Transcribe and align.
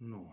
No. 0.00 0.32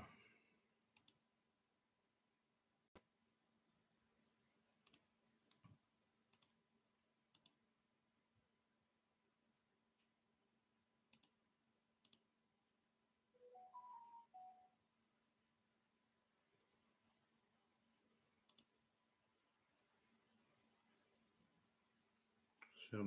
Vše 22.75 22.97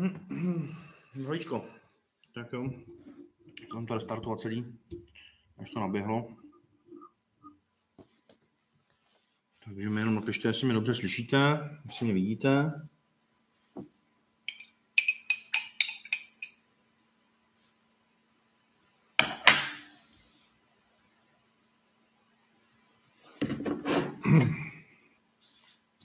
dobrý. 0.00 0.74
Zdravíčko. 1.14 1.64
Tak 2.34 2.52
jo. 2.52 2.70
Jsem 3.72 3.86
to 3.86 3.94
restartovat 3.94 4.40
celý, 4.40 4.78
až 5.58 5.70
to 5.70 5.80
naběhlo. 5.80 6.36
Takže 9.64 9.90
mi 9.90 10.00
jenom 10.00 10.14
napište, 10.14 10.48
jestli 10.48 10.66
mě 10.66 10.74
dobře 10.74 10.94
slyšíte, 10.94 11.58
jestli 11.86 12.04
mě 12.04 12.14
vidíte. 12.14 12.72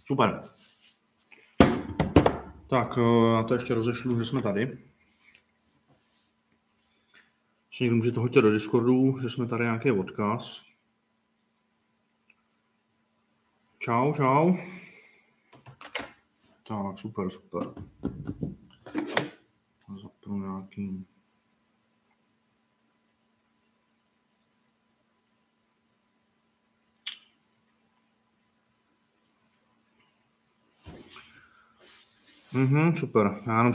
Super. 0.04 0.55
Tak, 2.76 2.98
eh, 2.98 3.36
já 3.36 3.44
to 3.44 3.54
ještě 3.54 3.74
rozešlu, 3.74 4.18
že 4.18 4.26
jsme 4.26 4.42
tady. 4.42 4.78
Ještě 7.68 7.84
někdo 7.84 7.96
může 7.96 8.12
to 8.12 8.22
hodit 8.22 8.42
do 8.42 8.52
Discordu, 8.52 9.20
že 9.22 9.30
jsme 9.30 9.48
tady 9.48 9.64
nějaký 9.64 9.92
odkaz. 9.92 10.64
Čau, 13.80 14.14
čau. 14.14 14.54
Tak, 16.68 17.00
super, 17.00 17.30
super. 17.30 17.74
Zapnu 20.04 20.40
nějaký... 20.40 21.06
Mhm, 32.56 32.96
super. 32.96 33.42
Já 33.48 33.58
jenom 33.58 33.74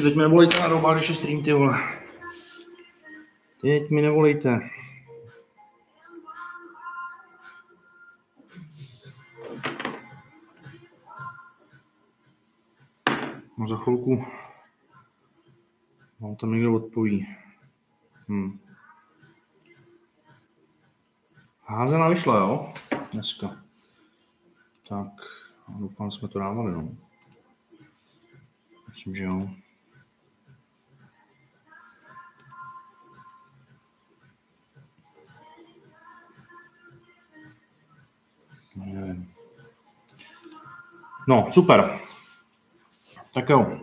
Ještě 0.00 0.10
teď 0.10 0.16
mi 0.16 0.22
nevolejte 0.22 0.60
na 0.60 0.68
doba, 0.68 0.94
když 0.94 1.08
je 1.08 1.14
stream, 1.14 1.42
ty 1.42 1.52
vole. 1.52 1.78
Teď 3.60 3.90
mi 3.90 4.02
nevolejte. 4.02 4.70
No 13.58 13.66
za 13.66 13.76
chvilku 13.76 14.24
vám 16.20 16.36
tam 16.36 16.52
někdo 16.52 16.74
odpoví. 16.74 17.36
Hmm. 18.28 18.58
Házená 21.64 22.08
vyšla, 22.08 22.38
jo? 22.38 22.72
Dneska. 23.12 23.62
Tak, 24.88 25.12
doufám, 25.68 26.10
že 26.10 26.18
jsme 26.18 26.28
to 26.28 26.38
dávali, 26.38 26.72
no. 26.72 26.88
Myslím, 28.88 29.16
že 29.16 29.24
jo. 29.24 29.59
No, 41.28 41.52
super. 41.52 41.98
Tak 43.34 43.48
jo. 43.48 43.80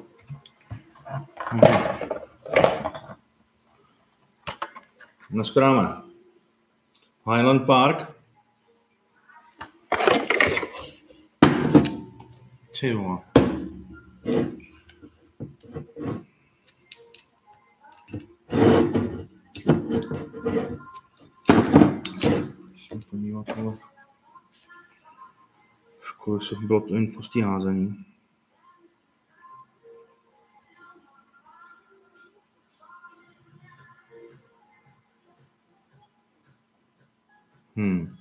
Dneska 5.29 5.59
dáme 5.59 6.01
Highland 7.25 7.65
Park. 7.65 8.11
Ty 12.79 12.93
vole. 12.93 13.26
Kolik 26.27 26.41
se 26.41 26.55
bylo 26.65 26.81
to 26.81 26.95
info 26.95 27.23
z 27.23 27.35
házení. 27.41 28.05
Hmm. 37.75 38.15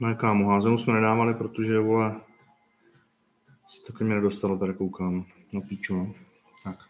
No 0.00 0.16
kámo, 0.16 0.48
házenu 0.48 0.78
jsme 0.78 0.94
nedávali, 0.94 1.34
protože 1.34 1.80
vole, 1.80 2.20
se 3.66 3.92
taky 3.92 4.04
mě 4.04 4.14
nedostalo, 4.14 4.58
tady 4.58 4.74
koukám. 4.74 5.24
No 5.52 5.60
píču, 5.60 5.96
no. 5.96 6.14
Tak. 6.64 6.88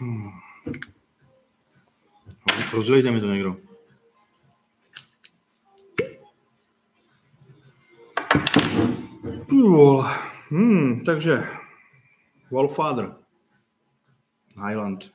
Hmm. 0.00 0.30
Rozdělejte 2.74 3.10
mi 3.10 3.20
to 3.20 3.26
někdo. 3.26 3.56
Hmm, 10.48 11.04
takže 11.04 11.44
Wallfather. 12.50 13.14
Highland. 14.68 15.12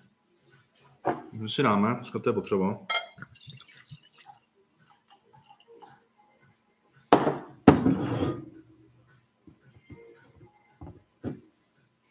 My 1.31 1.49
si 1.49 1.63
dáme, 1.63 1.95
dneska 1.95 2.19
to 2.19 2.29
je 2.29 2.33
potřeba. 2.33 2.79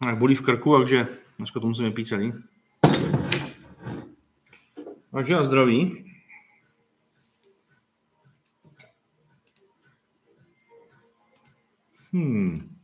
Tak 0.04 0.18
bolí 0.18 0.34
v 0.34 0.42
krku, 0.42 0.76
takže 0.76 1.08
dneska 1.38 1.60
to 1.60 1.66
musíme 1.66 1.90
pít 1.90 2.04
celý. 2.04 2.32
Takže 5.18 5.34
a 5.34 5.44
zdraví. 5.44 6.14
Hmm. 12.12 12.78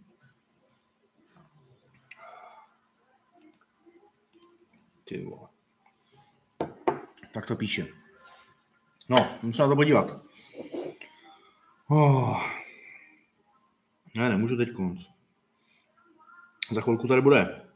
Ty 5.04 5.24
vole. 5.24 5.48
Tak 7.34 7.46
to 7.46 7.56
píše. 7.56 7.86
No, 9.08 9.38
musím 9.42 9.62
na 9.62 9.68
to 9.68 9.76
podívat. 9.76 10.10
Oh. 11.88 12.42
Ne, 14.16 14.28
nemůžu 14.28 14.56
teď 14.56 14.72
konc. 14.72 15.06
Za 16.70 16.80
chvilku 16.80 17.08
tady 17.08 17.22
bude. 17.22 17.70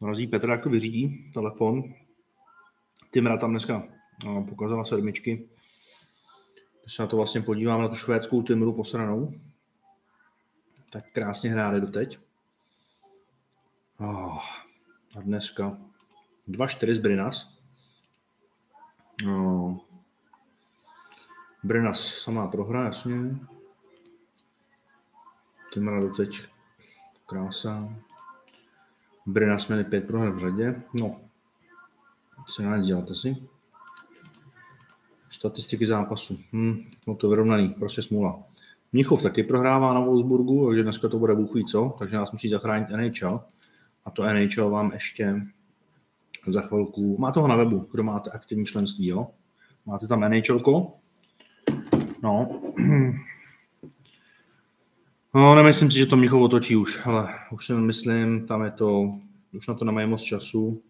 Dorazí 0.00 0.26
Petr, 0.26 0.48
jak 0.48 0.62
to 0.62 0.70
vyřídí, 0.70 1.30
telefon. 1.32 2.07
Timra 3.10 3.36
tam 3.36 3.50
dneska 3.50 3.82
no, 4.24 4.44
pokazala 4.44 4.84
sedmičky. 4.84 5.48
Když 6.82 6.94
se 6.94 7.02
na 7.02 7.08
to 7.08 7.16
vlastně 7.16 7.40
podívám, 7.40 7.82
na 7.82 7.88
tu 7.88 7.94
švédskou 7.94 8.42
Timru 8.42 8.72
posranou, 8.72 9.34
tak 10.90 11.12
krásně 11.12 11.50
hráli 11.50 11.80
doteď. 11.80 12.18
Oh. 14.00 14.44
A 15.18 15.20
dneska 15.20 15.78
2-4 16.48 16.94
z 16.94 16.98
Brinas. 16.98 17.58
No. 19.24 19.80
Brinas 21.64 22.00
samá 22.00 22.46
prohra, 22.46 22.84
jasně. 22.84 23.36
Timra 25.72 26.00
doteď 26.00 26.42
krása. 27.26 27.88
Brinas 29.26 29.68
měli 29.68 29.84
pět 29.84 30.06
proher 30.06 30.30
v 30.30 30.38
řadě. 30.38 30.82
No, 30.94 31.20
se 32.48 32.62
na 32.62 32.76
nic 32.76 32.86
dělat 32.86 33.10
asi. 33.10 33.36
Statistiky 35.30 35.86
zápasu. 35.86 36.38
Hm, 36.52 36.84
no 37.06 37.14
to 37.14 37.28
vyrovnaný, 37.28 37.68
prostě 37.68 38.02
smůla. 38.02 38.42
Mnichov 38.92 39.22
taky 39.22 39.42
prohrává 39.42 39.94
na 39.94 40.00
Wolfsburgu, 40.00 40.66
takže 40.66 40.82
dneska 40.82 41.08
to 41.08 41.18
bude 41.18 41.34
Bůh 41.34 41.50
co, 41.70 41.96
takže 41.98 42.16
nás 42.16 42.32
musí 42.32 42.48
zachránit 42.48 42.88
NHL. 42.90 43.40
A 44.04 44.10
to 44.10 44.22
NHL 44.24 44.70
vám 44.70 44.92
ještě 44.92 45.42
za 46.46 46.60
chvilku, 46.60 47.16
má 47.18 47.32
toho 47.32 47.48
na 47.48 47.56
webu, 47.56 47.88
kdo 47.92 48.02
máte 48.02 48.30
aktivní 48.30 48.64
členství, 48.64 49.06
jo? 49.06 49.26
Máte 49.86 50.06
tam 50.06 50.20
NHL? 50.20 50.92
No. 52.22 52.62
No, 55.34 55.54
nemyslím 55.54 55.90
si, 55.90 55.98
že 55.98 56.06
to 56.06 56.16
Mnichov 56.16 56.42
otočí 56.42 56.76
už, 56.76 57.06
ale 57.06 57.28
už 57.52 57.66
si 57.66 57.72
myslím, 57.72 58.46
tam 58.46 58.64
je 58.64 58.70
to, 58.70 59.10
už 59.52 59.66
na 59.66 59.74
to 59.74 59.84
nemají 59.84 60.08
moc 60.08 60.22
času. 60.22 60.82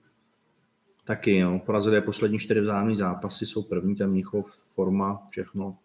Taky, 1.09 1.37
jo. 1.37 1.61
Porazili 1.67 2.01
poslední 2.01 2.39
čtyři 2.39 2.61
vzájemné 2.61 2.97
zápasy, 2.97 3.47
jsou 3.47 3.63
první, 3.63 3.95
ten 3.95 4.11
Mnichov, 4.11 4.59
forma, 4.69 5.27
všechno. 5.31 5.79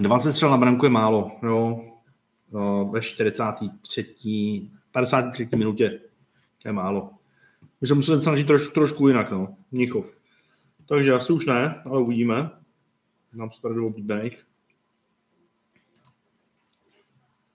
20 0.00 0.32
střel 0.32 0.50
na 0.50 0.56
branku 0.56 0.86
je 0.86 0.90
málo, 0.90 1.30
jo. 1.42 1.84
Ve 2.90 3.02
43. 3.02 4.70
53. 4.90 5.48
minutě. 5.56 6.00
To 6.62 6.68
je 6.68 6.72
málo. 6.72 7.10
My 7.80 7.86
se 7.86 7.94
museli 7.94 8.20
snažit 8.20 8.46
troš, 8.46 8.68
trošku 8.68 9.08
jinak, 9.08 9.30
no. 9.30 9.56
Mnichov. 9.70 10.04
Takže 10.88 11.12
asi 11.12 11.32
už 11.32 11.46
ne, 11.46 11.82
ale 11.84 12.00
uvidíme. 12.00 12.50
Nám 13.32 13.50
se 13.50 13.62
tady 13.62 13.80
oblíbených. 13.80 14.46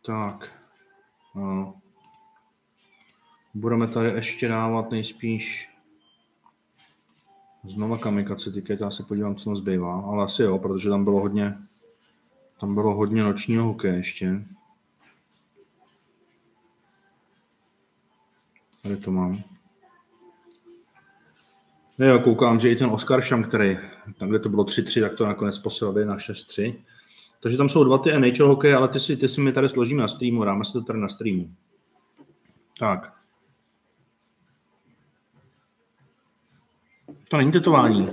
Tak. 0.06 0.62
No. 1.36 1.82
Budeme 3.58 3.88
tady 3.88 4.10
ještě 4.10 4.48
dávat 4.48 4.92
nejspíš 4.92 5.70
znova 7.64 7.98
kamikace 7.98 8.52
tiket, 8.52 8.82
já 8.82 8.92
se 8.92 9.04
podívám, 9.04 9.36
co 9.36 9.50
nás 9.50 9.60
zbývá, 9.60 10.02
ale 10.02 10.24
asi 10.24 10.42
jo, 10.42 10.58
protože 10.60 10.90
tam 10.90 11.04
bylo 11.04 11.20
hodně, 11.20 11.58
tam 12.60 12.74
bylo 12.74 12.96
hodně 12.96 13.24
nočního 13.24 13.66
hokeje 13.66 13.96
ještě. 13.96 14.42
Tady 18.84 18.98
to 18.98 19.12
mám. 19.12 19.44
Jo, 21.98 22.20
koukám, 22.20 22.60
že 22.60 22.72
i 22.72 22.76
ten 22.76 22.90
Oscar 22.90 23.22
Šam, 23.22 23.44
který, 23.44 23.78
tam, 24.18 24.30
kde 24.30 24.40
to 24.40 24.50
bylo 24.50 24.64
3-3, 24.64 25.02
tak 25.02 25.18
to 25.18 25.26
nakonec 25.26 25.60
posilili 25.60 26.06
na 26.06 26.18
6-3. 26.18 26.76
Takže 27.44 27.58
tam 27.58 27.70
jsou 27.70 27.84
dva 27.84 27.98
ty 27.98 28.20
NHL 28.20 28.48
hokej, 28.48 28.74
ale 28.74 28.88
ty 28.88 29.00
si, 29.00 29.18
ty 29.18 29.30
si 29.30 29.42
mi 29.42 29.52
tady 29.52 29.70
složíme 29.70 30.02
na 30.02 30.08
streamu, 30.08 30.44
dáme 30.44 30.66
si 30.66 30.74
to 30.74 30.82
tady 30.82 31.00
na 31.00 31.10
streamu. 31.10 31.56
Tak. 32.80 33.17
To 37.30 37.38
není 37.38 37.52
tetování. 37.52 38.10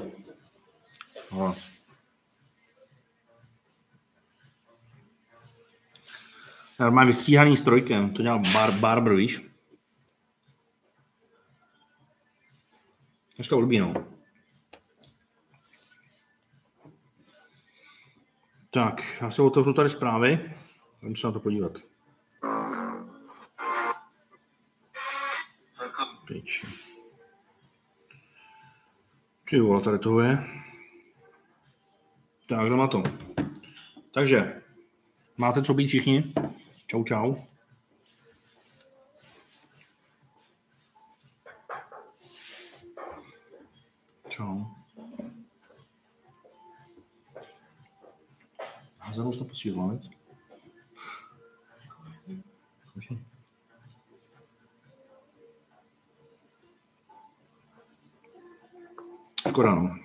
Ale. 1.32 1.54
Má 6.90 7.04
vystříhaný 7.04 7.56
strojkem, 7.56 8.14
to 8.14 8.22
dělal 8.22 8.38
bar, 8.52 8.72
Barber, 8.72 9.14
víš? 9.14 9.40
Dneska 13.36 13.56
no. 13.56 14.14
Tak, 18.70 19.20
já 19.20 19.30
se 19.30 19.42
otevřu 19.42 19.72
tady 19.72 19.88
zprávy. 19.88 20.54
Můžu 21.02 21.20
se 21.20 21.26
na 21.26 21.32
to 21.32 21.40
podívat. 21.40 21.72
Piči. 26.26 26.83
Ty 29.50 29.60
vole, 29.60 29.82
tady 29.82 29.98
toho 29.98 30.20
je. 30.20 30.38
Tak, 32.48 32.66
kdo 32.66 32.76
má 32.76 32.88
to? 32.88 33.02
Takže, 34.14 34.62
máte 35.36 35.62
co 35.62 35.74
být 35.74 35.86
všichni? 35.86 36.32
Čau, 36.86 37.04
čau. 37.04 37.34
Čau. 44.28 44.64
Házenou 48.98 49.32
to 49.32 49.44
posílal, 49.44 49.88
veď? 49.88 50.10
Škoda, 59.48 59.74
no. 59.74 59.96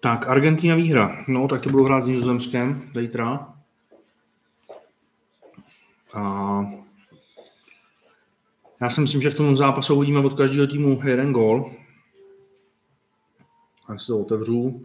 Tak, 0.00 0.28
Argentina 0.28 0.74
výhra. 0.74 1.24
No, 1.28 1.48
tak 1.48 1.60
to 1.60 1.70
bylo 1.70 1.84
hrát 1.84 2.00
s 2.00 2.06
Nizozemskem 2.06 2.90
zítra. 2.94 3.54
A 6.14 6.62
já 8.80 8.90
si 8.90 9.00
myslím, 9.00 9.22
že 9.22 9.30
v 9.30 9.34
tom 9.34 9.56
zápasu 9.56 9.94
uvidíme 9.94 10.18
od 10.18 10.34
každého 10.34 10.66
týmu 10.66 11.00
jeden 11.04 11.32
gol. 11.32 11.72
A 13.86 13.98
si 13.98 14.06
to 14.06 14.20
otevřu. 14.20 14.84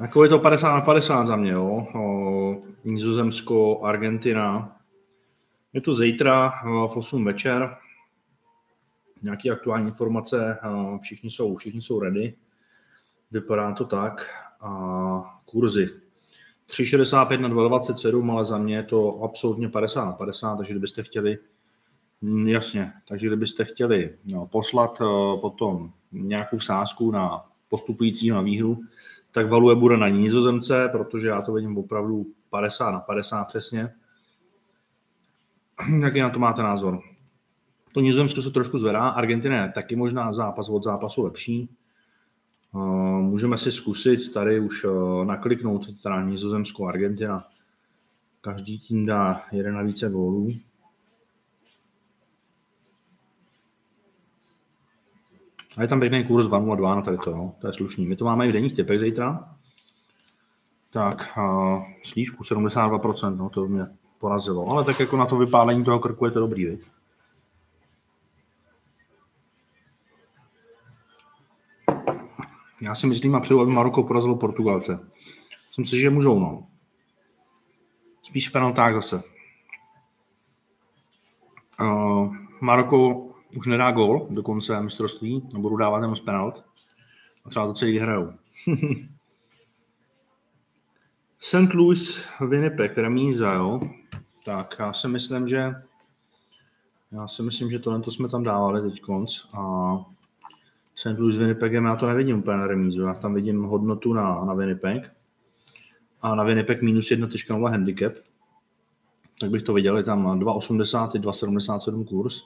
Jako 0.00 0.22
je 0.22 0.28
to 0.28 0.38
50 0.38 0.74
na 0.74 0.80
50 0.80 1.26
za 1.26 1.36
mě, 1.36 1.50
jo. 1.50 1.86
O, 1.94 2.60
Nizozemsko, 2.84 3.84
Argentina. 3.84 4.76
Je 5.72 5.80
to 5.80 5.94
zítra 5.94 6.52
v 6.64 6.96
8 6.96 7.24
večer. 7.24 7.76
Nějaké 9.22 9.50
aktuální 9.50 9.86
informace, 9.86 10.58
všichni 11.00 11.30
jsou, 11.30 11.56
všichni 11.56 11.82
jsou 11.82 12.00
ready. 12.00 12.34
Vypadá 13.30 13.72
to 13.72 13.84
tak. 13.84 14.26
A 14.60 15.40
kurzy 15.44 15.90
3,65 16.72 17.40
na 17.40 17.48
2,27, 17.48 18.32
ale 18.32 18.44
za 18.44 18.58
mě 18.58 18.76
je 18.76 18.82
to 18.82 19.22
absolutně 19.22 19.68
50 19.68 20.04
na 20.04 20.12
50, 20.12 20.56
takže 20.56 20.72
kdybyste 20.72 21.02
chtěli, 21.02 21.38
mm, 22.20 22.48
jasně, 22.48 22.92
takže 23.08 23.26
kdybyste 23.26 23.64
chtěli 23.64 24.16
no, 24.24 24.46
poslat 24.46 25.00
uh, 25.00 25.40
potom 25.40 25.92
nějakou 26.12 26.60
sázku 26.60 27.10
na 27.10 27.44
postupující 27.68 28.30
na 28.30 28.40
výhru, 28.40 28.80
tak 29.32 29.50
valuje 29.50 29.76
bude 29.76 29.96
na 29.96 30.08
nízozemce, 30.08 30.88
protože 30.92 31.28
já 31.28 31.42
to 31.42 31.52
vidím 31.52 31.78
opravdu 31.78 32.26
50 32.50 32.90
na 32.90 33.00
50 33.00 33.44
přesně. 33.44 33.94
Jaký 36.02 36.20
na 36.20 36.30
to 36.30 36.38
máte 36.38 36.62
názor? 36.62 37.00
To 37.92 38.00
Nizozemsko 38.00 38.42
se 38.42 38.50
trošku 38.50 38.78
zvedá, 38.78 39.08
Argentina 39.08 39.62
je 39.62 39.72
taky 39.72 39.96
možná 39.96 40.32
zápas 40.32 40.68
od 40.68 40.84
zápasu 40.84 41.22
lepší, 41.22 41.68
Můžeme 43.20 43.58
si 43.58 43.72
zkusit 43.72 44.32
tady 44.32 44.60
už 44.60 44.84
eh, 44.84 45.24
nakliknout 45.24 46.00
teda 46.02 46.22
Nizozemskou 46.22 46.86
Argentina. 46.86 47.48
Každý 48.40 48.78
tým 48.78 49.06
dá 49.06 49.42
jeden 49.52 49.74
na 49.74 49.82
více 49.82 50.10
gólů. 50.10 50.52
A 55.76 55.82
je 55.82 55.88
tam 55.88 56.00
pěkný 56.00 56.24
kurz 56.24 56.46
2 56.46 56.74
2 56.74 56.94
na 56.94 57.02
tady 57.02 57.18
to, 57.18 57.30
no. 57.30 57.54
to 57.60 57.66
je 57.66 57.72
slušný. 57.72 58.06
My 58.06 58.16
to 58.16 58.24
máme 58.24 58.46
i 58.46 58.50
v 58.50 58.52
denních 58.52 58.76
typech 58.76 59.00
zítra. 59.00 59.56
Tak, 60.90 61.38
uh, 61.38 61.82
slívku 62.02 62.42
72%, 62.42 63.36
no, 63.36 63.50
to 63.50 63.68
mě 63.68 63.86
porazilo. 64.18 64.68
Ale 64.68 64.84
tak 64.84 65.00
jako 65.00 65.16
na 65.16 65.26
to 65.26 65.36
vypálení 65.36 65.84
toho 65.84 65.98
krku 65.98 66.24
je 66.24 66.30
to 66.30 66.40
dobrý, 66.40 66.66
viď? 66.66 66.80
Já 72.82 72.94
si 72.94 73.06
myslím 73.06 73.34
a 73.34 73.40
přeju, 73.40 73.60
aby 73.60 73.72
Maroko 73.72 74.02
porazilo 74.02 74.36
Portugalce. 74.36 75.08
Myslím 75.68 75.84
si, 75.84 76.00
že 76.00 76.10
můžou, 76.10 76.40
no. 76.40 76.66
Spíš 78.22 78.48
v 78.48 78.52
penaltách 78.52 78.94
zase. 78.94 79.22
Uh, 81.80 82.36
Maroko 82.60 83.26
už 83.56 83.66
nedá 83.66 83.90
gol 83.90 84.26
do 84.30 84.42
konce 84.42 84.80
mistrovství, 84.80 85.48
nebudu 85.52 85.76
dávat 85.76 85.98
jenom 85.98 86.16
z 86.16 86.20
penalt 86.20 86.64
a 87.44 87.50
třeba 87.50 87.66
to 87.66 87.74
celý 87.74 87.92
vyhrajou. 87.92 88.32
St. 91.38 91.74
Louis, 91.74 92.28
Winnipeg, 92.48 92.98
remíza, 92.98 93.52
jo? 93.52 93.80
Tak 94.44 94.76
já 94.78 94.92
si 94.92 95.08
myslím, 95.08 95.48
že 95.48 95.74
já 97.12 97.28
si 97.28 97.42
myslím, 97.42 97.70
že 97.70 97.78
tohle 97.78 98.00
to 98.00 98.10
jsme 98.10 98.28
tam 98.28 98.42
dávali 98.42 98.90
teď 98.90 99.00
konc 99.00 99.46
a 99.54 99.94
St. 100.94 101.18
Louis 101.18 101.34
s 101.34 101.38
Winnipegem 101.38 101.84
já 101.84 101.96
to 101.96 102.06
nevidím 102.06 102.38
úplně 102.38 102.56
na 102.56 102.66
remízu, 102.66 103.02
já 103.02 103.14
tam 103.14 103.34
vidím 103.34 103.62
hodnotu 103.62 104.12
na, 104.12 104.44
na 104.44 104.54
Winnipeg 104.54 105.12
a 106.22 106.34
na 106.34 106.44
Winnipeg 106.44 106.82
minus 106.82 107.10
1.0 107.10 107.70
handicap, 107.70 108.12
tak 109.40 109.50
bych 109.50 109.62
to 109.62 109.72
viděl, 109.72 109.96
je 109.96 110.02
tam 110.02 110.40
2,80, 110.40 111.08
2,77 111.08 112.04
kurz, 112.04 112.42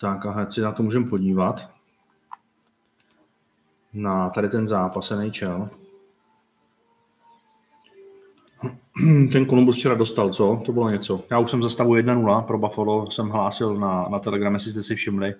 tak 0.00 0.26
a 0.26 0.30
hned 0.30 0.52
si 0.52 0.60
na 0.60 0.72
to 0.72 0.82
můžeme 0.82 1.08
podívat 1.08 1.70
na 3.92 4.30
tady 4.30 4.48
ten 4.48 4.66
zápas 4.66 5.10
NHL. 5.10 5.68
Ten 9.32 9.46
Columbus 9.46 9.76
včera 9.76 9.94
dostal, 9.94 10.30
co? 10.30 10.62
To 10.66 10.72
bylo 10.72 10.90
něco. 10.90 11.24
Já 11.30 11.38
už 11.38 11.50
jsem 11.50 11.62
za 11.62 11.70
stavu 11.70 11.94
1-0 11.94 12.42
pro 12.42 12.58
Buffalo, 12.58 13.10
jsem 13.10 13.28
hlásil 13.28 13.74
na, 13.74 14.08
na 14.08 14.18
Telegram, 14.18 14.54
jestli 14.54 14.70
jste 14.70 14.82
si 14.82 14.94
všimli, 14.94 15.34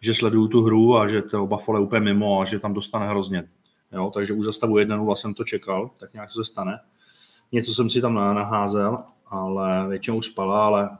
že 0.00 0.14
sleduju 0.14 0.48
tu 0.48 0.62
hru 0.62 0.96
a 0.96 1.08
že 1.08 1.22
to 1.22 1.46
Buffalo 1.46 1.78
je 1.78 1.84
úplně 1.84 2.00
mimo 2.00 2.40
a 2.40 2.44
že 2.44 2.58
tam 2.58 2.74
dostane 2.74 3.08
hrozně. 3.08 3.48
Jo, 3.92 4.10
takže 4.14 4.32
už 4.32 4.44
za 4.44 4.52
stavu 4.52 4.74
1-0 4.74 5.14
jsem 5.14 5.34
to 5.34 5.44
čekal, 5.44 5.90
tak 5.96 6.12
nějak 6.12 6.30
se 6.30 6.44
stane. 6.44 6.80
Něco 7.52 7.74
jsem 7.74 7.90
si 7.90 8.00
tam 8.00 8.14
naházel, 8.14 8.98
ale 9.26 9.88
většinou 9.88 10.16
už 10.16 10.26
spala, 10.26 10.66
ale 10.66 10.90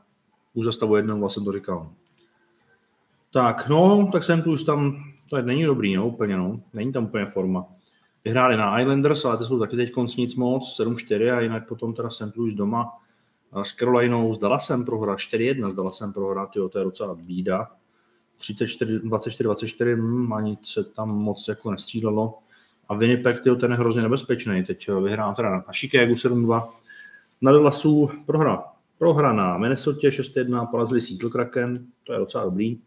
už 0.54 0.64
za 0.64 0.72
stavu 0.72 0.94
1-0 0.94 1.28
jsem 1.28 1.44
to 1.44 1.52
říkal. 1.52 1.90
Tak, 3.32 3.68
no, 3.68 4.08
tak 4.12 4.22
jsem 4.22 4.42
tu 4.42 4.52
už 4.52 4.62
tam, 4.62 4.96
to 5.30 5.36
je, 5.36 5.42
není 5.42 5.64
dobrý, 5.64 5.96
no, 5.96 6.08
úplně, 6.08 6.36
no, 6.36 6.60
není 6.72 6.92
tam 6.92 7.04
úplně 7.04 7.26
forma. 7.26 7.66
Vyhráli 8.24 8.56
na 8.56 8.80
Islanders, 8.80 9.24
ale 9.24 9.38
to 9.38 9.44
jsou 9.44 9.58
taky 9.58 9.76
teď 9.76 9.92
konc 9.92 10.16
nic 10.16 10.34
moc, 10.34 10.80
7-4 10.80 11.36
a 11.36 11.40
jinak 11.40 11.68
potom 11.68 11.94
teda 11.94 12.10
St. 12.10 12.36
Louis 12.36 12.54
doma 12.54 12.92
s 13.62 13.72
Carolinou, 13.76 14.34
s 14.34 14.38
Dallasem 14.38 14.84
prohra, 14.84 15.14
4-1 15.14 15.70
s 15.70 15.74
Dallasem 15.74 16.12
prohra, 16.12 16.46
tyjo, 16.46 16.68
to 16.68 16.78
je 16.78 16.84
docela 16.84 17.14
bída. 17.14 17.70
34, 18.38 18.98
24-24, 18.98 19.94
hmm, 19.94 20.32
ani 20.32 20.58
se 20.62 20.84
tam 20.84 21.08
moc 21.08 21.48
jako 21.48 21.70
nestřídalo. 21.70 22.38
A 22.88 22.94
Winnipeg, 22.94 23.40
tyjo, 23.40 23.56
ten 23.56 23.70
je 23.70 23.76
hrozně 23.76 24.02
nebezpečný. 24.02 24.64
Teď 24.64 24.90
vyhrál 24.90 25.34
teda 25.34 25.50
na 25.50 25.64
Chicago 25.72 26.12
7-2. 26.12 26.68
Na 27.40 27.52
Dallasu 27.52 28.10
prohra. 28.26 28.64
Prohra 28.98 29.32
na 29.32 29.58
Minnesota 29.58 30.08
6-1, 30.08 30.70
porazili 30.70 31.00
Seattle 31.00 31.30
Kraken, 31.30 31.86
to 32.04 32.12
je 32.12 32.18
docela 32.18 32.44
dobrý. 32.44 32.80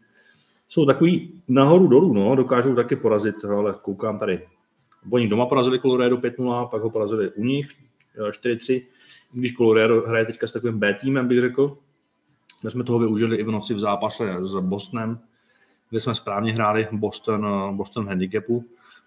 Jsou 0.68 0.86
takový 0.86 1.42
nahoru 1.48 1.88
dolů, 1.88 2.12
no, 2.12 2.36
dokážou 2.36 2.74
taky 2.74 2.96
porazit, 2.96 3.44
ale 3.44 3.74
koukám 3.82 4.18
tady. 4.18 4.48
Oni 5.12 5.28
doma 5.28 5.46
porazili 5.46 5.80
Colorado 5.80 6.16
5-0, 6.16 6.68
pak 6.68 6.82
ho 6.82 6.90
porazili 6.90 7.30
u 7.30 7.44
nich 7.44 7.68
4-3, 8.30 8.82
když 9.32 9.54
Colorado 9.54 10.00
hraje 10.00 10.26
teďka 10.26 10.46
s 10.46 10.52
takovým 10.52 10.78
B 10.78 10.94
týmem, 10.94 11.28
bych 11.28 11.40
řekl. 11.40 11.78
My 12.64 12.70
jsme 12.70 12.84
toho 12.84 12.98
využili 12.98 13.36
i 13.36 13.42
v 13.42 13.50
noci 13.50 13.74
v 13.74 13.80
zápase 13.80 14.36
s 14.40 14.60
Bostonem, 14.60 15.18
kde 15.90 16.00
jsme 16.00 16.14
správně 16.14 16.52
hráli 16.52 16.88
Boston, 16.92 17.76
Boston 17.76 18.08
handicapu, 18.08 18.64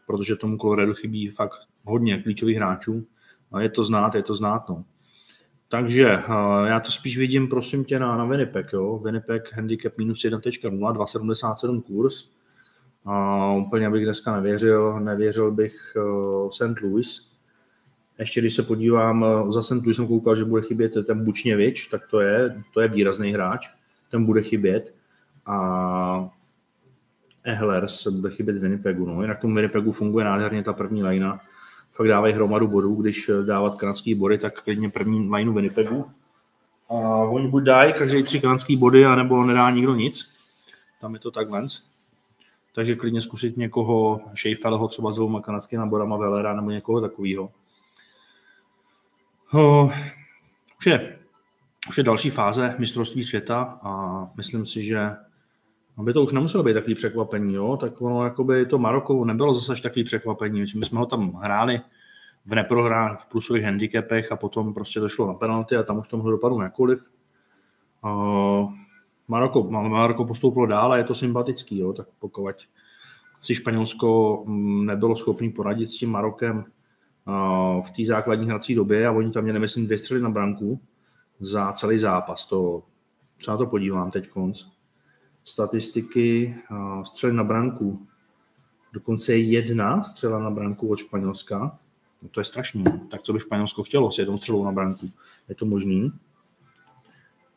protože 0.08 0.36
tomu 0.36 0.58
Colorado 0.58 0.94
chybí 0.94 1.30
fakt 1.30 1.60
hodně 1.84 2.24
klíčových 2.24 2.58
hráčů. 2.58 3.08
A 3.52 3.62
je 3.62 3.70
to 3.70 3.84
znát, 3.84 4.16
je 4.16 4.24
to 4.24 4.36
znát. 4.36 4.70
No. 4.70 4.86
Takže 5.68 6.18
uh, 6.18 6.66
já 6.66 6.80
to 6.80 6.92
spíš 6.92 7.18
vidím, 7.18 7.48
prosím 7.48 7.84
tě, 7.84 8.00
na, 8.00 8.18
na 8.18 8.26
Winnipeg. 8.26 8.74
Jo? 8.74 9.00
Winnipeg 9.06 9.54
handicap 9.54 9.98
minus 9.98 10.26
1.0, 10.26 10.94
2,77 10.94 11.82
kurz. 11.82 12.30
Uh, 13.06 13.66
úplně 13.68 13.90
bych 13.90 14.04
dneska 14.04 14.36
nevěřil, 14.36 15.00
nevěřil 15.00 15.52
bych 15.52 15.76
uh, 15.96 16.50
St. 16.50 16.82
Louis. 16.82 17.34
Ještě 18.20 18.42
když 18.42 18.54
se 18.54 18.64
podívám, 18.64 19.26
za 19.50 19.62
St. 19.62 19.72
Louis 19.72 19.96
jsem 19.96 20.08
koukal, 20.08 20.36
že 20.36 20.46
bude 20.46 20.62
chybět 20.62 20.94
ten 21.08 21.24
Bučněvič, 21.26 21.88
tak 21.88 22.08
to 22.08 22.20
je, 22.20 22.64
to 22.74 22.82
je 22.82 22.88
výrazný 22.88 23.34
hráč, 23.34 23.70
ten 24.12 24.26
bude 24.26 24.42
chybět. 24.42 24.96
A 25.46 26.30
Ehlers 27.44 28.08
bude 28.08 28.36
chybět 28.36 28.58
Winnipegu. 28.58 29.06
No. 29.06 29.22
Jinak 29.22 29.42
tomu 29.42 29.56
Winnipegu 29.56 29.92
funguje 29.92 30.26
nádherně 30.26 30.64
ta 30.64 30.74
první 30.74 31.04
lajna 31.04 31.40
fakt 31.94 32.08
dávají 32.08 32.34
hromadu 32.34 32.68
bodů, 32.68 32.96
když 32.96 33.30
eh, 33.30 33.44
dávat 33.44 33.76
kanadský 33.76 34.16
body, 34.16 34.38
tak 34.38 34.62
klidně 34.62 34.90
první 34.90 35.30
lineu 35.30 35.54
Winnipegu. 35.54 36.12
A 36.90 36.94
oni 37.24 37.48
buď 37.48 37.64
dají 37.64 37.94
každý 37.94 38.24
tři 38.24 38.42
kanadský 38.42 38.78
body, 38.78 39.06
anebo 39.06 39.44
nedá 39.44 39.70
nikdo 39.70 39.96
nic. 39.96 40.34
Tam 41.02 41.14
je 41.14 41.20
to 41.20 41.32
tak 41.32 41.50
venc. 41.50 41.82
Takže 42.76 42.96
klidně 42.96 43.22
zkusit 43.22 43.58
někoho, 43.58 44.22
Sheifelho 44.36 44.88
třeba 44.88 45.12
s 45.12 45.16
dvouma 45.16 45.42
kanadskými 45.42 45.86
bodama 45.86 46.18
Velera 46.18 46.56
nebo 46.56 46.72
někoho 46.72 47.02
takového. 47.02 47.52
už, 50.78 50.86
je, 50.86 51.20
už 51.90 51.98
je 51.98 52.04
další 52.04 52.30
fáze 52.30 52.76
mistrovství 52.80 53.24
světa 53.24 53.80
a 53.84 54.24
myslím 54.38 54.66
si, 54.66 54.84
že 54.84 55.12
aby 55.98 56.14
to 56.14 56.24
už 56.24 56.32
nemuselo 56.32 56.64
být 56.64 56.74
takový 56.74 56.96
překvapení, 56.96 57.54
jo? 57.54 57.78
tak 57.78 58.02
ono, 58.02 58.24
jakoby 58.24 58.66
to 58.66 58.78
Maroko 58.78 59.26
nebylo 59.26 59.54
zase 59.54 59.82
takový 59.82 60.04
překvapení. 60.04 60.66
My 60.76 60.86
jsme 60.86 61.00
ho 61.00 61.06
tam 61.06 61.34
hráli 61.34 61.82
v 62.46 62.56
neprohrách, 62.56 63.22
v 63.22 63.30
plusových 63.30 63.64
handicapech 63.64 64.32
a 64.32 64.36
potom 64.36 64.74
prostě 64.74 65.00
to 65.00 65.10
šlo 65.10 65.28
na 65.28 65.34
penalty 65.34 65.76
a 65.76 65.84
tam 65.84 66.00
už 66.00 66.08
to 66.08 66.18
mohlo 66.18 66.32
dopadnout 66.32 66.62
jakkoliv. 66.62 67.10
Uh, 68.06 68.74
Maroko, 69.28 69.64
Maroko 69.64 70.26
postoupilo 70.26 70.66
dál 70.66 70.92
a 70.92 70.98
je 70.98 71.04
to 71.04 71.16
sympatický, 71.16 71.78
jo? 71.78 71.94
tak 71.94 72.08
pokud 72.20 72.56
si 73.42 73.56
Španělsko 73.56 74.44
mm, 74.48 74.86
nebylo 74.86 75.16
schopný 75.16 75.50
poradit 75.50 75.90
s 75.90 75.98
tím 75.98 76.12
Marokem 76.12 76.58
uh, 76.58 77.86
v 77.86 77.92
té 77.92 78.06
základní 78.06 78.48
hrací 78.48 78.76
době 78.76 79.08
a 79.08 79.12
oni 79.12 79.32
tam 79.32 79.44
měli, 79.44 79.60
myslím, 79.60 79.86
dvě 79.86 79.98
střely 79.98 80.22
na 80.22 80.30
branku 80.30 80.80
za 81.40 81.72
celý 81.72 81.98
zápas. 81.98 82.46
To, 82.46 82.84
se 83.40 83.52
na 83.52 83.58
to 83.58 83.66
podívám 83.66 84.12
teď 84.12 84.30
konc 84.30 84.73
statistiky 85.44 86.56
střely 87.04 87.34
na 87.34 87.44
branku. 87.44 88.08
Dokonce 88.94 89.34
je 89.34 89.42
jedna 89.42 90.04
střela 90.04 90.40
na 90.40 90.50
branku 90.50 90.88
od 90.88 90.96
Španělska. 90.96 91.80
No 92.22 92.30
to 92.30 92.42
je 92.42 92.46
strašný. 92.46 92.84
Tak 93.12 93.22
co 93.22 93.34
by 93.34 93.40
Španělsko 93.40 93.84
chtělo 93.84 94.12
s 94.12 94.20
jednou 94.20 94.38
střelou 94.38 94.66
na 94.66 94.72
branku? 94.72 95.10
Je 95.50 95.56
to 95.56 95.66
možný? 95.66 96.12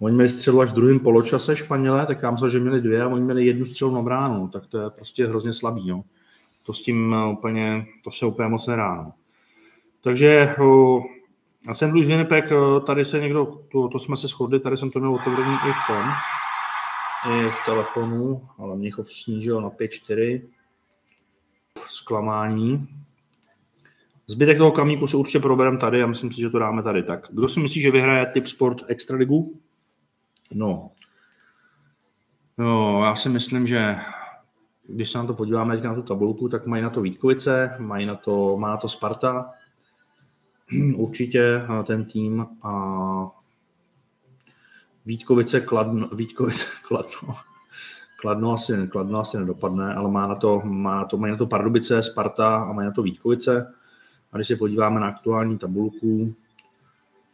Oni 0.00 0.14
měli 0.14 0.28
střelu 0.28 0.61
až 0.61 0.71
v 0.71 0.75
druhém 0.75 1.00
poločase 1.00 1.57
Španělé, 1.57 2.07
tak 2.07 2.23
já 2.23 2.31
myslel, 2.31 2.50
že 2.50 2.61
měli 2.61 2.81
dvě 2.81 3.02
a 3.02 3.09
oni 3.09 3.25
měli 3.25 3.47
jednu 3.47 3.64
střelu 3.64 3.95
na 3.95 4.02
bránu, 4.02 4.49
tak 4.49 4.66
to 4.66 4.78
je 4.78 4.90
prostě 4.90 5.26
hrozně 5.26 5.52
slabý. 5.52 5.88
No. 5.88 6.05
To 6.62 6.73
s 6.73 6.83
tím 6.83 7.14
eh, 7.14 7.33
úplně, 7.33 7.87
to 8.05 8.11
se 8.11 8.26
úplně 8.26 8.49
moc 8.49 8.66
nedá. 8.66 8.95
No. 8.95 9.12
Takže 10.00 10.55
na 11.69 11.75
St. 11.75 11.83
Louis 11.83 12.07
Winnipeg, 12.07 12.45
eh, 12.52 12.81
tady 12.87 13.05
se 13.05 13.21
někdo, 13.21 13.47
to, 13.73 13.88
to 13.88 13.99
jsme 13.99 14.16
se 14.16 14.28
shodli, 14.28 14.61
tady 14.61 14.76
jsem 14.76 14.90
to 14.90 14.99
měl 14.99 15.14
otevřený 15.14 15.55
i 15.55 15.73
v 15.73 15.87
tom, 15.87 16.05
i 17.30 17.50
v 17.50 17.64
telefonu, 17.64 18.49
ale 18.59 18.76
Mnichov 18.76 19.12
snížil 19.12 19.61
na 19.61 19.71
5-4. 19.71 20.42
Zklamání. 21.88 22.88
Zbytek 24.26 24.59
toho 24.59 24.73
kamíku 24.73 25.06
se 25.06 25.16
určitě 25.16 25.38
probereme 25.38 25.78
tady 25.78 26.02
a 26.02 26.06
myslím 26.06 26.33
si, 26.33 26.40
že 26.40 26.50
to 26.50 26.59
dáme 26.59 26.83
tady. 26.83 27.02
Tak, 27.02 27.26
kdo 27.30 27.49
si 27.49 27.61
myslí, 27.61 27.80
že 27.80 27.90
vyhraje 27.90 28.26
Tip 28.26 28.47
Sport 28.47 28.83
Extraligu? 28.88 29.61
No. 30.54 30.90
No, 32.59 33.04
já 33.04 33.14
si 33.14 33.28
myslím, 33.28 33.66
že 33.66 33.97
když 34.87 35.11
se 35.11 35.18
na 35.18 35.26
to 35.26 35.35
podíváme 35.35 35.76
na 35.76 35.95
tu 35.95 36.02
tabulku, 36.02 36.49
tak 36.49 36.66
mají 36.66 36.83
na 36.83 36.90
to 36.90 37.02
Vítkovice, 37.02 37.76
mají 37.78 38.06
na 38.06 38.14
to, 38.14 38.56
má 38.59 38.68
na 38.68 38.76
to 38.76 38.88
Sparta, 38.88 39.50
určitě 40.97 41.62
ten 41.87 42.04
tým 42.04 42.47
a 42.62 42.73
Vítkovice, 45.07 45.61
Kladno, 45.61 46.09
Vítkovice, 46.09 46.67
Kladno, 46.89 47.35
Kladno 48.21 48.53
asi, 48.53 48.89
Kladno 48.89 49.21
asi 49.21 49.39
nedopadne, 49.39 49.95
ale 49.95 50.11
má 50.11 50.27
na 50.27 50.35
to, 50.35 50.61
má 50.65 50.97
na 50.97 51.05
to, 51.05 51.17
mají 51.17 51.31
na 51.31 51.37
to 51.37 51.47
Pardubice, 51.47 52.03
Sparta 52.03 52.57
a 52.57 52.73
mají 52.73 52.87
na 52.87 52.93
to 52.93 53.03
Vítkovice. 53.03 53.75
A 54.33 54.37
když 54.37 54.49
se 54.49 54.57
podíváme 54.57 55.01
na 55.01 55.09
aktuální 55.09 55.59
tabulku, 55.59 56.35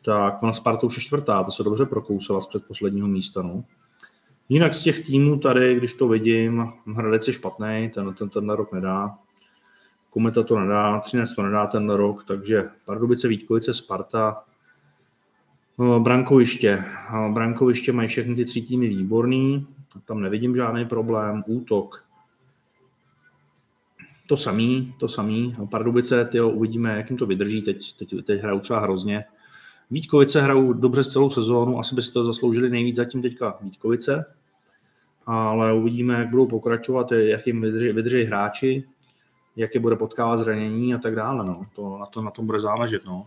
tak 0.04 0.42
ona 0.42 0.52
Sparta 0.52 0.86
už 0.86 0.96
je 0.96 1.02
čtvrtá, 1.02 1.42
to 1.42 1.50
se 1.50 1.62
dobře 1.62 1.86
prokousala 1.86 2.40
z 2.40 2.46
předposledního 2.46 3.08
místa. 3.08 3.42
No. 3.42 3.64
Jinak 4.48 4.74
z 4.74 4.82
těch 4.82 5.06
týmů 5.06 5.38
tady, 5.38 5.74
když 5.74 5.94
to 5.94 6.08
vidím, 6.08 6.72
Hradec 6.94 7.28
je 7.28 7.34
špatný, 7.34 7.90
ten, 7.94 8.14
ten, 8.14 8.28
ten 8.28 8.50
rok 8.50 8.72
nedá. 8.72 9.18
Kometa 10.10 10.42
to 10.42 10.60
nedá, 10.60 11.00
Třinec 11.00 11.34
to 11.34 11.42
nedá 11.42 11.66
ten 11.66 11.90
rok, 11.90 12.24
takže 12.24 12.70
Pardubice, 12.84 13.28
Vítkovice, 13.28 13.74
Sparta, 13.74 14.44
brankoviště. 15.98 16.84
Brankoviště 17.32 17.92
mají 17.92 18.08
všechny 18.08 18.34
ty 18.34 18.44
tři 18.44 18.62
týmy 18.62 18.88
výborný, 18.88 19.66
tam 20.04 20.20
nevidím 20.20 20.56
žádný 20.56 20.84
problém. 20.84 21.44
Útok. 21.46 22.04
To 24.28 24.36
samý, 24.36 24.94
to 24.98 25.08
samý. 25.08 25.56
Pardubice, 25.70 26.24
tyjo, 26.24 26.48
uvidíme, 26.48 26.96
jak 26.96 27.10
jim 27.10 27.18
to 27.18 27.26
vydrží. 27.26 27.62
Teď, 27.62 27.92
teď, 27.92 28.14
teď 28.24 28.40
hrajou 28.40 28.60
třeba 28.60 28.80
hrozně. 28.80 29.24
Vítkovice 29.90 30.42
hrajou 30.42 30.72
dobře 30.72 31.04
celou 31.04 31.30
sezónu, 31.30 31.78
asi 31.78 31.94
by 31.94 32.02
si 32.02 32.12
to 32.12 32.24
zasloužili 32.24 32.70
nejvíc 32.70 32.96
zatím 32.96 33.22
teďka 33.22 33.58
Vítkovice. 33.62 34.24
ale 35.26 35.72
uvidíme, 35.72 36.14
jak 36.14 36.30
budou 36.30 36.46
pokračovat, 36.46 37.12
jak 37.12 37.46
jim 37.46 37.60
vydrží, 37.60 37.92
vydrží 37.92 38.24
hráči, 38.24 38.84
jak 39.56 39.74
je 39.74 39.80
bude 39.80 39.96
potkávat 39.96 40.38
zranění 40.38 40.94
a 40.94 40.98
tak 40.98 41.14
dále. 41.14 41.46
No. 41.46 41.62
To, 41.76 41.98
na, 41.98 42.06
to, 42.06 42.22
na 42.22 42.30
tom 42.30 42.46
bude 42.46 42.60
záležet. 42.60 43.04
No. 43.04 43.26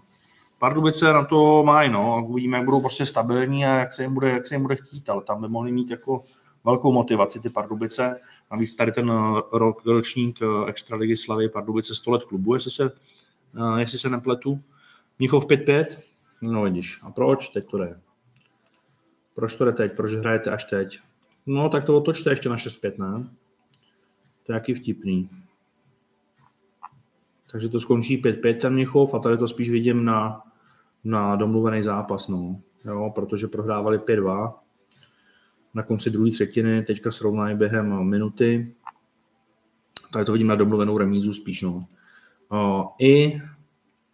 Pardubice 0.66 1.14
na 1.14 1.26
to 1.26 1.64
mají, 1.64 1.92
no. 1.92 2.26
uvidíme, 2.28 2.58
jak 2.58 2.66
budou 2.66 2.82
prostě 2.82 3.06
stabilní 3.06 3.66
a 3.66 3.76
jak 3.76 3.94
se 3.94 4.04
jim 4.04 4.14
bude, 4.14 4.30
jak 4.30 4.48
se 4.48 4.56
jim 4.56 4.62
bude 4.62 4.76
chtít, 4.76 5.10
ale 5.10 5.24
tam 5.24 5.42
by 5.42 5.48
mohli 5.48 5.72
mít 5.72 5.90
jako 5.90 6.24
velkou 6.64 6.92
motivaci 6.92 7.40
ty 7.40 7.50
Pardubice. 7.50 8.20
Navíc 8.52 8.76
tady 8.76 8.92
ten 8.92 9.12
rok, 9.54 9.86
ročník 9.86 10.40
eh, 10.42 10.70
Extraligy 10.70 11.18
Slavy 11.18 11.50
Pardubice 11.50 11.96
100 11.96 12.12
let 12.12 12.24
klubu, 12.24 12.54
jestli 12.54 12.72
se, 12.72 12.92
eh, 13.56 13.80
jestli 13.80 13.98
se 13.98 14.10
nepletu. 14.10 14.62
Míchov 15.20 15.46
5-5? 15.46 15.86
No 16.42 16.64
vidíš. 16.64 17.00
A 17.04 17.12
proč? 17.12 17.50
Teď 17.50 17.66
to 17.70 17.78
jde. 17.78 18.00
Proč 19.36 19.56
to 19.56 19.66
jde 19.66 19.72
teď? 19.72 19.96
Proč 19.96 20.14
hrajete 20.14 20.52
až 20.52 20.64
teď? 20.64 21.00
No 21.46 21.70
tak 21.70 21.86
to 21.86 21.98
otočte 21.98 22.30
ještě 22.30 22.50
na 22.50 22.56
6-5, 22.56 22.98
ne? 22.98 23.30
To 24.46 24.52
je 24.52 24.54
jaký 24.54 24.74
vtipný. 24.74 25.30
Takže 27.52 27.70
to 27.70 27.80
skončí 27.80 28.24
5-5 28.24 28.58
ten 28.58 28.74
Měchov 28.74 29.14
a 29.14 29.20
tady 29.20 29.38
to 29.38 29.48
spíš 29.48 29.70
vidím 29.70 30.06
na, 30.06 30.46
na 31.06 31.36
domluvený 31.36 31.84
zápas, 31.84 32.28
no. 32.28 32.62
Jo, 32.86 33.12
protože 33.16 33.48
prohrávali 33.48 33.98
5-2 33.98 34.54
na 35.74 35.84
konci 35.84 36.10
druhé 36.10 36.32
třetiny, 36.32 36.84
teďka 36.84 37.12
srovnají 37.12 37.58
během 37.58 38.04
minuty. 38.04 38.76
Tady 40.14 40.26
to 40.26 40.32
vidím 40.32 40.48
na 40.48 40.56
domluvenou 40.56 40.98
remízu 40.98 41.34
spíš, 41.34 41.62
no. 41.62 41.80
I, 43.00 43.42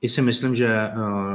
i 0.01 0.10
si 0.10 0.21
myslím, 0.21 0.55
že, 0.55 0.91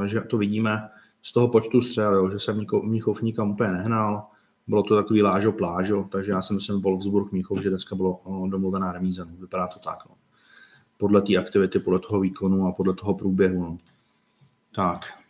že 0.06 0.20
to 0.20 0.38
vidíme 0.38 0.88
z 1.22 1.32
toho 1.32 1.48
počtu 1.48 1.80
střel, 1.80 2.14
jo, 2.14 2.30
že 2.30 2.38
se 2.38 2.56
Míchov 2.82 3.22
nikam 3.22 3.50
úplně 3.50 3.72
nehnal. 3.72 4.26
Bylo 4.66 4.82
to 4.82 4.96
takový 4.96 5.22
lážo 5.22 5.52
plážo, 5.52 6.08
takže 6.12 6.32
já 6.32 6.42
si 6.42 6.54
myslím 6.54 6.80
Wolfsburg 6.80 7.32
Míchov, 7.32 7.62
že 7.62 7.70
dneska 7.70 7.96
bylo 7.96 8.20
domluvená 8.48 8.92
remíza. 8.92 9.24
No. 9.24 9.36
Vypadá 9.40 9.66
to 9.66 9.78
tak. 9.78 9.98
No 10.08 10.14
podle 10.96 11.22
té 11.22 11.36
aktivity, 11.36 11.78
podle 11.78 11.98
toho 11.98 12.20
výkonu 12.20 12.66
a 12.66 12.72
podle 12.72 12.94
toho 12.94 13.14
průběhu. 13.14 13.62
No. 13.62 13.76
Tak. 14.74 15.25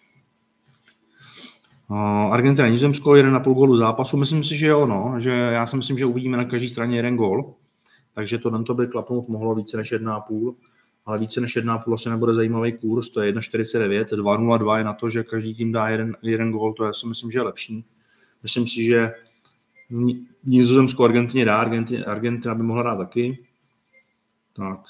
Uh, 1.91 2.33
Argentina, 2.33 2.69
Nizozemsko, 2.69 3.11
1,5 3.11 3.55
gólu 3.55 3.77
zápasu. 3.77 4.17
Myslím 4.17 4.45
si, 4.45 4.57
že 4.57 4.67
jo, 4.67 4.87
no. 4.87 5.15
že 5.19 5.31
já 5.31 5.67
si 5.67 5.77
myslím, 5.77 5.99
že 5.99 6.07
uvidíme 6.07 6.37
na 6.37 6.45
každé 6.45 6.69
straně 6.69 6.99
jeden 6.99 7.17
gól, 7.17 7.55
takže 8.15 8.39
to 8.39 8.63
to 8.63 8.75
by 8.75 8.87
klapnout 8.87 9.29
mohlo 9.29 9.55
více 9.55 9.77
než 9.77 9.93
1,5, 9.93 10.55
ale 11.07 11.19
více 11.19 11.41
než 11.41 11.57
1,5 11.57 11.95
asi 11.95 12.11
nebude 12.11 12.35
zajímavý 12.35 12.73
kurz, 12.73 13.11
to 13.11 13.23
je 13.23 13.33
1,49, 13.33 14.05
2,02 14.05 14.77
je 14.79 14.85
na 14.85 14.93
to, 14.93 15.11
že 15.11 15.25
každý 15.25 15.55
tým 15.55 15.73
dá 15.73 15.89
jeden, 15.89 16.17
jeden 16.23 16.51
gól, 16.51 16.73
to 16.73 16.85
já 16.85 16.93
si 16.93 17.07
myslím, 17.07 17.31
že 17.31 17.39
je 17.39 17.43
lepší. 17.43 17.85
Myslím 18.43 18.67
si, 18.67 18.85
že 18.85 19.13
Nizozemsko 20.45 21.05
Argentině 21.05 21.45
dá, 21.45 21.57
Argentina, 21.57 22.05
Argentina 22.07 22.55
by 22.55 22.63
mohla 22.63 22.83
dát 22.83 22.97
taky. 22.97 23.39
Tak, 24.57 24.81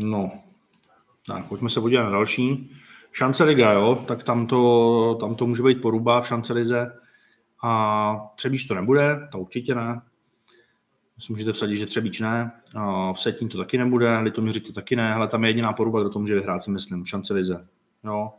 No, 0.00 0.30
tak 1.26 1.46
pojďme 1.46 1.70
se 1.70 1.80
podívat 1.80 2.02
na 2.02 2.10
další. 2.10 2.70
Šance 3.12 3.44
Liga, 3.44 3.72
jo, 3.72 4.04
tak 4.08 4.22
tam 4.22 4.46
to, 4.46 5.16
tam 5.20 5.34
to 5.34 5.46
může 5.46 5.62
být 5.62 5.82
poruba 5.82 6.20
v 6.20 6.26
šance 6.26 6.52
Lize. 6.52 6.92
A 7.62 8.30
Třebíč 8.36 8.64
to 8.64 8.74
nebude, 8.74 9.28
to 9.32 9.38
určitě 9.38 9.74
ne. 9.74 10.00
Myslím, 11.16 11.34
můžete 11.34 11.52
vsadit, 11.52 11.76
že 11.76 11.86
Třebíč 11.86 12.20
ne. 12.20 12.52
A 12.74 13.12
v 13.12 13.20
Setín 13.20 13.48
to 13.48 13.58
taky 13.58 13.78
nebude, 13.78 14.18
Litoměřice 14.18 14.66
to 14.66 14.72
taky 14.72 14.96
ne. 14.96 15.14
Ale 15.14 15.28
tam 15.28 15.44
je 15.44 15.50
jediná 15.50 15.72
poruba, 15.72 16.00
kdo 16.00 16.10
to 16.10 16.18
může 16.18 16.34
vyhrát, 16.34 16.62
si 16.62 16.70
myslím, 16.70 17.06
šance 17.06 17.34
Lize. 17.34 17.66
Jo. 18.04 18.32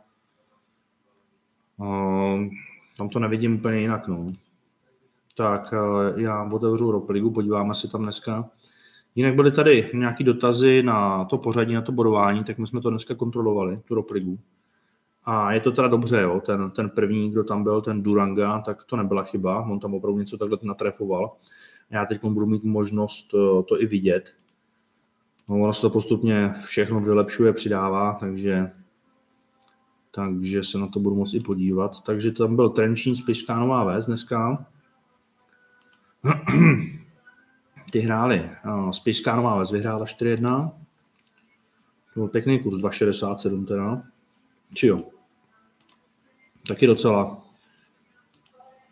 A 1.80 1.86
tam 2.96 3.08
to 3.08 3.18
nevidím 3.18 3.54
úplně 3.54 3.80
jinak, 3.80 4.08
no. 4.08 4.26
Tak 5.36 5.74
já 6.16 6.48
otevřu 6.52 6.88
Europa 6.88 7.12
Ligu, 7.12 7.30
podíváme 7.30 7.74
se 7.74 7.88
tam 7.88 8.02
dneska. 8.02 8.50
Jinak 9.14 9.34
byly 9.34 9.52
tady 9.52 9.90
nějaké 9.94 10.24
dotazy 10.24 10.82
na 10.82 11.24
to 11.24 11.38
pořadí, 11.38 11.74
na 11.74 11.82
to 11.82 11.92
bodování, 11.92 12.44
tak 12.44 12.58
my 12.58 12.66
jsme 12.66 12.80
to 12.80 12.90
dneska 12.90 13.14
kontrolovali, 13.14 13.80
tu 13.84 13.94
Ropligu. 13.94 14.38
A 15.24 15.52
je 15.52 15.60
to 15.60 15.72
teda 15.72 15.88
dobře, 15.88 16.20
jo. 16.20 16.42
Ten, 16.46 16.70
ten 16.70 16.90
první, 16.90 17.30
kdo 17.30 17.44
tam 17.44 17.62
byl, 17.62 17.80
ten 17.80 18.02
Duranga, 18.02 18.60
tak 18.60 18.84
to 18.84 18.96
nebyla 18.96 19.22
chyba, 19.22 19.66
on 19.66 19.80
tam 19.80 19.94
opravdu 19.94 20.18
něco 20.18 20.38
takhle 20.38 20.58
natrefoval. 20.62 21.36
Já 21.90 22.06
teď 22.06 22.24
budu 22.24 22.46
mít 22.46 22.64
možnost 22.64 23.22
to, 23.22 23.60
eh, 23.60 23.62
to 23.62 23.82
i 23.82 23.86
vidět. 23.86 24.34
No, 25.48 25.56
ono 25.56 25.72
se 25.72 25.80
to 25.80 25.90
postupně 25.90 26.54
všechno 26.64 27.00
vylepšuje, 27.00 27.52
přidává, 27.52 28.16
takže, 28.20 28.70
takže 30.10 30.64
se 30.64 30.78
na 30.78 30.86
to 30.86 31.00
budu 31.00 31.16
moct 31.16 31.34
i 31.34 31.40
podívat. 31.40 32.04
Takže 32.04 32.32
tam 32.32 32.56
byl 32.56 32.68
Trenčín 32.68 33.16
Spišská 33.16 33.84
Ves 33.84 34.06
dneska. 34.06 34.66
ty 37.90 38.00
hráli. 38.00 38.50
Spišská 38.90 39.36
Nová 39.36 39.58
Ves 39.58 39.70
vyhrála 39.70 40.04
4-1. 40.04 40.70
To 42.14 42.20
byl 42.20 42.28
pěkný 42.28 42.62
kurz, 42.62 42.78
2,67 42.78 43.66
teda. 43.66 44.02
Či 44.74 44.86
jo. 44.86 44.98
Taky 46.68 46.86
docela, 46.86 47.42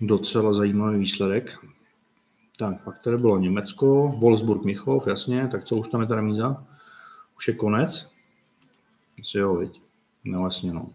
docela 0.00 0.52
zajímavý 0.52 0.98
výsledek. 0.98 1.58
Tak, 2.58 2.84
pak 2.84 3.02
tady 3.02 3.16
bylo 3.16 3.38
Německo, 3.38 4.14
Wolfsburg, 4.18 4.64
Michov, 4.64 5.06
jasně, 5.06 5.48
tak 5.48 5.64
co 5.64 5.76
už 5.76 5.88
tam 5.88 6.00
je 6.00 6.06
ta 6.06 6.14
remíza? 6.14 6.64
Už 7.36 7.48
je 7.48 7.54
konec? 7.54 8.12
Asi 9.20 9.38
jo, 9.38 9.56
viď? 9.56 9.80
No 10.24 10.40
vlastně, 10.40 10.72
no. 10.72 10.88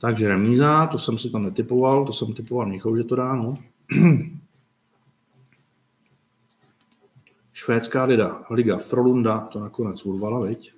Takže 0.00 0.28
remíza, 0.28 0.86
to 0.86 0.98
jsem 0.98 1.18
si 1.18 1.30
tam 1.30 1.42
netypoval, 1.42 2.06
to 2.06 2.12
jsem 2.12 2.34
typoval 2.34 2.66
Michov, 2.66 2.96
že 2.96 3.04
to 3.04 3.16
dá, 3.16 3.34
no. 3.34 3.54
Švédská 7.60 8.04
liga, 8.04 8.44
liga 8.50 8.78
Frolunda 8.78 9.40
to 9.40 9.60
nakonec 9.60 10.06
urvala, 10.06 10.46
viď? 10.46 10.74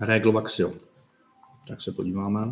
Regl 0.00 0.32
Vaxio. 0.32 0.72
Tak 1.68 1.80
se 1.80 1.92
podíváme. 1.92 2.50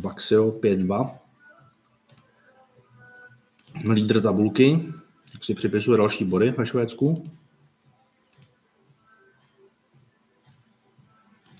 Vaxio 0.00 0.50
5-2. 0.50 1.18
Lídr 3.92 4.22
tabulky, 4.22 4.92
tak 5.32 5.44
si 5.44 5.54
připisuje 5.54 5.98
další 5.98 6.24
body 6.24 6.50
ve 6.50 6.66
Švédsku. 6.66 7.24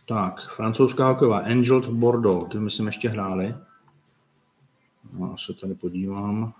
Tak, 0.07 0.41
francouzská 0.41 1.09
hokejová 1.09 1.39
Angel 1.39 1.81
Bordeaux, 1.81 2.53
ty 2.53 2.59
myslím 2.59 2.87
ještě 2.87 3.09
hráli. 3.09 3.55
No, 5.13 5.31
já 5.31 5.37
se 5.37 5.55
tady 5.55 5.75
podívám. 5.75 6.53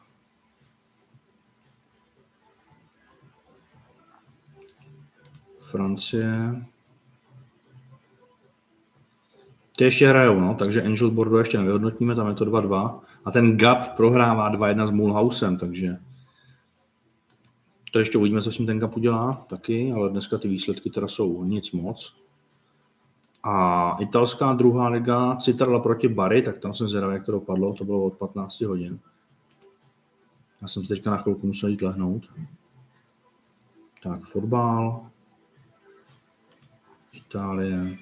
Francie. 5.59 6.65
Ty 9.77 9.85
ještě 9.85 10.09
hrajou, 10.09 10.41
no, 10.41 10.55
takže 10.55 10.83
Angel 10.83 11.11
Bordeaux 11.11 11.41
ještě 11.41 11.59
nevyhodnotíme, 11.59 12.15
tam 12.15 12.29
je 12.29 12.35
to 12.35 12.45
2-2. 12.45 13.01
A 13.25 13.31
ten 13.31 13.57
Gap 13.57 13.97
prohrává 13.97 14.53
2-1 14.53 14.87
s 14.87 14.91
Mulhousem, 14.91 15.57
takže 15.57 15.97
to 17.93 17.99
ještě 17.99 18.19
uvidíme, 18.19 18.43
co 18.43 18.53
s 18.53 18.57
tím 18.57 18.67
ten 18.67 18.79
Gap 18.79 18.97
udělá 18.97 19.47
taky, 19.49 19.93
ale 19.93 20.11
dneska 20.11 20.39
ty 20.39 20.49
výsledky 20.49 20.91
teda 20.91 21.09
jsou 21.09 21.45
nic 21.45 21.73
moc. 21.73 22.24
A 23.47 23.97
italská 24.01 24.53
druhá 24.53 24.89
liga 24.89 25.37
Citrala 25.37 25.81
proti 25.81 26.09
Bari, 26.09 26.43
tak 26.43 26.59
tam 26.59 26.75
jsem 26.75 26.89
zvědavý, 26.89 27.15
jak 27.15 27.25
to 27.25 27.33
dopadlo, 27.33 27.73
to 27.73 27.85
bylo 27.85 28.05
od 28.05 28.15
15 28.15 28.61
hodin. 28.61 28.99
Já 30.63 30.69
jsem 30.69 30.83
se 30.83 30.89
teďka 30.89 31.11
na 31.11 31.17
chvilku 31.17 31.47
musel 31.47 31.69
jít 31.69 31.83
lehnout. 31.83 32.33
Tak, 34.03 34.23
fotbal. 34.23 35.07
Itálie. 37.13 37.99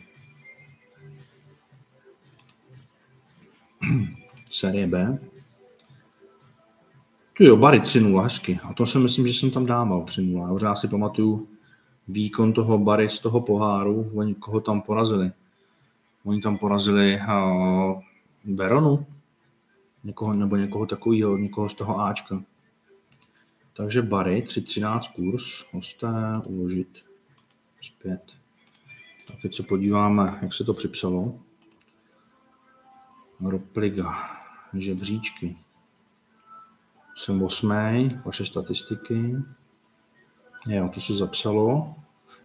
Série 4.51 4.87
B. 4.87 5.19
Tu 7.33 7.45
jo, 7.45 7.57
Bari 7.57 7.81
3-0, 7.81 8.23
hezky. 8.23 8.61
A 8.63 8.75
to 8.75 8.87
si 8.87 8.99
myslím, 8.99 9.27
že 9.27 9.33
jsem 9.33 9.51
tam 9.51 9.67
dával 9.67 10.05
3-0. 10.05 10.65
Já 10.65 10.75
si 10.75 10.89
pamatuju, 10.89 11.49
výkon 12.13 12.53
toho 12.53 12.79
Bary 12.79 13.09
z 13.09 13.21
toho 13.21 13.41
poháru, 13.41 14.11
oni 14.15 14.35
koho 14.35 14.61
tam 14.61 14.81
porazili. 14.81 15.33
Oni 16.25 16.41
tam 16.41 16.59
porazili 16.59 17.21
uh, 17.21 18.03
Veronu, 18.45 19.07
někoho, 20.05 20.33
nebo 20.33 20.57
někoho 20.57 20.87
takového, 20.87 21.37
někoho 21.37 21.69
z 21.69 21.75
toho 21.75 22.01
Ačka. 22.01 22.43
Takže 23.77 24.03
Bary, 24.03 24.45
3.13 24.47 25.15
kurz, 25.15 25.73
hosté, 25.73 26.09
uložit, 26.47 26.99
zpět. 27.83 28.23
Tak 29.27 29.37
teď 29.43 29.55
se 29.55 29.63
podíváme, 29.63 30.39
jak 30.43 30.53
se 30.53 30.65
to 30.65 30.75
připsalo. 30.75 31.35
Ropliga. 33.41 34.15
Žebříčky. 34.75 35.57
Jsem 37.17 37.43
osmý, 37.43 38.09
vaše 38.25 38.45
statistiky. 38.45 39.37
Jo, 40.69 40.91
to 40.95 41.01
se 41.01 41.15
zapsalo. 41.15 41.95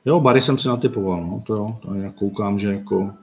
Jo, 0.08 0.20
Bary 0.20 0.42
jsem 0.42 0.58
si 0.58 0.68
natypoval, 0.68 1.26
no, 1.26 1.44
to 1.46 1.56
jo, 1.56 1.80
to 1.82 1.94
já 1.94 2.12
koukám, 2.12 2.60
že 2.60 2.74
jako 2.74 3.14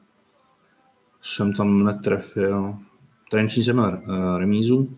jsem 1.23 1.53
tam 1.53 1.85
netrefil. 1.85 2.79
Trenčí 3.31 3.63
jsem 3.63 3.77
měl 3.77 3.89
uh, 3.89 4.39
remízu. 4.39 4.97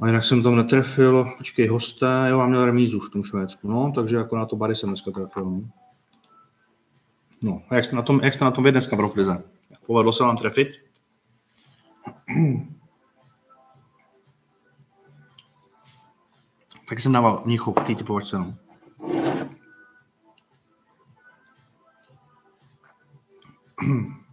A 0.00 0.06
jinak 0.06 0.22
jsem 0.22 0.42
tam 0.42 0.56
netrefil, 0.56 1.32
počkej, 1.38 1.66
hosté, 1.66 2.26
jo, 2.28 2.38
mám 2.38 2.48
měl 2.48 2.64
remízu 2.64 3.00
v 3.00 3.10
tom 3.10 3.24
Švédsku, 3.24 3.68
no, 3.68 3.92
takže 3.94 4.16
jako 4.16 4.36
na 4.36 4.46
to 4.46 4.56
Bary 4.56 4.76
jsem 4.76 4.88
dneska 4.88 5.10
trefil. 5.10 5.44
No, 5.44 5.62
no 7.42 7.62
a 7.68 7.74
jak 7.74 7.84
jste 7.84 7.96
na 7.96 8.02
tom, 8.02 8.20
jak 8.22 8.34
jste 8.34 8.44
na 8.44 8.50
tom 8.50 8.64
vy 8.64 8.72
dneska 8.72 8.96
v 8.96 9.00
Roklize? 9.00 9.42
Povedlo 9.86 10.12
se 10.12 10.24
vám 10.24 10.36
trefit? 10.36 10.68
tak 16.88 17.00
jsem 17.00 17.12
dával 17.12 17.42
Mnichov 17.44 17.78
v 17.80 17.84
té 17.84 17.94
typovačce. 17.94 18.38
No. 18.38 18.54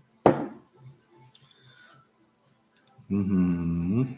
mm-hmm. 3.10 4.18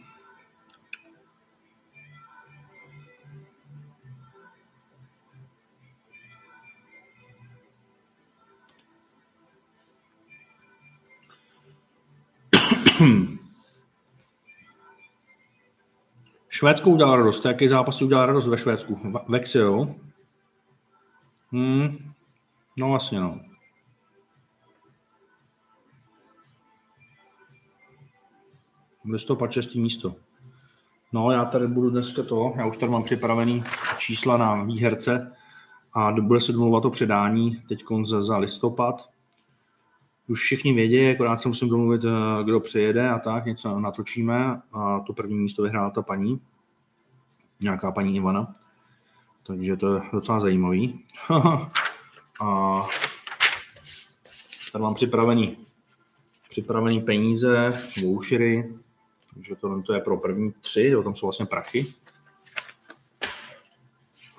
Švédsko 16.50 16.90
udělal 16.90 17.16
radost. 17.16 17.46
Jaký 17.46 17.68
zápas 17.68 18.02
udělal 18.02 18.26
radost 18.26 18.48
ve 18.48 18.58
Švédsku? 18.58 19.00
Vexy, 19.30 19.58
jo? 19.58 19.96
Hmm. 21.52 22.14
No 22.80 22.90
vlastně, 22.90 23.20
no. 23.20 23.40
Listopad 29.06 29.52
šestý 29.52 29.82
místo. 29.82 30.16
No, 31.14 31.32
já 31.32 31.46
tady 31.46 31.68
budu 31.68 31.90
dneska 31.90 32.24
to, 32.24 32.54
já 32.58 32.66
už 32.66 32.78
tady 32.78 32.92
mám 32.92 33.04
připravený 33.04 33.64
čísla 33.98 34.38
na 34.38 34.64
výherce 34.64 35.32
a 35.94 36.12
bude 36.12 36.40
se 36.40 36.52
domluvat 36.52 36.86
o 36.86 36.90
předání 36.90 37.64
teď 37.68 37.84
za, 38.04 38.22
za 38.22 38.38
listopad. 38.38 39.10
Už 40.28 40.40
všichni 40.40 40.74
vědí, 40.74 41.10
akorát 41.10 41.38
se 41.38 41.48
musím 41.48 41.70
domluvit, 41.70 42.02
eh, 42.04 42.44
kdo 42.44 42.60
přijede 42.60 43.10
a 43.10 43.20
tak, 43.20 43.46
něco 43.46 43.80
natočíme 43.80 44.62
a 44.74 45.00
to 45.00 45.14
první 45.14 45.36
místo 45.36 45.64
vyhrála 45.64 45.90
ta 45.90 46.02
paní, 46.02 46.42
nějaká 47.62 47.92
paní 47.92 48.16
Ivana. 48.16 48.54
Takže 49.48 49.78
to 49.78 49.96
je 49.96 50.02
docela 50.14 50.40
zajímavý. 50.40 51.00
a 52.42 52.82
tady 54.72 54.82
mám 54.82 54.94
připravený, 54.94 55.58
připravený 56.50 57.02
peníze, 57.02 57.74
vouchery, 58.02 58.74
takže 59.34 59.56
to, 59.56 59.82
to 59.82 59.94
je 59.94 60.00
pro 60.00 60.18
první 60.18 60.52
tři, 60.62 60.84
jo, 60.84 61.04
tam 61.04 61.16
jsou 61.16 61.26
vlastně 61.26 61.46
prachy. 61.46 61.86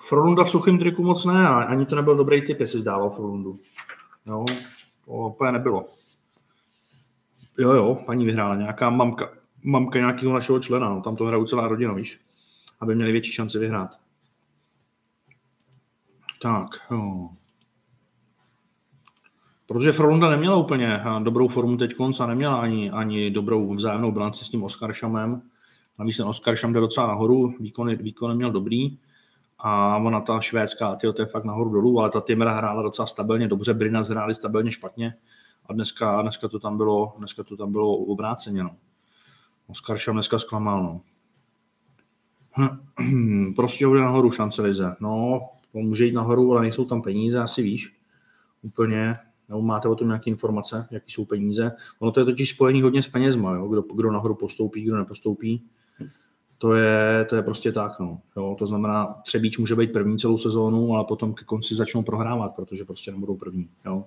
Frolunda 0.09 0.45
v 0.45 0.51
suchém 0.51 0.79
triku 0.79 1.03
moc 1.03 1.25
ne, 1.25 1.49
ani 1.49 1.87
to 1.87 1.97
nebyl 1.97 2.17
dobrý 2.17 2.47
typ, 2.47 2.61
jestli 2.61 2.81
zdával 2.81 3.11
Frolundu. 3.11 3.61
Jo, 4.27 4.45
to 5.05 5.11
úplně 5.11 5.53
nebylo. 5.53 5.85
Jo, 7.59 7.73
jo, 7.73 8.03
paní 8.07 8.27
vyhrála 8.27 8.57
nějaká 8.57 8.91
mamka, 8.91 9.33
mamka 9.63 9.99
nějakého 9.99 10.33
našeho 10.33 10.61
člena, 10.61 10.89
no, 10.89 11.01
tam 11.01 11.17
to 11.17 11.25
hrajou 11.25 11.47
celá 11.47 11.69
rodina, 11.69 11.93
víš, 11.93 12.21
aby 12.81 12.95
měli 12.95 13.13
větší 13.13 13.33
šanci 13.33 13.59
vyhrát. 13.59 13.91
Tak, 16.43 16.69
jo. 16.91 17.29
Protože 19.67 19.93
Frolunda 19.93 20.31
neměla 20.31 20.57
úplně 20.57 20.97
eh, 20.97 21.21
dobrou 21.23 21.49
formu 21.49 21.77
teď 21.77 21.95
a 22.21 22.27
neměla 22.27 22.61
ani, 22.61 22.91
ani 22.91 23.31
dobrou 23.31 23.75
vzájemnou 23.75 24.13
bilanci 24.13 24.45
s 24.45 24.49
tím 24.49 24.63
Oskaršamem. 24.63 25.43
Navíc 25.99 26.17
ten 26.17 26.27
Oskaršam 26.27 26.73
jde 26.73 26.81
docela 26.81 27.07
nahoru, 27.07 27.55
výkon, 27.61 27.97
výkon 27.97 28.29
neměl 28.29 28.51
dobrý 28.51 28.99
a 29.59 29.97
ona 29.97 30.21
ta 30.21 30.41
švédská, 30.41 30.97
tyjo, 30.97 31.13
to 31.13 31.23
je 31.23 31.27
fakt 31.27 31.45
nahoru 31.45 31.71
dolů, 31.71 32.01
ale 32.01 32.11
ta 32.11 32.21
Timera 32.21 32.57
hrála 32.57 32.83
docela 32.83 33.07
stabilně 33.07 33.49
dobře, 33.49 33.75
Brina 33.75 34.03
hráli 34.03 34.35
stabilně 34.35 34.73
špatně 34.73 35.15
a 35.67 35.73
dneska, 35.73 36.23
dneska, 36.23 36.49
to 36.49 36.59
tam 36.59 36.77
bylo, 36.77 37.15
dneska 37.19 37.43
to 37.43 37.57
tam 37.57 37.73
bylo 37.73 37.97
obráceně. 37.97 38.63
No. 38.63 38.77
Oskaršam 39.67 40.15
dneska 40.15 40.39
zklamal. 40.39 40.83
No. 40.83 41.01
prostě 43.57 43.87
jde 43.87 44.01
nahoru 44.01 44.31
šance 44.31 44.63
Lize. 44.63 44.97
No, 45.01 45.41
může 45.73 46.05
jít 46.05 46.15
nahoru, 46.15 46.53
ale 46.53 46.61
nejsou 46.61 46.85
tam 46.85 47.03
peníze, 47.03 47.41
asi 47.41 47.63
víš. 47.63 47.97
Úplně, 48.63 49.15
nebo 49.49 49.63
máte 49.63 49.89
o 49.89 49.95
tom 49.95 50.09
nějaké 50.09 50.31
informace, 50.31 50.87
jaký 50.91 51.13
jsou 51.13 51.25
peníze. 51.25 51.73
Ono 51.99 52.13
to 52.13 52.21
je 52.21 52.27
totiž 52.27 52.51
spojení 52.51 52.83
hodně 52.83 53.03
s 53.03 53.09
penězma, 53.09 53.55
jo? 53.55 53.69
Kdo, 53.69 53.83
kdo 53.95 54.13
nahoru 54.13 54.35
postoupí, 54.35 54.83
kdo 54.83 54.97
nepostoupí. 54.97 55.65
To 56.59 56.75
je, 56.75 57.27
to 57.29 57.37
je 57.37 57.43
prostě 57.43 57.73
tak. 57.73 58.01
No. 58.01 58.21
Jo? 58.37 58.57
To 58.59 58.67
znamená, 58.67 59.07
Třebíč 59.25 59.59
může 59.59 59.77
být 59.77 59.93
první 59.93 60.19
celou 60.19 60.39
sezónu, 60.39 60.95
ale 60.95 61.05
potom 61.05 61.35
ke 61.35 61.45
konci 61.45 61.75
začnou 61.75 62.03
prohrávat, 62.03 62.55
protože 62.55 62.85
prostě 62.85 63.11
nebudou 63.11 63.37
první. 63.37 63.69
Jo? 63.87 64.05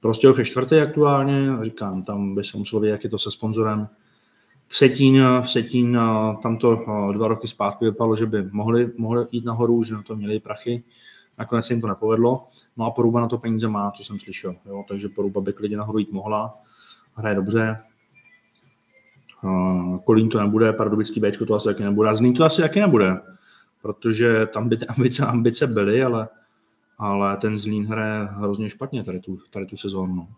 Prostě 0.00 0.32
je 0.38 0.44
čtvrtý 0.44 0.76
aktuálně, 0.76 1.48
říkám, 1.62 2.02
tam 2.02 2.34
by 2.34 2.44
se 2.44 2.58
muselo 2.58 2.80
vědět, 2.80 2.92
jak 2.92 3.04
je 3.04 3.10
to 3.10 3.18
se 3.18 3.30
sponzorem. 3.30 3.88
V 4.66 4.76
Setín, 4.76 5.22
v 5.42 5.50
Setín 5.50 5.98
tam 6.42 6.56
to 6.56 6.84
dva 7.12 7.28
roky 7.28 7.46
zpátky 7.46 7.84
vypadalo, 7.84 8.16
že 8.16 8.26
by 8.26 8.42
mohli, 8.50 8.92
mohli 8.96 9.26
jít 9.32 9.44
nahoru, 9.44 9.82
že 9.82 9.94
na 9.94 10.02
to 10.02 10.16
měli 10.16 10.40
prachy. 10.40 10.84
Nakonec 11.38 11.66
se 11.66 11.72
jim 11.72 11.80
to 11.80 11.88
nepovedlo. 11.88 12.46
No 12.76 12.84
a 12.84 12.90
Poruba 12.90 13.20
na 13.20 13.28
to 13.28 13.38
peníze 13.38 13.68
má, 13.68 13.90
co 13.90 14.04
jsem 14.04 14.20
slyšel. 14.20 14.56
Jo? 14.66 14.84
Takže 14.88 15.08
Poruba 15.08 15.40
by 15.40 15.52
klidně 15.52 15.76
nahoru 15.76 15.98
jít 15.98 16.12
mohla. 16.12 16.54
Hraje 17.14 17.34
dobře. 17.34 17.78
Kolín 20.04 20.28
to 20.28 20.40
nebude, 20.40 20.72
Pardubický 20.72 21.20
Bčko 21.20 21.46
to 21.46 21.54
asi 21.54 21.68
taky 21.68 21.82
nebude. 21.82 22.08
A 22.08 22.14
Zlín 22.14 22.34
to 22.34 22.44
asi 22.44 22.62
taky 22.62 22.80
nebude, 22.80 23.20
protože 23.82 24.46
tam 24.46 24.68
by 24.68 24.76
ty 24.76 24.86
ambice, 24.86 25.26
ambice 25.26 25.66
byly, 25.66 26.02
ale, 26.02 26.28
ale 26.98 27.36
ten 27.36 27.58
Zlín 27.58 27.86
hraje 27.86 28.24
hrozně 28.24 28.70
špatně 28.70 29.04
tady 29.04 29.20
tu, 29.20 29.38
tady 29.50 29.66
tu 29.66 29.76
sezónu. 29.76 30.14
No. 30.14 30.28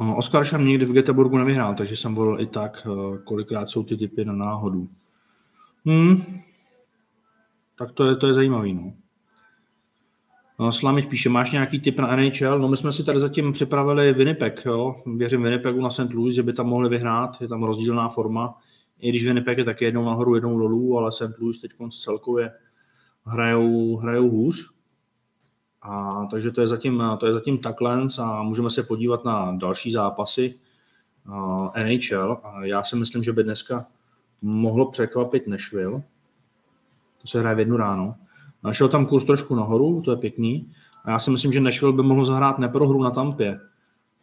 Oskar 0.16 0.44
Šam 0.44 0.64
nikdy 0.64 0.84
v 0.84 0.92
Göteborgu 0.92 1.38
nevyhrál, 1.38 1.74
takže 1.74 1.96
jsem 1.96 2.14
volil 2.14 2.40
i 2.40 2.46
tak, 2.46 2.86
eh, 2.86 3.18
kolikrát 3.24 3.68
jsou 3.68 3.84
ty 3.84 3.96
typy 3.96 4.24
na 4.24 4.32
náhodu. 4.32 4.88
Hmm. 5.86 6.40
Tak 7.78 7.92
to 7.92 8.04
je, 8.04 8.16
to 8.16 8.26
je 8.26 8.34
zajímavý, 8.34 8.74
no. 8.74 8.92
no 10.58 10.72
Slamich 10.72 11.06
píše, 11.06 11.28
máš 11.28 11.52
nějaký 11.52 11.80
tip 11.80 11.98
na 11.98 12.16
NHL? 12.16 12.58
No 12.58 12.68
my 12.68 12.76
jsme 12.76 12.92
si 12.92 13.04
tady 13.04 13.20
zatím 13.20 13.52
připravili 13.52 14.12
Winnipeg, 14.12 14.62
jo. 14.66 15.02
Věřím 15.16 15.42
Winnipegu 15.42 15.80
na 15.80 15.90
St. 15.90 16.12
Louis, 16.12 16.34
že 16.34 16.42
by 16.42 16.52
tam 16.52 16.66
mohli 16.66 16.88
vyhrát, 16.88 17.40
je 17.40 17.48
tam 17.48 17.62
rozdílná 17.62 18.08
forma. 18.08 18.58
I 18.98 19.08
když 19.08 19.26
Winnipeg 19.26 19.58
je 19.58 19.64
taky 19.64 19.84
jednou 19.84 20.04
nahoru, 20.04 20.34
jednou 20.34 20.58
dolů, 20.58 20.98
ale 20.98 21.12
St. 21.12 21.38
Louis 21.38 21.60
teď 21.60 21.70
celkově 22.02 22.52
hrajou, 23.26 23.96
hrajou 23.96 24.30
hůř. 24.30 24.70
A, 25.82 26.26
takže 26.30 26.50
to 26.50 26.60
je, 26.60 26.66
zatím, 26.66 27.02
to 27.20 27.26
je 27.26 27.32
zatím 27.32 27.58
takhle 27.58 28.06
a 28.22 28.42
můžeme 28.42 28.70
se 28.70 28.82
podívat 28.82 29.24
na 29.24 29.52
další 29.52 29.92
zápasy 29.92 30.54
uh, 31.28 31.68
NHL. 31.76 32.40
A 32.44 32.64
já 32.64 32.82
si 32.82 32.96
myslím, 32.96 33.22
že 33.22 33.32
by 33.32 33.44
dneska 33.44 33.86
mohlo 34.42 34.90
překvapit 34.90 35.46
Nashville. 35.46 36.02
To 37.20 37.26
se 37.26 37.40
hraje 37.40 37.56
v 37.56 37.58
jednu 37.58 37.76
ráno. 37.76 38.14
Našel 38.62 38.88
tam 38.88 39.06
kurz 39.06 39.24
trošku 39.24 39.54
nahoru, 39.54 40.02
to 40.04 40.10
je 40.10 40.16
pěkný. 40.16 40.72
A 41.04 41.10
já 41.10 41.18
si 41.18 41.30
myslím, 41.30 41.52
že 41.52 41.60
Nashville 41.60 41.96
by 41.96 42.02
mohl 42.02 42.24
zahrát 42.24 42.58
neprohru 42.58 43.02
na 43.02 43.10
Tampě, 43.10 43.60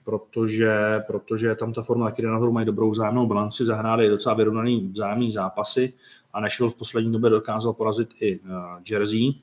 protože, 0.03 1.03
protože 1.08 1.56
tam 1.56 1.73
ta 1.73 1.82
forma 1.82 2.06
taky 2.06 2.21
jde 2.21 2.27
nahoru, 2.27 2.51
mají 2.51 2.65
dobrou 2.65 2.91
vzájemnou 2.91 3.27
bilanci, 3.27 3.65
zahráli 3.65 4.10
docela 4.10 4.36
vyrovnaný 4.36 4.89
vzájemný 4.89 5.32
zápasy 5.32 5.93
a 6.34 6.39
Nashville 6.39 6.71
v 6.71 6.75
poslední 6.75 7.12
době 7.12 7.30
dokázal 7.30 7.73
porazit 7.73 8.10
i 8.19 8.39
uh, 8.39 8.49
Jersey. 8.89 9.34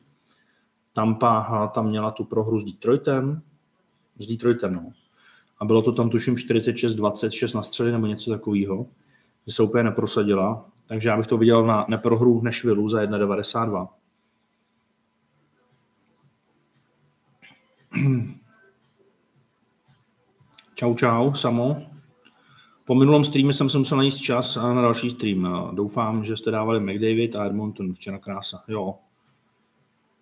Tampa 0.93 1.67
tam 1.75 1.87
měla 1.87 2.11
tu 2.11 2.25
prohru 2.25 2.61
s 2.61 2.65
Detroitem, 2.65 3.43
s 4.19 4.27
Detroitem, 4.27 4.75
no. 4.75 4.93
A 5.59 5.65
bylo 5.65 5.83
to 5.83 5.93
tam 5.93 6.11
tuším 6.11 6.35
46-26 6.35 7.57
na 7.57 7.63
střely 7.63 7.93
nebo 7.93 8.07
něco 8.07 8.31
takového 8.31 8.87
že 9.47 9.55
se 9.55 9.63
úplně 9.63 9.85
neprosadila, 9.85 10.67
takže 10.87 11.09
já 11.09 11.17
bych 11.17 11.27
to 11.27 11.37
viděl 11.37 11.67
na 11.67 11.87
neprohru 11.89 12.41
Nešvilu 12.43 12.89
za 12.89 13.03
1,92. 13.03 13.89
Čau, 20.75 20.95
čau, 20.95 21.33
samo. 21.33 21.83
Po 22.85 22.95
minulém 22.95 23.25
streamu 23.25 23.53
jsem 23.53 23.69
se 23.69 23.79
musel 23.79 23.99
najít 23.99 24.17
čas 24.17 24.57
na 24.57 24.83
další 24.83 25.11
stream. 25.11 25.71
Doufám, 25.75 26.25
že 26.25 26.37
jste 26.37 26.51
dávali 26.51 26.81
McDavid 26.81 27.37
a 27.37 27.45
Edmonton 27.47 27.95
včera 27.95 28.19
krása. 28.19 28.65
Jo. 28.69 28.95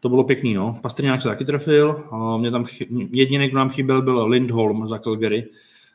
To 0.01 0.09
bylo 0.09 0.25
pěkný, 0.25 0.55
no. 0.55 0.79
Pastrňák 0.83 1.23
se 1.23 1.29
taky 1.29 1.45
trefil. 1.45 2.05
Mě 2.39 2.51
tam 2.51 2.67
jediný, 3.11 3.49
kdo 3.49 3.59
nám 3.59 3.71
chyběl, 3.71 4.03
byl 4.03 4.27
Lindholm 4.27 4.87
za 4.87 4.99
Calgary. 4.99 5.49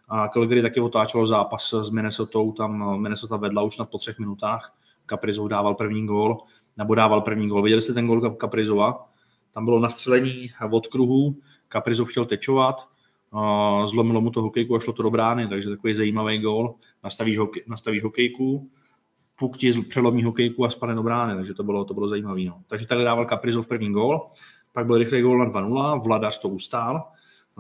A 0.08 0.28
Calgary 0.28 0.62
taky 0.62 0.80
otáčelo 0.80 1.28
zápas 1.28 1.74
s 1.74 1.90
Minnesota, 1.90 2.40
tam 2.58 3.02
Minnesota 3.02 3.38
vedla 3.38 3.62
už 3.62 3.78
na 3.78 3.86
po 3.86 3.98
třech 3.98 4.20
minutách. 4.20 4.74
Kaprizov 5.06 5.48
dával 5.48 5.76
první 5.76 6.08
gól, 6.08 6.38
nebo 6.78 6.96
dával 6.96 7.22
první 7.22 7.48
gól. 7.48 7.62
Viděli 7.62 7.82
jste 7.82 7.94
ten 7.94 8.08
gól 8.08 8.30
Kaprizova? 8.30 9.10
Tam 9.54 9.66
bylo 9.66 9.80
nastřelení 9.80 10.50
od 10.72 10.88
kruhu, 10.88 11.36
Kaprizov 11.68 12.10
chtěl 12.10 12.26
tečovat, 12.26 12.88
zlomilo 13.86 14.22
mu 14.22 14.30
to 14.30 14.42
hokejku 14.42 14.76
a 14.76 14.80
šlo 14.80 14.94
to 14.94 15.04
do 15.04 15.12
brány, 15.12 15.48
takže 15.48 15.70
takový 15.70 15.94
zajímavý 15.94 16.38
gól. 16.38 16.76
Nastavíš, 17.04 17.38
hokej, 17.38 17.64
nastavíš 17.68 18.04
hokejku, 18.04 18.70
puk 19.40 19.58
ti 19.58 19.72
přelomí 19.82 20.24
hokejku 20.24 20.66
a 20.66 20.70
spadne 20.70 20.96
do 20.96 21.04
brány, 21.04 21.36
takže 21.36 21.54
to 21.54 21.64
bylo, 21.64 21.86
to 21.86 21.94
bylo 21.94 22.08
zajímavé. 22.08 22.42
No. 22.44 22.62
Takže 22.68 22.88
tady 22.88 23.04
dával 23.04 23.26
Kaprizov 23.26 23.68
první 23.68 23.92
gól, 23.92 24.28
pak 24.74 24.86
byl 24.86 24.98
rychlý 24.98 25.22
gól 25.22 25.38
na 25.38 25.46
2-0, 25.46 26.04
Vladař 26.04 26.42
to 26.42 26.50
ustál, 26.50 27.04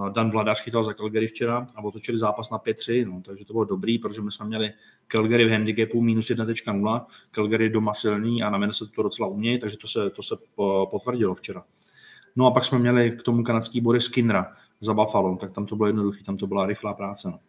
Dan 0.09 0.31
Vladař 0.31 0.61
chytal 0.61 0.83
za 0.83 0.93
Calgary 0.93 1.27
včera 1.27 1.67
a 1.75 1.83
otočili 1.83 2.17
zápas 2.17 2.49
na 2.49 2.57
5-3, 2.57 3.07
no, 3.07 3.21
takže 3.25 3.45
to 3.45 3.53
bylo 3.53 3.65
dobrý, 3.65 3.99
protože 3.99 4.21
my 4.21 4.31
jsme 4.31 4.45
měli 4.45 4.73
Calgary 5.07 5.45
v 5.45 5.51
handicapu 5.51 6.01
minus 6.01 6.29
1.0, 6.29 7.05
Calgary 7.31 7.69
doma 7.69 7.93
silný 7.93 8.43
a 8.43 8.49
na 8.49 8.71
se 8.71 8.85
to 8.95 9.03
docela 9.03 9.27
umějí, 9.27 9.59
takže 9.59 9.77
to 9.77 9.87
se, 9.87 10.09
to 10.09 10.23
se 10.23 10.35
potvrdilo 10.91 11.35
včera. 11.35 11.63
No 12.35 12.45
a 12.47 12.51
pak 12.51 12.65
jsme 12.65 12.79
měli 12.79 13.11
k 13.11 13.23
tomu 13.23 13.43
kanadský 13.43 13.81
body 13.81 14.01
Skinnera 14.01 14.55
za 14.79 14.93
Buffalo, 14.93 15.35
tak 15.35 15.51
tam 15.51 15.65
to 15.65 15.75
bylo 15.75 15.87
jednoduché, 15.87 16.23
tam 16.23 16.37
to 16.37 16.47
byla 16.47 16.65
rychlá 16.65 16.93
práce. 16.93 17.27
No. 17.31 17.39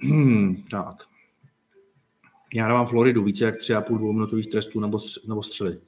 Hmm, 0.00 0.62
tak. 0.70 1.02
Já 2.54 2.68
dávám 2.68 2.86
Floridu 2.86 3.24
více 3.24 3.44
jak 3.44 3.54
3,5 3.54 3.98
dvouminutových 3.98 4.46
trestů 4.46 4.80
nebo, 4.80 4.98
nebo 5.28 5.42
střely. 5.42 5.80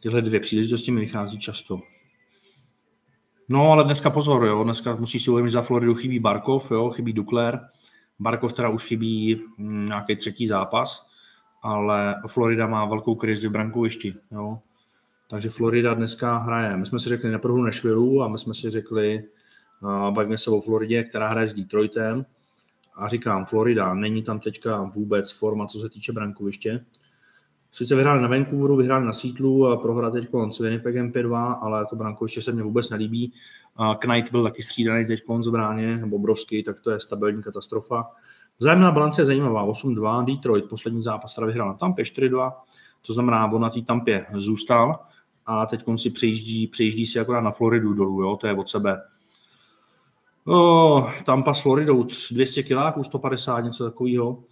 Tyhle 0.00 0.22
dvě 0.22 0.40
příležitosti 0.40 0.90
mi 0.90 1.00
vychází 1.00 1.38
často. 1.38 1.80
No, 3.52 3.72
ale 3.72 3.84
dneska 3.84 4.10
pozor, 4.10 4.44
jo. 4.44 4.64
Dneska 4.64 4.96
musí 4.96 5.18
si 5.18 5.30
uvědomit, 5.30 5.50
za 5.50 5.62
Floridu 5.62 5.94
chybí 5.94 6.18
Barkov, 6.18 6.70
jo, 6.70 6.90
chybí 6.90 7.12
Dukler. 7.12 7.60
Barkov 8.18 8.52
teda 8.52 8.68
už 8.68 8.84
chybí 8.84 9.42
hm, 9.58 9.86
nějaký 9.86 10.16
třetí 10.16 10.46
zápas, 10.46 11.06
ale 11.62 12.14
Florida 12.26 12.66
má 12.66 12.84
velkou 12.84 13.14
krizi 13.14 13.48
v 13.48 13.50
brankovišti, 13.50 14.14
jo. 14.30 14.58
Takže 15.30 15.50
Florida 15.50 15.94
dneska 15.94 16.36
hraje. 16.36 16.76
My 16.76 16.86
jsme 16.86 17.00
si 17.00 17.08
řekli 17.08 17.30
na 17.30 17.38
prvu 17.38 17.62
Nashville 17.62 18.24
a 18.24 18.28
my 18.28 18.38
jsme 18.38 18.54
si 18.54 18.70
řekli, 18.70 19.24
uh, 19.82 20.14
bavíme 20.14 20.38
se 20.38 20.50
o 20.50 20.60
Floridě, 20.60 21.04
která 21.04 21.28
hraje 21.28 21.46
s 21.46 21.54
Detroitem. 21.54 22.26
A 22.96 23.08
říkám, 23.08 23.46
Florida, 23.46 23.94
není 23.94 24.22
tam 24.22 24.40
teďka 24.40 24.82
vůbec 24.82 25.32
forma, 25.32 25.66
co 25.66 25.78
se 25.78 25.88
týče 25.88 26.12
brankoviště. 26.12 26.84
Sice 27.72 27.94
vyhráli 27.94 28.22
na 28.22 28.28
Vancouveru, 28.28 28.76
vyhráli 28.76 29.06
na 29.06 29.12
Seattleu 29.12 29.64
a 29.64 29.76
prohráli 29.76 30.12
teď 30.12 30.30
s 30.50 30.58
Winnipegem 30.58 31.12
5-2, 31.12 31.58
ale 31.62 31.86
to 31.86 31.96
brankoviště 31.96 32.42
se 32.42 32.52
mně 32.52 32.62
vůbec 32.62 32.90
nelíbí. 32.90 33.32
Knight 33.98 34.30
byl 34.30 34.42
taky 34.42 34.62
střídaný 34.62 35.06
teď 35.06 35.20
z 35.40 35.48
bráně, 35.48 36.02
Bobrovský, 36.06 36.62
tak 36.62 36.80
to 36.80 36.90
je 36.90 37.00
stabilní 37.00 37.42
katastrofa. 37.42 38.10
Vzájemná 38.58 38.92
balance 38.92 39.22
je 39.22 39.26
zajímavá, 39.26 39.66
8-2, 39.66 40.24
Detroit, 40.24 40.64
poslední 40.64 41.02
zápas, 41.02 41.34
teda 41.34 41.46
vyhrál 41.46 41.68
na 41.68 41.74
Tampě 41.74 42.04
4-2, 42.04 42.52
to 43.06 43.12
znamená, 43.12 43.52
on 43.52 43.62
na 43.62 43.70
té 43.70 43.82
Tampě 43.82 44.26
zůstal 44.34 44.98
a 45.46 45.66
teď 45.66 45.84
si 45.96 46.10
přejíždí, 46.10 46.66
přejíždí 46.66 47.06
si 47.06 47.20
akorát 47.20 47.40
na 47.40 47.50
Floridu 47.50 47.94
dolů, 47.94 48.22
jo, 48.22 48.36
to 48.36 48.46
je 48.46 48.56
od 48.56 48.68
sebe. 48.68 49.02
O, 50.46 51.06
Tampa 51.26 51.54
s 51.54 51.60
Floridou 51.60 52.06
200 52.32 52.62
kiláků, 52.62 53.04
150, 53.04 53.60
něco 53.60 53.84
takového 53.84 54.44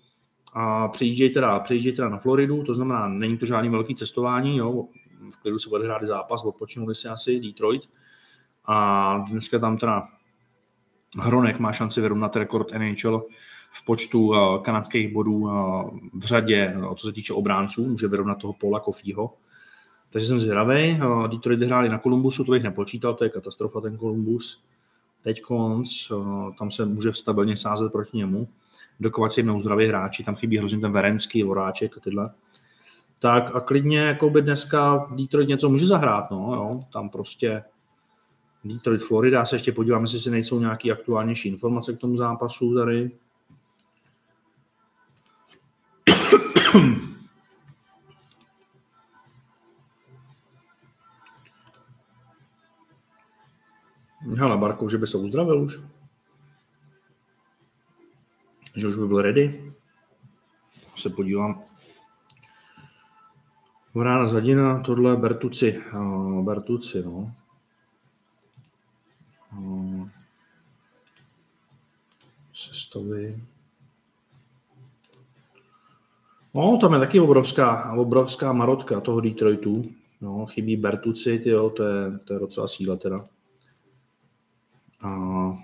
a 0.53 0.89
přejíždějí 0.89 1.31
teda, 1.31 1.61
přejíždějí 1.61 1.97
teda 1.97 2.09
na 2.09 2.19
Floridu, 2.19 2.63
to 2.63 2.75
znamená, 2.75 3.09
není 3.09 3.39
to 3.39 3.47
žádný 3.47 3.69
velký 3.69 3.95
cestování, 3.95 4.57
jo, 4.57 4.85
v 5.31 5.37
klidu 5.43 5.59
se 5.59 5.69
bude 5.69 5.85
hrát 5.85 6.03
zápas, 6.03 6.45
odpočinuli 6.45 6.95
si 6.95 7.09
asi 7.09 7.41
Detroit 7.41 7.83
a 8.65 9.19
dneska 9.31 9.59
tam 9.59 9.79
teda 9.79 10.09
Hronek 11.19 11.59
má 11.59 11.73
šanci 11.73 12.01
vyrovnat 12.01 12.37
rekord 12.37 12.73
NHL 12.73 13.27
v 13.73 13.85
počtu 13.85 14.29
uh, 14.29 14.63
kanadských 14.63 15.13
bodů 15.13 15.37
uh, 15.37 15.51
v 16.15 16.25
řadě, 16.25 16.75
uh, 16.77 16.95
co 16.95 17.07
se 17.07 17.13
týče 17.13 17.33
obránců, 17.33 17.89
může 17.89 18.09
vyrovnat 18.09 18.39
toho 18.39 18.53
Paula 18.53 18.81
Kofího. 18.81 19.35
Takže 20.13 20.29
jsem 20.29 20.39
zvědavý. 20.39 21.01
Detroit 21.27 21.59
vyhráli 21.59 21.89
na 21.89 21.99
Kolumbusu, 21.99 22.45
to 22.45 22.53
bych 22.53 22.63
nepočítal, 22.63 23.15
to 23.15 23.25
je 23.25 23.31
katastrofa 23.31 23.81
ten 23.81 23.97
Kolumbus. 23.97 24.65
Teď 25.23 25.41
konc, 25.41 26.13
tam 26.59 26.71
se 26.71 26.87
může 26.87 27.13
stabilně 27.13 27.57
sázet 27.57 27.93
proti 27.93 28.17
němu 28.17 28.49
dokovat 29.01 29.33
si 29.33 29.43
mnou 29.43 29.61
zdraví 29.61 29.87
hráči, 29.87 30.25
tam 30.25 30.37
chybí 30.37 30.59
hrozně 30.59 30.79
ten 30.79 30.93
Verenský, 30.93 31.43
Voráček 31.43 31.97
a 31.97 32.01
tyhle. 32.01 32.31
Tak 33.19 33.57
a 33.57 33.61
klidně 33.61 33.99
jako 33.99 34.31
by 34.31 34.43
dneska 34.43 35.09
Detroit 35.17 35.49
něco 35.49 35.69
může 35.69 35.87
zahrát, 35.87 36.31
no, 36.31 36.55
jo, 36.55 36.81
tam 36.93 37.09
prostě 37.09 37.63
Detroit, 38.65 39.03
Florida, 39.03 39.45
se 39.45 39.55
ještě 39.55 39.73
podívám, 39.73 40.03
jestli 40.03 40.21
si 40.21 40.31
nejsou 40.31 40.61
nějaké 40.61 40.91
aktuálnější 40.91 41.49
informace 41.49 41.93
k 41.93 41.99
tomu 41.99 42.17
zápasu 42.17 42.75
tady. 42.75 43.11
Hele, 54.39 54.57
Barkov, 54.57 54.91
že 54.91 54.99
by 54.99 55.07
se 55.07 55.17
uzdravil 55.17 55.63
už 55.63 55.81
že 58.81 58.89
už 58.89 58.97
by 58.97 59.07
byl 59.07 59.23
ready. 59.23 59.73
Se 60.97 61.11
podívám. 61.11 61.63
Vrána 63.95 64.27
Zadina, 64.27 64.81
tohle 64.81 65.17
Bertuci. 65.17 65.83
Bertuci, 66.43 67.03
no. 67.03 67.33
Uh, 69.59 70.09
sestavy. 72.53 73.43
No, 76.55 76.79
tam 76.81 76.93
je 76.93 76.99
taky 77.01 77.21
obrovská, 77.21 77.93
obrovská 77.93 78.53
marotka 78.53 79.01
toho 79.01 79.21
Detroitu. 79.21 79.83
No, 80.21 80.47
chybí 80.47 80.77
Bertuci, 80.77 81.39
tyjo, 81.39 81.71
to 81.71 81.85
je, 81.85 82.19
to 82.19 82.33
je 82.33 82.39
docela 82.41 82.69
síla 82.69 82.97
teda. 82.97 83.17
Uh, 85.05 85.59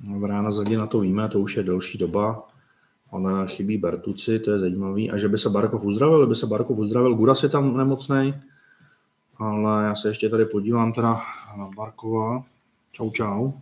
V 0.00 0.24
rána 0.24 0.50
zadě 0.50 0.78
na 0.78 0.86
to 0.86 1.00
víme, 1.00 1.28
to 1.28 1.40
už 1.40 1.56
je 1.56 1.62
delší 1.62 1.98
doba. 1.98 2.48
Ona 3.10 3.46
chybí 3.46 3.78
Bertuci, 3.78 4.38
to 4.38 4.50
je 4.50 4.58
zajímavý. 4.58 5.10
A 5.10 5.16
že 5.16 5.28
by 5.28 5.38
se 5.38 5.50
Barkov 5.50 5.84
uzdravil, 5.84 6.26
by 6.26 6.34
se 6.34 6.46
Barkov 6.46 6.78
uzdravil. 6.78 7.14
Guras 7.14 7.42
je 7.42 7.48
tam 7.48 7.76
nemocný, 7.76 8.34
ale 9.36 9.84
já 9.84 9.94
se 9.94 10.08
ještě 10.08 10.28
tady 10.28 10.44
podívám 10.44 10.92
teda 10.92 11.20
na 11.56 11.70
Barkova. 11.76 12.44
Čau, 12.92 13.10
čau. 13.10 13.52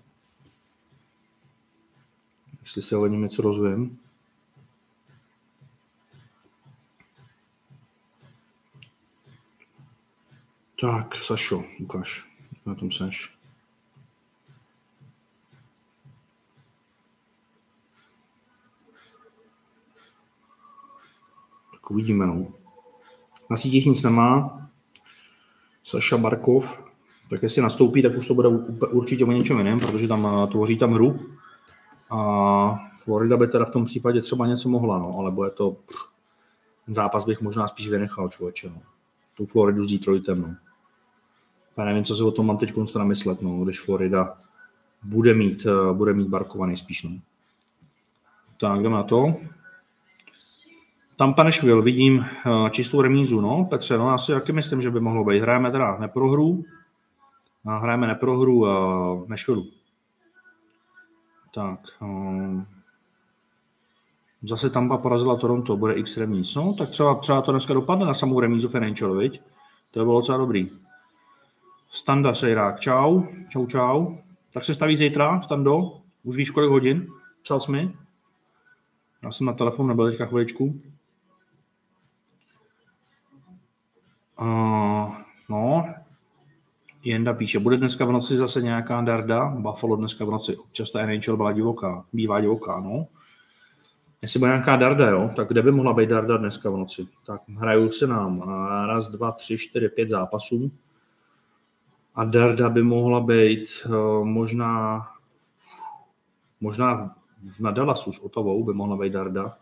Jestli 2.61 2.83
se 2.83 2.97
něm 2.97 3.23
něco 3.23 3.43
rozvím. 3.43 3.99
Tak, 10.81 11.15
Sašo, 11.15 11.65
ukáž, 11.81 12.33
na 12.67 12.75
tom 12.75 12.91
seš. 12.91 13.38
Uvidíme. 21.91 22.27
No. 22.27 22.47
Na 23.51 23.57
sítích 23.57 23.87
nic 23.87 24.03
nemá. 24.03 24.61
Saša 25.85 26.17
Barkov, 26.17 26.81
tak 27.31 27.43
jestli 27.43 27.63
nastoupí, 27.63 28.03
tak 28.03 28.17
už 28.17 28.27
to 28.27 28.35
bude 28.35 28.49
určitě 28.49 29.25
o 29.25 29.33
něčem 29.33 29.59
jiném, 29.59 29.81
protože 29.81 30.09
tam 30.09 30.27
eh, 30.27 30.47
tvoří 30.47 30.79
tam 30.79 30.93
hru. 30.93 31.21
A 32.11 32.79
Florida 32.99 33.37
by 33.37 33.49
teda 33.49 33.65
v 33.65 33.71
tom 33.71 33.85
případě 33.85 34.23
třeba 34.23 34.47
něco 34.47 34.69
mohla, 34.69 34.99
no, 34.99 35.15
ale 35.19 35.31
bude 35.31 35.51
to 35.51 35.71
pff, 35.71 36.09
zápas 36.87 37.25
bych 37.25 37.41
možná 37.41 37.69
spíš 37.69 37.89
vynechal, 37.89 38.29
člověče. 38.29 38.69
No. 38.69 38.83
Tu 39.37 39.47
Floridu 39.47 39.85
s 39.85 39.93
Detroitem. 39.93 40.43
No. 40.43 40.55
Já 41.77 41.85
nevím, 41.85 42.05
co 42.05 42.15
si 42.15 42.23
o 42.23 42.31
tom 42.31 42.47
mám 42.47 42.59
teď 42.59 42.73
konstru 42.73 42.99
namyslet, 42.99 43.43
no, 43.43 43.65
když 43.65 43.81
Florida 43.81 44.37
bude 45.03 45.35
mít, 45.35 45.67
eh, 45.67 45.93
bude 45.93 46.13
mít 46.13 46.29
barkovaný 46.29 46.77
spíš. 46.77 47.03
No. 47.03 47.11
Tak, 48.61 48.83
jdeme 48.83 48.95
na 48.95 49.03
to. 49.03 49.35
Tam 51.19 51.35
Nashville, 51.45 51.83
vidím 51.83 52.19
uh, 52.19 52.69
čistou 52.69 53.01
remízu, 53.01 53.41
no, 53.41 53.67
Petře, 53.71 53.99
no, 53.99 54.11
asi 54.11 54.33
taky 54.33 54.53
myslím, 54.53 54.83
že 54.83 54.91
by 54.91 55.01
mohlo 55.01 55.25
být. 55.25 55.41
Hrajeme 55.41 55.71
teda 55.71 55.99
neprohru, 55.99 56.65
hrajeme 57.65 58.07
neprohru 58.07 58.55
uh, 58.55 59.29
Nashville. 59.29 59.63
Tak, 61.55 61.81
uh, 62.01 62.63
zase 64.43 64.71
Tampa 64.71 64.97
porazila 64.97 65.37
Toronto, 65.37 65.77
bude 65.77 65.95
x 65.95 66.17
remíz. 66.17 66.55
No, 66.55 66.75
tak 66.75 66.91
třeba, 66.91 67.15
třeba 67.15 67.43
to 67.43 67.51
dneska 67.51 67.75
dopadne 67.75 68.07
na 68.07 68.15
samou 68.15 68.41
remízu 68.41 68.69
Financial, 68.69 69.15
viď? 69.15 69.41
To 69.91 70.01
je 70.01 70.05
bylo 70.05 70.21
docela 70.21 70.39
dobrý. 70.39 70.71
Standa 71.91 72.35
Sejrák, 72.35 72.81
čau, 72.81 73.23
čau, 73.49 73.67
čau. 73.67 74.17
Tak 74.53 74.65
se 74.65 74.75
staví 74.75 74.97
zítra, 74.97 75.41
Stando? 75.41 76.01
Už 76.25 76.37
víš, 76.37 76.51
kolik 76.51 76.71
hodin? 76.71 77.07
Psal 77.43 77.61
jsi 77.61 77.73
mi? 77.73 77.93
Já 79.23 79.33
jsem 79.33 79.47
na 79.47 79.53
telefon, 79.53 79.87
nebyl 79.87 80.11
teďka 80.11 80.27
chviličku. 80.27 80.81
Uh, 84.41 85.15
no, 85.49 85.95
Jenda 87.05 87.35
píše, 87.35 87.59
bude 87.59 87.77
dneska 87.77 88.05
v 88.05 88.13
noci 88.13 88.37
zase 88.37 88.63
nějaká 88.63 89.01
darda? 89.01 89.45
Buffalo 89.45 89.97
dneska 89.97 90.25
v 90.25 90.31
noci. 90.31 90.57
Občas 90.57 90.91
ta 90.91 91.07
NHL 91.07 91.37
byla 91.37 91.53
divoká, 91.53 92.05
bývá 92.13 92.41
divoká, 92.41 92.81
no. 92.81 93.07
Jestli 94.23 94.39
bude 94.39 94.51
nějaká 94.51 94.77
darda, 94.77 95.11
jo, 95.11 95.31
tak 95.37 95.49
kde 95.49 95.63
by 95.63 95.73
mohla 95.73 95.93
být 95.93 96.09
darda 96.09 96.37
dneska 96.37 96.71
v 96.71 96.77
noci? 96.77 97.09
Tak 97.27 97.43
hrajou 97.49 97.91
se 97.91 98.07
nám 98.07 98.43
raz, 98.87 99.09
dva, 99.09 99.33
tři, 99.33 99.59
čtyři, 99.59 99.89
pět 99.89 100.09
zápasů. 100.09 100.71
A 102.15 102.25
darda 102.25 102.69
by 102.69 102.83
mohla 102.83 103.21
být 103.21 103.69
uh, 103.87 104.25
možná 104.25 105.07
možná 106.61 107.15
v 107.49 107.61
Nadalasu 107.61 108.13
s 108.13 108.19
Otavou 108.19 108.65
by 108.65 108.73
mohla 108.73 108.97
být 108.97 109.13
darda. 109.13 109.57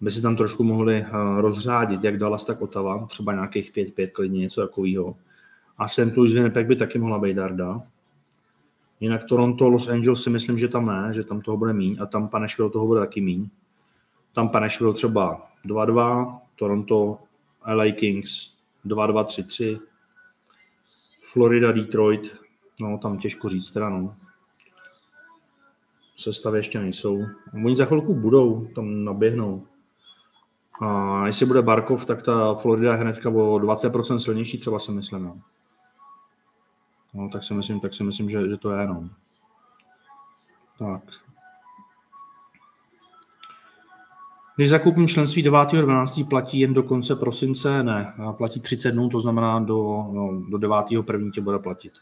By 0.00 0.10
si 0.10 0.22
tam 0.22 0.36
trošku 0.36 0.64
mohli 0.64 1.02
uh, 1.02 1.40
rozřádit, 1.40 2.04
jak 2.04 2.18
Dallas, 2.18 2.44
tak 2.44 2.62
Otava, 2.62 3.06
třeba 3.06 3.32
nějakých 3.32 3.72
5-5 3.72 4.10
klidně, 4.10 4.40
něco 4.40 4.60
takového. 4.60 5.16
A 5.78 5.88
St. 5.88 6.16
Louis 6.16 6.32
Winnipeg 6.32 6.66
by 6.66 6.76
taky 6.76 6.98
mohla 6.98 7.18
být 7.18 7.34
darda. 7.34 7.82
Jinak 9.00 9.24
Toronto, 9.24 9.68
Los 9.68 9.88
Angeles 9.88 10.22
si 10.22 10.30
myslím, 10.30 10.58
že 10.58 10.68
tam 10.68 10.86
ne, 10.86 11.14
že 11.14 11.24
tam 11.24 11.40
toho 11.40 11.56
bude 11.56 11.72
míň 11.72 11.96
a 12.00 12.06
tam 12.06 12.28
Panešvil 12.28 12.70
toho 12.70 12.86
bude 12.86 13.00
taky 13.00 13.20
míň. 13.20 13.48
Tam 14.32 14.48
Panešvil 14.48 14.92
třeba 14.92 15.46
2-2, 15.64 16.38
Toronto, 16.56 17.18
LA 17.66 17.92
Kings 17.92 18.54
2-2, 18.86 19.24
3-3, 19.24 19.80
Florida, 21.32 21.72
Detroit, 21.72 22.36
no 22.80 22.98
tam 22.98 23.18
těžko 23.18 23.48
říct 23.48 23.70
teda, 23.70 23.88
no. 23.88 24.14
Sestavy 26.16 26.58
ještě 26.58 26.78
nejsou. 26.78 27.24
Oni 27.64 27.76
za 27.76 27.84
chvilku 27.84 28.14
budou, 28.14 28.66
tam 28.74 29.04
naběhnou. 29.04 29.66
A 30.80 31.22
jestli 31.26 31.46
bude 31.46 31.62
Barkov, 31.62 32.04
tak 32.04 32.22
ta 32.22 32.54
Florida 32.54 32.92
je 32.92 32.98
hnedka 32.98 33.28
o 33.28 33.58
20% 33.58 34.16
silnější, 34.16 34.58
třeba 34.58 34.78
si 34.78 34.92
myslím. 34.92 35.24
No. 35.24 35.40
No, 37.14 37.28
tak 37.28 37.44
si 37.44 37.54
myslím, 37.54 37.80
tak 37.80 37.94
si 37.94 38.04
myslím, 38.04 38.30
že, 38.30 38.48
že 38.48 38.56
to 38.56 38.70
je 38.70 38.80
jenom. 38.80 39.10
Tak. 40.78 41.02
Když 44.56 44.70
zakoupím 44.70 45.08
členství 45.08 45.44
9.12. 45.44 46.28
platí 46.28 46.60
jen 46.60 46.74
do 46.74 46.82
konce 46.82 47.16
prosince? 47.16 47.82
Ne, 47.82 48.14
platí 48.36 48.60
30 48.60 48.90
dnů, 48.90 49.08
to 49.08 49.20
znamená 49.20 49.60
do, 49.60 50.06
no, 50.12 50.42
do 50.50 50.58
9.1. 50.58 51.30
tě 51.30 51.40
bude 51.40 51.58
platit. 51.58 51.92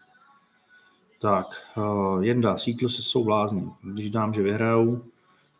Tak, 1.21 1.47
uh, 1.77 2.25
Jenda, 2.25 2.57
se 2.57 2.73
jsou 2.89 3.25
blázni. 3.25 3.71
Když 3.83 4.11
dám, 4.11 4.33
že 4.33 4.43
vyhrajou, 4.43 5.03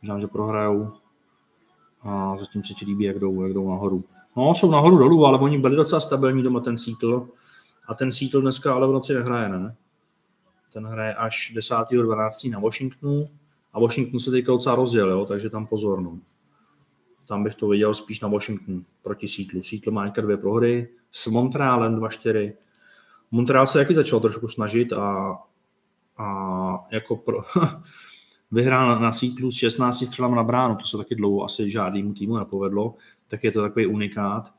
když 0.01 0.09
dám, 0.09 0.20
že 0.20 0.27
prohrajou, 0.27 0.92
a 2.02 2.36
zatím 2.36 2.64
se 2.64 2.74
ti 2.74 2.84
líbí, 2.84 3.04
jak 3.04 3.18
jdou, 3.18 3.42
jak 3.42 3.52
jdou 3.52 3.70
nahoru. 3.70 4.04
No, 4.36 4.54
jsou 4.54 4.70
nahoru 4.70 4.98
dolů, 4.98 5.26
ale 5.26 5.38
oni 5.38 5.58
byli 5.58 5.76
docela 5.76 6.00
stabilní 6.00 6.42
doma 6.42 6.60
ten 6.60 6.78
Seattle. 6.78 7.20
A 7.88 7.94
ten 7.94 8.12
Seattle 8.12 8.40
dneska 8.40 8.74
ale 8.74 8.88
v 8.88 8.92
noci 8.92 9.14
nehraje, 9.14 9.48
ne? 9.48 9.76
Ten 10.72 10.86
hraje 10.86 11.14
až 11.14 11.52
10.12. 11.56 12.50
na 12.50 12.58
Washingtonu 12.58 13.26
a 13.72 13.80
Washington 13.80 14.20
se 14.20 14.30
teďka 14.30 14.52
docela 14.52 14.74
rozděl, 14.74 15.10
jo? 15.10 15.26
takže 15.26 15.50
tam 15.50 15.66
pozor. 15.66 16.00
No. 16.00 16.18
Tam 17.28 17.44
bych 17.44 17.54
to 17.54 17.68
viděl 17.68 17.94
spíš 17.94 18.20
na 18.20 18.28
Washington 18.28 18.84
proti 19.02 19.28
Seattle. 19.28 19.62
Seattle 19.64 19.92
má 19.92 20.08
dvě 20.08 20.36
prohry 20.36 20.88
s 21.12 21.26
Montrealem 21.26 22.00
2-4. 22.00 22.52
Montreal 23.30 23.66
se 23.66 23.78
taky 23.78 23.94
začal 23.94 24.20
trošku 24.20 24.48
snažit 24.48 24.92
a, 24.92 25.38
a 26.18 26.78
jako 26.92 27.16
pro, 27.16 27.38
vyhrál 28.52 29.00
na 29.00 29.12
Seattle 29.12 29.50
s 29.50 29.54
16 29.54 30.04
střelami 30.06 30.36
na 30.36 30.42
bránu, 30.42 30.76
to 30.76 30.84
se 30.84 30.96
taky 30.96 31.14
dlouho 31.14 31.44
asi 31.44 31.70
žádnému 31.70 32.14
týmu 32.14 32.36
nepovedlo, 32.36 32.94
tak 33.28 33.44
je 33.44 33.52
to 33.52 33.62
takový 33.62 33.86
unikát 33.86 34.52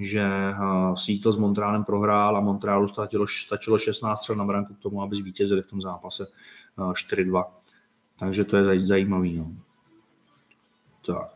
že 0.00 0.54
Seattle 0.94 1.32
s 1.32 1.36
Montrealem 1.36 1.84
prohrál 1.84 2.36
a 2.36 2.40
Montrealu 2.40 2.88
stačilo, 2.88 3.26
stačilo 3.26 3.78
16 3.78 4.18
střel 4.18 4.36
na 4.36 4.44
branku 4.44 4.74
k 4.74 4.78
tomu, 4.78 5.02
aby 5.02 5.16
zvítězili 5.16 5.62
v 5.62 5.66
tom 5.66 5.80
zápase 5.80 6.26
4-2. 6.78 7.44
Takže 8.18 8.44
to 8.44 8.56
je 8.56 8.80
zajímavý. 8.80 9.36
No. 9.36 9.52
Tak. 11.06 11.30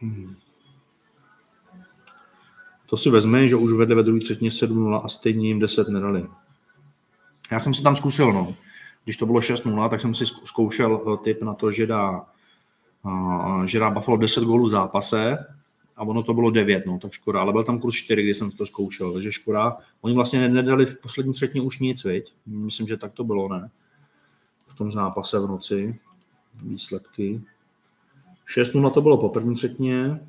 Hmm. 0.00 0.36
To 2.86 2.96
si 2.96 3.10
vezme, 3.10 3.48
že 3.48 3.56
už 3.56 3.72
vedli 3.72 3.94
ve 3.94 4.02
druhé 4.02 4.20
třetině 4.20 4.50
7-0 4.50 5.00
a 5.04 5.08
stejně 5.08 5.48
jim 5.48 5.58
10 5.58 5.88
nedali. 5.88 6.26
Já 7.50 7.58
jsem 7.58 7.74
si 7.74 7.82
tam 7.82 7.96
zkusil, 7.96 8.32
no. 8.32 8.54
Když 9.08 9.16
to 9.16 9.26
bylo 9.26 9.38
6-0, 9.38 9.88
tak 9.88 10.00
jsem 10.00 10.14
si 10.14 10.26
zkoušel 10.26 11.00
eh, 11.06 11.24
tip 11.24 11.42
na 11.42 11.54
to, 11.54 11.70
že 11.70 11.86
dá, 11.86 12.26
eh, 13.06 13.66
že 13.66 13.78
dá 13.78 13.90
Buffalo 13.90 14.16
10 14.16 14.44
gólů 14.44 14.66
v 14.66 14.70
zápase 14.70 15.38
a 15.96 16.02
ono 16.02 16.22
to 16.22 16.34
bylo 16.34 16.50
9, 16.50 16.86
no, 16.86 16.98
tak 16.98 17.12
škoda, 17.12 17.40
ale 17.40 17.52
byl 17.52 17.64
tam 17.64 17.80
kurz 17.80 17.94
4, 17.94 18.22
kdy 18.22 18.34
jsem 18.34 18.50
to 18.50 18.66
zkoušel, 18.66 19.12
takže 19.12 19.32
škoda. 19.32 19.76
Oni 20.00 20.14
vlastně 20.14 20.48
nedali 20.48 20.86
v 20.86 21.00
poslední 21.00 21.34
třetině 21.34 21.62
už 21.64 21.78
nic, 21.78 22.04
viď? 22.04 22.34
Myslím, 22.46 22.86
že 22.86 22.96
tak 22.96 23.12
to 23.12 23.24
bylo, 23.24 23.48
ne? 23.48 23.70
V 24.68 24.74
tom 24.74 24.90
zápase 24.90 25.40
v 25.40 25.48
noci. 25.48 25.98
Výsledky. 26.62 27.40
6 28.46 28.74
0 28.74 28.90
to 28.90 29.00
bylo 29.00 29.18
po 29.18 29.28
první 29.28 29.54
třetině. 29.54 30.20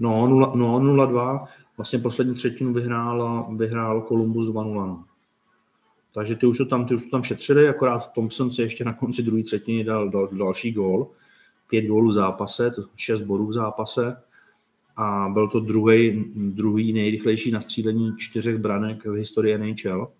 No, 0.00 0.26
0, 0.26 0.52
no 0.54 0.80
0-2. 0.80 1.46
Vlastně 1.76 1.98
poslední 1.98 2.34
třetinu 2.34 2.72
vyhrál, 2.72 3.48
vyhrál 3.56 4.02
Columbus 4.02 4.46
2-0. 4.46 5.04
Takže 6.18 6.36
ty 6.36 6.46
už 6.46 6.58
to 6.58 6.66
tam, 6.66 6.86
ty 6.86 6.94
už 6.94 7.04
to 7.04 7.10
tam 7.10 7.22
šetřili, 7.22 7.68
akorát 7.68 8.12
Thompson 8.12 8.50
si 8.50 8.62
ještě 8.62 8.84
na 8.84 8.92
konci 8.92 9.22
druhé 9.22 9.42
třetiny 9.42 9.84
dal, 9.84 10.08
dal 10.08 10.28
další 10.32 10.72
gól. 10.72 11.10
Pět 11.66 11.86
gólů 11.86 12.08
v 12.08 12.12
zápase, 12.12 12.72
šest 12.96 13.20
bodů 13.20 13.46
v 13.46 13.52
zápase. 13.52 14.16
A 14.96 15.28
byl 15.32 15.48
to 15.48 15.60
druhý, 15.60 16.24
druhý 16.34 16.92
nejrychlejší 16.92 17.50
nastřílení 17.50 18.16
čtyřech 18.16 18.58
branek 18.58 19.04
v 19.04 19.12
historii 19.12 19.58
NHL, 19.58 20.12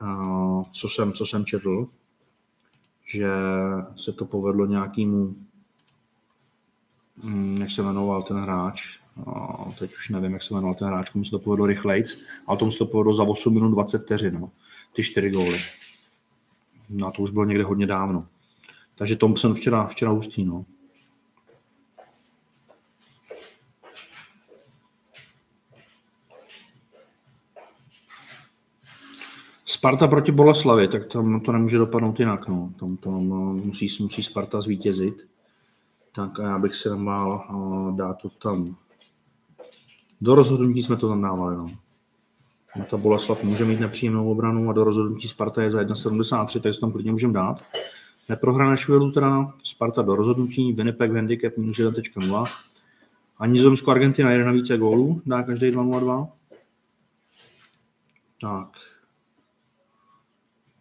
a 0.00 0.22
co, 0.72 0.88
jsem, 0.88 1.12
co 1.12 1.26
jsem 1.26 1.44
četl, 1.44 1.88
že 3.06 3.30
se 3.96 4.12
to 4.12 4.24
povedlo 4.24 4.66
nějakému, 4.66 5.34
hm, 7.22 7.56
jak 7.60 7.70
se 7.70 7.82
jmenoval 7.82 8.22
ten 8.22 8.36
hráč, 8.36 8.98
teď 9.78 9.94
už 9.94 10.08
nevím, 10.08 10.32
jak 10.32 10.42
se 10.42 10.54
jmenoval 10.54 10.74
ten 10.74 10.88
hráč, 10.88 11.10
komu 11.10 11.24
se 11.24 11.30
to 11.30 11.38
povedlo 11.38 11.66
rychlejc, 11.66 12.18
ale 12.46 12.58
tomu 12.58 12.70
se 12.70 12.78
to 12.78 12.86
povedlo 12.86 13.14
za 13.14 13.22
8 13.22 13.54
minut 13.54 13.70
20 13.70 13.98
vteřin, 13.98 14.40
no, 14.40 14.50
ty 14.92 15.02
čtyři 15.02 15.30
góly. 15.30 15.60
No 16.90 17.12
to 17.12 17.22
už 17.22 17.30
bylo 17.30 17.44
někde 17.44 17.64
hodně 17.64 17.86
dávno. 17.86 18.26
Takže 18.94 19.16
Thompson 19.16 19.54
včera, 19.54 19.86
včera 19.86 20.10
hustý, 20.10 20.44
no. 20.44 20.64
Sparta 29.66 30.08
proti 30.08 30.32
Boleslavi, 30.32 30.88
tak 30.88 31.06
tam 31.06 31.40
to 31.40 31.52
nemůže 31.52 31.78
dopadnout 31.78 32.20
jinak. 32.20 32.48
No. 32.48 32.72
Tam 32.80 32.96
to 32.96 33.10
musí, 33.10 33.88
musí 34.00 34.22
Sparta 34.22 34.60
zvítězit. 34.60 35.26
Tak 36.14 36.40
a 36.40 36.42
já 36.42 36.58
bych 36.58 36.74
se 36.74 36.96
mal 36.96 37.46
uh, 37.50 37.96
dát 37.96 38.14
to 38.14 38.28
tam. 38.30 38.76
Do 40.20 40.34
rozhodnutí 40.34 40.82
jsme 40.82 40.96
to 40.96 41.08
tam 41.08 41.22
dávali. 41.22 41.56
No. 41.56 41.70
A 42.80 42.84
ta 42.84 42.96
Boleslav 42.96 43.44
může 43.44 43.64
mít 43.64 43.80
nepříjemnou 43.80 44.30
obranu 44.30 44.70
a 44.70 44.72
do 44.72 44.84
rozhodnutí 44.84 45.28
Sparta 45.28 45.62
je 45.62 45.70
za 45.70 45.82
1,73, 45.82 46.60
takže 46.60 46.80
tam 46.80 46.92
klidně 46.92 47.12
můžeme 47.12 47.32
dát. 47.32 47.62
Neprohra 48.28 48.76
Švělu 48.76 49.12
teda, 49.12 49.52
Sparta 49.62 50.02
do 50.02 50.16
rozhodnutí, 50.16 50.72
Winnipeg 50.72 51.10
v 51.10 51.14
handicap 51.14 51.56
minus 51.56 51.78
1.0. 51.78 52.44
A 53.38 53.46
Nizozemsko 53.46 53.90
Argentina 53.90 54.30
jede 54.30 54.44
na 54.44 54.52
více 54.52 54.78
gólů, 54.78 55.22
dá 55.26 55.42
každý 55.42 55.70
2-0-2. 55.70 56.28
Tak. 58.40 58.68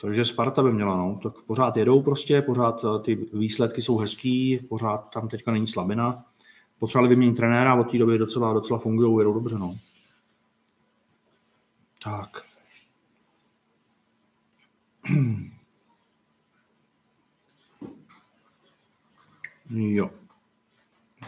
Takže 0.01 0.25
Sparta 0.25 0.63
by 0.63 0.71
měla, 0.71 0.97
no. 0.97 1.19
Tak 1.23 1.33
pořád 1.41 1.77
jedou 1.77 2.01
prostě, 2.01 2.41
pořád 2.41 2.85
eh, 2.85 2.99
ty 2.99 3.15
výsledky 3.33 3.81
jsou 3.81 3.97
hezký, 3.97 4.59
pořád 4.69 4.97
tam 4.97 5.27
teďka 5.27 5.51
není 5.51 5.67
slabina. 5.67 6.25
Potřebovali 6.83 7.09
vyměnit 7.09 7.35
trenéra, 7.35 7.75
od 7.75 7.91
té 7.91 7.97
doby 7.97 8.17
docela, 8.17 8.53
docela 8.53 8.79
fungují, 8.79 9.19
jedou 9.19 9.33
dobře, 9.33 9.59
no. 9.59 9.77
Tak. 12.03 12.43
Jo. 19.69 20.09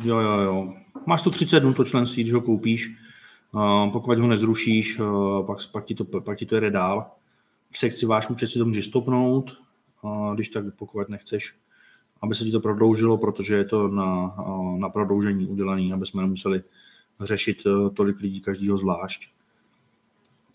Jo, 0.04 0.20
jo, 0.20 0.40
jo. 0.40 0.74
Máš 1.06 1.22
to 1.22 1.32
30 1.32 1.60
dnů 1.60 1.74
to 1.74 1.84
členství, 1.84 2.24
když 2.24 2.34
ho 2.34 2.42
koupíš. 2.42 2.88
Uh, 3.52 3.92
pokud 3.92 4.20
ho 4.20 4.28
nezrušíš, 4.28 5.00
uh, 5.00 5.46
pak, 5.46 5.58
pak, 5.72 5.86
ti 5.86 5.96
to, 5.96 6.06
pak 6.06 6.38
ti 6.38 6.46
to 6.46 6.56
jede 6.56 6.72
dál. 6.72 7.12
V 7.72 7.78
sekci 7.78 8.06
váš 8.06 8.30
účet 8.30 8.48
si 8.48 8.60
to 8.60 8.66
může 8.66 8.84
stopnout, 8.84 9.58
uh, 10.02 10.34
když 10.34 10.50
tak 10.50 10.64
pokud 10.76 11.10
nechceš, 11.10 11.56
aby 12.26 12.36
se 12.36 12.46
ti 12.46 12.52
to 12.52 12.60
prodloužilo, 12.60 13.18
protože 13.18 13.56
je 13.56 13.66
to 13.66 13.88
na, 13.88 14.40
uh, 14.40 14.80
na 14.80 14.90
prodloužení 14.90 15.48
udělané, 15.48 15.94
aby 15.94 16.06
jsme 16.06 16.22
nemuseli 16.22 16.62
řešit 17.22 17.66
uh, 17.66 17.90
tolik 17.90 18.20
lidí 18.20 18.42
každýho 18.42 18.78
zvlášť. 18.78 19.30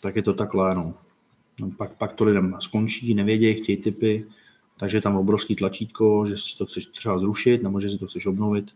Tak 0.01 0.17
je 0.17 0.23
to 0.23 0.35
takhle, 0.35 0.75
no. 0.75 0.95
no 1.61 1.71
pak, 1.77 1.93
pak 1.93 2.13
to 2.13 2.25
lidem 2.25 2.57
skončí, 2.61 3.15
nevědějí, 3.15 3.55
chtějí 3.55 3.77
typy, 3.77 4.27
takže 4.79 4.97
je 4.97 5.03
tam 5.03 5.17
obrovský 5.17 5.57
tlačítko, 5.57 6.27
že 6.27 6.39
si 6.39 6.59
to 6.59 6.67
chceš 6.67 6.87
třeba 6.87 7.19
zrušit, 7.19 7.63
nebo 7.63 7.81
že 7.81 7.91
si 7.91 7.99
to 7.99 8.07
chceš 8.07 8.27
obnovit 8.27 8.71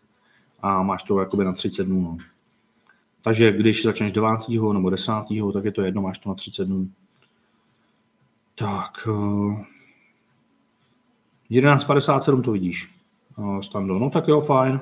a 0.63 0.83
máš 0.83 1.03
to 1.03 1.21
jakoby 1.21 1.45
na 1.45 1.53
30 1.53 1.85
dnů. 1.85 2.03
No. 2.03 2.17
Takže 3.23 3.53
když 3.53 3.85
začneš 3.85 4.13
9. 4.13 4.29
nebo 4.73 4.91
10. 4.91 5.13
tak 5.53 5.65
je 5.65 5.73
to 5.73 5.83
jedno, 5.83 6.03
máš 6.03 6.19
to 6.19 6.29
na 6.29 6.35
30 6.35 6.65
dnů. 6.65 6.91
Tak, 8.55 9.09
11.57 11.51 12.43
to 12.43 12.53
vidíš. 12.53 12.95
Stando. 13.61 13.99
No 13.99 14.11
tak 14.11 14.29
jo, 14.29 14.41
fajn. 14.41 14.81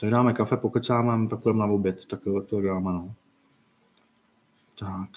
Tak 0.00 0.10
dáme 0.10 0.32
kafe, 0.32 0.56
pokecáme, 0.56 1.28
tak 1.28 1.42
půjdeme 1.42 1.66
na 1.66 1.72
oběd, 1.72 2.06
tak 2.06 2.20
to 2.46 2.60
dáme, 2.60 2.92
no. 2.92 3.14
Tak, 4.78 5.08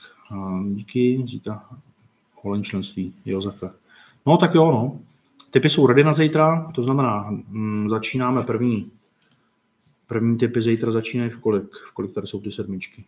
díky, 0.74 1.24
říká 1.26 1.70
holen 2.42 2.64
členství 2.64 3.14
Josefe. 3.26 3.70
No 4.26 4.38
tak 4.38 4.56
jo, 4.56 4.72
no. 4.72 5.00
Typy 5.52 5.70
jsou 5.70 5.88
ready 5.88 6.04
na 6.04 6.14
zítra, 6.14 6.72
to 6.76 6.84
znamená, 6.84 7.28
m, 7.30 7.90
začínáme 7.90 8.44
první. 8.44 8.92
První 10.08 10.38
typy 10.38 10.62
zítra 10.62 10.92
začínají 10.92 11.30
v 11.30 11.40
kolik? 11.40 11.76
V 11.90 11.94
kolik 11.94 12.14
tady 12.14 12.28
jsou 12.28 12.42
ty 12.42 12.52
sedmičky? 12.52 13.06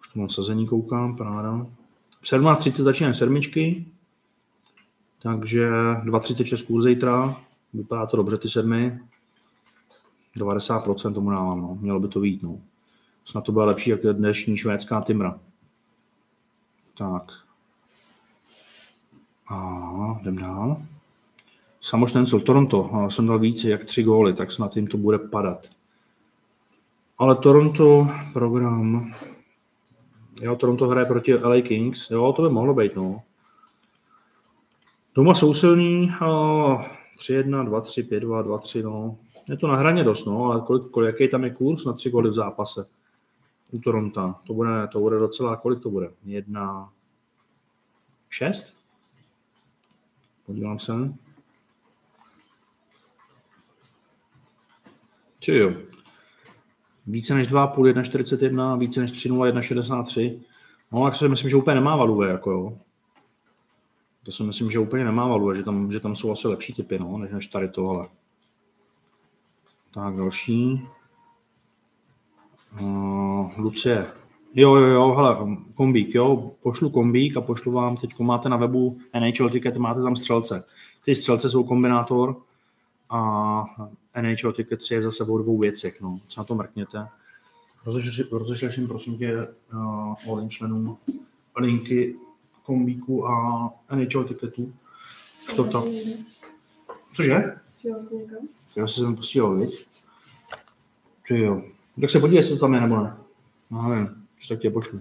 Už 0.00 0.08
to 0.08 0.18
mám 0.18 0.28
sazení, 0.28 0.66
koukám, 0.66 1.16
paráda. 1.16 1.66
V 2.20 2.24
17.30 2.24 2.82
začínají 2.82 3.14
sedmičky, 3.14 3.86
takže 5.22 5.70
2.36 5.70 6.66
kurz 6.66 6.84
zítra, 6.84 7.36
vypadá 7.74 8.06
to 8.06 8.16
dobře 8.16 8.38
ty 8.38 8.48
sedmi. 8.48 9.00
90% 10.36 11.14
tomu 11.14 11.30
dávám, 11.30 11.60
no. 11.60 11.78
mělo 11.80 12.00
by 12.00 12.08
to 12.08 12.20
vít. 12.20 12.42
No. 12.42 12.58
Snad 13.24 13.44
to 13.44 13.52
byla 13.52 13.64
lepší, 13.64 13.90
jak 13.90 14.00
dnešní 14.00 14.56
švédská 14.56 15.00
Timra. 15.00 15.38
Tak. 16.98 17.32
A 19.48 20.18
jdem 20.20 20.36
dál. 20.36 20.82
Samoštencel 21.80 22.40
Toronto. 22.40 22.94
A 22.94 23.10
jsem 23.10 23.26
dal 23.26 23.38
více 23.38 23.68
jak 23.68 23.84
tři 23.84 24.02
góly, 24.02 24.34
tak 24.34 24.52
snad 24.52 24.76
jim 24.76 24.86
to 24.86 24.96
bude 24.96 25.18
padat. 25.18 25.66
Ale 27.18 27.36
Toronto 27.36 28.06
program... 28.32 29.14
Jo, 30.42 30.56
Toronto 30.56 30.88
hraje 30.88 31.06
proti 31.06 31.34
LA 31.34 31.62
Kings. 31.62 32.10
Jo, 32.10 32.32
to 32.32 32.42
by 32.42 32.48
mohlo 32.50 32.74
být, 32.74 32.96
no. 32.96 33.22
Doma 35.18 35.34
jsou 35.34 35.54
silní. 35.54 36.10
3-1, 36.10 36.90
2-3, 37.18 38.08
5-2, 38.08 38.42
2-3, 38.42 38.82
no. 38.82 39.18
Je 39.48 39.56
to 39.56 39.68
na 39.68 39.76
hraně 39.76 40.04
dost, 40.04 40.24
no, 40.24 40.44
ale 40.44 40.60
kolik, 40.60 40.90
kolik, 40.90 41.06
jaký 41.06 41.30
tam 41.30 41.44
je 41.44 41.50
kurz 41.50 41.84
na 41.84 41.92
tři 41.92 42.10
góly 42.10 42.30
v 42.30 42.32
zápase 42.32 42.86
u 43.70 43.78
Toronto? 43.78 44.34
To 44.46 44.54
bude, 44.54 44.88
to 44.92 45.00
bude 45.00 45.18
docela, 45.18 45.56
kolik 45.56 45.82
to 45.82 45.90
bude? 45.90 46.10
Jedna, 46.24 46.92
šest? 48.28 48.74
Podívám 50.46 50.78
se. 50.78 50.92
Či 55.40 55.52
jo. 55.52 55.72
Více 57.06 57.34
než 57.34 57.48
2,5, 57.48 57.92
1,41, 57.92 58.78
více 58.78 59.00
než 59.00 59.12
3,0, 59.12 59.52
1,63. 59.52 60.40
No, 60.92 61.04
tak 61.04 61.14
si 61.14 61.28
myslím, 61.28 61.50
že 61.50 61.56
úplně 61.56 61.74
nemá 61.74 61.96
value, 61.96 62.28
jako 62.28 62.50
jo. 62.50 62.78
To 64.28 64.32
si 64.32 64.42
myslím, 64.42 64.70
že 64.70 64.78
úplně 64.78 65.04
nemá 65.04 65.28
value, 65.28 65.54
že 65.54 65.62
tam, 65.62 65.92
že 65.92 66.00
tam 66.00 66.16
jsou 66.16 66.32
asi 66.32 66.48
lepší 66.48 66.72
typy, 66.72 66.98
no, 66.98 67.18
než, 67.18 67.32
než 67.32 67.46
tady 67.46 67.68
tohle. 67.68 68.08
Tak 69.94 70.16
další. 70.16 70.88
Uh, 72.80 73.50
Lucie. 73.58 74.06
Jo, 74.54 74.74
jo, 74.74 74.86
jo, 74.86 75.14
hele, 75.14 75.56
kombík, 75.74 76.14
jo, 76.14 76.50
pošlu 76.62 76.90
kombík 76.90 77.36
a 77.36 77.40
pošlu 77.40 77.72
vám, 77.72 77.96
teď 77.96 78.18
máte 78.18 78.48
na 78.48 78.56
webu 78.56 78.98
NHL 79.20 79.50
Ticket, 79.50 79.76
máte 79.76 80.02
tam 80.02 80.16
střelce. 80.16 80.64
Ty 81.04 81.14
střelce 81.14 81.50
jsou 81.50 81.64
kombinátor 81.64 82.36
a 83.10 83.64
NHL 84.22 84.52
Ticket 84.52 84.80
je 84.90 85.02
zase 85.02 85.24
o 85.24 85.38
dvou 85.38 85.58
věcech, 85.58 86.00
no, 86.00 86.20
co 86.26 86.40
na 86.40 86.44
to 86.44 86.54
mrkněte. 86.54 87.08
Rozešleš 88.30 88.78
jim, 88.78 88.88
prosím 88.88 89.18
tě, 89.18 89.48
uh, 90.26 90.48
členům 90.48 90.96
linky 91.56 92.16
kombíku 92.68 93.28
a 93.28 93.70
NHL 93.94 94.24
Ticketu. 94.24 94.72
Co 95.56 95.64
to? 95.64 95.90
Cože? 97.12 97.44
Já 98.76 98.86
si 98.86 99.00
jsem 99.00 99.16
posílal, 99.16 99.56
viď? 99.56 99.86
Ty 101.28 101.40
jo. 101.40 101.62
Tak 102.00 102.10
se 102.10 102.20
podívej, 102.20 102.38
jestli 102.38 102.54
to 102.54 102.60
tam 102.60 102.74
je 102.74 102.80
nebo 102.80 102.96
ne. 102.96 103.16
No, 103.70 103.88
nevím, 103.88 104.26
že 104.38 104.48
tak 104.48 104.58
tě 104.58 104.70
pošlu. 104.70 105.00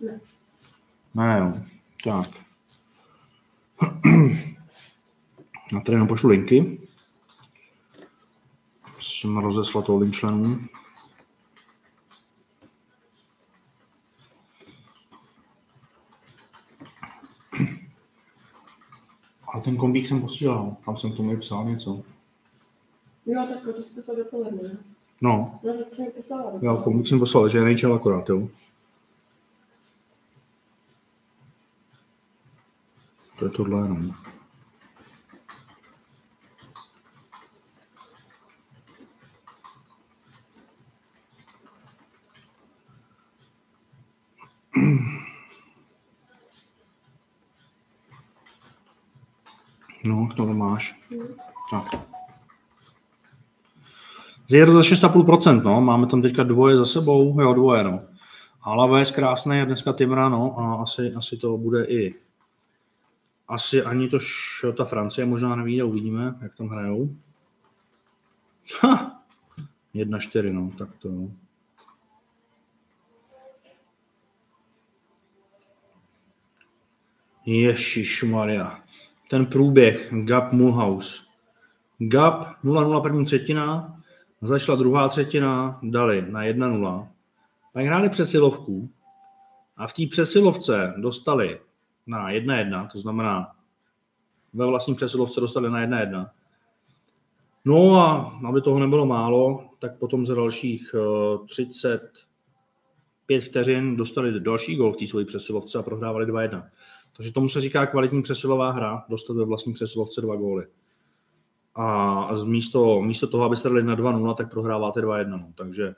Ne. 0.00 0.20
Ne, 1.14 1.38
jo. 1.38 1.54
Tak. 2.04 2.30
Já 5.72 5.80
tady 5.80 5.92
jenom 5.94 6.08
pošlu 6.08 6.28
linky. 6.28 6.80
Musím 8.96 9.36
rozeslat 9.36 9.84
to 9.84 9.96
link 9.96 10.14
členům. 10.14 10.68
Ale 19.56 19.64
ten 19.64 19.76
kombík 19.76 20.06
jsem 20.06 20.20
posílal, 20.20 20.76
tam 20.84 20.96
jsem 20.96 21.12
tomu 21.12 21.32
i 21.32 21.36
psal 21.36 21.64
něco. 21.64 22.02
Jo, 23.26 23.46
tak 23.48 23.74
to 23.74 23.82
jsi 23.82 23.90
poslal 23.90 24.16
dopoledne. 24.16 24.78
No. 25.20 25.60
No, 25.62 25.84
to 25.84 25.94
jsem 25.94 26.06
poslala 26.16 26.42
dopoledne. 26.42 26.68
Jo, 26.68 26.76
kombík 26.76 27.08
jsem 27.08 27.18
poslal, 27.18 27.48
že 27.48 27.58
je 27.58 27.64
nejčel 27.64 27.94
akorát, 27.94 28.28
jo. 28.28 28.48
To 33.38 33.44
je 33.44 33.50
tohle 33.50 33.82
jenom. 33.82 34.14
No, 50.06 50.28
to 50.36 50.46
máš. 50.46 50.94
Tak. 51.70 51.84
Zjer 54.46 54.70
za 54.70 54.80
6,5%, 54.80 55.62
no. 55.62 55.80
Máme 55.80 56.06
tam 56.06 56.22
teďka 56.22 56.42
dvoje 56.42 56.76
za 56.76 56.86
sebou, 56.86 57.40
jo, 57.40 57.52
dvoje, 57.52 57.84
no. 57.84 58.00
Hlava 58.60 58.98
je 58.98 59.12
krásný 59.14 59.62
a 59.62 59.64
dneska 59.64 59.92
Timra, 59.92 60.28
no, 60.28 60.58
a 60.58 60.82
asi, 60.82 61.14
asi 61.14 61.36
to 61.36 61.56
bude 61.56 61.84
i 61.84 62.14
asi 63.48 63.82
ani 63.82 64.08
to 64.08 64.18
ta 64.76 64.84
Francie 64.84 65.26
možná 65.26 65.56
nevíde, 65.56 65.84
uvidíme, 65.84 66.34
jak 66.42 66.54
tam 66.54 66.68
hrajou. 66.68 67.16
Ha! 68.82 69.22
1-4, 69.94 70.52
no, 70.52 70.70
tak 70.78 70.88
to 70.98 71.08
jo. 71.08 71.30
Ježíš 77.46 78.22
Maria. 78.22 78.82
Ten 79.28 79.46
průběh, 79.46 80.08
Gap 80.12 80.52
Mulhouse. 80.52 81.22
Gap 81.98 82.64
0-0 82.64 83.02
první 83.02 83.24
třetina, 83.24 83.96
začala 84.42 84.78
druhá 84.78 85.08
třetina, 85.08 85.78
dali 85.82 86.24
na 86.30 86.42
1-0. 86.44 87.08
Pak 87.72 87.84
hráli 87.84 88.08
přesilovku 88.08 88.90
a 89.76 89.86
v 89.86 89.92
té 89.92 90.02
přesilovce 90.10 90.94
dostali 90.96 91.60
na 92.06 92.30
1-1, 92.30 92.88
to 92.92 92.98
znamená 92.98 93.52
ve 94.52 94.66
vlastní 94.66 94.94
přesilovce 94.94 95.40
dostali 95.40 95.70
na 95.70 95.86
1-1. 95.86 96.30
No 97.64 98.00
a 98.00 98.38
aby 98.48 98.60
toho 98.60 98.78
nebylo 98.78 99.06
málo, 99.06 99.70
tak 99.78 99.98
potom 99.98 100.26
za 100.26 100.34
dalších 100.34 100.94
35 101.48 103.36
eh, 103.36 103.40
vteřin 103.40 103.96
dostali 103.96 104.40
další 104.40 104.76
gol 104.76 104.92
v 104.92 104.96
té 104.96 105.06
své 105.06 105.24
přesilovce 105.24 105.78
a 105.78 105.82
prohrávali 105.82 106.26
2-1. 106.26 106.64
Takže 107.16 107.32
tomu 107.32 107.48
se 107.48 107.60
říká 107.60 107.86
kvalitní 107.86 108.22
přesilová 108.22 108.70
hra, 108.70 109.04
dostat 109.08 109.36
ve 109.36 109.44
vlastní 109.44 109.72
přesilovce 109.72 110.20
dva 110.20 110.36
góly. 110.36 110.66
A 111.74 112.28
místo, 112.44 113.02
místo 113.02 113.26
toho, 113.26 113.44
abyste 113.44 113.68
dali 113.68 113.82
na 113.82 113.96
2-0, 113.96 114.34
tak 114.34 114.50
prohráváte 114.50 115.00
2-1. 115.00 115.28
No. 115.28 115.52
Takže 115.54 115.94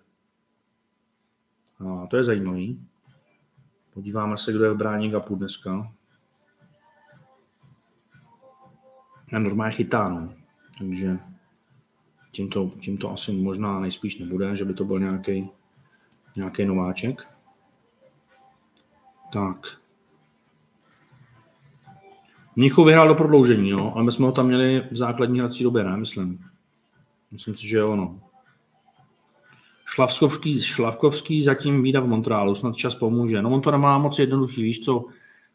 a 1.80 2.06
to 2.06 2.16
je 2.16 2.24
zajímavý. 2.24 2.86
Podíváme 3.94 4.38
se, 4.38 4.52
kdo 4.52 4.64
je 4.64 4.70
v 4.70 4.76
bráně 4.76 5.10
Gapu 5.10 5.34
dneska. 5.34 5.92
A 9.32 9.38
normálně 9.38 9.74
chytá, 9.74 10.08
no. 10.08 10.34
Takže 10.78 11.18
tímto, 12.32 12.70
tímto 12.80 13.12
asi 13.12 13.32
možná 13.32 13.80
nejspíš 13.80 14.18
nebude, 14.18 14.56
že 14.56 14.64
by 14.64 14.74
to 14.74 14.84
byl 14.84 15.00
nějaký 15.00 15.50
nějaký 16.36 16.64
nováček. 16.64 17.28
Tak. 19.32 19.80
Mnichov 22.59 22.86
vyhrál 22.86 23.09
do 23.09 23.14
prodloužení, 23.14 23.70
no, 23.70 23.94
ale 23.94 24.04
my 24.04 24.12
jsme 24.12 24.26
ho 24.26 24.32
tam 24.32 24.46
měli 24.46 24.82
v 24.90 24.96
základní 24.96 25.38
hrací 25.38 25.64
době, 25.64 25.84
ne, 25.84 25.96
myslím. 25.96 26.44
Myslím 27.30 27.54
si, 27.54 27.68
že 27.68 27.76
jo, 27.76 27.96
no. 27.96 28.20
Šlavkovský, 29.86 30.62
Šlavkovský 30.62 31.42
zatím 31.42 31.82
výjde 31.82 32.00
v 32.00 32.06
Montrealu, 32.06 32.54
snad 32.54 32.76
čas 32.76 32.94
pomůže. 32.94 33.42
No 33.42 33.50
on 33.50 33.61
to 33.61 33.70
nemá 33.70 33.98
moc 33.98 34.18
jednoduchý, 34.18 34.62
víš 34.62 34.80
co, 34.80 35.04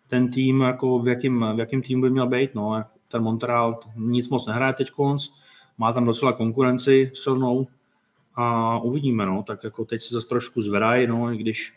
ten 0.07 0.31
tým, 0.31 0.61
jako 0.61 0.99
v 0.99 1.07
jakém, 1.07 1.55
v 1.55 1.59
jakém 1.59 1.81
týmu 1.81 2.01
by 2.01 2.09
měl 2.09 2.27
být, 2.27 2.55
no. 2.55 2.83
Ten 3.07 3.23
Montreal 3.23 3.79
nic 3.95 4.29
moc 4.29 4.47
nehraje 4.47 4.73
teď 4.73 4.91
konc, 4.91 5.29
má 5.77 5.93
tam 5.93 6.05
docela 6.05 6.33
konkurenci 6.33 7.11
silnou 7.13 7.67
a 8.35 8.77
uvidíme, 8.77 9.25
no, 9.25 9.43
tak 9.47 9.63
jako 9.63 9.85
teď 9.85 10.01
se 10.01 10.13
zase 10.13 10.27
trošku 10.27 10.61
zvedají, 10.61 11.07
no, 11.07 11.33
i 11.33 11.37
když 11.37 11.73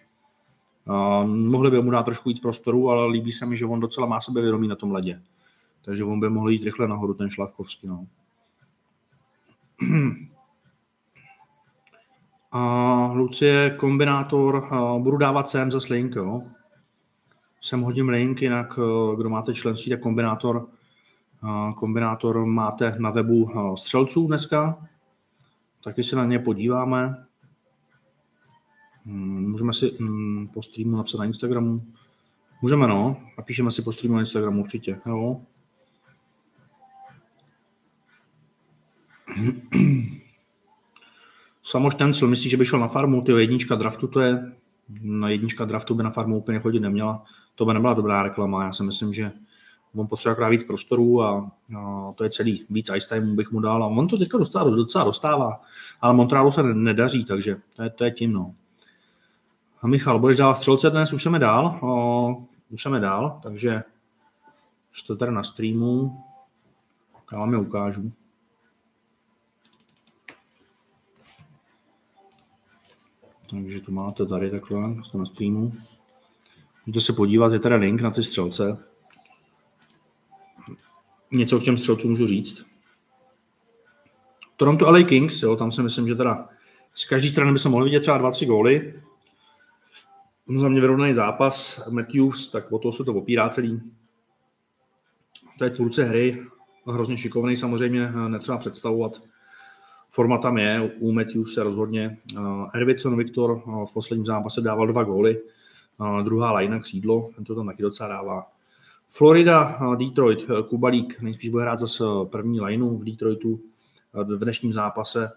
mohli 1.26 1.70
by 1.70 1.82
mu 1.82 1.90
dát 1.90 2.02
trošku 2.02 2.28
víc 2.28 2.40
prostoru, 2.40 2.90
ale 2.90 3.06
líbí 3.06 3.32
se 3.32 3.46
mi, 3.46 3.56
že 3.56 3.66
on 3.66 3.80
docela 3.80 4.06
má 4.06 4.20
sebevědomí 4.20 4.68
na 4.68 4.76
tom 4.76 4.92
ledě. 4.92 5.22
Takže 5.84 6.04
on 6.04 6.20
by 6.20 6.30
mohl 6.30 6.50
jít 6.50 6.64
rychle 6.64 6.88
nahoru, 6.88 7.14
ten 7.14 7.30
Šlavkovský, 7.30 7.88
no. 7.88 8.06
A 12.52 13.12
Lucie, 13.12 13.70
kombinátor, 13.70 14.68
budu 14.98 15.16
dávat 15.16 15.48
sem 15.48 15.72
za 15.72 15.78
link, 15.90 16.14
jo. 16.14 16.42
Sem 17.60 17.80
hodím 17.82 18.08
link, 18.08 18.42
jinak 18.42 18.78
uh, 18.78 19.16
kdo 19.16 19.30
máte 19.30 19.54
členství, 19.54 19.90
tak 19.90 20.00
kombinátor, 20.00 20.68
uh, 21.42 21.72
kombinátor 21.74 22.46
máte 22.46 22.96
na 22.98 23.10
webu 23.10 23.42
uh, 23.42 23.74
střelců 23.74 24.26
dneska, 24.26 24.88
taky 25.84 26.04
se 26.04 26.16
na 26.16 26.24
ně 26.24 26.38
podíváme. 26.38 27.25
Hmm, 29.06 29.50
můžeme 29.50 29.72
si 29.72 29.96
hmm, 30.00 30.48
po 30.54 30.62
streamu 30.62 30.96
napsat 30.96 31.18
na 31.18 31.24
Instagramu. 31.24 31.82
Můžeme, 32.62 32.86
no. 32.86 33.16
Napíšeme 33.38 33.70
si 33.70 33.82
po 33.82 33.92
streamu 33.92 34.14
na 34.14 34.20
Instagramu 34.20 34.62
určitě. 34.62 35.00
Jo. 35.06 35.40
Samoš 41.62 41.94
Tencel, 41.94 42.28
myslíš, 42.28 42.50
že 42.50 42.56
by 42.56 42.64
šel 42.64 42.78
na 42.78 42.88
farmu? 42.88 43.22
Ty 43.22 43.32
jednička 43.32 43.74
draftu 43.74 44.06
to 44.06 44.20
je, 44.20 44.52
na 45.02 45.28
jednička 45.28 45.64
draftu 45.64 45.94
by 45.94 46.02
na 46.02 46.10
farmu 46.10 46.38
úplně 46.38 46.58
chodit 46.58 46.80
neměla. 46.80 47.24
To 47.54 47.64
by 47.64 47.74
nebyla 47.74 47.94
dobrá 47.94 48.22
reklama. 48.22 48.64
Já 48.64 48.72
si 48.72 48.82
myslím, 48.82 49.14
že 49.14 49.32
on 49.94 50.06
potřebuje 50.06 50.32
akorát 50.32 50.48
víc 50.48 50.64
prostoru 50.64 51.22
a, 51.22 51.50
a 51.78 52.12
to 52.12 52.24
je 52.24 52.30
celý. 52.30 52.66
Víc 52.70 52.90
ice 52.96 53.08
time 53.08 53.36
bych 53.36 53.50
mu 53.50 53.60
dal 53.60 53.84
a 53.84 53.86
on 53.86 54.08
to 54.08 54.18
teďka 54.18 54.38
dostává, 54.38 54.70
docela 54.70 55.04
dostává, 55.04 55.60
ale 56.00 56.14
Montrealu 56.14 56.52
se 56.52 56.62
nedaří, 56.62 57.24
takže 57.24 57.56
to 57.76 57.82
je, 57.82 57.90
to 57.90 58.04
je 58.04 58.10
tím. 58.10 58.32
No. 58.32 58.54
A 59.82 59.86
Michal, 59.86 60.18
budeš 60.18 60.36
dávat 60.36 60.54
střelce 60.54 60.90
dnes? 60.90 61.12
Už 61.12 61.22
jsme 61.22 61.38
dál, 61.38 61.78
o, 61.82 62.46
už 62.70 62.82
jsme 62.82 63.00
dál, 63.00 63.40
takže 63.42 63.82
to 65.06 65.16
tady 65.16 65.32
na 65.32 65.42
streamu. 65.42 66.24
Já 67.32 67.38
vám 67.38 67.52
je 67.52 67.58
ukážu. 67.58 68.12
Takže 73.50 73.80
to 73.80 73.92
máte 73.92 74.26
tady 74.26 74.50
takhle, 74.50 75.04
jste 75.04 75.18
na 75.18 75.24
streamu. 75.24 75.72
Můžete 76.86 77.04
se 77.04 77.12
podívat, 77.12 77.52
je 77.52 77.58
tady 77.58 77.74
link 77.74 78.00
na 78.00 78.10
ty 78.10 78.22
střelce 78.22 78.78
něco 81.32 81.60
k 81.60 81.64
těm 81.64 81.78
střelcům 81.78 82.10
můžu 82.10 82.26
říct. 82.26 82.66
Toronto 84.56 84.90
LA 84.90 85.02
Kings, 85.02 85.42
jo, 85.42 85.56
tam 85.56 85.72
si 85.72 85.82
myslím, 85.82 86.08
že 86.08 86.14
teda 86.14 86.48
z 86.94 87.04
každé 87.04 87.28
strany 87.28 87.52
by 87.52 87.58
se 87.58 87.68
mohli 87.68 87.84
vidět 87.84 88.00
třeba 88.00 88.30
2-3 88.30 88.46
góly. 88.46 89.02
Za 90.54 90.68
mě 90.68 90.80
vyrovnaný 90.80 91.14
zápas. 91.14 91.82
Matthews, 91.90 92.50
tak 92.50 92.72
o 92.72 92.78
toho 92.78 92.92
se 92.92 93.04
to 93.04 93.14
opírá 93.14 93.48
celý. 93.48 93.82
To 95.58 95.64
je 95.64 95.70
tvůrce 95.70 96.04
hry, 96.04 96.42
hrozně 96.86 97.18
šikovný 97.18 97.56
samozřejmě, 97.56 98.12
netřeba 98.28 98.58
představovat. 98.58 99.12
Forma 100.08 100.38
tam 100.38 100.58
je, 100.58 100.96
u 100.98 101.12
Matthews 101.12 101.54
se 101.54 101.62
rozhodně. 101.62 102.18
Ervicson 102.74 103.16
Viktor 103.16 103.62
v 103.90 103.94
posledním 103.94 104.26
zápase 104.26 104.60
dával 104.60 104.86
dva 104.86 105.02
góly, 105.02 105.42
druhá 106.24 106.52
lajna 106.52 106.80
křídlo, 106.80 107.30
ten 107.36 107.44
to 107.44 107.54
tam 107.54 107.66
taky 107.66 107.82
docela 107.82 108.08
dává. 108.08 108.46
Florida, 109.08 109.78
Detroit, 109.96 110.46
eh, 110.50 110.62
Kubalík 110.62 111.20
nejspíš 111.20 111.50
bude 111.50 111.62
hrát 111.62 111.78
zase 111.78 112.04
eh, 112.04 112.26
první 112.26 112.60
lineu 112.60 112.98
v 112.98 113.04
Detroitu 113.04 113.60
eh, 114.14 114.24
v 114.24 114.38
dnešním 114.38 114.72
zápase, 114.72 115.30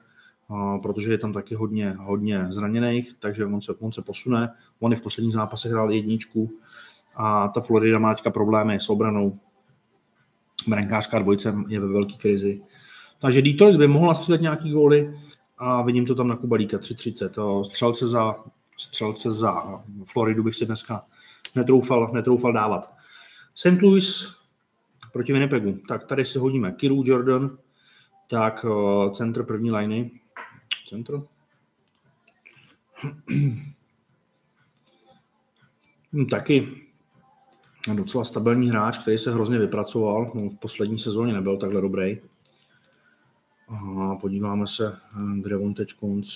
protože 0.81 1.11
je 1.11 1.17
tam 1.17 1.33
taky 1.33 1.55
hodně, 1.55 1.95
hodně 1.99 2.47
zraněných, 2.49 3.13
takže 3.19 3.45
on 3.45 3.61
se, 3.61 3.73
on 3.73 3.91
se 3.91 4.01
posune. 4.01 4.53
On 4.79 4.93
i 4.93 4.95
v 4.95 5.01
posledním 5.01 5.31
zápase 5.31 5.69
hrál 5.69 5.91
jedničku 5.91 6.51
a 7.15 7.47
ta 7.47 7.61
Florida 7.61 7.99
má 7.99 8.15
teďka 8.15 8.29
problémy 8.29 8.79
s 8.79 8.89
obranou. 8.89 9.39
Brankářská 10.67 11.19
dvojce 11.19 11.55
je 11.67 11.79
ve 11.79 11.87
velké 11.87 12.13
krizi. 12.13 12.61
Takže 13.21 13.41
Detroit 13.41 13.77
by 13.77 13.87
mohl 13.87 14.07
nastřílet 14.07 14.41
nějaký 14.41 14.71
góly 14.71 15.19
a 15.57 15.81
vidím 15.81 16.05
to 16.05 16.15
tam 16.15 16.27
na 16.27 16.35
Kubalíka 16.35 16.77
3.30. 16.77 17.63
Střelce 17.63 18.07
za, 18.07 18.35
střelce 18.77 19.31
za 19.31 19.83
Floridu 20.11 20.43
bych 20.43 20.55
si 20.55 20.65
dneska 20.65 21.05
netroufal, 21.55 22.11
netroufal 22.13 22.53
dávat. 22.53 22.93
St. 23.55 23.81
Louis 23.81 24.35
proti 25.13 25.33
Winnipegu. 25.33 25.77
Tak 25.87 26.03
tady 26.03 26.25
si 26.25 26.39
hodíme 26.39 26.71
Kiru 26.71 27.03
Jordan, 27.05 27.57
tak 28.29 28.63
uh, 28.63 29.11
centr 29.11 29.43
první 29.43 29.71
liney. 29.71 30.11
Centr. 30.87 31.21
Hmm, 36.13 36.25
taky 36.25 36.67
docela 37.95 38.23
stabilní 38.23 38.69
hráč, 38.69 38.97
který 38.97 39.17
se 39.17 39.33
hrozně 39.33 39.59
vypracoval. 39.59 40.31
No, 40.35 40.49
v 40.49 40.59
poslední 40.59 40.99
sezóně 40.99 41.33
nebyl 41.33 41.57
takhle 41.57 41.81
dobrý. 41.81 42.17
A 43.69 44.15
podíváme 44.15 44.67
se, 44.67 44.99
eh, 45.15 45.41
kde 45.41 45.57
on 45.57 45.73
teď 45.73 45.93
konc. 45.93 46.27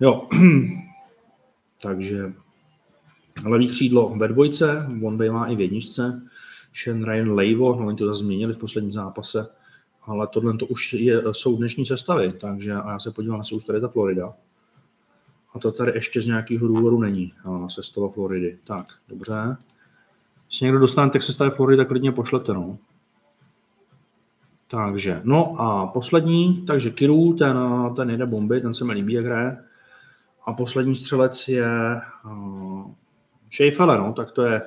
Jo, 0.00 0.28
takže 1.82 2.32
Levý 3.44 3.68
křídlo 3.68 4.14
ve 4.16 4.28
dvojce, 4.28 4.88
on 5.02 5.32
má 5.32 5.46
i 5.46 5.56
v 5.56 5.60
jedničce. 5.60 6.22
Shen 6.82 7.04
Ryan 7.04 7.32
Leivo, 7.32 7.80
no 7.80 7.86
oni 7.86 7.96
to 7.96 8.06
zase 8.06 8.20
změnili 8.20 8.54
v 8.54 8.58
posledním 8.58 8.92
zápase, 8.92 9.46
ale 10.06 10.26
tohle 10.26 10.56
to 10.56 10.66
už 10.66 10.92
je, 10.92 11.22
jsou 11.32 11.56
dnešní 11.56 11.86
sestavy, 11.86 12.32
takže 12.32 12.72
a 12.72 12.90
já 12.90 12.98
se 12.98 13.10
podívám, 13.10 13.38
jestli 13.38 13.56
už 13.56 13.64
tady 13.64 13.80
ta 13.80 13.88
Florida. 13.88 14.32
A 15.54 15.58
to 15.58 15.72
tady 15.72 15.92
ještě 15.94 16.20
z 16.20 16.26
nějakého 16.26 16.68
důvodu 16.68 16.98
není, 16.98 17.32
sestava 17.68 18.08
Floridy. 18.08 18.58
Tak, 18.64 18.86
dobře. 19.08 19.56
Jestli 20.46 20.64
někdo 20.64 20.78
dostane 20.78 21.10
tak 21.10 21.22
sestavy 21.22 21.50
Floridy, 21.50 21.76
tak 21.76 21.88
klidně 21.88 22.12
pošlete, 22.12 22.54
no. 22.54 22.78
Takže, 24.70 25.20
no 25.24 25.60
a 25.60 25.86
poslední, 25.86 26.66
takže 26.66 26.90
Kiru, 26.90 27.32
ten, 27.32 27.56
ten 27.96 28.10
jede 28.10 28.26
bomby, 28.26 28.60
ten 28.60 28.74
se 28.74 28.84
mi 28.84 28.92
líbí, 28.92 29.12
jak 29.12 29.24
hraje. 29.24 29.58
A 30.46 30.52
poslední 30.52 30.96
střelec 30.96 31.48
je 31.48 32.00
uh, 32.24 32.90
Schaeffele, 33.50 33.98
no, 33.98 34.12
tak 34.12 34.32
to 34.32 34.42
je 34.42 34.62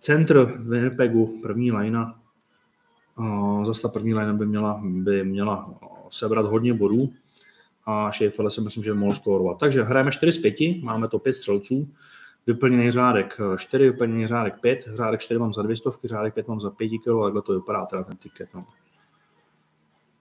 centr 0.00 0.58
Winnipegu, 0.58 1.40
první 1.42 1.72
lajna. 1.72 2.21
Zase 3.64 3.82
ta 3.82 3.88
první 3.88 4.14
lajna 4.14 4.32
by 4.32 4.46
měla, 4.46 4.80
by 4.84 5.24
měla 5.24 5.74
sebrat 6.10 6.46
hodně 6.46 6.74
bodů 6.74 7.12
a 7.86 8.12
Schaeffele 8.12 8.50
si 8.50 8.60
myslím, 8.60 8.84
že 8.84 8.94
mohl 8.94 9.14
skórovat. 9.14 9.58
Takže 9.58 9.82
hrajeme 9.82 10.12
4 10.12 10.32
z 10.32 10.42
5, 10.42 10.82
máme 10.82 11.08
to 11.08 11.18
5 11.18 11.34
střelců, 11.34 11.88
vyplněný 12.46 12.90
řádek 12.90 13.40
4, 13.56 13.84
vyplněný 13.84 14.26
řádek 14.26 14.60
5, 14.60 14.88
řádek 14.94 15.20
4 15.20 15.40
mám 15.40 15.52
za 15.52 15.62
200, 15.62 15.90
řádek 16.04 16.34
5 16.34 16.48
mám 16.48 16.60
za 16.60 16.70
5 16.70 16.88
kg, 16.88 17.22
takhle 17.24 17.42
to 17.42 17.52
vypadá 17.52 17.86
teda 17.86 18.04
ten 18.04 18.16
tiket. 18.16 18.48
No. 18.54 18.60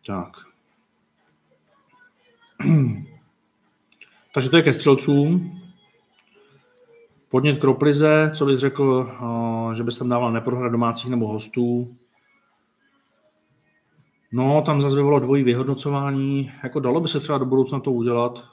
Tak. 0.07 0.31
Takže 4.33 4.49
to 4.49 4.57
je 4.57 4.63
ke 4.63 4.73
střelcům. 4.73 5.57
Podnět 7.29 7.59
k 7.59 7.63
Roplize, 7.63 8.31
co 8.35 8.45
bys 8.45 8.59
řekl, 8.59 9.11
eh, 9.13 9.75
že 9.75 9.83
bys 9.83 9.97
tam 9.97 10.09
dával 10.09 10.31
neprohra 10.31 10.69
domácích 10.69 11.09
nebo 11.09 11.27
hostů? 11.27 11.95
No, 14.32 14.61
tam 14.65 14.82
zase 14.82 14.95
bylo 14.95 15.19
dvojí 15.19 15.43
vyhodnocování. 15.43 16.51
Jako 16.63 16.79
dalo 16.79 16.99
by 16.99 17.07
se 17.07 17.19
třeba 17.19 17.38
do 17.38 17.45
budoucna 17.45 17.79
to 17.79 17.91
udělat. 17.91 18.43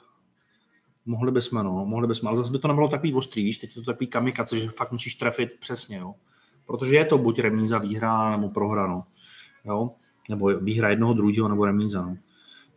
Mohli 1.05 1.31
bychom, 1.31 1.63
no, 1.63 1.85
mohli 1.85 2.07
bychom, 2.07 2.27
ale 2.27 2.37
zase 2.37 2.51
by 2.51 2.59
to 2.59 2.67
nebylo 2.67 2.87
takový 2.87 3.13
ostrý, 3.13 3.43
víš, 3.43 3.57
teď 3.57 3.69
je 3.75 3.81
to 3.81 3.91
takový 3.91 4.07
kamikace, 4.07 4.59
že 4.59 4.69
fakt 4.69 4.91
musíš 4.91 5.15
trefit 5.15 5.49
přesně, 5.59 5.97
jo. 5.97 6.13
Protože 6.65 6.95
je 6.95 7.05
to 7.05 7.17
buď 7.17 7.39
remíza, 7.39 7.77
výhra, 7.77 8.37
nebo 8.37 8.49
prohra, 8.49 8.87
no. 8.87 9.03
Jo? 9.65 9.91
Nebo 10.29 10.47
výhra 10.47 10.89
jednoho, 10.89 11.13
druhého, 11.13 11.47
nebo 11.47 11.65
remíza, 11.65 12.01
no. 12.01 12.17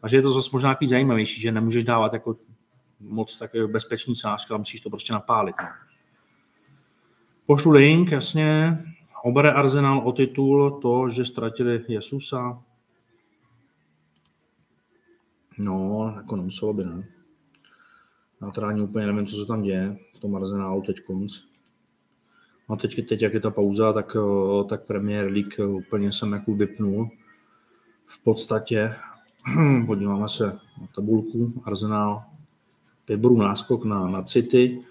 Takže 0.00 0.16
je 0.16 0.22
to 0.22 0.32
zase 0.32 0.50
možná 0.52 0.70
takový 0.70 0.88
zajímavější, 0.88 1.40
že 1.40 1.52
nemůžeš 1.52 1.84
dávat 1.84 2.12
jako 2.12 2.36
moc 3.00 3.38
takový 3.38 3.72
bezpečný 3.72 4.14
sázky, 4.14 4.50
ale 4.50 4.58
musíš 4.58 4.80
to 4.80 4.90
prostě 4.90 5.12
napálit. 5.12 5.54
No. 5.62 5.68
Pošlu 7.46 7.70
link, 7.70 8.12
jasně. 8.12 8.78
Obere 9.24 9.52
Arsenal 9.52 10.08
o 10.08 10.12
titul 10.12 10.70
to, 10.82 11.08
že 11.08 11.24
ztratili 11.24 11.84
Jesusa. 11.88 12.62
No, 15.58 16.12
jako 16.16 16.36
nemuselo 16.36 16.72
by, 16.72 16.84
ne? 16.84 17.08
Já 18.42 18.50
teda 18.50 18.68
ani 18.68 18.82
úplně 18.82 19.06
nevím, 19.06 19.26
co 19.26 19.36
se 19.36 19.46
tam 19.46 19.62
děje 19.62 19.96
v 20.14 20.20
tom 20.20 20.36
Arsenalu 20.36 20.82
teď 20.82 20.96
konc. 21.00 21.32
A 22.68 22.76
teď, 22.76 23.08
teď, 23.08 23.22
jak 23.22 23.34
je 23.34 23.40
ta 23.40 23.50
pauza, 23.50 23.92
tak, 23.92 24.16
tak 24.68 24.82
Premier 24.82 25.32
League 25.32 25.58
úplně 25.58 26.12
jsem 26.12 26.32
jako 26.32 26.54
vypnul. 26.54 27.10
V 28.06 28.22
podstatě 28.24 28.94
podíváme 29.86 30.28
se 30.28 30.46
na 30.80 30.86
tabulku. 30.94 31.62
Arsenal, 31.64 32.24
pět 33.04 33.20
bodů 33.20 33.36
náskok 33.36 33.84
na, 33.84 34.08
na 34.08 34.22
City, 34.22 34.82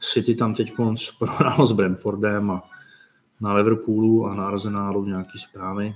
City 0.00 0.34
tam 0.34 0.54
teď 0.54 0.72
prohrálo 1.18 1.66
s 1.66 1.72
Brentfordem 1.72 2.50
a 2.50 2.62
na 3.40 3.54
Liverpoolu 3.54 4.26
a 4.26 4.34
na 4.34 4.46
Arsenalu 4.46 5.04
nějaký 5.04 5.38
zprávy. 5.38 5.94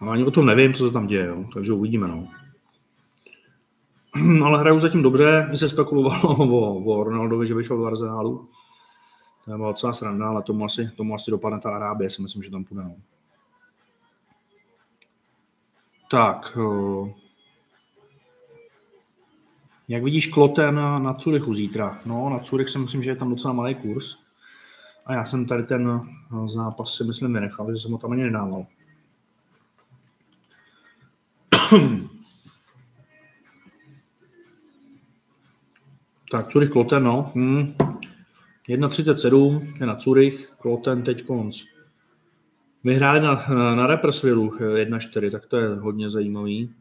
Ale 0.00 0.12
ani 0.12 0.24
o 0.24 0.30
tom 0.30 0.46
nevím, 0.46 0.74
co 0.74 0.86
se 0.86 0.92
tam 0.92 1.06
děje, 1.06 1.26
jo. 1.26 1.44
takže 1.54 1.72
uvidíme. 1.72 2.08
No. 2.08 2.28
Ale 4.44 4.60
hrajou 4.60 4.78
zatím 4.78 5.02
dobře, 5.02 5.46
mi 5.50 5.56
se 5.56 5.68
spekulovalo 5.68 6.36
o, 6.36 6.84
o 6.84 7.04
Ronaldovi, 7.04 7.46
že 7.46 7.54
by 7.54 7.64
šel 7.64 7.76
do 7.76 7.86
Arsenálu. 7.86 8.48
To 9.44 9.56
byla 9.56 9.68
docela 9.68 9.92
sranda, 9.92 10.28
ale 10.28 10.42
tomu 10.42 10.64
asi, 10.64 10.90
tomu 10.96 11.14
asi 11.14 11.30
dopadne 11.30 11.60
ta 11.60 11.70
Arábie, 11.70 12.10
si 12.10 12.22
myslím, 12.22 12.42
že 12.42 12.50
tam 12.50 12.64
půjde. 12.64 12.82
No. 12.82 12.96
Tak, 16.10 16.58
jak 19.88 20.04
vidíš 20.04 20.26
Kloten 20.26 20.74
na 20.74 21.14
Curychu 21.14 21.54
zítra? 21.54 22.00
No, 22.04 22.30
na 22.30 22.38
Curych 22.38 22.68
si 22.68 22.78
myslím, 22.78 23.02
že 23.02 23.10
je 23.10 23.16
tam 23.16 23.30
docela 23.30 23.54
malý 23.54 23.74
kurz. 23.74 24.16
A 25.06 25.14
já 25.14 25.24
jsem 25.24 25.46
tady 25.46 25.62
ten 25.62 26.00
zápas 26.46 26.94
si 26.94 27.04
myslím 27.04 27.34
vynechal, 27.34 27.72
že 27.72 27.78
jsem 27.78 27.92
ho 27.92 27.98
tam 27.98 28.12
ani 28.12 28.22
nedával. 28.22 28.66
Tak, 36.30 36.48
Curych 36.48 36.70
Kloten, 36.70 37.04
no. 37.04 37.32
Hmm. 37.34 37.74
1.37 38.68 39.74
je 39.80 39.86
na 39.86 39.96
Curych, 39.96 40.52
Kloten 40.58 41.02
teď 41.02 41.24
konc. 41.26 41.62
Vyhráli 42.84 43.20
na, 43.20 43.46
na 43.74 43.86
Represvilu 43.86 44.50
1-4, 44.50 45.30
tak 45.30 45.46
to 45.46 45.56
je 45.56 45.68
hodně 45.68 46.10
zajímavý. 46.10 46.74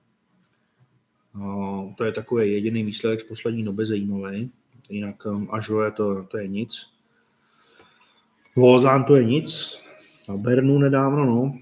No, 1.36 1.94
to 1.98 2.04
je 2.04 2.12
takový 2.12 2.52
jediný 2.52 2.84
výsledek 2.84 3.22
z 3.22 3.24
poslední 3.24 3.64
doby 3.64 3.86
zajímavý. 3.86 4.52
Jinak 4.90 5.26
um, 5.26 5.48
Ažo 5.52 5.92
to, 5.92 6.24
to 6.24 6.38
je 6.38 6.48
nic. 6.48 6.94
Lozán 8.56 9.04
to 9.04 9.16
je 9.16 9.26
nic. 9.26 9.80
A 10.30 10.38
Bernu 10.38 10.80
nedávno, 10.80 11.26
no. 11.26 11.54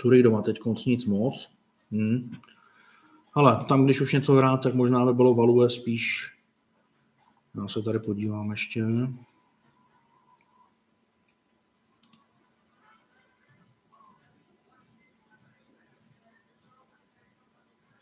Curych 0.00 0.22
doma 0.22 0.42
teď 0.42 0.60
nic 0.86 1.06
moc. 1.06 1.50
Hmm. 1.92 2.32
Ale 3.34 3.64
tam, 3.68 3.84
když 3.84 4.00
už 4.00 4.12
něco 4.12 4.34
hrát, 4.34 4.56
tak 4.56 4.74
možná 4.74 5.06
by 5.06 5.12
bylo 5.14 5.34
Value 5.34 5.70
spíš. 5.70 6.36
Já 7.56 7.68
se 7.68 7.82
tady 7.82 7.98
podívám 7.98 8.50
ještě. 8.50 8.84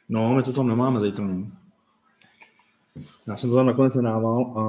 No, 0.09 0.34
my 0.34 0.42
to 0.42 0.53
tam 0.53 0.68
nemáme 0.68 1.01
zítra. 1.01 1.26
No. 1.26 1.46
Já 3.28 3.36
jsem 3.36 3.51
to 3.51 3.57
tam 3.57 3.66
nakonec 3.66 3.94
nedával 3.94 4.59
a 4.59 4.64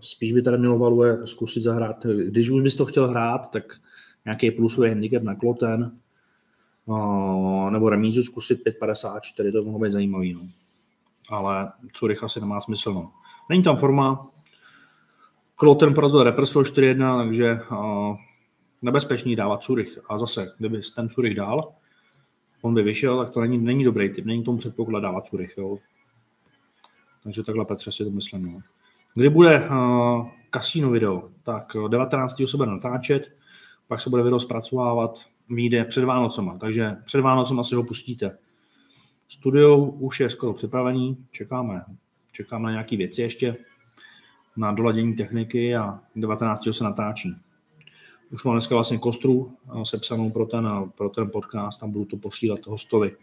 spíš 0.00 0.32
by 0.32 0.42
tady 0.42 0.58
mělo 0.58 0.78
Value 0.78 1.26
zkusit 1.26 1.62
zahrát. 1.62 2.06
Když 2.06 2.50
už 2.50 2.62
bys 2.62 2.76
to 2.76 2.86
chtěl 2.86 3.08
hrát, 3.08 3.50
tak 3.50 3.64
nějaký 4.24 4.50
plusový 4.50 4.88
handicap 4.88 5.22
na 5.22 5.34
Kloten, 5.34 5.98
nebo 7.70 7.88
remízu 7.88 8.22
zkusit 8.22 8.66
5,54, 8.66 9.52
to 9.52 9.62
mohlo 9.62 9.78
být 9.78 9.90
zajímavý. 9.90 10.34
No. 10.34 10.40
Ale 11.28 11.72
Curych 11.92 12.24
asi 12.24 12.40
nemá 12.40 12.60
smysl. 12.60 12.92
No. 12.92 13.12
Není 13.48 13.62
tam 13.62 13.76
forma. 13.76 14.30
Kloten 15.56 15.94
porazil 15.94 16.22
Repressil 16.22 16.62
4-1, 16.62 17.24
takže 17.24 17.60
uh, 17.70 18.16
nebezpečný 18.82 19.36
dávat 19.36 19.62
Curych. 19.62 19.98
A 20.08 20.18
zase, 20.18 20.54
kdyby 20.58 20.80
ten 20.96 21.08
Curych 21.08 21.34
dál, 21.34 21.72
on 22.62 22.74
by 22.74 22.82
vyšel, 22.82 23.24
tak 23.24 23.34
to 23.34 23.40
není, 23.40 23.58
není 23.58 23.84
dobrý 23.84 24.14
typ, 24.14 24.24
není 24.24 24.44
tomu 24.44 24.58
předpoklad 24.58 25.02
dávat 25.02 25.26
Curych. 25.26 25.54
Jo. 25.58 25.78
Takže 27.22 27.42
takhle 27.42 27.64
Petře 27.64 27.92
si 27.92 28.04
to 28.04 28.10
myslím. 28.10 28.52
No. 28.52 28.60
Kdy 29.14 29.28
bude 29.28 29.68
uh, 29.70 30.28
kasíno 30.50 30.90
video? 30.90 31.28
Tak 31.42 31.76
19. 31.88 32.42
se 32.46 32.56
bude 32.56 32.70
natáčet, 32.70 33.32
pak 33.88 34.00
se 34.00 34.10
bude 34.10 34.22
video 34.22 34.40
zpracovávat, 34.40 35.18
vyjde 35.48 35.84
před 35.84 36.04
Vánocema, 36.04 36.58
takže 36.58 36.96
před 37.04 37.20
Vánocema 37.20 37.62
si 37.62 37.74
ho 37.74 37.84
pustíte. 37.84 38.38
Studio 39.28 39.84
už 39.84 40.20
je 40.20 40.30
skoro 40.30 40.52
připravený, 40.52 41.26
čekáme, 41.30 41.84
čekáme 42.32 42.64
na 42.64 42.70
nějaké 42.70 42.96
věci 42.96 43.22
ještě, 43.22 43.56
na 44.56 44.72
doladění 44.72 45.14
techniky 45.14 45.76
a 45.76 46.00
19. 46.16 46.68
se 46.70 46.84
natáčí. 46.84 47.36
Už 48.30 48.44
mám 48.44 48.54
dneska 48.54 48.74
vlastně 48.74 48.98
kostru 48.98 49.56
eh, 49.80 49.84
sepsanou 49.84 50.30
pro 50.30 50.46
ten, 50.46 50.66
eh, 50.66 50.90
pro 50.96 51.08
ten 51.08 51.30
podcast 51.30 51.82
a 51.82 51.86
budu 51.86 52.04
to 52.04 52.16
posílat 52.16 52.66
hostovi. 52.66 53.16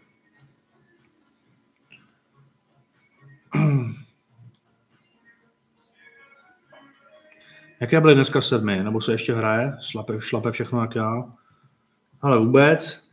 Jaké 7.80 8.00
byly 8.00 8.14
dneska 8.14 8.40
sedmi? 8.40 8.84
Nebo 8.84 9.00
se 9.00 9.12
ještě 9.12 9.34
hraje? 9.34 9.76
Šlape, 9.80 10.20
šlape 10.20 10.52
všechno 10.52 10.80
jak 10.80 10.94
já? 10.94 11.32
Ale 12.22 12.38
vůbec. 12.38 13.08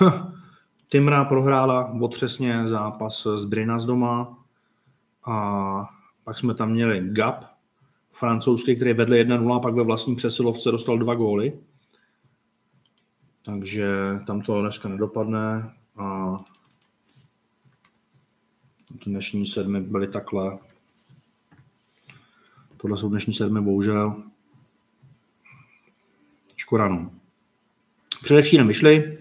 Timra 0.90 1.24
prohrála 1.24 1.92
otřesně 2.00 2.68
zápas 2.68 3.26
z 3.36 3.44
Brina 3.44 3.78
z 3.78 3.84
doma 3.84 4.38
a 5.24 5.88
pak 6.24 6.38
jsme 6.38 6.54
tam 6.54 6.70
měli 6.70 7.08
Gap, 7.10 7.44
francouzský, 8.10 8.76
který 8.76 8.92
vedl 8.92 9.12
1-0 9.12 9.56
a 9.56 9.60
pak 9.60 9.74
ve 9.74 9.82
vlastní 9.82 10.16
přesilovce 10.16 10.70
dostal 10.70 10.98
dva 10.98 11.14
góly. 11.14 11.58
Takže 13.44 13.88
tam 14.26 14.40
to 14.40 14.60
dneska 14.60 14.88
nedopadne 14.88 15.72
a 15.96 16.36
dnešní 19.06 19.46
sedmi 19.46 19.80
byly 19.80 20.08
takhle. 20.08 20.58
Tohle 22.76 22.98
jsou 22.98 23.08
dnešní 23.08 23.34
sedmi, 23.34 23.60
bohužel. 23.60 24.22
Škoda, 26.56 26.88
no. 26.88 27.10
Především 28.22 28.66
vyšli, 28.66 29.18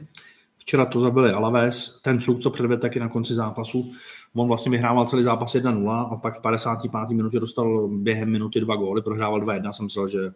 včera 0.57 0.85
to 0.85 0.99
zabili 0.99 1.31
Alaves, 1.31 1.99
ten 2.01 2.19
cuk, 2.19 2.39
co 2.39 2.49
předvedl 2.49 2.81
taky 2.81 2.99
na 2.99 3.09
konci 3.09 3.33
zápasu, 3.33 3.93
on 4.35 4.47
vlastně 4.47 4.71
vyhrával 4.71 5.07
celý 5.07 5.23
zápas 5.23 5.55
1-0 5.55 6.13
a 6.13 6.15
pak 6.15 6.37
v 6.37 6.41
55. 6.41 7.09
minutě 7.09 7.39
dostal 7.39 7.87
během 7.87 8.31
minuty 8.31 8.59
dva 8.59 8.75
góly, 8.75 9.01
prohrával 9.01 9.41
2-1, 9.41 9.71
jsem 9.71 9.85
myslel, 9.85 10.07
že 10.07 10.31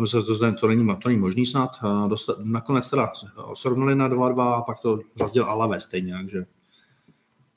Myslím, 0.00 0.22
to, 0.22 0.38
to, 0.60 0.66
není, 0.66 0.86
to 0.86 1.08
není 1.08 1.20
možný 1.20 1.46
snad. 1.46 1.70
Dostat, 2.08 2.38
nakonec 2.42 2.90
teda 2.90 3.12
srovnali 3.54 3.94
na 3.94 4.08
2-2 4.08 4.52
a 4.52 4.62
pak 4.62 4.80
to 4.80 4.98
zazděl 5.14 5.44
Alaves 5.44 5.84
stejně, 5.84 6.12
takže 6.12 6.46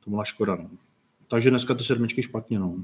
to 0.03 0.09
byla 0.09 0.23
škoda. 0.23 0.55
No. 0.55 0.69
Takže 1.27 1.49
dneska 1.49 1.73
ty 1.73 1.83
sedmičky 1.83 2.23
špatně. 2.23 2.59
No. 2.59 2.75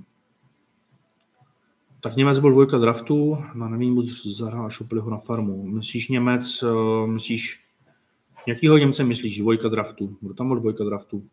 Tak 2.02 2.16
Němec 2.16 2.40
byl 2.40 2.52
dvojka 2.52 2.78
draftu, 2.78 3.38
na 3.54 3.70
nevím, 3.70 3.94
moc 3.94 4.26
zahrál, 4.26 4.70
šupili 4.70 5.02
ho 5.02 5.10
na 5.10 5.18
farmu. 5.18 5.64
Myslíš 5.64 6.08
Němec, 6.08 6.64
uh, 6.64 7.08
myslíš, 7.08 7.66
jakýho 8.48 8.78
Němce 8.78 9.04
myslíš, 9.04 9.40
dvojka 9.40 9.70
draftu? 9.70 10.18
Kdo 10.22 10.34
tam 10.34 10.48
byl 10.48 10.60
dvojka 10.60 10.84
draftu? 10.84 11.24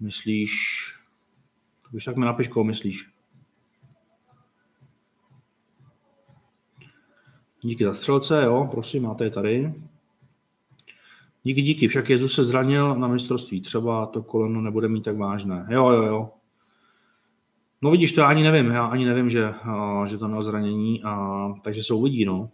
Myslíš, 0.00 0.52
když 1.90 2.04
tak 2.04 2.16
mi 2.16 2.24
napiš, 2.24 2.48
koho 2.48 2.64
myslíš. 2.64 3.10
Díky 7.62 7.84
za 7.84 7.94
střelce, 7.94 8.42
jo, 8.44 8.68
prosím, 8.70 9.02
máte 9.02 9.24
je 9.24 9.30
tady. 9.30 9.74
Díky, 11.42 11.62
díky, 11.62 11.88
však 11.88 12.10
Jezus 12.10 12.34
se 12.34 12.44
zranil 12.44 12.94
na 12.94 13.08
mistrovství, 13.08 13.60
třeba 13.60 14.06
to 14.06 14.22
koleno 14.22 14.60
nebude 14.60 14.88
mít 14.88 15.04
tak 15.04 15.16
vážné. 15.16 15.66
Jo, 15.70 15.90
jo, 15.90 16.02
jo, 16.02 16.30
No 17.82 17.90
vidíš, 17.90 18.12
to 18.12 18.20
já 18.20 18.26
ani 18.26 18.42
nevím, 18.42 18.66
já 18.66 18.86
ani 18.86 19.04
nevím, 19.04 19.30
že, 19.30 19.54
že 20.06 20.18
to 20.18 20.28
mělo 20.28 20.42
zranění, 20.42 21.02
a, 21.04 21.48
takže 21.62 21.82
se 21.82 21.94
uvidí, 21.94 22.24
no. 22.24 22.50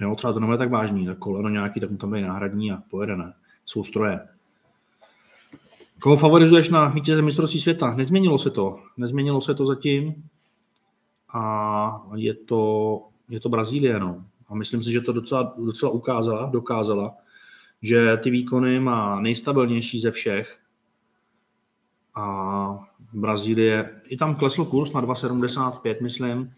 Jo, 0.00 0.14
třeba 0.16 0.32
to 0.32 0.40
nebude 0.40 0.58
tak 0.58 0.70
vážný, 0.70 1.06
tak 1.06 1.18
koleno 1.18 1.48
nějaký, 1.48 1.80
tak 1.80 1.90
mu 1.90 1.96
tam 1.96 2.14
je 2.14 2.26
náhradní 2.26 2.72
a 2.72 2.82
pojede, 2.90 3.16
ne. 3.16 3.34
Jsou 3.64 3.84
stroje. 3.84 4.20
Koho 6.00 6.16
favorizuješ 6.16 6.68
na 6.68 6.88
vítěze 6.88 7.22
mistrovství 7.22 7.60
světa? 7.60 7.94
Nezměnilo 7.94 8.38
se 8.38 8.50
to. 8.50 8.78
Nezměnilo 8.96 9.40
se 9.40 9.54
to 9.54 9.66
zatím. 9.66 10.28
A 11.32 12.02
je 12.14 12.34
to, 12.34 13.02
je 13.28 13.40
to 13.40 13.48
Brazílie, 13.48 14.00
no. 14.00 14.24
A 14.48 14.54
myslím 14.54 14.82
si, 14.82 14.92
že 14.92 15.00
to 15.00 15.12
docela, 15.12 15.54
docela 15.58 15.92
ukázala, 15.92 16.46
dokázala, 16.46 17.14
že 17.82 18.16
ty 18.16 18.30
výkony 18.30 18.80
má 18.80 19.20
nejstabilnější 19.20 20.00
ze 20.00 20.10
všech. 20.10 20.58
A 22.14 22.88
Brazílie, 23.16 24.00
i 24.08 24.16
tam 24.16 24.36
klesl 24.36 24.64
kurz 24.64 24.92
na 24.92 25.02
2,75, 25.02 26.02
myslím, 26.02 26.52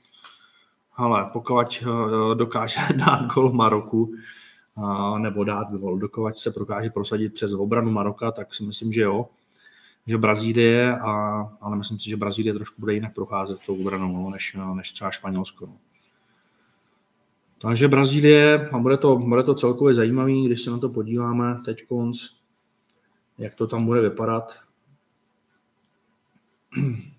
ale 0.97 1.31
pokud 1.33 1.83
eh, 1.83 2.35
dokáže 2.35 2.81
dát 2.95 3.27
gol 3.27 3.53
Maroku, 3.53 4.15
nebo 5.19 5.45
dát 5.45 5.73
gol, 5.73 5.99
dokud 5.99 6.39
se 6.39 6.51
prokáže 6.51 6.91
prosadit 6.91 7.35
přes 7.35 7.53
obranu 7.53 7.91
Maroka, 7.91 8.33
tak 8.33 8.55
si 8.55 8.63
myslím, 8.63 8.93
že 8.93 9.03
jo, 9.03 9.27
že 10.07 10.19
Brazílie, 10.19 10.99
a, 10.99 11.13
ale 11.61 11.77
myslím 11.77 11.99
si, 11.99 12.11
že 12.11 12.17
Brazílie 12.17 12.55
trošku 12.55 12.81
bude 12.81 12.95
jinak 12.95 13.15
procházet 13.15 13.59
tou 13.67 13.81
obranou, 13.81 14.23
no, 14.23 14.31
než, 14.31 14.57
než 14.75 14.93
třeba 14.93 15.11
Španělsko. 15.11 15.67
No. 15.67 15.77
Takže 17.61 17.89
Brazílie, 17.89 18.69
a 18.69 18.79
bude 18.79 18.97
to, 18.97 19.17
bude 19.17 19.43
to 19.43 19.55
celkově 19.55 19.95
zajímavý, 19.95 20.47
když 20.47 20.63
se 20.63 20.71
na 20.71 20.79
to 20.79 20.89
podíváme 20.89 21.61
teď 21.65 21.87
konc, 21.89 22.19
jak 23.39 23.55
to 23.55 23.67
tam 23.67 23.87
bude 23.87 24.01
vypadat. 24.01 24.59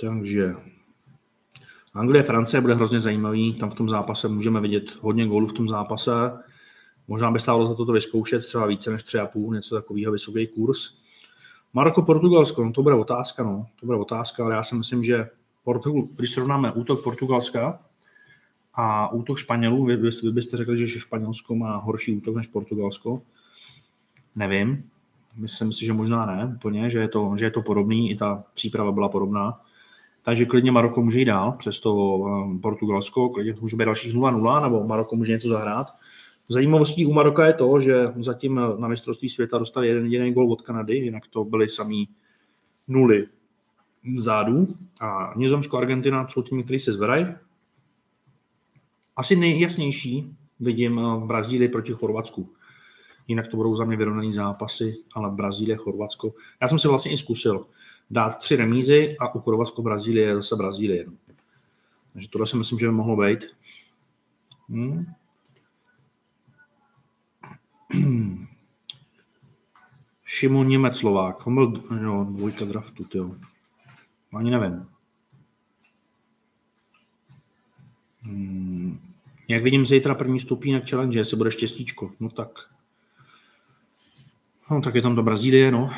Takže 0.00 0.54
Anglie, 1.94 2.22
Francie 2.22 2.60
bude 2.60 2.74
hrozně 2.74 3.00
zajímavý, 3.00 3.54
tam 3.54 3.70
v 3.70 3.74
tom 3.74 3.88
zápase 3.88 4.28
můžeme 4.28 4.60
vidět 4.60 4.84
hodně 5.00 5.26
gólů 5.26 5.46
v 5.46 5.52
tom 5.52 5.68
zápase. 5.68 6.12
Možná 7.08 7.30
by 7.30 7.40
stálo 7.40 7.66
za 7.66 7.74
to 7.74 7.86
to 7.86 7.92
vyzkoušet 7.92 8.46
třeba 8.46 8.66
více 8.66 8.90
než 8.90 9.02
3,5, 9.02 9.52
něco 9.52 9.74
takového, 9.74 10.12
vysoký 10.12 10.46
kurz. 10.46 11.02
Maroko, 11.72 12.02
Portugalsko, 12.02 12.64
no 12.64 12.72
to 12.72 12.82
bude 12.82 12.94
otázka, 12.94 13.42
no. 13.42 13.66
To 13.80 13.86
bude 13.86 13.98
otázka, 13.98 14.44
ale 14.44 14.54
já 14.54 14.62
si 14.62 14.74
myslím, 14.74 15.04
že 15.04 15.30
Portugal, 15.64 16.02
když 16.16 16.30
srovnáme 16.30 16.72
útok 16.72 17.04
Portugalska 17.04 17.78
a 18.74 19.12
útok 19.12 19.38
Španělů, 19.38 19.84
vy, 19.84 19.96
vy 19.96 20.32
byste 20.32 20.56
řekli, 20.56 20.76
že 20.76 21.00
Španělsko 21.00 21.54
má 21.54 21.76
horší 21.76 22.16
útok 22.16 22.36
než 22.36 22.46
Portugalsko. 22.46 23.22
Nevím. 24.36 24.91
Myslím 25.36 25.72
si, 25.72 25.84
že 25.84 25.92
možná 25.92 26.26
ne 26.26 26.52
úplně, 26.56 26.90
že 26.90 26.98
je 26.98 27.08
to, 27.08 27.34
že 27.38 27.44
je 27.44 27.50
to 27.50 27.62
podobný, 27.62 28.10
i 28.10 28.16
ta 28.16 28.44
příprava 28.54 28.92
byla 28.92 29.08
podobná. 29.08 29.60
Takže 30.22 30.44
klidně 30.44 30.72
Maroko 30.72 31.02
může 31.02 31.18
jít 31.18 31.24
dál 31.24 31.52
přes 31.52 31.80
to 31.80 31.94
um, 31.94 32.60
Portugalsko, 32.60 33.28
klidně 33.28 33.54
může 33.60 33.76
být 33.76 33.84
dalších 33.84 34.14
0-0, 34.14 34.62
nebo 34.62 34.84
Maroko 34.86 35.16
může 35.16 35.32
něco 35.32 35.48
zahrát. 35.48 35.86
Zajímavostí 36.48 37.06
u 37.06 37.12
Maroka 37.12 37.46
je 37.46 37.52
to, 37.52 37.80
že 37.80 38.12
zatím 38.16 38.60
na 38.78 38.88
mistrovství 38.88 39.28
světa 39.28 39.58
dostali 39.58 39.88
jeden 39.88 40.04
jediný 40.04 40.32
gol 40.32 40.52
od 40.52 40.62
Kanady, 40.62 40.96
jinak 40.96 41.26
to 41.26 41.44
byly 41.44 41.68
samý 41.68 42.08
nuly 42.88 43.26
vzadu. 44.16 44.68
A 45.00 45.32
Nizozemsko, 45.36 45.78
Argentina 45.78 46.28
jsou 46.28 46.42
týmy, 46.42 46.62
které 46.62 46.78
se 46.78 46.92
zvedají. 46.92 47.26
Asi 49.16 49.36
nejjasnější 49.36 50.36
vidím 50.60 50.96
v 50.96 51.24
Brazílii 51.26 51.68
proti 51.68 51.92
Chorvatsku. 51.92 52.48
Jinak 53.28 53.48
to 53.48 53.56
budou 53.56 53.76
za 53.76 53.84
mě 53.84 53.96
vyrovnaný 53.96 54.32
zápasy, 54.32 54.96
ale 55.14 55.30
Brazílie, 55.30 55.76
Chorvatsko. 55.76 56.34
Já 56.60 56.68
jsem 56.68 56.78
si 56.78 56.88
vlastně 56.88 57.12
i 57.12 57.16
zkusil 57.16 57.66
dát 58.10 58.38
tři 58.38 58.56
remízy 58.56 59.16
a 59.20 59.34
u 59.34 59.40
Chorvatsko 59.40 59.82
Brazílie 59.82 60.26
je 60.26 60.36
zase 60.36 60.56
Brazílie. 60.56 61.06
Takže 62.12 62.28
tohle 62.28 62.46
si 62.46 62.56
myslím, 62.56 62.78
že 62.78 62.86
by 62.86 62.92
mohlo 62.92 63.16
být. 63.16 63.44
Hmm. 64.68 65.06
Šimon 70.24 70.68
Němec 70.68 70.96
Slovák. 70.96 71.46
On 71.46 71.54
byl 71.54 71.82
jo, 72.02 72.26
dvojka 72.30 72.64
draftu, 72.64 73.04
jo. 73.14 73.36
Ani 74.34 74.50
nevím. 74.50 74.86
Hmm. 78.20 78.98
Jak 79.48 79.62
vidím 79.62 79.86
zítra 79.86 80.14
první 80.14 80.40
stupínek 80.40 80.90
challenge, 80.90 81.18
jestli 81.18 81.36
bude 81.36 81.50
štěstíčko. 81.50 82.12
No 82.20 82.30
tak. 82.30 82.48
No 84.72 84.80
tak 84.80 84.94
je 84.94 85.02
tam 85.02 85.14
do 85.14 85.22
Brazílie, 85.22 85.70
no. 85.70 85.90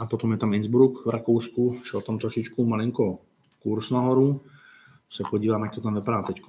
A 0.00 0.06
potom 0.10 0.32
je 0.32 0.38
tam 0.38 0.54
Innsbruck 0.54 1.06
v 1.06 1.10
Rakousku. 1.10 1.78
Šel 1.84 2.00
tam 2.00 2.18
trošičku 2.18 2.66
malinko 2.66 3.18
kurz 3.62 3.90
nahoru. 3.90 4.40
Se 5.10 5.22
podívám, 5.30 5.62
jak 5.62 5.74
to 5.74 5.80
tam 5.80 5.94
vypadá 5.94 6.22
teď. 6.22 6.42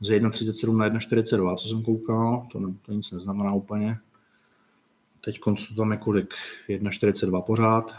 Z 0.00 0.10
1,37 0.10 0.76
na 0.76 0.88
1,42, 0.88 1.56
co 1.56 1.68
jsem 1.68 1.82
koukal. 1.82 2.46
To, 2.52 2.60
ne, 2.60 2.74
to 2.86 2.92
nic 2.92 3.12
neznamená 3.12 3.52
úplně. 3.52 3.98
Teď 5.24 5.40
to 5.44 5.74
tam 5.76 5.92
je 5.92 5.98
kolik? 5.98 6.34
1,42 6.68 7.42
pořád. 7.42 7.94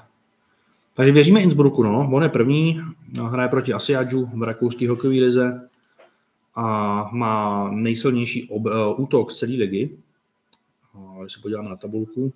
Takže 0.94 1.12
věříme 1.12 1.42
Innsbrucku, 1.42 1.84
no. 1.84 2.10
On 2.14 2.24
je 2.24 2.30
první, 2.30 2.82
hraje 3.22 3.50
proti 3.50 3.74
Asiadžu 3.74 4.30
v 4.34 4.44
rakouské 4.44 4.90
hokejové 4.90 5.20
lize 5.20 5.70
a 6.56 6.66
má 7.12 7.70
nejsilnější 7.72 8.50
ob, 8.50 8.66
uh, 8.66 8.72
útok 8.98 9.32
z 9.32 9.38
celé 9.38 9.52
ligy. 9.52 9.90
Když 11.22 11.34
se 11.34 11.42
podíváme 11.42 11.70
na 11.70 11.76
tabulku, 11.76 12.34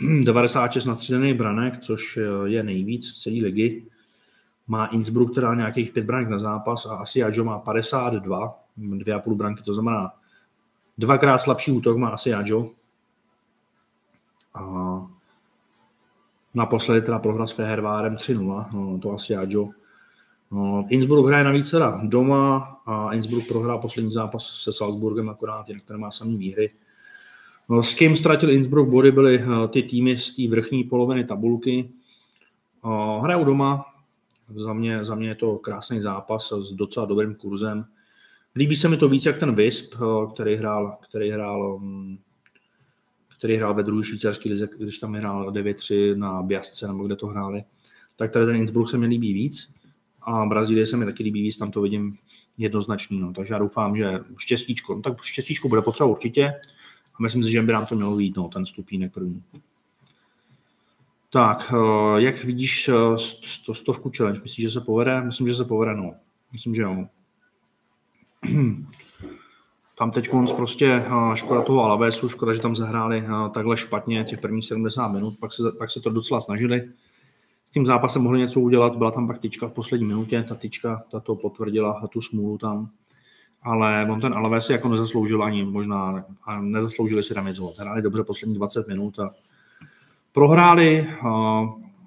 96 0.22 0.84
nastřílených 0.84 1.34
branek, 1.34 1.78
což 1.78 2.18
je 2.44 2.62
nejvíc 2.62 3.08
z 3.08 3.22
celé 3.22 3.36
ligy. 3.36 3.86
Má 4.68 4.86
Innsbruck 4.86 5.34
teda 5.34 5.54
nějakých 5.54 5.92
5 5.92 6.04
branek 6.06 6.28
na 6.28 6.38
zápas 6.38 6.86
a 6.86 6.96
Asiadžo 6.96 7.44
má 7.44 7.58
52, 7.58 8.64
2,5 8.78 9.34
branky, 9.34 9.62
to 9.62 9.74
znamená 9.74 10.12
dvakrát 10.98 11.38
slabší 11.38 11.72
útok 11.72 11.96
má 11.96 12.08
Asiadžo. 12.08 12.70
A 14.54 14.62
naposledy 16.54 17.02
teda 17.02 17.18
prohra 17.18 17.46
s 17.46 17.52
Fehervárem 17.52 18.16
3-0, 18.16 18.66
no, 18.72 18.98
to 18.98 19.12
asi 19.12 19.36
Adjo. 19.36 19.70
No, 20.50 20.86
Innsbruck 20.88 21.26
hraje 21.26 21.44
navíc 21.44 21.70
teda 21.70 22.00
doma 22.04 22.58
a 22.86 23.14
Innsbruck 23.14 23.48
prohrál 23.48 23.78
poslední 23.78 24.12
zápas 24.12 24.62
se 24.62 24.72
Salzburgem 24.72 25.28
akorát, 25.28 25.68
jinak 25.68 25.84
ten 25.84 26.00
má 26.00 26.10
samý 26.10 26.36
výhry. 26.36 26.70
No, 27.68 27.82
s 27.82 27.94
kým 27.94 28.16
ztratil 28.16 28.50
Innsbruck 28.50 28.88
body 28.88 29.12
byly 29.12 29.40
eh, 29.40 29.68
ty 29.68 29.82
týmy 29.82 30.18
z 30.18 30.36
té 30.36 30.48
vrchní 30.48 30.84
poloviny 30.84 31.24
tabulky. 31.24 31.90
Eh, 32.84 33.20
hrajou 33.22 33.44
doma, 33.44 33.84
za 34.56 34.72
mě, 34.72 35.04
za 35.04 35.14
mě 35.14 35.28
je 35.28 35.34
to 35.34 35.58
krásný 35.58 36.00
zápas 36.00 36.52
s 36.52 36.72
docela 36.72 37.06
dobrým 37.06 37.34
kurzem. 37.34 37.84
Líbí 38.56 38.76
se 38.76 38.88
mi 38.88 38.96
to 38.96 39.08
víc, 39.08 39.26
jak 39.26 39.38
ten 39.38 39.54
Visp, 39.54 39.94
eh, 39.94 40.32
který 40.34 40.56
hrál, 40.56 40.98
který 41.08 41.30
hrál 41.30 41.78
mm, 41.78 42.18
který 43.38 43.56
hrál 43.56 43.74
ve 43.74 43.82
druhé 43.82 44.04
švýcarské 44.04 44.48
lize, 44.48 44.68
když 44.78 44.98
tam 44.98 45.14
hrál 45.14 45.52
9-3 45.52 46.16
na 46.16 46.42
Biasce, 46.42 46.86
nebo 46.86 47.06
kde 47.06 47.16
to 47.16 47.26
hráli, 47.26 47.64
tak 48.16 48.30
tady 48.30 48.46
ten 48.46 48.56
Innsbruck 48.56 48.90
se 48.90 48.98
mi 48.98 49.06
líbí 49.06 49.32
víc 49.32 49.79
a 50.22 50.46
Brazílie 50.46 50.86
se 50.86 50.96
mi 50.96 51.04
taky 51.04 51.22
líbí 51.22 51.42
víc, 51.42 51.58
tam 51.58 51.70
to 51.70 51.80
vidím 51.80 52.16
jednoznačný, 52.58 53.20
no. 53.20 53.32
takže 53.32 53.54
já 53.54 53.58
doufám, 53.58 53.96
že 53.96 54.20
štěstíčko, 54.36 54.94
no 54.94 55.02
tak 55.02 55.22
štěstíčko 55.22 55.68
bude 55.68 55.82
potřeba 55.82 56.10
určitě 56.10 56.52
a 57.14 57.22
myslím 57.22 57.42
si, 57.42 57.50
že 57.50 57.62
by 57.62 57.72
nám 57.72 57.86
to 57.86 57.94
mělo 57.94 58.18
jít, 58.18 58.36
no, 58.36 58.48
ten 58.48 58.66
stupínek 58.66 59.12
první. 59.12 59.42
Tak, 61.32 61.72
eh, 61.74 62.20
jak 62.20 62.44
vidíš 62.44 62.88
eh, 62.88 63.18
sto, 63.46 63.74
stovku 63.74 64.10
challenge? 64.16 64.40
Myslíš, 64.42 64.66
že 64.66 64.70
se 64.70 64.80
povede? 64.80 65.20
Myslím, 65.20 65.48
že 65.48 65.54
se 65.54 65.64
povede, 65.64 65.94
no. 65.94 66.14
Myslím, 66.52 66.74
že 66.74 66.82
jo. 66.82 67.06
tam 69.98 70.10
teď 70.10 70.30
prostě 70.56 70.86
eh, 70.86 71.36
škoda 71.36 71.62
toho 71.62 71.84
Alavesu, 71.84 72.28
škoda, 72.28 72.52
že 72.52 72.60
tam 72.60 72.76
zahráli 72.76 73.24
takhle 73.54 73.76
špatně 73.76 74.24
těch 74.24 74.40
prvních 74.40 74.64
70 74.64 75.08
minut, 75.08 75.38
pak 75.40 75.52
se, 75.52 75.62
pak 75.78 75.90
se 75.90 76.00
to 76.00 76.10
docela 76.10 76.40
snažili. 76.40 76.88
S 77.70 77.72
tím 77.72 77.86
zápasem 77.86 78.22
mohli 78.22 78.38
něco 78.38 78.60
udělat, 78.60 78.96
byla 78.96 79.10
tam 79.10 79.26
pak 79.26 79.38
tyčka 79.38 79.68
v 79.68 79.72
poslední 79.72 80.06
minutě, 80.06 80.44
ta 80.48 80.54
tyčka, 80.54 81.04
ta 81.10 81.20
to 81.20 81.34
potvrdila, 81.34 82.08
tu 82.12 82.20
smůlu 82.20 82.58
tam. 82.58 82.90
Ale 83.62 84.06
on 84.10 84.20
ten 84.20 84.34
Alaves 84.34 84.66
si 84.66 84.72
jako 84.72 84.88
nezasloužil 84.88 85.42
ani 85.42 85.64
možná, 85.64 86.24
a 86.44 86.60
nezasloužili 86.60 87.22
si 87.22 87.34
remizovat. 87.34 87.78
Hráli 87.78 88.02
dobře 88.02 88.24
poslední 88.24 88.54
20 88.54 88.88
minut 88.88 89.18
a 89.18 89.30
prohráli, 90.32 91.06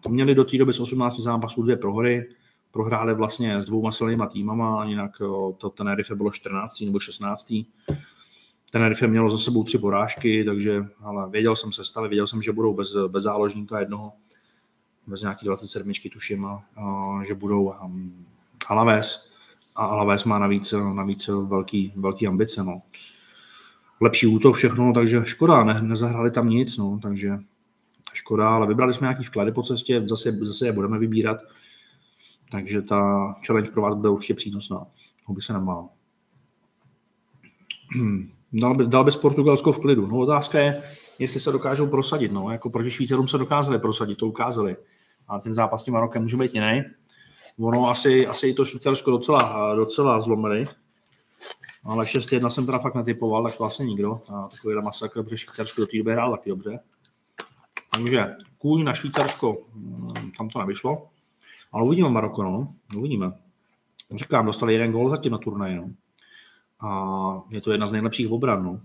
měli 0.10 0.36
do 0.36 0.44
té 0.44 0.58
doby 0.58 0.74
z 0.74 0.80
18 0.80 1.20
zápasů 1.20 1.64
dvě 1.64 1.78
prohry, 1.78 2.30
prohráli 2.72 3.16
vlastně 3.16 3.62
s 3.62 3.66
dvouma 3.66 3.92
silnýma 3.92 4.28
týmama, 4.28 4.86
jinak 4.86 5.12
to 5.58 5.70
Tenerife 5.70 6.16
bylo 6.16 6.32
14. 6.32 6.82
nebo 6.82 7.00
16. 7.00 7.54
Tenerife 8.72 9.08
mělo 9.08 9.32
za 9.32 9.38
sebou 9.38 9.64
tři 9.64 9.78
porážky, 9.78 10.44
takže 10.44 10.86
ale 11.04 11.30
věděl 11.30 11.56
jsem 11.56 11.72
se 11.72 11.86
stavy, 11.86 12.08
věděl 12.08 12.28
jsem, 12.28 12.42
že 12.42 12.52
budou 12.52 12.74
bez, 12.74 12.94
bez 13.08 13.24
záložníka 13.24 13.80
jednoho, 13.80 14.12
bez 15.08 15.22
nějaký 15.22 15.46
27 15.46 15.92
tuším, 16.14 16.46
a, 16.46 16.64
a, 16.76 17.24
že 17.28 17.34
budou 17.34 17.74
um, 17.86 18.26
Alaves. 18.70 19.30
A 19.76 19.86
Alaves 19.86 20.24
má 20.24 20.40
navíc, 20.40 20.74
navíc 20.94 21.28
velký, 21.28 21.94
velký 21.96 22.28
ambice. 22.28 22.64
No. 22.64 22.82
Lepší 24.02 24.28
útok, 24.28 24.56
všechno, 24.56 24.94
takže 24.94 25.22
škoda, 25.24 25.64
ne, 25.64 25.82
nezahráli 25.82 26.32
tam 26.32 26.50
nic, 26.50 26.78
no, 26.78 27.00
takže 27.02 27.40
škoda, 28.14 28.50
ale 28.50 28.68
vybrali 28.68 28.94
jsme 28.94 29.06
nějaký 29.06 29.24
vklady 29.24 29.52
po 29.52 29.64
cestě, 29.64 30.04
zase, 30.08 30.32
zase 30.32 30.66
je 30.66 30.72
budeme 30.72 31.00
vybírat 31.00 31.38
takže 32.54 32.82
ta 32.82 33.34
challenge 33.48 33.72
pro 33.72 33.82
vás 33.82 33.96
bude 33.96 34.10
určitě 34.10 34.34
přínosná. 34.34 34.78
Toho 35.26 35.36
by 35.36 35.42
se 35.42 35.54
nemál. 35.54 35.90
Dal, 38.56 38.76
by, 38.76 38.88
dal 38.88 39.04
bys 39.04 39.16
Portugalsko 39.16 39.72
v 39.72 39.80
klidu. 39.80 40.08
No 40.08 40.18
otázka 40.18 40.60
je, 40.60 40.84
jestli 41.20 41.40
se 41.40 41.52
dokážou 41.52 41.88
prosadit. 41.88 42.32
No, 42.32 42.52
jako 42.52 42.70
proti 42.70 42.92
Švýcarům 42.92 43.28
se 43.28 43.38
dokázali 43.38 43.80
prosadit, 43.80 44.18
to 44.18 44.28
ukázali. 44.28 44.76
A 45.28 45.40
ten 45.40 45.54
zápas 45.54 45.82
s 45.82 45.84
tím 45.84 45.94
Marokem 45.94 46.22
může 46.22 46.38
být 46.38 46.56
jiný. 46.56 46.84
Ono 47.60 47.90
asi, 47.90 48.28
asi 48.28 48.48
i 48.48 48.54
to 48.54 48.66
Švýcarsko 48.66 49.12
docela, 49.12 49.76
docela 49.76 50.22
zlomili. 50.22 50.66
Ale 51.84 52.06
6-1 52.06 52.50
jsem 52.50 52.66
teda 52.66 52.80
fakt 52.80 52.96
netypoval, 52.96 53.44
tak 53.44 53.60
vlastně 53.60 53.86
nikdo. 53.86 54.22
A 54.34 54.48
takový 54.48 54.76
masakr, 54.76 55.24
protože 55.24 55.38
Švýcarsko 55.38 55.82
do 55.82 55.88
té 55.88 55.98
doby 55.98 56.12
hrál 56.12 56.32
taky 56.32 56.50
dobře. 56.50 56.80
Takže 57.96 58.36
kůň 58.58 58.84
na 58.84 58.94
Švýcarsko, 58.94 59.58
mm, 59.74 60.32
tam 60.38 60.50
to 60.50 60.60
nevyšlo. 60.60 61.08
Ale 61.72 61.84
uvidíme 61.84 62.10
Maroko, 62.10 62.44
no. 62.44 62.74
Uvidíme. 62.98 63.32
Říkám, 64.16 64.46
dostali 64.46 64.74
jeden 64.74 64.92
gól 64.92 65.10
zatím 65.10 65.32
na 65.32 65.38
turnaji, 65.38 65.76
no. 65.76 65.90
A 66.80 67.42
je 67.50 67.62
to 67.62 67.72
jedna 67.72 67.88
z 67.88 67.92
nejlepších 67.92 68.32
obran, 68.32 68.64
no. 68.64 68.82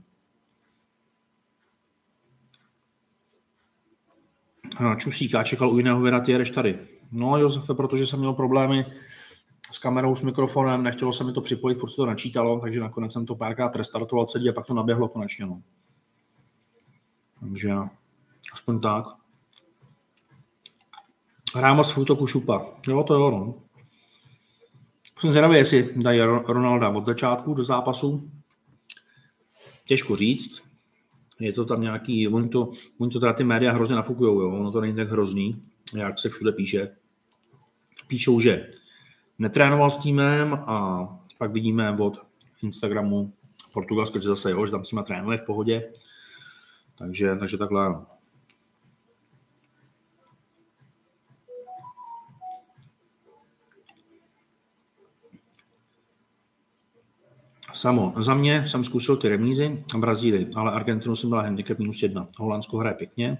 Čusíka 4.96 5.44
čekal 5.44 5.70
u 5.70 5.76
jiného 5.78 6.06
jedeš 6.26 6.50
tady. 6.50 6.78
No 7.12 7.38
Josefe, 7.38 7.74
protože 7.74 8.06
jsem 8.06 8.18
měl 8.18 8.32
problémy 8.32 8.86
s 9.72 9.78
kamerou, 9.78 10.14
s 10.14 10.22
mikrofonem, 10.22 10.82
nechtělo 10.82 11.12
se 11.12 11.24
mi 11.24 11.32
to 11.32 11.40
připojit, 11.40 11.78
furt 11.78 11.90
se 11.90 11.96
to 11.96 12.06
načítalo, 12.06 12.60
takže 12.60 12.80
nakonec 12.80 13.12
jsem 13.12 13.26
to 13.26 13.34
párkrát 13.34 13.76
restartoval 13.76 14.26
celý 14.26 14.48
a 14.48 14.52
pak 14.52 14.66
to 14.66 14.74
naběhlo 14.74 15.08
konečně. 15.08 15.46
No. 15.46 15.62
Takže 17.40 17.74
aspoň 18.52 18.80
tak. 18.80 19.04
Rámos 21.54 21.92
v 21.92 21.98
útoku 21.98 22.26
šupa. 22.26 22.66
Jo, 22.88 23.02
to 23.02 23.14
jo, 23.14 23.30
no. 23.30 23.54
Jsem 25.18 25.30
zvědavý, 25.30 25.56
jestli 25.56 25.94
dají 25.96 26.20
Ronalda 26.20 26.88
od 26.88 27.06
začátku 27.06 27.54
do 27.54 27.62
zápasu. 27.62 28.30
Těžko 29.84 30.16
říct. 30.16 30.67
Je 31.40 31.52
to 31.52 31.64
tam 31.64 31.80
nějaký, 31.80 32.28
oni 32.28 32.48
to, 32.48 32.70
oni 32.98 33.10
to 33.10 33.20
teda 33.20 33.32
ty 33.32 33.44
média 33.44 33.72
hrozně 33.72 33.96
nafukujou, 33.96 34.40
jo? 34.40 34.50
ono 34.50 34.72
to 34.72 34.80
není 34.80 34.96
tak 34.96 35.10
hrozný, 35.10 35.62
jak 35.96 36.18
se 36.18 36.28
všude 36.28 36.52
píše. 36.52 36.96
Píšou, 38.08 38.40
že 38.40 38.70
netrénoval 39.38 39.90
s 39.90 39.98
týmem 39.98 40.54
a 40.54 41.08
pak 41.38 41.52
vidíme 41.52 41.96
od 42.00 42.18
Instagramu 42.62 43.32
Portugalsko, 43.72 44.18
že 44.18 44.28
zase 44.28 44.50
jo, 44.50 44.66
že 44.66 44.72
tam 44.72 44.84
s 44.84 44.92
nima 44.92 45.02
trénuje 45.02 45.38
v 45.38 45.46
pohodě. 45.46 45.92
Takže, 46.98 47.36
takže 47.36 47.58
takhle 47.58 47.86
ano. 47.86 48.06
Samo, 57.78 58.12
za 58.16 58.34
mě 58.34 58.68
jsem 58.68 58.84
zkusil 58.84 59.16
ty 59.16 59.28
remízy 59.28 59.84
a 59.94 59.98
Brazílii, 59.98 60.50
ale 60.54 60.72
Argentinu 60.72 61.16
jsem 61.16 61.30
byla 61.30 61.42
handicap 61.42 61.78
minus 61.78 62.02
jedna. 62.02 62.28
Holandsko 62.38 62.78
hraje 62.78 62.94
pěkně, 62.94 63.38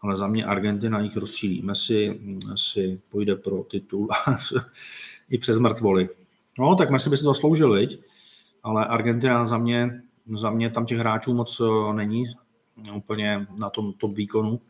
ale 0.00 0.16
za 0.16 0.26
mě 0.26 0.44
Argentina 0.44 1.00
jich 1.00 1.16
rozstřílí. 1.16 1.62
Messi 1.62 2.20
si 2.56 3.00
půjde 3.08 3.36
pro 3.36 3.62
titul 3.62 4.08
i 5.30 5.38
přes 5.38 5.58
mrtvoly. 5.58 6.08
No, 6.58 6.74
tak 6.76 6.90
Messi 6.90 7.10
by 7.10 7.16
si 7.16 7.24
to 7.24 7.34
sloužil, 7.34 7.72
viď? 7.72 8.00
ale 8.62 8.86
Argentina 8.86 9.46
za 9.46 9.58
mě, 9.58 10.02
za 10.36 10.50
mě 10.50 10.70
tam 10.70 10.86
těch 10.86 10.98
hráčů 10.98 11.34
moc 11.34 11.60
eh, 11.60 11.94
není 11.94 12.24
úplně 12.94 13.46
na 13.60 13.70
tom 13.70 13.92
top 13.92 14.16
výkonu 14.16 14.60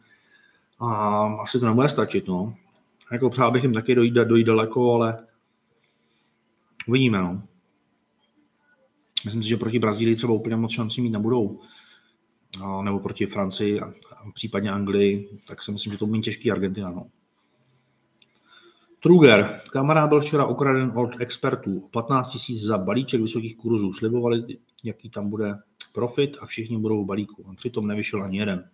a 0.79 1.27
asi 1.27 1.61
to 1.61 1.67
nebude 1.67 1.89
stačit, 1.89 2.29
no. 2.29 2.55
Jako 3.13 3.31
přál 3.31 3.51
bych 3.51 3.63
jim 3.63 3.75
taky 3.75 3.95
dojít, 3.95 4.15
dojít 4.15 4.45
daleko, 4.45 4.95
ale 4.95 5.19
uvidíme, 6.89 7.19
no. 7.19 7.43
Myslím 9.25 9.43
si, 9.43 9.49
že 9.49 9.57
proti 9.57 9.79
Brazílii 9.79 10.17
třeba 10.17 10.33
úplně 10.33 10.57
moc 10.57 10.73
šancí 10.73 11.03
mít 11.03 11.11
nebudou. 11.11 11.61
Nebo 12.83 12.99
proti 12.99 13.27
Francii 13.27 13.81
a 13.81 13.93
případně 14.35 14.71
Anglii, 14.71 15.39
tak 15.47 15.63
si 15.63 15.73
myslím, 15.73 15.93
že 15.93 15.99
to 15.99 16.07
bude 16.07 16.21
těžký 16.21 16.51
Argentina. 16.51 16.91
No. 16.91 17.07
Truger. 19.01 19.61
Kamarád 19.73 20.09
byl 20.09 20.21
včera 20.21 20.47
ukraden 20.47 20.93
od 20.95 21.11
expertů. 21.21 21.89
15 21.91 22.49
000 22.51 22.61
za 22.61 22.79
balíček 22.79 23.21
vysokých 23.21 23.57
kurzů. 23.57 23.93
Slibovali, 23.93 24.45
jaký 24.85 25.11
tam 25.11 25.31
bude 25.31 25.55
profit 25.95 26.37
a 26.41 26.47
všichni 26.47 26.79
budou 26.79 27.05
v 27.05 27.07
balíku. 27.07 27.45
A 27.49 27.55
přitom 27.55 27.87
nevyšel 27.87 28.23
ani 28.23 28.39
jeden. 28.39 28.71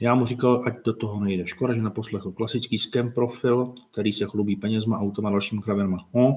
Já 0.00 0.14
mu 0.14 0.26
říkal, 0.26 0.62
ať 0.66 0.74
do 0.84 0.92
toho 0.92 1.20
nejde. 1.20 1.46
Škoda, 1.46 1.74
že 1.74 1.82
neposlechl. 1.82 2.32
Klasický 2.32 2.78
scam 2.78 3.12
profil, 3.12 3.74
který 3.92 4.12
se 4.12 4.26
chlubí 4.26 4.56
penězma, 4.56 4.98
automa 4.98 5.28
a 5.28 5.32
dalšími 5.32 5.62
kravenma. 5.62 6.08
No, 6.14 6.36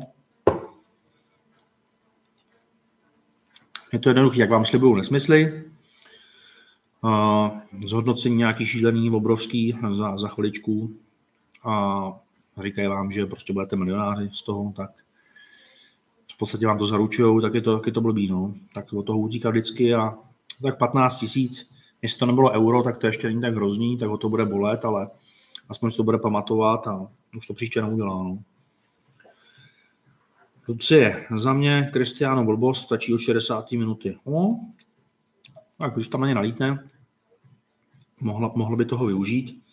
Je 3.94 4.00
to 4.00 4.10
jednoduché, 4.10 4.42
jak 4.42 4.50
vám 4.50 4.66
slibuju 4.66 4.96
nesmysly. 4.96 5.64
Zhodnocení 7.86 8.36
nějaký 8.36 8.66
šílený, 8.66 9.12
obrovský 9.12 9.78
za, 9.94 10.18
za 10.18 10.28
chviličku 10.28 10.96
a 11.64 12.14
říkají 12.62 12.88
vám, 12.88 13.12
že 13.12 13.26
prostě 13.26 13.54
budete 13.54 13.76
milionáři 13.76 14.30
z 14.32 14.42
toho, 14.42 14.74
tak 14.76 14.92
v 16.34 16.38
podstatě 16.38 16.68
vám 16.68 16.78
to 16.78 16.86
zaručují, 16.86 17.42
tak 17.42 17.54
je 17.54 17.62
to, 17.62 17.78
tak 17.78 17.86
je 17.88 17.92
to 17.92 18.02
blbý, 18.02 18.28
no. 18.28 18.54
Tak 18.74 18.94
od 18.94 19.04
toho 19.04 19.20
utíká 19.20 19.50
vždycky 19.50 19.94
a 19.94 20.18
tak 20.62 20.78
15 20.78 21.16
tisíc, 21.16 21.72
jestli 22.02 22.20
to 22.20 22.26
nebylo 22.26 22.52
euro, 22.52 22.84
tak 22.84 22.98
to 22.98 23.08
ještě 23.08 23.28
není 23.28 23.42
tak 23.42 23.56
hrozný, 23.56 23.98
tak 23.98 24.10
ho 24.10 24.18
to 24.18 24.30
bude 24.30 24.46
bolet, 24.46 24.86
ale 24.86 25.10
aspoň 25.70 25.92
si 25.92 25.98
to 25.98 26.04
bude 26.04 26.18
pamatovat 26.18 26.88
a 26.88 27.08
už 27.38 27.48
to 27.48 27.54
příště 27.54 27.82
neudělá, 27.82 28.24
no. 28.24 28.40
Lucie, 30.72 31.26
za 31.36 31.54
mě 31.54 31.90
Cristiano 31.94 32.46
blbost, 32.46 32.84
stačí 32.84 33.14
od 33.14 33.18
60 33.18 33.72
minuty. 33.72 34.18
No, 34.26 34.60
tak 35.78 35.94
když 35.94 36.08
tam 36.08 36.24
ani 36.24 36.34
nalítne, 36.34 36.90
mohlo, 38.22 38.52
mohlo 38.56 38.78
by 38.78 38.86
toho 38.86 39.06
využít. 39.06 39.64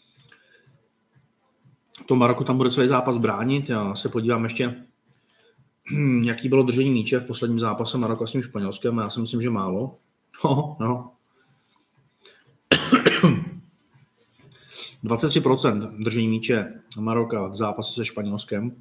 To 2.06 2.16
Maroku 2.16 2.44
tam 2.44 2.56
bude 2.56 2.70
celý 2.70 2.88
zápas 2.88 3.18
bránit. 3.18 3.68
Já 3.68 3.94
se 3.94 4.08
podívám 4.08 4.44
ještě, 4.44 4.84
jaký 6.22 6.48
bylo 6.48 6.62
držení 6.62 6.90
míče 6.90 7.18
v 7.18 7.26
posledním 7.26 7.60
zápase 7.60 7.98
Maroka 7.98 8.26
s 8.26 8.32
tím 8.32 8.42
Španělskem. 8.42 8.98
Já 8.98 9.10
si 9.10 9.20
myslím, 9.20 9.42
že 9.42 9.50
málo. 9.50 9.98
No, 10.44 10.76
no. 10.80 11.12
23% 15.04 16.02
držení 16.02 16.28
míče 16.28 16.80
Maroka 17.00 17.46
v 17.46 17.54
zápase 17.54 17.94
se 17.94 18.04
Španělskem. 18.04 18.72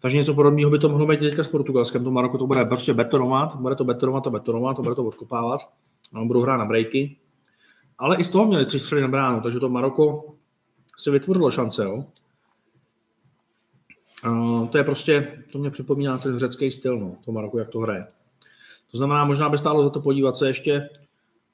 Takže 0.00 0.16
něco 0.16 0.34
podobného 0.34 0.70
by 0.70 0.78
to 0.78 0.88
mohlo 0.88 1.06
být 1.06 1.20
teďka 1.20 1.44
s 1.44 1.48
Portugalskem. 1.48 2.04
To 2.04 2.10
Maroko 2.10 2.38
to 2.38 2.46
bude 2.46 2.64
prostě 2.64 2.94
betonovat, 2.94 3.56
bude 3.56 3.76
to 3.76 3.84
betonovat 3.84 4.26
a 4.26 4.30
betonovat, 4.30 4.76
to 4.76 4.82
bude 4.82 4.94
to 4.94 5.04
odkopávat. 5.04 5.60
No, 6.12 6.26
budou 6.26 6.40
hrát 6.40 6.56
na 6.56 6.64
breaky. 6.64 7.16
Ale 7.98 8.16
i 8.16 8.24
z 8.24 8.30
toho 8.30 8.46
měli 8.46 8.66
tři 8.66 8.78
střely 8.78 9.00
na 9.00 9.08
bránu, 9.08 9.40
takže 9.40 9.60
to 9.60 9.68
Maroko 9.68 10.34
si 10.98 11.10
vytvořilo 11.10 11.50
šance. 11.50 11.84
Jo? 11.84 12.04
A 14.24 14.66
to 14.66 14.78
je 14.78 14.84
prostě, 14.84 15.44
to 15.52 15.58
mě 15.58 15.70
připomíná 15.70 16.18
ten 16.18 16.38
řecký 16.38 16.70
styl, 16.70 16.98
no, 16.98 17.16
to 17.24 17.32
Maroko, 17.32 17.58
jak 17.58 17.68
to 17.68 17.78
hraje. 17.78 18.06
To 18.90 18.96
znamená, 18.96 19.24
možná 19.24 19.48
by 19.48 19.58
stálo 19.58 19.82
za 19.82 19.90
to 19.90 20.00
podívat 20.00 20.36
se 20.36 20.46
ještě, 20.48 20.88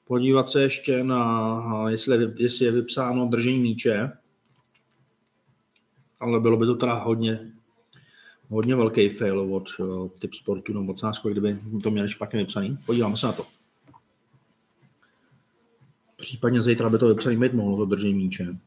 podívat 0.07 0.49
se 0.49 0.61
ještě 0.61 1.03
na, 1.03 1.85
jestli, 1.89 2.33
jestli 2.37 2.65
je 2.65 2.71
vypsáno 2.71 3.27
držení 3.27 3.59
míče, 3.59 4.11
ale 6.19 6.39
bylo 6.39 6.57
by 6.57 6.65
to 6.65 6.75
teda 6.75 6.93
hodně, 6.93 7.51
hodně 8.49 8.75
velký 8.75 9.09
fail 9.09 9.55
od 9.55 9.69
uh, 9.79 10.09
typ 10.09 10.33
sportu 10.33 10.73
nebo 10.73 10.91
od 10.91 10.99
sásku, 10.99 11.29
kdyby 11.29 11.59
to 11.83 11.91
měli 11.91 12.09
špatně 12.09 12.39
vypsaný. 12.39 12.77
Podíváme 12.85 13.17
se 13.17 13.25
na 13.25 13.33
to. 13.33 13.45
Případně 16.17 16.61
zítra 16.61 16.89
by 16.89 16.97
to 16.97 17.07
vypsaný 17.07 17.37
mít 17.37 17.53
mohlo, 17.53 17.77
to 17.77 17.85
držení 17.85 18.13
míče. 18.13 18.57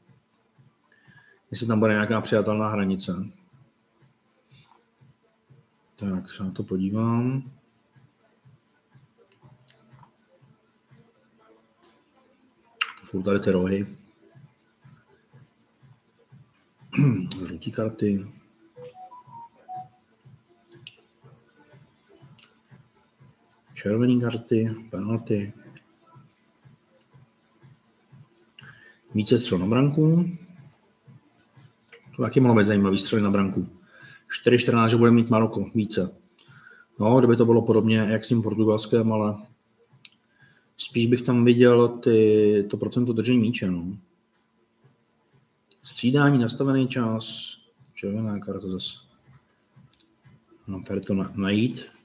Jestli 1.51 1.67
tam 1.67 1.79
bude 1.79 1.93
nějaká 1.93 2.21
přijatelná 2.21 2.69
hranice. 2.69 3.27
Tak 5.97 6.33
se 6.33 6.45
na 6.45 6.51
to 6.51 6.63
podívám. 6.63 7.51
Furt 13.05 13.23
tady 13.23 13.41
ty 13.41 13.51
rohy. 13.51 13.87
Žlutý 17.47 17.73
karty. 17.73 18.40
Červené 23.83 24.21
karty, 24.21 24.77
penalty. 24.91 25.53
Více 29.15 29.39
střel 29.39 29.59
na 29.59 29.67
branku. 29.67 30.31
To 32.17 32.23
taky 32.23 32.41
mohlo 32.41 32.57
být 32.57 32.65
zajímavý 32.65 32.99
střely 32.99 33.23
na 33.23 33.31
branku. 33.31 33.69
4-14, 34.47 34.87
že 34.87 34.97
bude 34.97 35.11
mít 35.11 35.31
Maroko 35.31 35.71
více. 35.75 36.15
No, 36.99 37.19
kdyby 37.19 37.37
to 37.37 37.45
bylo 37.45 37.63
podobně, 37.63 37.97
jak 37.97 38.25
s 38.25 38.29
tím 38.29 38.43
portugalském, 38.43 39.13
ale 39.13 39.37
spíš 40.77 41.07
bych 41.07 41.23
tam 41.23 41.45
viděl 41.45 41.89
ty, 41.89 42.67
to 42.71 42.77
procento 42.77 43.13
držení 43.13 43.39
míče. 43.39 43.71
No. 43.71 43.97
Střídání, 45.83 46.39
nastavený 46.39 46.89
čas, 46.89 47.57
červená 47.95 48.39
karta 48.39 48.69
zase. 48.69 48.99
No, 50.67 50.83
tady 50.83 51.01
to 51.01 51.15
najít. 51.15 52.00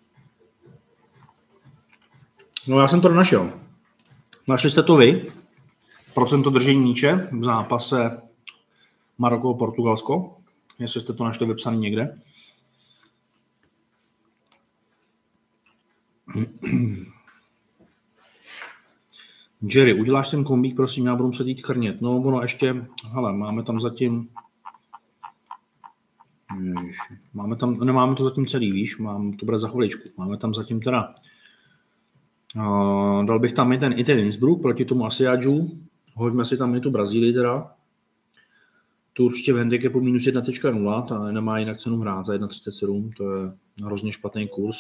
No 2.68 2.80
já 2.80 2.88
jsem 2.88 3.02
to 3.02 3.10
našel. 3.10 3.52
Našli 4.48 4.70
jste 4.70 4.84
to 4.84 4.98
vy? 4.98 5.26
Procento 6.14 6.50
držení 6.50 6.80
míče 6.80 7.30
v 7.32 7.44
zápase 7.44 8.22
Maroko-Portugalsko? 9.18 10.36
Jestli 10.80 11.02
jste 11.02 11.14
to 11.14 11.24
našli 11.24 11.46
vypsaný 11.48 11.78
někde. 11.78 12.20
Jerry, 19.62 19.94
uděláš 19.94 20.30
ten 20.30 20.44
kombík, 20.44 20.76
prosím, 20.76 21.06
já 21.06 21.16
budu 21.16 21.28
muset 21.28 21.48
jít 21.48 21.62
krnět. 21.62 22.02
No, 22.02 22.18
ono 22.18 22.42
ještě, 22.42 22.86
hele, 23.12 23.34
máme 23.34 23.64
tam 23.64 23.82
zatím, 23.82 24.30
máme 27.34 27.56
tam, 27.56 27.80
nemáme 27.80 28.16
to 28.16 28.24
zatím 28.24 28.46
celý, 28.46 28.72
víš, 28.72 28.98
mám, 28.98 29.34
to 29.34 29.46
bude 29.46 29.60
za 29.60 29.68
chviličku. 29.68 30.10
Máme 30.18 30.38
tam 30.38 30.54
zatím 30.54 30.82
teda 30.82 31.16
Dal 33.26 33.40
bych 33.40 33.54
tam 33.54 33.72
i 33.72 33.78
ten, 33.78 33.94
i 34.00 34.04
ten 34.04 34.20
Innsbruck 34.20 34.62
proti 34.62 34.86
tomu 34.86 35.06
Asiadžu. 35.06 35.80
Hoďme 36.14 36.46
si 36.46 36.58
tam 36.58 36.76
i 36.76 36.80
tu 36.80 36.92
Brazílii 36.92 37.34
teda. 37.34 37.72
Tu 39.14 39.26
určitě 39.26 39.54
v 39.54 39.58
handicapu 39.58 40.02
minus 40.02 40.24
1.0, 40.24 41.06
ta 41.06 41.32
nemá 41.32 41.60
jinak 41.60 41.78
cenu 41.78 41.98
hrát 41.98 42.26
za 42.26 42.34
1.37, 42.34 43.14
to 43.18 43.34
je 43.34 43.52
hrozně 43.84 44.12
špatný 44.12 44.48
kurz. 44.48 44.78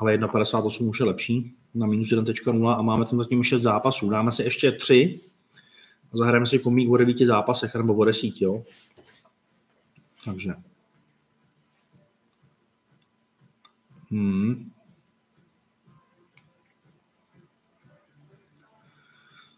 Ale 0.00 0.16
1.58 0.16 0.88
už 0.88 1.00
je 1.00 1.06
lepší 1.06 1.54
na 1.74 1.86
minus 1.86 2.08
1.0 2.08 2.68
a 2.68 2.82
máme 2.82 3.04
tam 3.04 3.18
zatím 3.18 3.42
6 3.42 3.62
zápasů. 3.62 4.10
Dáme 4.10 4.32
si 4.32 4.42
ještě 4.42 4.72
3 4.72 5.20
a 6.12 6.16
zahrajeme 6.16 6.46
si 6.46 6.58
komík 6.58 6.90
o 6.90 6.96
9 6.96 7.18
zápasech 7.18 7.74
nebo 7.74 7.94
o 7.94 8.04
10, 8.04 8.40
jo. 8.40 8.64
Takže. 10.24 10.54
Hmm. 14.10 14.70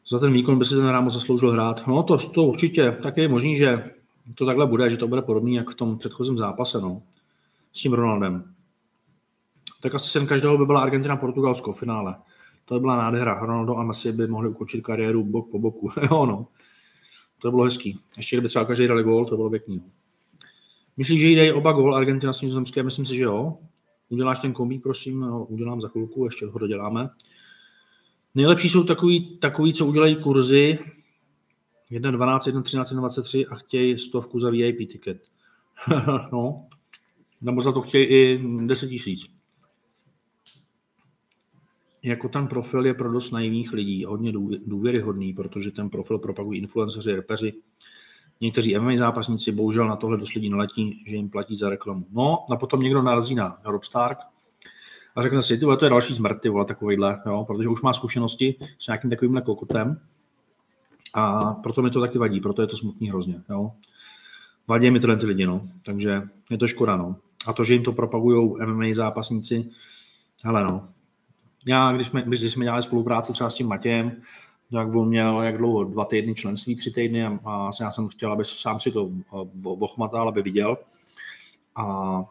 Za 0.09 0.19
ten 0.19 0.33
výkon 0.33 0.59
by 0.59 0.65
si 0.65 0.75
ten 0.75 0.89
Ramos 0.89 1.15
zasloužil 1.15 1.53
hrát. 1.53 1.87
No 1.87 2.03
to, 2.03 2.19
to 2.19 2.43
určitě, 2.45 2.99
tak 3.03 3.17
je 3.17 3.29
možný, 3.29 3.57
že 3.57 3.91
to 4.35 4.47
takhle 4.47 4.67
bude, 4.67 4.91
že 4.91 4.97
to 4.97 5.09
bude 5.09 5.23
podobný 5.23 5.55
jak 5.55 5.71
v 5.71 5.75
tom 5.75 5.99
předchozím 5.99 6.37
zápase, 6.37 6.81
no. 6.81 7.03
S 7.73 7.81
tím 7.81 7.93
Ronaldem. 7.93 8.55
Tak 9.81 9.95
asi 9.95 10.11
sen 10.11 10.27
každého 10.27 10.59
by 10.59 10.67
byla 10.67 10.83
Argentina 10.83 11.17
Portugalsko 11.17 11.73
v 11.73 11.79
finále. 11.79 12.15
To 12.65 12.75
by 12.75 12.81
byla 12.81 12.97
nádhera. 12.97 13.39
Ronaldo 13.41 13.77
a 13.77 13.83
Messi 13.83 14.13
by 14.13 14.27
mohli 14.27 14.49
ukončit 14.49 14.81
kariéru 14.81 15.25
bok 15.25 15.51
po 15.51 15.59
boku. 15.59 15.91
jo, 16.11 16.27
no. 16.27 16.47
To 17.43 17.49
by 17.49 17.51
bylo 17.51 17.65
hezký. 17.65 17.99
Ještě 18.17 18.37
kdyby 18.37 18.49
třeba 18.49 18.65
každý 18.65 18.87
dali 18.87 19.03
gól, 19.03 19.25
to 19.25 19.37
bylo 19.37 19.51
pěkný. 19.51 19.83
Myslíš, 20.97 21.21
že 21.21 21.29
jde 21.29 21.55
oba 21.55 21.73
gól 21.73 21.97
Argentina 21.97 22.33
s 22.33 22.43
Nizozemské? 22.43 22.83
Myslím 22.83 23.07
si, 23.07 23.17
že 23.17 23.25
jo. 23.25 23.59
Uděláš 24.09 24.41
ten 24.41 24.53
kombík, 24.53 24.83
prosím, 24.83 25.21
no, 25.21 25.45
udělám 25.45 25.81
za 25.81 25.89
chvilku, 25.89 26.25
ještě 26.25 26.47
ho 26.47 26.59
doděláme. 26.59 27.11
Nejlepší 28.35 28.69
jsou 28.69 28.85
takový, 28.85 29.39
takový 29.39 29.73
co 29.73 29.87
udělají 29.87 30.17
kurzy 30.17 30.79
1.12, 31.91 32.39
1.13, 32.39 32.83
1.23 32.83 33.47
a 33.51 33.55
chtějí 33.55 33.99
stovku 33.99 34.41
za 34.41 34.51
VIP 34.51 34.77
ticket. 34.77 35.23
no, 36.33 36.67
nebo 37.41 37.61
za 37.61 37.73
to 37.73 37.81
chtějí 37.81 38.07
i 38.07 38.43
10 38.67 38.89
tisíc. 38.89 39.27
Jako 42.03 42.29
ten 42.29 42.47
profil 42.47 42.87
je 42.87 42.95
pro 42.95 43.13
dost 43.13 43.31
naivních 43.31 43.73
lidí 43.73 44.05
hodně 44.05 44.33
důvěryhodný, 44.67 45.33
protože 45.33 45.71
ten 45.71 45.91
profil 45.91 46.19
propagují 46.19 46.61
influenceři, 46.61 47.17
repeři, 47.17 47.53
někteří 48.41 48.79
MMA 48.79 48.97
zápasníci, 48.97 49.53
bohužel 49.53 49.89
na 49.89 49.97
tohle 49.97 50.17
dost 50.17 50.35
lidí 50.35 50.49
naletí, 50.51 51.05
že 51.07 51.17
jim 51.17 51.31
platí 51.31 51.57
za 51.57 51.69
reklamu. 51.69 52.07
No 52.13 52.47
a 52.51 52.57
potom 52.57 52.83
někdo 52.83 53.03
narazí 53.03 53.35
na 53.35 53.59
Rob 53.65 53.85
Stark 53.85 54.19
a 55.19 55.23
řekne 55.23 55.43
si, 55.43 55.59
to 55.59 55.85
je 55.85 55.91
další 55.91 56.15
smrt, 56.15 56.41
ty 56.41 56.49
vole, 56.49 56.65
takovýhle, 56.65 57.23
jo, 57.27 57.45
protože 57.45 57.69
už 57.69 57.83
má 57.83 57.93
zkušenosti 57.93 58.55
s 58.79 58.87
nějakým 58.87 59.11
takovýmhle 59.11 59.43
kokotem 59.43 60.01
a 61.15 61.55
proto 61.55 61.83
mi 61.83 61.91
to 61.91 62.01
taky 62.01 62.19
vadí, 62.19 62.41
proto 62.41 62.63
je 62.63 62.69
to 62.69 62.77
smutný 62.77 63.09
hrozně, 63.09 63.43
jo. 63.51 63.73
Vadí 64.69 64.91
mi 64.91 65.01
tyhle 65.01 65.17
ty 65.17 65.27
lidi, 65.27 65.47
no, 65.47 65.63
takže 65.85 66.23
je 66.51 66.59
to 66.59 66.67
škoda, 66.67 66.97
no. 66.97 67.17
A 67.47 67.53
to, 67.53 67.65
že 67.65 67.75
jim 67.75 67.83
to 67.83 67.93
propagují 67.93 68.55
MMA 68.67 68.85
zápasníci, 68.93 69.71
hele 70.45 70.65
no, 70.65 70.89
já, 71.67 71.93
když 71.93 72.07
jsme, 72.07 72.23
když 72.23 72.41
jsme 72.41 72.65
dělali 72.65 72.83
spolupráci 72.83 73.33
třeba 73.33 73.51
s 73.51 73.55
tím 73.55 73.69
Matějem, 73.69 74.23
tak 74.73 74.95
on 74.95 75.09
měl 75.09 75.43
jak 75.43 75.59
dlouho, 75.59 75.85
dva 75.85 76.05
týdny 76.05 76.35
členství, 76.35 76.77
tři 76.77 76.91
týdny 76.91 77.27
a, 77.27 77.39
a 77.45 77.71
já 77.81 77.91
jsem 77.91 78.09
chtěl, 78.09 78.33
aby 78.33 78.45
sám 78.45 78.81
si 78.81 78.93
to 78.93 79.11
vochmatal, 79.63 80.29
aby 80.29 80.43
viděl 80.43 80.79
a 81.77 82.25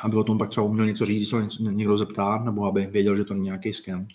aby 0.00 0.16
o 0.16 0.24
tom 0.24 0.38
pak 0.38 0.48
třeba 0.48 0.66
uměl 0.66 0.86
něco 0.86 1.06
říct, 1.06 1.28
se 1.30 1.48
někdo 1.60 1.96
zeptá, 1.96 2.38
nebo 2.44 2.64
aby 2.64 2.86
věděl, 2.86 3.16
že 3.16 3.24
to 3.24 3.34
není 3.34 3.44
nějaký 3.44 3.72
skem. 3.72 4.08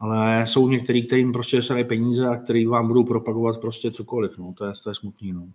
Ale 0.00 0.46
jsou 0.46 0.68
některý, 0.68 1.06
kterým 1.06 1.32
prostě 1.32 1.62
se 1.62 1.84
peníze 1.84 2.28
a 2.28 2.36
který 2.36 2.66
vám 2.66 2.88
budou 2.88 3.04
propagovat 3.04 3.60
prostě 3.60 3.90
cokoliv, 3.90 4.38
no, 4.38 4.52
to 4.52 4.64
je, 4.64 4.72
to 4.82 4.90
je 4.90 4.94
smutný, 4.94 5.32
no. 5.32 5.48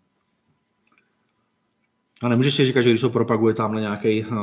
A 2.21 2.27
nemůžeš 2.27 2.55
si 2.55 2.65
říkat, 2.65 2.81
že 2.81 2.89
když 2.89 3.01
to 3.01 3.09
propaguje 3.09 3.53
tamhle 3.53 3.81
nějaký 3.81 4.25
uh, 4.25 4.37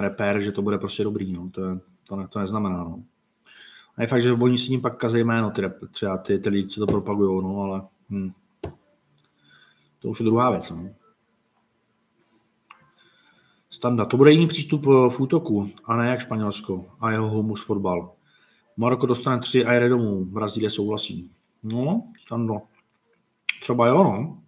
reper, 0.00 0.40
že 0.40 0.52
to 0.52 0.62
bude 0.62 0.78
prostě 0.78 1.04
dobrý, 1.04 1.32
no, 1.32 1.50
to, 1.50 1.64
je, 1.64 1.78
to, 2.08 2.16
ne, 2.16 2.28
to 2.28 2.38
neznamená, 2.38 2.84
no. 2.84 3.02
A 3.96 4.02
je 4.02 4.08
fakt, 4.08 4.22
že 4.22 4.32
oni 4.32 4.58
si 4.58 4.66
tím 4.66 4.80
pak 4.80 4.96
kazí 4.96 5.18
jméno, 5.18 5.50
ty, 5.50 5.62
třeba 5.90 6.18
ty, 6.18 6.38
ty 6.38 6.48
lidi, 6.48 6.68
co 6.68 6.80
to 6.80 6.86
propagují, 6.86 7.44
no, 7.44 7.60
ale 7.60 7.82
hm. 8.10 8.30
to 9.98 10.08
už 10.08 10.20
je 10.20 10.24
druhá 10.24 10.50
věc, 10.50 10.70
no. 10.70 10.88
Standa. 13.74 14.04
To 14.04 14.16
bude 14.16 14.32
jiný 14.32 14.46
přístup 14.46 14.86
eh, 14.86 15.10
v 15.10 15.20
útoku, 15.20 15.70
a 15.84 15.96
ne 15.96 16.08
jak 16.08 16.20
Španělsko 16.20 16.84
a 17.00 17.10
jeho 17.10 17.30
humus 17.30 17.64
fotbal. 17.64 18.12
Maroko 18.76 19.06
dostane 19.06 19.40
tři 19.40 19.64
a 19.64 19.72
jede 19.72 19.88
domů. 19.88 20.24
Brazílie 20.24 20.70
souhlasí. 20.70 21.30
No, 21.62 22.02
Stando. 22.22 22.62
Třeba 23.60 23.86
jo, 23.86 24.04
no. 24.04 24.38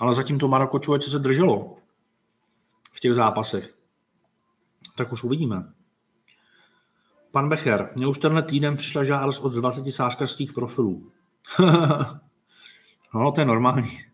Ale 0.00 0.14
zatím 0.14 0.38
to 0.38 0.48
Maroko 0.48 0.78
člověče 0.78 1.10
se 1.10 1.18
drželo 1.18 1.76
v 2.92 3.00
těch 3.00 3.14
zápasech. 3.14 3.74
Tak 4.96 5.12
už 5.12 5.24
uvidíme. 5.24 5.72
Pan 7.30 7.48
Becher, 7.48 7.90
mě 7.96 8.06
už 8.06 8.18
tenhle 8.18 8.42
týden 8.42 8.76
přišla 8.76 9.04
žádost 9.04 9.40
od 9.40 9.52
20 9.52 9.92
sářkarských 9.92 10.52
profilů. 10.52 11.10
no, 13.14 13.32
to 13.32 13.40
je 13.40 13.44
normální. 13.44 14.13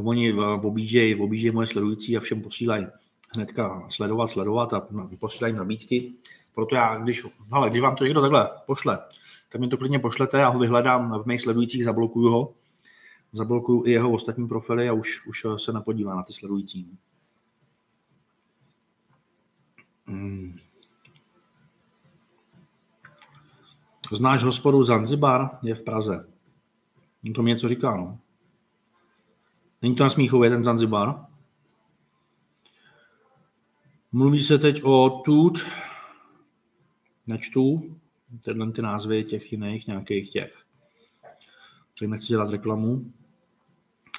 To 0.00 0.04
oni 0.04 0.32
objíždějí, 0.62 1.14
objíždějí 1.14 1.54
moje 1.54 1.66
sledující 1.66 2.16
a 2.16 2.20
všem 2.20 2.42
posílají 2.42 2.86
hnedka 3.34 3.86
sledovat, 3.88 4.26
sledovat 4.26 4.72
a 4.72 4.88
posílají 5.18 5.54
nabídky. 5.54 6.12
Proto 6.54 6.74
já, 6.74 6.98
když, 6.98 7.26
hele, 7.52 7.70
když 7.70 7.82
vám 7.82 7.96
to 7.96 8.04
někdo 8.04 8.20
takhle 8.20 8.50
pošle, 8.66 8.98
tak 9.48 9.60
mi 9.60 9.68
to 9.68 9.76
klidně 9.76 9.98
pošlete, 9.98 10.38
já 10.38 10.48
ho 10.48 10.58
vyhledám 10.58 11.22
v 11.22 11.26
mých 11.26 11.40
sledujících, 11.40 11.84
zablokuju 11.84 12.30
ho, 12.30 12.54
zablokuju 13.32 13.86
i 13.86 13.90
jeho 13.90 14.12
ostatní 14.12 14.48
profily 14.48 14.88
a 14.88 14.92
už, 14.92 15.26
už 15.26 15.46
se 15.56 15.72
nepodívá 15.72 16.14
na 16.14 16.22
ty 16.22 16.32
sledující. 16.32 16.98
Hmm. 20.06 20.56
Znáš 24.12 24.42
hospodu 24.42 24.82
Zanzibar? 24.82 25.50
Je 25.62 25.74
v 25.74 25.82
Praze. 25.82 26.28
To 27.34 27.42
mi 27.42 27.50
něco 27.50 27.68
říká, 27.68 27.96
no. 27.96 28.18
Není 29.82 29.94
to 29.96 30.02
na 30.02 30.10
Smíchově, 30.10 30.50
ten 30.50 30.64
Zanzibar? 30.64 31.26
Mluví 34.12 34.40
se 34.40 34.58
teď 34.58 34.82
o 34.84 35.22
Tut, 35.24 35.66
nečtu, 37.26 37.96
tyhle 38.44 38.72
ty 38.72 38.82
názvy 38.82 39.24
těch 39.24 39.52
jiných 39.52 39.86
nějakých 39.86 40.30
těch. 40.30 40.64
Protože 41.92 42.08
nechci 42.08 42.26
dělat 42.26 42.50
reklamu. 42.50 43.12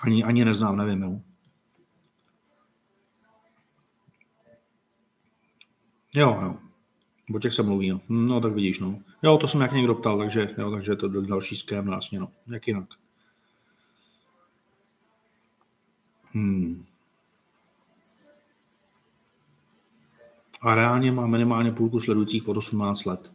Ani, 0.01 0.23
ani 0.23 0.45
neznám, 0.45 0.77
nevím, 0.77 1.01
jo. 1.01 1.21
Jo, 6.13 6.39
jo. 6.41 6.55
O 7.35 7.39
těch 7.39 7.53
se 7.53 7.63
mluví, 7.63 7.89
no. 7.89 8.01
no. 8.09 8.41
tak 8.41 8.53
vidíš, 8.53 8.79
no. 8.79 8.99
Jo, 9.23 9.37
to 9.37 9.47
jsem 9.47 9.61
jak 9.61 9.73
někdo 9.73 9.95
ptal, 9.95 10.17
takže, 10.17 10.55
jo, 10.57 10.71
takže 10.71 10.95
to 10.95 11.07
další 11.07 11.55
ském 11.55 11.85
vlastně, 11.85 12.19
no. 12.19 12.31
Jak 12.47 12.67
jinak. 12.67 13.00
Hmm. 16.33 16.85
A 20.61 20.75
reálně 20.75 21.11
má 21.11 21.27
minimálně 21.27 21.71
půlku 21.71 21.99
sledujících 21.99 22.43
pod 22.43 22.57
18 22.57 23.05
let. 23.05 23.31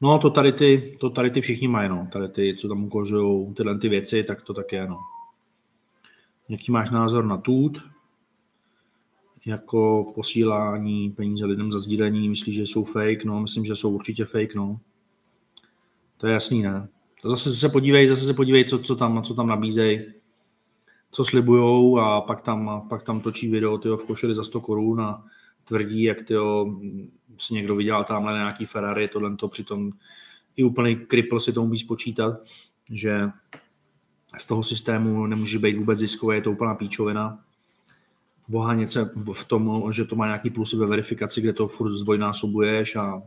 No 0.00 0.18
to 0.18 0.30
tady 0.30 0.52
ty, 0.52 0.96
to 1.00 1.10
tady 1.10 1.30
ty 1.30 1.40
všichni 1.40 1.68
mají, 1.68 1.88
no. 1.88 2.08
Tady 2.12 2.28
ty, 2.28 2.56
co 2.58 2.68
tam 2.68 2.84
ukazují 2.84 3.54
tyhle 3.54 3.78
ty 3.78 3.88
věci, 3.88 4.24
tak 4.24 4.42
to 4.42 4.54
tak 4.54 4.72
je, 4.72 4.86
no. 4.88 4.98
Jaký 6.48 6.72
máš 6.72 6.90
názor 6.90 7.24
na 7.24 7.36
tut? 7.36 7.78
Jako 9.46 10.12
posílání 10.14 11.10
peníze 11.10 11.46
lidem 11.46 11.72
za 11.72 11.78
sdílení, 11.78 12.28
myslíš, 12.28 12.54
že 12.54 12.62
jsou 12.62 12.84
fake? 12.84 13.24
No, 13.24 13.40
myslím, 13.40 13.64
že 13.64 13.76
jsou 13.76 13.90
určitě 13.90 14.24
fake, 14.24 14.54
no. 14.54 14.80
To 16.16 16.26
je 16.26 16.32
jasný, 16.32 16.62
ne? 16.62 16.88
To 17.22 17.30
zase 17.30 17.54
se 17.54 17.68
podívej, 17.68 18.08
zase 18.08 18.26
se 18.26 18.34
podívej, 18.34 18.64
co, 18.64 18.78
co 18.78 18.96
tam, 18.96 19.22
co 19.22 19.34
tam 19.34 19.46
nabízejí 19.46 20.00
co 21.14 21.24
slibujou 21.24 21.98
a 21.98 22.20
pak 22.20 22.40
tam, 22.40 22.86
pak 22.88 23.02
tam 23.02 23.20
točí 23.20 23.50
video 23.50 23.78
tyjo, 23.78 23.96
v 23.96 24.06
košeli 24.06 24.34
za 24.34 24.44
100 24.44 24.60
korun 24.60 25.00
a 25.00 25.24
tvrdí, 25.64 26.02
jak 26.02 26.22
tyjo, 26.22 26.76
si 27.38 27.54
někdo 27.54 27.76
vydělal 27.76 28.04
tamhle 28.04 28.32
nějaký 28.32 28.66
Ferrari, 28.66 29.08
tohle 29.08 29.36
to 29.36 29.48
přitom 29.48 29.90
i 30.56 30.64
úplný 30.64 30.96
kripl 30.96 31.40
si 31.40 31.52
to 31.52 31.62
umí 31.62 31.78
spočítat, 31.78 32.34
že 32.90 33.30
z 34.38 34.46
toho 34.46 34.62
systému 34.62 35.26
nemůže 35.26 35.58
být 35.58 35.76
vůbec 35.76 35.98
ziskový, 35.98 36.36
je 36.36 36.42
to 36.42 36.52
úplná 36.52 36.74
píčovina. 36.74 37.38
Vohánět 38.48 38.90
se 38.90 39.10
v 39.32 39.44
tom, 39.44 39.92
že 39.92 40.04
to 40.04 40.16
má 40.16 40.26
nějaký 40.26 40.50
plusy 40.50 40.76
ve 40.76 40.86
verifikaci, 40.86 41.40
kde 41.40 41.52
to 41.52 41.68
furt 41.68 41.92
zdvojnásobuješ 41.92 42.96
a 42.96 43.22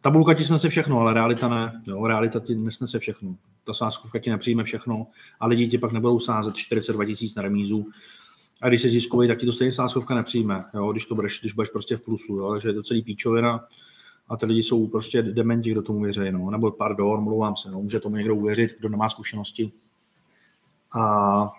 tabulka 0.00 0.34
ti 0.34 0.44
snese 0.44 0.68
všechno, 0.68 1.00
ale 1.00 1.14
realita 1.14 1.48
ne. 1.48 1.82
Jo, 1.86 2.06
realita 2.06 2.40
ti 2.40 2.54
nesnese 2.54 2.98
všechno 2.98 3.36
ta 3.66 3.74
sázkovka 3.74 4.18
ti 4.18 4.30
nepřijme 4.30 4.64
všechno 4.64 5.06
a 5.40 5.46
lidi 5.46 5.68
ti 5.68 5.78
pak 5.78 5.92
nebudou 5.92 6.20
sázet 6.20 6.56
42 6.56 7.04
tisíc 7.04 7.34
na 7.34 7.42
remízu. 7.42 7.86
A 8.62 8.68
když 8.68 8.82
se 8.82 8.88
ziskový, 8.88 9.28
tak 9.28 9.38
ti 9.38 9.46
to 9.46 9.52
stejně 9.52 9.72
sázkovka 9.72 10.14
nepřijme, 10.14 10.64
jo, 10.74 10.92
když 10.92 11.06
to 11.06 11.14
budeš, 11.14 11.40
když 11.40 11.52
budeš 11.52 11.70
prostě 11.70 11.96
v 11.96 12.02
plusu, 12.02 12.36
jo, 12.36 12.52
takže 12.52 12.68
je 12.68 12.74
to 12.74 12.82
celý 12.82 13.02
píčovina 13.02 13.64
a 14.28 14.36
ty 14.36 14.46
lidi 14.46 14.62
jsou 14.62 14.88
prostě 14.88 15.22
dementi, 15.22 15.70
kdo 15.70 15.82
tomu 15.82 16.00
věří, 16.00 16.30
no, 16.30 16.50
nebo 16.50 16.72
pardon, 16.72 17.24
mluvám 17.24 17.56
se, 17.56 17.70
no, 17.70 17.82
může 17.82 18.00
tomu 18.00 18.16
někdo 18.16 18.36
uvěřit, 18.36 18.76
kdo 18.78 18.88
nemá 18.88 19.08
zkušenosti. 19.08 19.72
A 20.92 21.52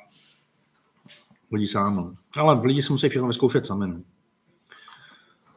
lidi 1.51 1.67
sám, 1.67 1.95
no. 1.95 2.13
Ale 2.37 2.61
lidi 2.61 2.81
si 2.81 2.91
musí 2.91 3.09
všechno 3.09 3.27
vyzkoušet 3.27 3.65
sami, 3.65 3.87
no. 3.87 4.01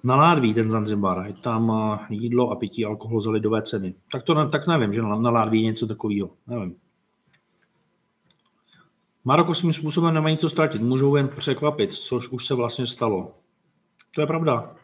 Na 0.03 0.17
Ládví 0.17 0.55
ten 0.55 0.71
Zanzibar, 0.71 1.27
je 1.27 1.33
tam 1.33 1.73
eh, 1.73 2.15
jídlo 2.15 2.51
a 2.51 2.57
pití 2.57 2.85
alkohol 2.85 3.21
za 3.21 3.31
lidové 3.31 3.63
ceny. 3.63 3.95
Tak 4.13 4.23
to 4.23 4.49
tak 4.49 4.67
nevím, 4.67 4.93
že 4.93 5.03
na 5.03 5.31
Ládví 5.31 5.63
je 5.63 5.67
něco 5.67 5.87
takového. 5.87 6.31
Nevím. 6.47 6.77
Maroko 9.25 9.55
svým 9.55 9.73
způsobem 9.73 10.15
nemají 10.15 10.37
co 10.37 10.49
ztratit, 10.49 10.83
můžou 10.83 11.17
jen 11.17 11.29
překvapit, 11.29 11.95
což 11.95 12.29
už 12.29 12.47
se 12.47 12.55
vlastně 12.55 12.87
stalo. 12.87 13.35
To 14.15 14.21
je 14.21 14.27
pravda. 14.27 14.77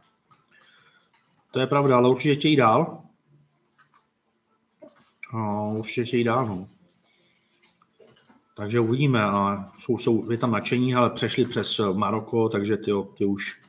to 1.50 1.60
je 1.60 1.66
pravda, 1.66 1.96
ale 1.96 2.08
určitě 2.08 2.34
chtějí 2.34 2.56
dál. 2.56 3.02
A 5.32 5.62
určitě 5.62 6.04
chtějí 6.04 6.24
dál, 6.24 6.46
no. 6.46 6.68
Takže 8.56 8.80
uvidíme. 8.80 9.22
A 9.22 9.70
jsou, 9.78 9.98
jsou, 9.98 10.30
je 10.30 10.38
tam 10.38 10.50
nadšení, 10.50 10.94
ale 10.94 11.10
přešli 11.10 11.44
přes 11.44 11.80
Maroko, 11.92 12.48
takže 12.48 12.76
ty, 12.76 12.90
ty 13.18 13.24
už 13.24 13.60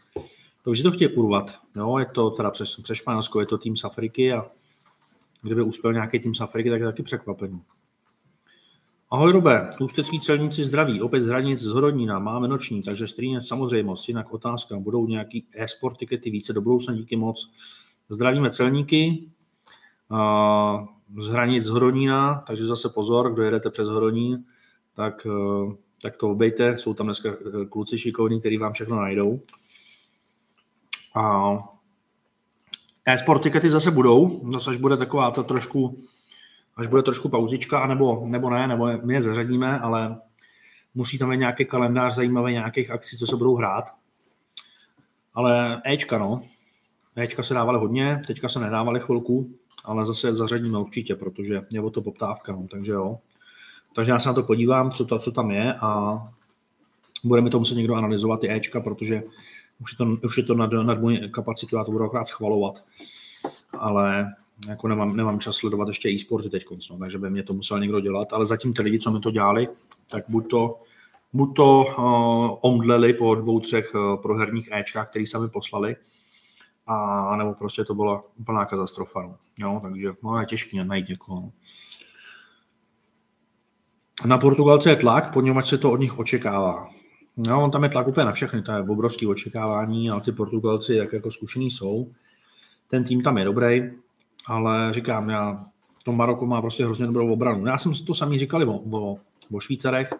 už 0.69 0.81
to 0.81 0.91
chtějí 0.91 1.13
kurvat. 1.15 1.55
Jo, 1.75 1.97
je 1.97 2.05
to 2.05 2.29
teda 2.29 2.51
přes, 2.51 2.75
přes 2.75 2.97
Španělsko, 2.97 3.39
je 3.39 3.45
to 3.45 3.57
tým 3.57 3.75
z 3.75 3.83
Afriky 3.83 4.33
a 4.33 4.45
kdyby 5.41 5.61
uspěl 5.61 5.93
nějaký 5.93 6.19
tým 6.19 6.35
z 6.35 6.41
Afriky, 6.41 6.69
tak 6.69 6.79
je 6.79 6.85
taky 6.85 7.03
překvapení. 7.03 7.61
Ahoj 9.11 9.31
Robe, 9.31 9.71
ústecký 9.81 10.19
celníci 10.19 10.63
zdraví, 10.63 11.01
opět 11.01 11.21
z 11.21 11.27
hranic 11.27 11.59
z 11.59 11.67
Horodnína, 11.67 12.19
máme 12.19 12.47
noční, 12.47 12.83
takže 12.83 13.07
stejně 13.07 13.41
samozřejmost, 13.41 14.07
jinak 14.07 14.33
otázka, 14.33 14.79
budou 14.79 15.07
nějaký 15.07 15.45
e-sport 15.55 15.97
tikety 15.97 16.29
více 16.29 16.53
do 16.53 16.61
budoucna, 16.61 16.93
díky 16.93 17.15
moc. 17.15 17.51
Zdravíme 18.09 18.49
celníky 18.49 19.29
z 21.17 21.27
hranic 21.27 21.63
z 21.63 21.69
Horodnína, 21.69 22.43
takže 22.47 22.65
zase 22.65 22.89
pozor, 22.89 23.33
kdo 23.33 23.43
jedete 23.43 23.69
přes 23.69 23.87
Horonín, 23.87 24.43
tak, 24.93 25.25
e, 25.25 25.29
tak 26.01 26.17
to 26.17 26.29
obejte, 26.29 26.77
jsou 26.77 26.93
tam 26.93 27.07
dneska 27.07 27.29
e, 27.29 27.65
kluci 27.65 27.97
šikovní, 27.97 28.39
který 28.39 28.57
vám 28.57 28.73
všechno 28.73 28.95
najdou. 28.95 29.41
A 31.15 31.53
e-sport 33.05 33.43
tikety 33.43 33.69
zase 33.69 33.91
budou, 33.91 34.41
zase 34.53 34.71
až 34.71 34.77
bude 34.77 34.97
taková 34.97 35.31
to 35.31 35.43
trošku, 35.43 36.03
až 36.75 36.87
bude 36.87 37.03
trošku 37.03 37.29
pauzička, 37.29 37.87
nebo, 37.87 38.23
nebo 38.25 38.49
ne, 38.49 38.67
nebo 38.67 38.89
my 39.03 39.13
je 39.13 39.21
zařadíme, 39.21 39.79
ale 39.79 40.17
musí 40.95 41.17
tam 41.17 41.29
být 41.29 41.37
nějaký 41.37 41.65
kalendář 41.65 42.15
zajímavý 42.15 42.53
nějakých 42.53 42.91
akcí, 42.91 43.17
co 43.17 43.27
se 43.27 43.35
budou 43.35 43.55
hrát. 43.55 43.93
Ale 45.33 45.81
Ečka, 45.85 46.17
no. 46.17 46.41
Ečka 47.15 47.43
se 47.43 47.53
dávaly 47.53 47.79
hodně, 47.79 48.21
teďka 48.27 48.49
se 48.49 48.59
nedávaly 48.59 48.99
chvilku, 48.99 49.49
ale 49.85 50.05
zase 50.05 50.35
zařadíme 50.35 50.79
určitě, 50.79 51.15
protože 51.15 51.61
je 51.71 51.81
o 51.81 51.89
to 51.89 52.01
poptávka, 52.01 52.51
no, 52.51 52.67
takže 52.71 52.91
jo. 52.91 53.19
Takže 53.95 54.11
já 54.11 54.19
se 54.19 54.29
na 54.29 54.33
to 54.33 54.43
podívám, 54.43 54.91
co, 54.91 55.05
to, 55.05 55.19
co 55.19 55.31
tam 55.31 55.51
je 55.51 55.73
a 55.73 56.21
bude 57.23 57.41
mi 57.41 57.49
to 57.49 57.59
muset 57.59 57.75
někdo 57.75 57.95
analyzovat, 57.95 58.39
ty 58.39 58.51
Ečka, 58.51 58.79
protože 58.79 59.23
už 59.79 59.91
je 59.91 59.97
to, 59.97 60.05
už 60.27 60.37
je 60.37 60.43
to 60.43 60.53
nad, 60.53 60.71
nad 60.73 61.01
moji 61.01 61.29
kapacitu, 61.29 61.75
já 61.75 61.83
to 61.83 61.91
budu 61.91 62.03
akorát 62.03 62.27
schvalovat. 62.27 62.83
Ale 63.79 64.33
jako 64.67 64.87
nemám, 64.87 65.15
nemám 65.15 65.39
čas 65.39 65.55
sledovat 65.55 65.87
ještě 65.87 66.09
e-sporty 66.09 66.49
teď, 66.49 66.65
no, 66.91 66.97
takže 66.97 67.17
by 67.17 67.29
mě 67.29 67.43
to 67.43 67.53
musel 67.53 67.79
někdo 67.79 67.99
dělat, 67.99 68.33
ale 68.33 68.45
zatím 68.45 68.73
ty 68.73 68.81
lidi, 68.81 68.99
co 68.99 69.11
mi 69.11 69.19
to 69.19 69.31
dělali, 69.31 69.67
tak 70.11 70.23
buď 70.27 70.49
to, 70.49 70.79
buď 71.33 71.55
to 71.55 71.85
uh, 71.97 72.57
omdleli 72.61 73.13
po 73.13 73.35
dvou, 73.35 73.59
třech 73.59 73.95
uh, 73.95 74.21
proherních 74.21 74.69
Ečkách, 74.71 75.09
který 75.09 75.25
sami 75.25 75.49
poslali, 75.49 75.95
a 76.87 77.35
nebo 77.35 77.53
prostě 77.53 77.85
to 77.85 77.95
byla 77.95 78.23
úplná 78.39 78.65
katastrofa. 78.65 79.21
No. 79.21 79.37
Jo, 79.59 79.79
takže 79.83 80.13
no, 80.23 80.39
je 80.39 80.45
těžké 80.45 80.83
najít 80.83 81.09
někoho. 81.09 81.41
No. 81.41 81.51
Na 84.25 84.37
Portugalce 84.37 84.89
je 84.89 84.95
tlak, 84.95 85.33
poněvadž 85.33 85.69
se 85.69 85.77
to 85.77 85.91
od 85.91 85.99
nich 85.99 86.19
očekává. 86.19 86.89
No, 87.37 87.63
on 87.63 87.71
tam 87.71 87.83
je 87.83 87.89
tlak 87.89 88.07
úplně 88.07 88.25
na 88.25 88.31
všechny, 88.31 88.61
to 88.61 88.71
je 88.71 88.81
obrovské 88.81 89.27
očekávání, 89.27 90.09
ale 90.09 90.21
ty 90.21 90.31
Portugalci, 90.31 90.93
jak 90.93 91.13
jako 91.13 91.31
zkušení 91.31 91.71
jsou, 91.71 92.11
ten 92.89 93.03
tým 93.03 93.23
tam 93.23 93.37
je 93.37 93.45
dobrý, 93.45 93.91
ale 94.47 94.93
říkám, 94.93 95.29
já 95.29 95.65
to 96.03 96.11
Maroko 96.11 96.45
má 96.45 96.61
prostě 96.61 96.85
hrozně 96.85 97.05
dobrou 97.05 97.33
obranu. 97.33 97.65
Já 97.65 97.77
jsem 97.77 97.91
to 98.07 98.13
samý 98.13 98.39
říkali 98.39 98.65
o, 98.65 98.73
o, 98.91 99.17
o 99.51 99.59
Švýcarech 99.59 100.13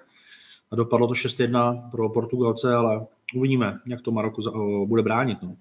a 0.71 0.75
dopadlo 0.75 1.07
to 1.07 1.13
6-1 1.13 1.89
pro 1.91 2.09
Portugalce, 2.09 2.75
ale 2.75 3.05
uvidíme, 3.35 3.79
jak 3.85 4.01
to 4.01 4.11
Maroko 4.11 4.41
bude 4.85 5.01
bránit. 5.03 5.37
No. 5.41 5.55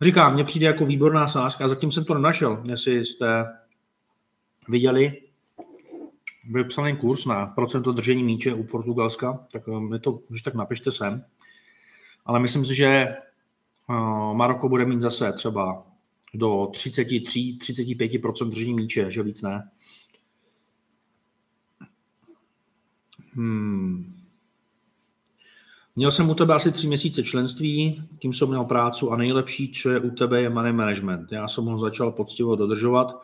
Říkám, 0.00 0.34
mně 0.34 0.44
přijde 0.44 0.66
jako 0.66 0.86
výborná 0.86 1.28
sázka, 1.28 1.68
zatím 1.68 1.90
jsem 1.90 2.04
to 2.04 2.14
nenašel, 2.14 2.62
jestli 2.64 3.06
jste 3.06 3.44
viděli, 4.68 5.20
vypsaný 6.50 6.96
kurz 6.96 7.26
na 7.26 7.46
procento 7.46 7.92
držení 7.92 8.24
míče 8.24 8.54
u 8.54 8.64
Portugalska, 8.64 9.46
tak 9.52 9.62
eh, 9.68 9.80
mi 9.80 10.00
to, 10.00 10.18
když 10.28 10.42
tak 10.42 10.54
napište 10.54 10.90
sem. 10.90 11.24
Ale 12.24 12.40
myslím 12.40 12.66
si, 12.66 12.74
že 12.74 12.86
eh, 12.86 13.16
Maroko 14.32 14.68
bude 14.68 14.86
mít 14.86 15.00
zase 15.00 15.32
třeba 15.32 15.86
do 16.34 16.48
33-35% 16.48 18.50
držení 18.50 18.74
míče, 18.74 19.10
že 19.10 19.22
víc 19.22 19.42
ne. 19.42 19.70
Hmm. 23.34 24.22
Měl 25.96 26.10
jsem 26.10 26.30
u 26.30 26.34
tebe 26.34 26.54
asi 26.54 26.72
tři 26.72 26.86
měsíce 26.86 27.22
členství, 27.22 28.02
tím 28.18 28.32
jsem 28.32 28.48
měl 28.48 28.64
prácu 28.64 29.12
a 29.12 29.16
nejlepší, 29.16 29.72
co 29.72 29.90
je 29.90 30.00
u 30.00 30.10
tebe, 30.10 30.42
je 30.42 30.50
money 30.50 30.72
management. 30.72 31.32
Já 31.32 31.48
jsem 31.48 31.64
ho 31.64 31.78
začal 31.78 32.12
poctivo 32.12 32.56
dodržovat, 32.56 33.22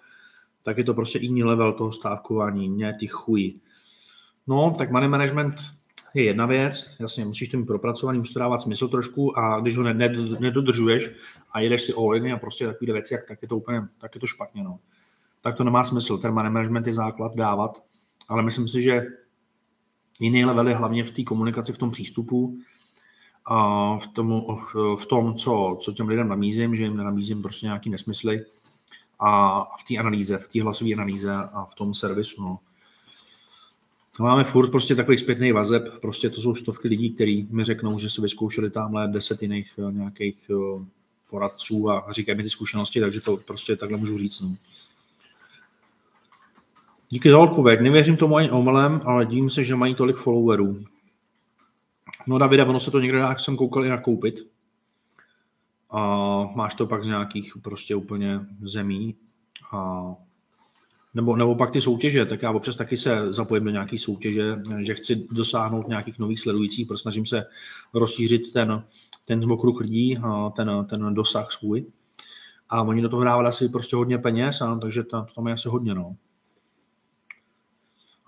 tak 0.69 0.79
je 0.79 0.85
to 0.85 0.95
prostě 0.95 1.19
jiný 1.19 1.45
level 1.45 1.73
toho 1.73 1.93
stávkování, 1.93 2.69
ne 2.69 2.97
ty 3.01 3.07
chuj. 3.07 3.55
No, 4.47 4.75
tak 4.79 4.91
money 4.91 5.09
management 5.09 5.55
je 6.15 6.25
jedna 6.25 6.47
věc, 6.47 6.97
jasně, 7.01 7.25
musíš 7.25 7.49
tím 7.49 7.67
propracovaný, 7.67 8.19
musíš 8.19 8.35
to 8.35 8.41
dávat 8.41 8.59
smysl 8.59 8.89
trošku 8.89 9.39
a 9.39 9.61
když 9.61 9.77
ho 9.77 9.83
nedodržuješ 10.41 11.11
a 11.53 11.61
jedeš 11.61 11.83
si 11.83 11.93
all 11.95 12.35
a 12.35 12.39
prostě 12.39 12.67
takové 12.67 12.93
věci, 12.93 13.15
jak, 13.15 13.29
tak 13.29 13.43
je 13.43 13.49
to 13.49 13.57
úplně, 13.57 13.83
tak 13.99 14.15
je 14.15 14.21
to 14.21 14.27
špatně, 14.27 14.65
no. 14.65 14.79
Tak 15.41 15.57
to 15.57 15.65
nemá 15.65 15.85
smysl, 15.85 16.19
ten 16.19 16.35
money 16.35 16.53
management 16.53 16.87
je 16.87 16.93
základ 16.93 17.37
dávat, 17.37 17.83
ale 18.29 18.43
myslím 18.43 18.69
si, 18.69 18.83
že 18.83 19.03
jiný 20.21 20.45
level 20.45 20.69
je 20.69 20.75
hlavně 20.75 21.05
v 21.05 21.11
té 21.11 21.23
komunikaci, 21.23 21.73
v 21.73 21.79
tom 21.79 21.91
přístupu, 21.91 22.59
a 23.47 23.99
v, 23.99 24.07
tomu, 24.07 24.47
v 24.97 25.07
tom, 25.07 25.35
co, 25.35 25.79
co 25.81 25.93
těm 25.93 26.09
lidem 26.09 26.29
namízím, 26.29 26.77
že 26.77 26.83
jim 26.83 26.97
nenamízím 26.97 27.43
prostě 27.43 27.67
nějaký 27.67 27.91
nesmysly, 27.91 28.45
a 29.21 29.63
v 29.65 29.85
té 29.89 29.97
analýze, 29.97 30.39
v 30.39 30.49
té 30.49 30.63
hlasové 30.63 30.93
analýze 30.93 31.35
a 31.35 31.65
v 31.65 31.75
tom 31.75 31.95
servisu. 31.95 32.43
No. 32.43 32.59
Máme 34.21 34.45
furt 34.45 34.71
prostě 34.71 34.95
takový 34.95 35.19
zpětný 35.19 35.53
vazeb, 35.53 36.01
prostě 36.01 36.31
to 36.31 36.41
jsou 36.41 36.55
stovky 36.55 36.89
lidí, 36.89 37.11
kteří 37.11 37.49
mi 37.51 37.65
řeknou, 37.65 37.99
že 37.99 38.11
se 38.11 38.23
vyzkoušeli 38.23 38.71
tamhle 38.71 39.09
deset 39.09 39.43
jiných 39.43 39.73
eh, 39.79 39.93
nějakých 39.93 40.51
eh, 40.51 40.85
poradců 41.31 41.91
a 41.91 42.13
říkají 42.13 42.37
mi 42.37 42.43
ty 42.43 42.49
zkušenosti, 42.49 43.01
takže 43.01 43.21
to 43.21 43.37
prostě 43.37 43.77
takhle 43.77 43.99
můžu 43.99 44.19
říct. 44.19 44.41
No. 44.41 44.57
Díky 47.11 47.31
za 47.31 47.39
odpověď. 47.39 47.81
Nevěřím 47.81 48.17
tomu 48.17 48.37
ani 48.37 48.51
omylem, 48.51 49.01
ale 49.05 49.27
dívím 49.27 49.51
se, 49.51 49.65
že 49.65 49.77
mají 49.77 49.95
tolik 49.95 50.17
followerů. 50.17 50.85
No 52.27 52.39
Davide, 52.39 52.65
ono 52.65 52.81
se 52.81 52.91
to 52.91 53.01
někde 53.01 53.19
jak 53.19 53.41
jsem 53.41 53.57
koukal, 53.57 53.85
i 53.85 53.89
nakoupit 53.89 54.47
a 55.91 56.01
máš 56.55 56.75
to 56.75 56.87
pak 56.87 57.05
z 57.05 57.07
nějakých 57.07 57.53
prostě 57.63 57.95
úplně 57.95 58.41
zemí 58.63 59.15
a 59.73 60.03
nebo, 61.15 61.37
nebo 61.37 61.55
pak 61.55 61.71
ty 61.71 61.81
soutěže, 61.81 62.25
tak 62.25 62.43
já 62.43 62.51
občas 62.51 62.77
taky 62.77 62.97
se 62.97 63.33
zapojím 63.33 63.65
do 63.65 63.71
nějaké 63.71 63.99
soutěže, 63.99 64.57
že 64.79 64.95
chci 64.95 65.27
dosáhnout 65.31 65.89
nějakých 65.89 66.19
nových 66.19 66.41
sledujících, 66.41 66.87
protože 66.87 66.99
snažím 66.99 67.27
se 67.27 67.47
rozšířit 67.95 68.53
ten, 68.53 68.83
ten 69.27 69.53
okruh 69.53 69.81
lidí, 69.81 70.19
ten, 70.57 70.71
ten 70.91 71.15
dosah 71.15 71.53
svůj. 71.53 71.87
A 72.69 72.83
oni 72.83 73.03
do 73.03 73.09
toho 73.09 73.25
dávali 73.25 73.49
asi 73.49 73.69
prostě 73.69 73.97
hodně 73.97 74.19
peněz, 74.19 74.61
a, 74.61 74.79
takže 74.79 75.03
to 75.03 75.27
tam 75.35 75.47
je 75.47 75.53
asi 75.53 75.69
hodně. 75.69 75.95
No. 75.95 76.17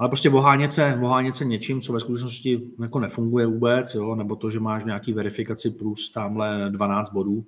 Ale 0.01 0.09
prostě 0.09 0.28
vohánět 0.28 0.72
se, 0.72 0.97
vohánět 0.97 1.35
se 1.35 1.44
něčím, 1.44 1.81
co 1.81 1.93
ve 1.93 2.01
skutečnosti 2.01 2.60
jako 2.82 3.01
nefunguje 3.01 3.47
vůbec, 3.47 3.94
jo? 3.94 4.14
nebo 4.14 4.36
to, 4.36 4.51
že 4.51 4.60
máš 4.60 4.85
nějaký 4.85 5.12
verifikaci 5.12 5.70
plus 5.70 6.12
tamhle 6.12 6.70
12 6.70 7.12
bodů, 7.12 7.47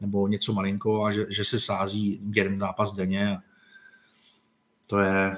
nebo 0.00 0.28
něco 0.28 0.52
malinko 0.52 1.04
a 1.04 1.10
že, 1.10 1.26
že 1.30 1.44
se 1.44 1.60
sází 1.60 2.20
jeden 2.34 2.56
zápas 2.56 2.94
denně. 2.94 3.38
To 4.86 4.98
je, 4.98 5.36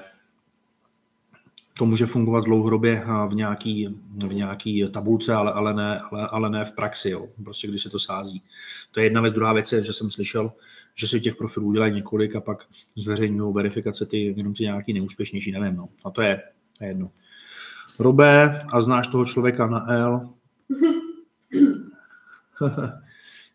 to 1.77 1.85
může 1.85 2.05
fungovat 2.05 2.43
dlouhodobě 2.43 3.03
v 3.27 3.35
nějaký, 3.35 3.87
v 4.27 4.33
nějaký 4.33 4.85
tabulce, 4.91 5.33
ale, 5.33 5.53
ale, 5.53 5.73
ne, 5.73 5.99
ale, 6.11 6.27
ale 6.27 6.49
ne 6.49 6.65
v 6.65 6.71
praxi, 6.71 7.09
jo. 7.09 7.27
prostě 7.43 7.67
když 7.67 7.83
se 7.83 7.89
to 7.89 7.99
sází. 7.99 8.43
To 8.91 8.99
je 8.99 9.05
jedna 9.05 9.21
věc. 9.21 9.33
Druhá 9.33 9.53
věc 9.53 9.71
je, 9.71 9.83
že 9.83 9.93
jsem 9.93 10.11
slyšel, 10.11 10.51
že 10.95 11.07
si 11.07 11.21
těch 11.21 11.35
profilů 11.35 11.73
dělají 11.73 11.93
několik 11.93 12.35
a 12.35 12.41
pak 12.41 12.65
zveřejňují 12.95 13.53
verifikace 13.53 14.05
ty, 14.05 14.33
jenom 14.37 14.53
ty 14.53 14.63
nějaký 14.63 14.93
neúspěšnější, 14.93 15.51
nevím. 15.51 15.75
No. 15.75 15.89
A 16.05 16.09
to 16.09 16.21
je, 16.21 16.41
je 16.81 16.87
jedno. 16.87 17.11
Robé, 17.99 18.61
a 18.61 18.81
znáš 18.81 19.07
toho 19.07 19.25
člověka 19.25 19.67
na 19.67 19.91
L? 19.91 20.29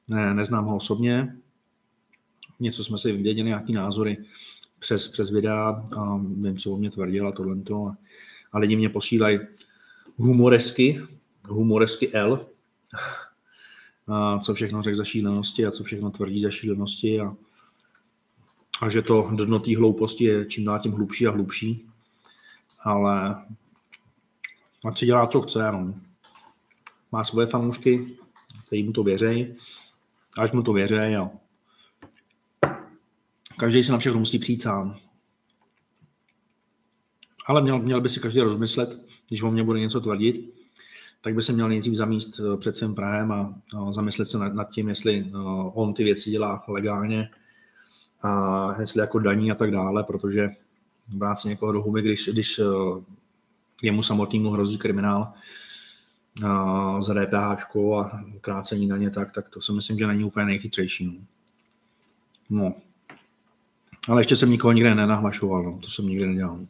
ne, 0.09 0.35
neznám 0.35 0.65
ho 0.65 0.77
osobně. 0.77 1.36
Něco 2.61 2.85
jsme 2.85 2.99
si 2.99 3.12
věděli, 3.12 3.49
nějaký 3.49 3.73
názory 3.73 4.16
přes, 4.78 5.09
přes 5.09 5.31
videa 5.31 5.85
a 5.97 6.16
vím, 6.16 6.57
co 6.57 6.70
o 6.70 6.77
mě 6.77 6.90
tvrdil 6.90 7.28
a 7.28 7.32
tohle. 7.32 7.57
A, 7.57 7.97
a 8.53 8.59
lidi 8.59 8.77
mě 8.77 8.89
posílají 8.89 9.39
humoresky, 10.16 11.03
humoresky 11.49 12.12
L, 12.12 12.47
a 14.09 14.39
co 14.39 14.55
všechno 14.55 14.82
řekl 14.82 14.97
za 14.97 15.05
šílenosti 15.05 15.66
a 15.66 15.70
co 15.70 15.85
všechno 15.85 16.11
tvrdí 16.11 16.43
za 16.43 16.51
šílenosti 16.51 17.20
a, 17.20 17.32
a 18.81 18.89
že 18.89 19.03
to 19.03 19.31
dno 19.35 19.59
té 19.59 19.77
hlouposti 19.77 20.24
je 20.24 20.47
čím 20.47 20.65
dál 20.65 20.81
tím 20.81 20.93
hlubší 20.93 21.27
a 21.27 21.31
hlubší 21.31 21.91
ale 22.84 23.44
ať 24.84 24.98
si 24.98 25.06
dělá, 25.06 25.26
co 25.26 25.40
chce, 25.40 25.72
no. 25.72 25.94
Má 27.12 27.24
svoje 27.24 27.46
fanoušky, 27.46 28.16
kteří 28.66 28.82
mu 28.82 28.92
to 28.92 29.02
věří, 29.02 29.54
ať 30.38 30.52
mu 30.52 30.62
to 30.62 30.72
věří 30.72 30.94
a 30.94 31.30
Každý 33.59 33.82
si 33.82 33.92
na 33.92 33.98
všechno 33.98 34.18
musí 34.18 34.38
přijít 34.38 34.62
sám. 34.62 34.96
Ale 37.46 37.62
měl, 37.62 37.78
měl 37.78 38.00
by 38.00 38.09
si 38.09 38.20
každý 38.20 38.40
rozmyslet, 38.40 38.98
když 39.28 39.42
o 39.42 39.50
mě 39.50 39.64
bude 39.64 39.80
něco 39.80 40.00
tvrdit, 40.00 40.54
tak 41.20 41.34
by 41.34 41.42
se 41.42 41.52
měl 41.52 41.68
nejdřív 41.68 41.94
zamíst 41.94 42.40
eh, 42.40 42.56
před 42.56 42.76
svým 42.76 42.94
Prahem 42.94 43.32
a, 43.32 43.54
zamyslet 43.90 44.28
se 44.28 44.38
nad, 44.38 44.70
tím, 44.70 44.88
jestli 44.88 45.22
uh, 45.22 45.70
on 45.74 45.94
ty 45.94 46.04
věci 46.04 46.30
dělá 46.30 46.64
legálně 46.68 47.30
a 48.22 48.80
jestli 48.80 49.00
jako 49.00 49.18
daní 49.18 49.52
a 49.52 49.54
tak 49.54 49.70
dále, 49.70 50.04
protože 50.04 50.48
brát 51.12 51.34
si 51.34 51.48
někoho 51.48 51.72
do 51.72 51.82
huby, 51.82 52.02
když, 52.02 52.28
když 52.32 52.59
uh, 52.59 53.02
jemu 53.82 54.02
samotnému 54.02 54.51
hrozí 54.51 54.78
kriminál 54.78 55.32
uh, 56.43 57.01
za 57.01 57.14
DPH 57.14 57.76
a 57.76 58.22
krácení 58.40 58.86
na 58.86 58.97
ně, 58.97 59.10
tak, 59.10 59.32
tak 59.32 59.48
to 59.48 59.60
si 59.60 59.72
myslím, 59.72 59.98
že 59.98 60.06
není 60.06 60.24
úplně 60.24 60.47
nejchytřejší. 60.47 61.06
No. 61.06 61.20
no. 62.51 62.74
Ale 64.09 64.20
ještě 64.20 64.36
jsem 64.36 64.51
nikoho 64.51 64.72
nikde 64.72 64.94
nenahlašoval, 64.94 65.62
no. 65.62 65.78
to 65.82 65.89
jsem 65.89 66.06
nikdy 66.06 66.26
nedělal. 66.26 66.60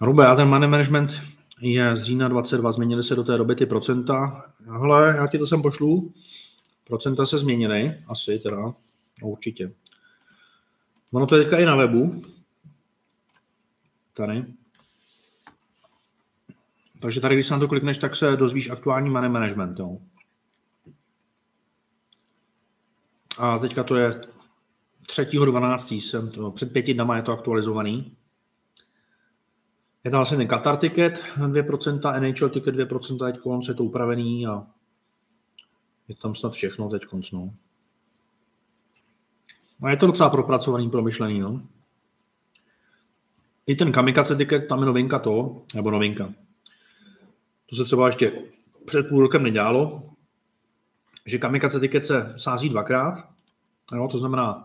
Rube, 0.00 0.26
a 0.26 0.34
ten 0.34 0.48
money 0.48 0.68
management 0.68 1.20
je 1.60 1.96
z 1.96 2.02
října 2.02 2.28
22, 2.28 2.72
změnily 2.72 3.02
se 3.02 3.14
do 3.14 3.24
té 3.24 3.38
doby 3.38 3.54
ty 3.54 3.66
procenta. 3.66 4.44
Hele, 4.66 5.14
já 5.16 5.26
ti 5.26 5.38
to 5.38 5.46
sem 5.46 5.62
pošlu. 5.62 6.12
Procenta 6.86 7.26
se 7.26 7.38
změnily, 7.38 7.94
asi 8.08 8.38
teda, 8.38 8.56
no, 8.56 8.74
určitě. 9.22 9.72
Ono 11.14 11.26
to 11.26 11.36
je 11.36 11.42
teďka 11.42 11.58
i 11.58 11.64
na 11.64 11.76
webu. 11.76 12.22
Tady. 14.14 14.44
Takže 17.00 17.20
tady, 17.20 17.34
když 17.34 17.46
se 17.46 17.54
na 17.54 17.60
to 17.60 17.68
klikneš, 17.68 17.98
tak 17.98 18.16
se 18.16 18.36
dozvíš 18.36 18.70
aktuální 18.70 19.10
money 19.10 19.30
management. 19.30 19.78
Jo. 19.78 19.98
A 23.38 23.58
teďka 23.58 23.84
to 23.84 23.96
je 23.96 24.10
3.12. 24.10 26.00
Jsem 26.00 26.30
to, 26.30 26.50
před 26.50 26.72
pěti 26.72 26.94
dnama 26.94 27.16
je 27.16 27.22
to 27.22 27.32
aktualizovaný. 27.32 28.16
Je 30.04 30.10
tam 30.10 30.18
vlastně 30.18 30.36
ten 30.36 30.48
Qatar 30.48 30.76
ticket 30.76 31.22
2%, 31.36 32.20
NHL 32.20 32.48
ticket 32.48 32.74
2%, 32.74 33.32
teď 33.32 33.40
konc 33.40 33.68
je 33.68 33.74
to 33.74 33.84
upravený 33.84 34.46
a 34.46 34.66
je 36.08 36.14
tam 36.14 36.34
snad 36.34 36.52
všechno 36.52 36.88
teď 36.88 37.04
konc, 37.04 37.32
no. 37.32 37.54
A 39.84 39.90
je 39.90 39.96
to 39.96 40.06
docela 40.06 40.30
propracovaný, 40.30 40.90
promyšlený, 40.90 41.38
no. 41.38 41.62
I 43.66 43.74
ten 43.74 43.92
kamikaze 43.92 44.36
ticket, 44.36 44.68
tam 44.68 44.80
je 44.80 44.86
novinka 44.86 45.18
to, 45.18 45.62
nebo 45.74 45.90
novinka. 45.90 46.34
To 47.70 47.76
se 47.76 47.84
třeba 47.84 48.06
ještě 48.06 48.32
před 48.86 49.08
půl 49.08 49.20
rokem 49.20 49.42
nedělalo, 49.42 50.02
že 51.26 51.38
kamikaze 51.38 51.80
ticket 51.80 52.06
se 52.06 52.34
sází 52.36 52.68
dvakrát, 52.68 53.24
no, 53.92 54.08
to 54.08 54.18
znamená, 54.18 54.64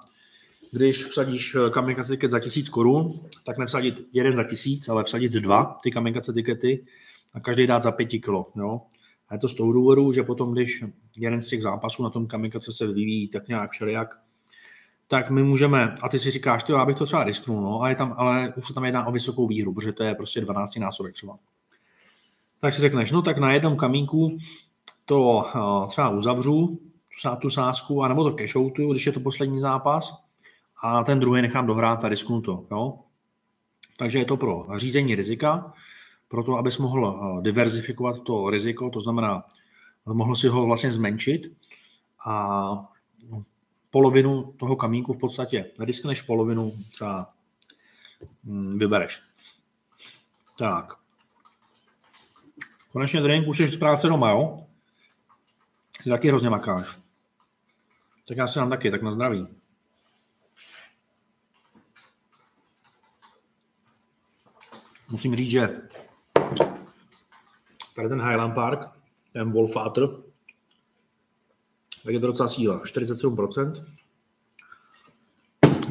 když 0.71 1.05
vsadíš 1.05 1.55
eh, 1.55 1.69
kamikaze 1.69 2.15
tiket 2.15 2.31
za 2.31 2.39
tisíc 2.39 2.69
korun, 2.69 3.19
tak 3.45 3.57
nevsadit 3.57 4.07
jeden 4.13 4.35
za 4.35 4.43
tisíc, 4.43 4.89
ale 4.89 5.03
vsadit 5.03 5.31
dva 5.31 5.77
ty 5.83 5.91
kamikaze 5.91 6.33
tikety 6.33 6.85
a 7.33 7.39
každý 7.39 7.67
dát 7.67 7.79
za 7.79 7.91
pěti 7.91 8.19
kilo. 8.19 8.51
Jo? 8.55 8.81
A 9.29 9.33
je 9.33 9.39
to 9.39 9.49
z 9.49 9.55
toho 9.55 9.71
důvodu, 9.71 10.11
že 10.11 10.23
potom, 10.23 10.53
když 10.53 10.83
jeden 11.17 11.41
z 11.41 11.47
těch 11.47 11.61
zápasů 11.61 12.03
na 12.03 12.09
tom 12.09 12.27
kamikaze 12.27 12.71
se 12.71 12.87
vyvíjí 12.87 13.27
tak 13.27 13.47
nějak 13.47 13.71
všelijak, 13.71 14.28
tak 15.09 15.29
my 15.29 15.43
můžeme, 15.43 15.95
a 16.01 16.09
ty 16.09 16.19
si 16.19 16.31
říkáš, 16.31 16.63
ty, 16.63 16.71
já 16.71 16.85
bych 16.85 16.97
to 16.97 17.05
třeba 17.05 17.23
risknul, 17.23 17.61
no, 17.61 17.81
a 17.81 17.89
je 17.89 17.95
tam, 17.95 18.15
ale 18.17 18.53
už 18.57 18.67
se 18.67 18.73
tam 18.73 18.85
jedná 18.85 19.07
o 19.07 19.11
vysokou 19.11 19.47
výhru, 19.47 19.73
protože 19.73 19.91
to 19.91 20.03
je 20.03 20.15
prostě 20.15 20.41
12 20.41 20.75
násobek 20.75 21.13
třeba. 21.13 21.37
Tak 22.61 22.73
si 22.73 22.81
řekneš, 22.81 23.11
no 23.11 23.21
tak 23.21 23.37
na 23.37 23.53
jednom 23.53 23.77
kamínku 23.77 24.37
to 25.05 25.21
uh, 25.21 25.89
třeba 25.89 26.09
uzavřu, 26.09 26.79
tu 27.41 27.49
sázku, 27.49 28.03
anebo 28.03 28.23
to 28.23 28.35
cashoutu, 28.35 28.91
když 28.91 29.05
je 29.05 29.11
to 29.11 29.19
poslední 29.19 29.59
zápas, 29.59 30.23
a 30.81 31.03
ten 31.03 31.19
druhý 31.19 31.41
nechám 31.41 31.67
dohrát 31.67 32.03
a 32.03 32.09
risknu 32.09 32.41
to. 32.41 32.65
Jo? 32.71 32.99
Takže 33.97 34.19
je 34.19 34.25
to 34.25 34.37
pro 34.37 34.67
řízení 34.75 35.15
rizika, 35.15 35.73
pro 36.27 36.43
to, 36.43 36.57
abys 36.57 36.77
mohl 36.77 37.07
eh, 37.39 37.41
diverzifikovat 37.41 38.19
to 38.19 38.49
riziko, 38.49 38.89
to 38.89 38.99
znamená, 38.99 39.43
mohl 40.05 40.35
si 40.35 40.47
ho 40.47 40.65
vlastně 40.65 40.91
zmenšit 40.91 41.41
a 42.25 42.89
polovinu 43.91 44.53
toho 44.57 44.75
kamínku 44.75 45.13
v 45.13 45.19
podstatě 45.19 45.71
neriskneš, 45.79 46.21
polovinu 46.21 46.73
třeba 46.91 47.33
hm, 48.43 48.79
vybereš. 48.79 49.21
Tak. 50.57 50.93
Konečně 52.91 53.21
drink, 53.21 53.47
už 53.47 53.57
jsi 53.57 53.67
z 53.67 53.77
práce 53.77 54.07
doma, 54.07 54.29
jo? 54.29 54.67
Ty 56.03 56.09
taky 56.09 56.27
hrozně 56.27 56.49
makáš. 56.49 56.99
Tak 58.27 58.37
já 58.37 58.47
se 58.47 58.59
nám 58.59 58.69
taky, 58.69 58.91
tak 58.91 59.01
na 59.01 59.11
zdraví. 59.11 59.47
musím 65.11 65.35
říct, 65.35 65.49
že 65.49 65.81
tady 67.95 68.09
ten 68.09 68.21
Highland 68.21 68.55
Park, 68.55 68.89
ten 69.33 69.51
Wolfater, 69.51 70.09
tak 72.03 72.13
je 72.13 72.19
to 72.19 72.27
docela 72.27 72.49
síla, 72.49 72.83
47%. 72.83 73.85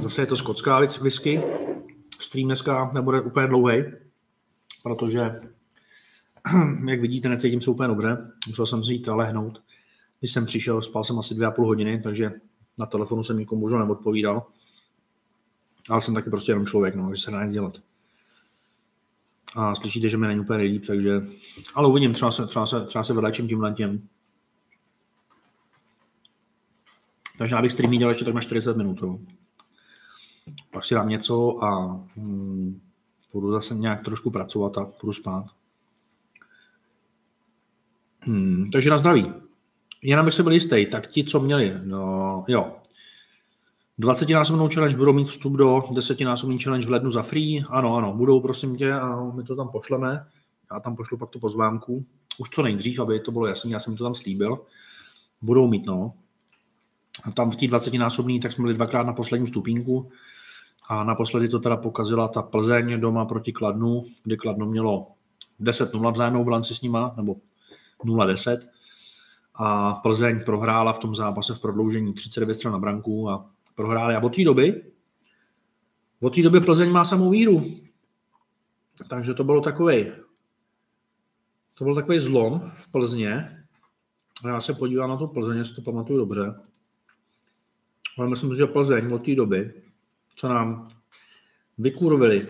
Zase 0.01 0.23
je 0.23 0.27
to 0.27 0.37
skotská 0.37 0.81
whisky. 1.01 1.43
Stream 2.21 2.47
dneska 2.47 2.91
nebude 2.95 3.21
úplně 3.21 3.47
dlouhý, 3.47 3.85
protože, 4.83 5.21
jak 6.89 7.01
vidíte, 7.01 7.29
necítím 7.29 7.61
se 7.61 7.71
úplně 7.71 7.89
dobře. 7.89 8.33
Musel 8.49 8.67
jsem 8.67 8.85
si 8.85 8.93
jít 8.93 9.07
lehnout. 9.07 9.63
Když 10.21 10.33
jsem 10.33 10.47
přišel, 10.47 10.83
spal 10.83 11.05
jsem 11.05 11.19
asi 11.19 11.35
dvě 11.35 11.47
a 11.47 11.51
půl 11.51 11.67
hodiny, 11.67 12.03
takže 12.03 12.33
na 12.79 12.87
telefonu 12.87 13.25
jsem 13.25 13.39
nikomu 13.39 13.61
možná 13.61 13.79
neodpovídal. 13.79 14.47
Ale 15.89 16.01
jsem 16.01 16.15
taky 16.15 16.31
prostě 16.31 16.53
jenom 16.53 16.67
člověk, 16.67 16.95
no, 16.95 17.15
že 17.15 17.23
se 17.23 17.31
dá 17.31 17.45
nic 17.45 17.53
dělat 17.53 17.79
a 19.55 19.75
slyšíte, 19.75 20.09
že 20.09 20.17
mi 20.17 20.27
není 20.27 20.41
úplně 20.41 20.59
nejlíp, 20.59 20.87
takže, 20.87 21.23
ale 21.75 21.89
uvidím, 21.89 22.15
třeba 22.15 22.31
se, 22.31 22.47
třeba 22.47 22.67
se, 22.67 22.87
třeba 22.87 23.05
se 23.05 23.15
vylečím 23.15 23.49
tím 23.49 23.61
letěm. 23.61 24.09
Takže 27.39 27.55
já 27.55 27.63
bych 27.63 27.73
streamy 27.73 27.97
dělal 27.97 28.11
ještě 28.11 28.25
tak 28.25 28.35
na 28.35 28.41
40 28.41 28.77
minut. 28.77 28.99
Jo. 29.03 29.19
Pak 30.71 30.85
si 30.85 30.95
dám 30.95 31.09
něco 31.09 31.65
a 31.65 32.01
hmm, 32.17 32.81
budu 33.33 33.53
zase 33.53 33.75
nějak 33.75 34.05
trošku 34.05 34.31
pracovat 34.31 34.79
a 34.79 34.87
budu 35.01 35.13
spát. 35.13 35.45
Hmm, 38.21 38.71
takže 38.73 38.91
na 38.91 38.99
zdraví. 38.99 39.33
Jen 40.03 40.19
abych 40.19 40.35
se 40.35 40.43
byl 40.43 40.53
jistý, 40.53 40.87
tak 40.87 41.07
ti, 41.07 41.25
co 41.25 41.41
měli, 41.41 41.75
no 41.85 42.45
jo, 42.49 42.77
20-násobnou 44.01 44.69
challenge 44.75 44.97
budou 44.97 45.13
mít 45.13 45.29
vstup 45.29 45.53
do 45.53 45.79
10-násobný 45.79 46.59
challenge 46.63 46.87
v 46.87 46.91
lednu 46.91 47.11
za 47.11 47.23
free. 47.23 47.65
Ano, 47.69 47.97
ano, 47.97 48.13
budou, 48.13 48.41
prosím 48.41 48.77
tě, 48.77 48.93
a 48.93 49.25
my 49.25 49.45
to 49.45 49.57
tam 49.57 49.69
pošleme. 49.69 50.27
Já 50.73 50.81
tam 50.81 50.97
pošlu 50.97 51.19
pak 51.19 51.31
tu 51.31 51.39
pozvánku. 51.39 52.05
Už 52.39 52.49
co 52.51 52.63
nejdřív, 52.63 53.01
aby 53.01 53.21
to 53.21 53.33
bylo 53.33 53.47
jasné, 53.47 53.71
já 53.71 53.79
jsem 53.79 53.97
to 53.97 54.05
tam 54.05 54.15
slíbil. 54.15 54.61
Budou 55.43 55.69
mít, 55.69 55.87
no. 55.87 56.15
Tam 57.35 57.51
v 57.51 57.57
té 57.57 57.67
20-násobný, 57.67 58.41
tak 58.41 58.53
jsme 58.53 58.63
byli 58.63 58.75
dvakrát 58.75 59.03
na 59.03 59.13
posledním 59.13 59.47
stupínku. 59.47 60.11
A 60.89 61.05
naposledy 61.05 61.49
to 61.49 61.59
teda 61.59 61.77
pokazila 61.77 62.29
ta 62.29 62.43
Plzeň 62.43 63.01
doma 63.01 63.25
proti 63.25 63.53
Kladnu, 63.53 64.03
kdy 64.25 64.37
Kladno 64.37 64.67
mělo 64.67 65.07
10-0 65.61 66.13
vzájemnou 66.13 66.45
bilanci 66.45 66.75
s 66.75 66.83
nima, 66.83 67.15
nebo 67.17 67.37
0-10. 68.05 68.59
A 69.55 69.95
Plzeň 69.95 70.45
prohrála 70.45 70.93
v 70.93 70.99
tom 70.99 71.15
zápase 71.15 71.55
v 71.55 71.61
prodloužení 71.61 72.15
39 72.15 72.55
stran 72.55 72.73
na 72.73 72.79
branku 72.79 73.31
a 73.31 73.51
prohráli. 73.75 74.15
A 74.15 74.23
od 74.23 74.37
té 74.37 74.45
doby, 74.45 74.83
od 76.21 76.35
té 76.35 76.43
doby 76.43 76.61
Plzeň 76.61 76.91
má 76.91 77.05
samou 77.05 77.31
víru. 77.31 77.65
Takže 79.09 79.35
to 79.35 79.45
bylo 79.45 79.61
takový, 79.61 80.07
to 81.75 81.85
byl 81.85 81.95
takový 81.95 82.19
zlom 82.19 82.73
v 82.75 82.89
Plzně. 82.89 83.65
Já 84.47 84.61
se 84.61 84.75
podívám 84.75 85.11
na 85.11 85.17
to 85.17 85.27
Plzeň, 85.27 85.59
jestli 85.59 85.75
to 85.75 85.83
pamatuju 85.83 86.19
dobře. 86.19 86.55
Ale 88.19 88.29
myslím, 88.29 88.57
že 88.57 88.67
Plzeň 88.67 89.13
od 89.13 89.25
té 89.25 89.35
doby, 89.35 89.73
co 90.35 90.49
nám 90.49 90.89
vykurvili 91.79 92.49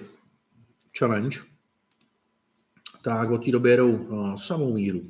challenge, 0.99 1.39
tak 3.03 3.31
od 3.31 3.45
té 3.45 3.51
doby 3.51 3.71
jedou 3.71 4.09
no, 4.11 4.39
samou 4.39 4.75
víru. 4.75 5.03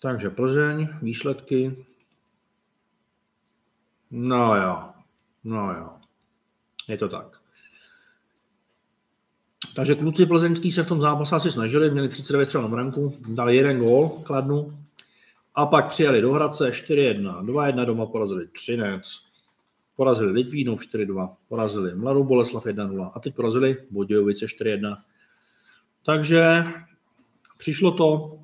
Takže 0.00 0.30
Plzeň, 0.30 0.88
výsledky 1.02 1.86
No 4.10 4.56
jo, 4.56 4.82
no 5.44 5.72
jo. 5.72 5.88
Je 6.88 6.98
to 6.98 7.08
tak. 7.08 7.40
Takže 9.74 9.94
kluci 9.94 10.26
plzeňský 10.26 10.72
se 10.72 10.82
v 10.82 10.88
tom 10.88 11.00
zápase 11.00 11.36
asi 11.36 11.50
snažili, 11.50 11.90
měli 11.90 12.08
39 12.08 12.46
střel 12.46 12.62
na 12.62 12.68
branku, 12.68 13.14
dali 13.28 13.56
jeden 13.56 13.78
gól 13.78 14.08
kladnu 14.08 14.85
a 15.56 15.66
pak 15.66 15.88
přijeli 15.88 16.20
do 16.20 16.32
Hradce 16.32 16.70
4-1, 16.70 17.44
2-1 17.44 17.86
doma 17.86 18.06
porazili 18.06 18.48
Třinec, 18.48 19.20
porazili 19.96 20.32
Litvínov 20.32 20.80
4-2, 20.80 21.30
porazili 21.48 21.94
Mladou 21.94 22.24
Boleslav 22.24 22.66
1-0 22.66 23.10
a 23.14 23.20
teď 23.20 23.34
porazili 23.34 23.76
Bodějovice 23.90 24.46
4-1. 24.46 24.96
Takže 26.06 26.64
přišlo 27.58 27.90
to, 27.90 28.38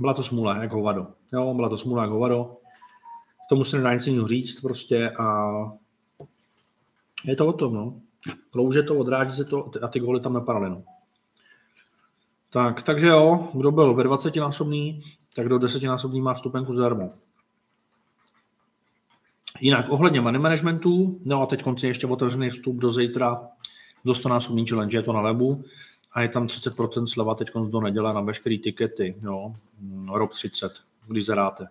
byla 0.00 0.14
to 0.14 0.22
smůla, 0.22 0.62
jako 0.62 0.76
hovado. 0.76 1.06
Jo, 1.32 1.54
byla 1.54 1.68
to 1.68 1.76
smůla, 1.76 2.02
jako 2.02 2.14
hovado 2.14 2.56
tomu 3.52 3.64
se 3.64 3.76
nedá 3.76 3.94
nic 3.94 4.06
jiného 4.06 4.26
říct 4.26 4.60
prostě 4.60 5.10
a 5.10 5.52
je 7.24 7.36
to 7.36 7.46
o 7.46 7.52
tom, 7.52 7.74
no. 7.74 8.00
Klouže 8.50 8.82
to, 8.82 8.98
odráží 8.98 9.32
se 9.32 9.44
to 9.44 9.70
a 9.82 9.88
ty 9.88 10.00
góly 10.00 10.20
tam 10.20 10.32
nepadaly, 10.32 10.70
no. 10.70 10.82
Tak, 12.52 12.82
takže 12.82 13.06
jo, 13.06 13.48
kdo 13.54 13.70
byl 13.70 13.94
ve 13.94 14.04
20 14.04 14.36
násobný, 14.36 15.02
tak 15.36 15.48
do 15.48 15.58
10 15.58 15.82
násobný 15.82 16.20
má 16.20 16.34
vstupenku 16.34 16.74
zdarma. 16.74 17.08
Jinak 19.60 19.86
ohledně 19.88 20.20
money 20.20 20.40
managementu, 20.40 21.20
no 21.24 21.42
a 21.42 21.46
teď 21.46 21.62
konci 21.62 21.86
ještě 21.86 22.06
otevřený 22.06 22.50
vstup 22.50 22.76
do 22.76 22.90
zítra 22.90 23.48
do 24.04 24.14
100 24.14 24.28
násobný 24.28 24.66
challenge, 24.66 24.98
je 24.98 25.02
to 25.02 25.12
na 25.12 25.22
webu 25.22 25.64
a 26.12 26.22
je 26.22 26.28
tam 26.28 26.46
30% 26.46 27.06
sleva 27.06 27.34
teď 27.34 27.48
do 27.70 27.80
neděle 27.80 28.14
na 28.14 28.20
veškeré 28.20 28.58
tikety, 28.58 29.14
jo, 29.22 29.54
ROB 30.14 30.32
30, 30.32 30.72
když 31.08 31.26
zadáte. 31.26 31.66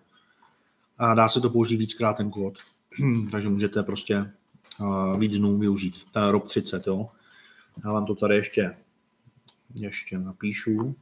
A 0.98 1.14
dá 1.14 1.28
se 1.28 1.40
to 1.40 1.50
použít 1.50 1.76
víckrát 1.76 2.16
ten 2.16 2.30
kód, 2.30 2.58
takže 3.30 3.48
můžete 3.48 3.82
prostě 3.82 4.32
uh, 4.80 5.18
víc 5.18 5.38
dnů 5.38 5.58
využít, 5.58 5.94
ten 6.12 6.28
ROB 6.28 6.48
30, 6.48 6.86
jo. 6.86 7.08
Já 7.84 7.92
vám 7.92 8.06
to 8.06 8.14
tady 8.14 8.36
ještě, 8.36 8.76
ještě 9.74 10.18
napíšu. 10.18 10.96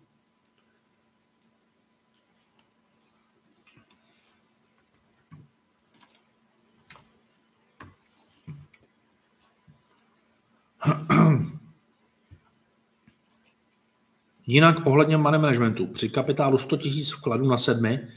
Jinak 14.47 14.87
ohledně 14.87 15.17
money 15.17 15.41
managementu, 15.41 15.87
při 15.87 16.09
kapitálu 16.09 16.59
100 16.59 16.77
000 16.77 16.89
vkladů 17.17 17.49
na 17.49 17.59
sedmi 17.59 18.09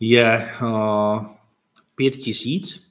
je 0.00 0.54
uh, 0.62 1.26
5 1.94 2.10
tisíc. 2.10 2.90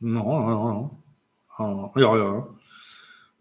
No, 0.00 0.22
no, 0.24 0.68
no. 0.68 0.90
Uh, 1.60 1.92
jo, 1.96 2.14
jo. 2.14 2.55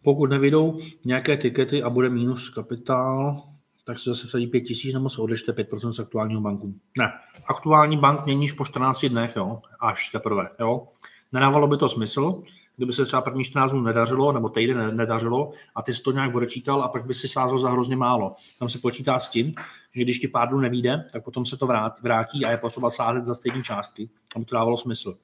Pokud 0.05 0.29
nevidou 0.29 0.77
nějaké 1.05 1.37
tikety 1.37 1.83
a 1.83 1.89
bude 1.89 2.09
minus 2.09 2.49
kapitál, 2.49 3.43
tak 3.85 3.99
se 3.99 4.09
zase 4.09 4.27
vsadí 4.27 4.47
5 4.47 4.61
tisíc 4.61 4.93
nebo 4.93 5.09
se 5.09 5.21
odečte 5.21 5.51
5% 5.51 5.91
z 5.91 5.99
aktuálního 5.99 6.41
banku. 6.41 6.73
Ne, 6.97 7.11
aktuální 7.47 7.97
bank 7.97 8.25
měníš 8.25 8.51
po 8.51 8.65
14 8.65 9.05
dnech, 9.05 9.35
jo, 9.35 9.61
až 9.79 10.09
teprve, 10.09 10.49
jo. 10.59 10.87
Nedávalo 11.31 11.67
by 11.67 11.77
to 11.77 11.89
smysl, 11.89 12.41
kdyby 12.77 12.93
se 12.93 13.05
třeba 13.05 13.21
první 13.21 13.43
14 13.43 13.71
dnů 13.71 13.81
nedařilo, 13.81 14.31
nebo 14.31 14.49
týden 14.49 14.97
nedařilo, 14.97 15.51
a 15.75 15.81
ty 15.81 15.93
jsi 15.93 16.03
to 16.03 16.11
nějak 16.11 16.35
odečítal 16.35 16.83
a 16.83 16.87
pak 16.87 17.05
by 17.05 17.13
si 17.13 17.27
sázel 17.27 17.57
za 17.57 17.71
hrozně 17.71 17.95
málo. 17.95 18.35
Tam 18.59 18.69
se 18.69 18.79
počítá 18.79 19.19
s 19.19 19.29
tím, 19.29 19.53
že 19.95 20.01
když 20.01 20.19
ti 20.19 20.27
pár 20.27 20.49
dnů 20.49 20.59
nevíde, 20.59 21.05
tak 21.13 21.23
potom 21.23 21.45
se 21.45 21.57
to 21.57 21.67
vrátí 22.01 22.45
a 22.45 22.51
je 22.51 22.57
potřeba 22.57 22.89
sázet 22.89 23.25
za 23.25 23.35
stejné 23.35 23.63
částky, 23.63 24.09
aby 24.35 24.45
to 24.45 24.55
dávalo 24.55 24.77
smysl. 24.77 25.17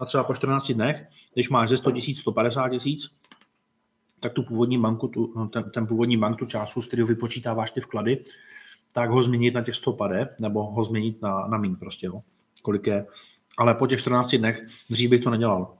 A 0.00 0.06
třeba 0.06 0.24
po 0.24 0.34
14 0.34 0.72
dnech, 0.72 1.06
když 1.34 1.50
máš 1.50 1.68
ze 1.68 1.76
100 1.76 1.90
tisíc 1.90 2.18
150 2.18 2.68
tisíc, 2.68 3.10
tak 4.22 4.32
tu 4.32 4.42
původní 4.42 4.78
banku, 4.78 5.08
tu, 5.08 5.32
no, 5.36 5.48
ten, 5.48 5.70
ten 5.70 5.86
původní 5.86 6.16
bank, 6.16 6.38
tu 6.38 6.46
částku, 6.46 6.82
z 6.82 6.86
kterého 6.86 7.08
vypočítáváš 7.08 7.70
ty 7.70 7.80
vklady, 7.80 8.24
tak 8.92 9.10
ho 9.10 9.22
změnit 9.22 9.54
na 9.54 9.62
těch 9.62 9.74
100 9.74 9.92
pade, 9.92 10.28
nebo 10.40 10.62
ho 10.62 10.84
změnit 10.84 11.22
na, 11.22 11.46
na 11.46 11.58
mín 11.58 11.76
prostě, 11.76 12.06
jo. 12.06 12.22
kolik 12.62 12.86
je. 12.86 13.06
Ale 13.58 13.74
po 13.74 13.86
těch 13.86 14.00
14 14.00 14.34
dnech 14.34 14.66
dřív 14.90 15.10
bych 15.10 15.20
to 15.20 15.30
nedělal. 15.30 15.76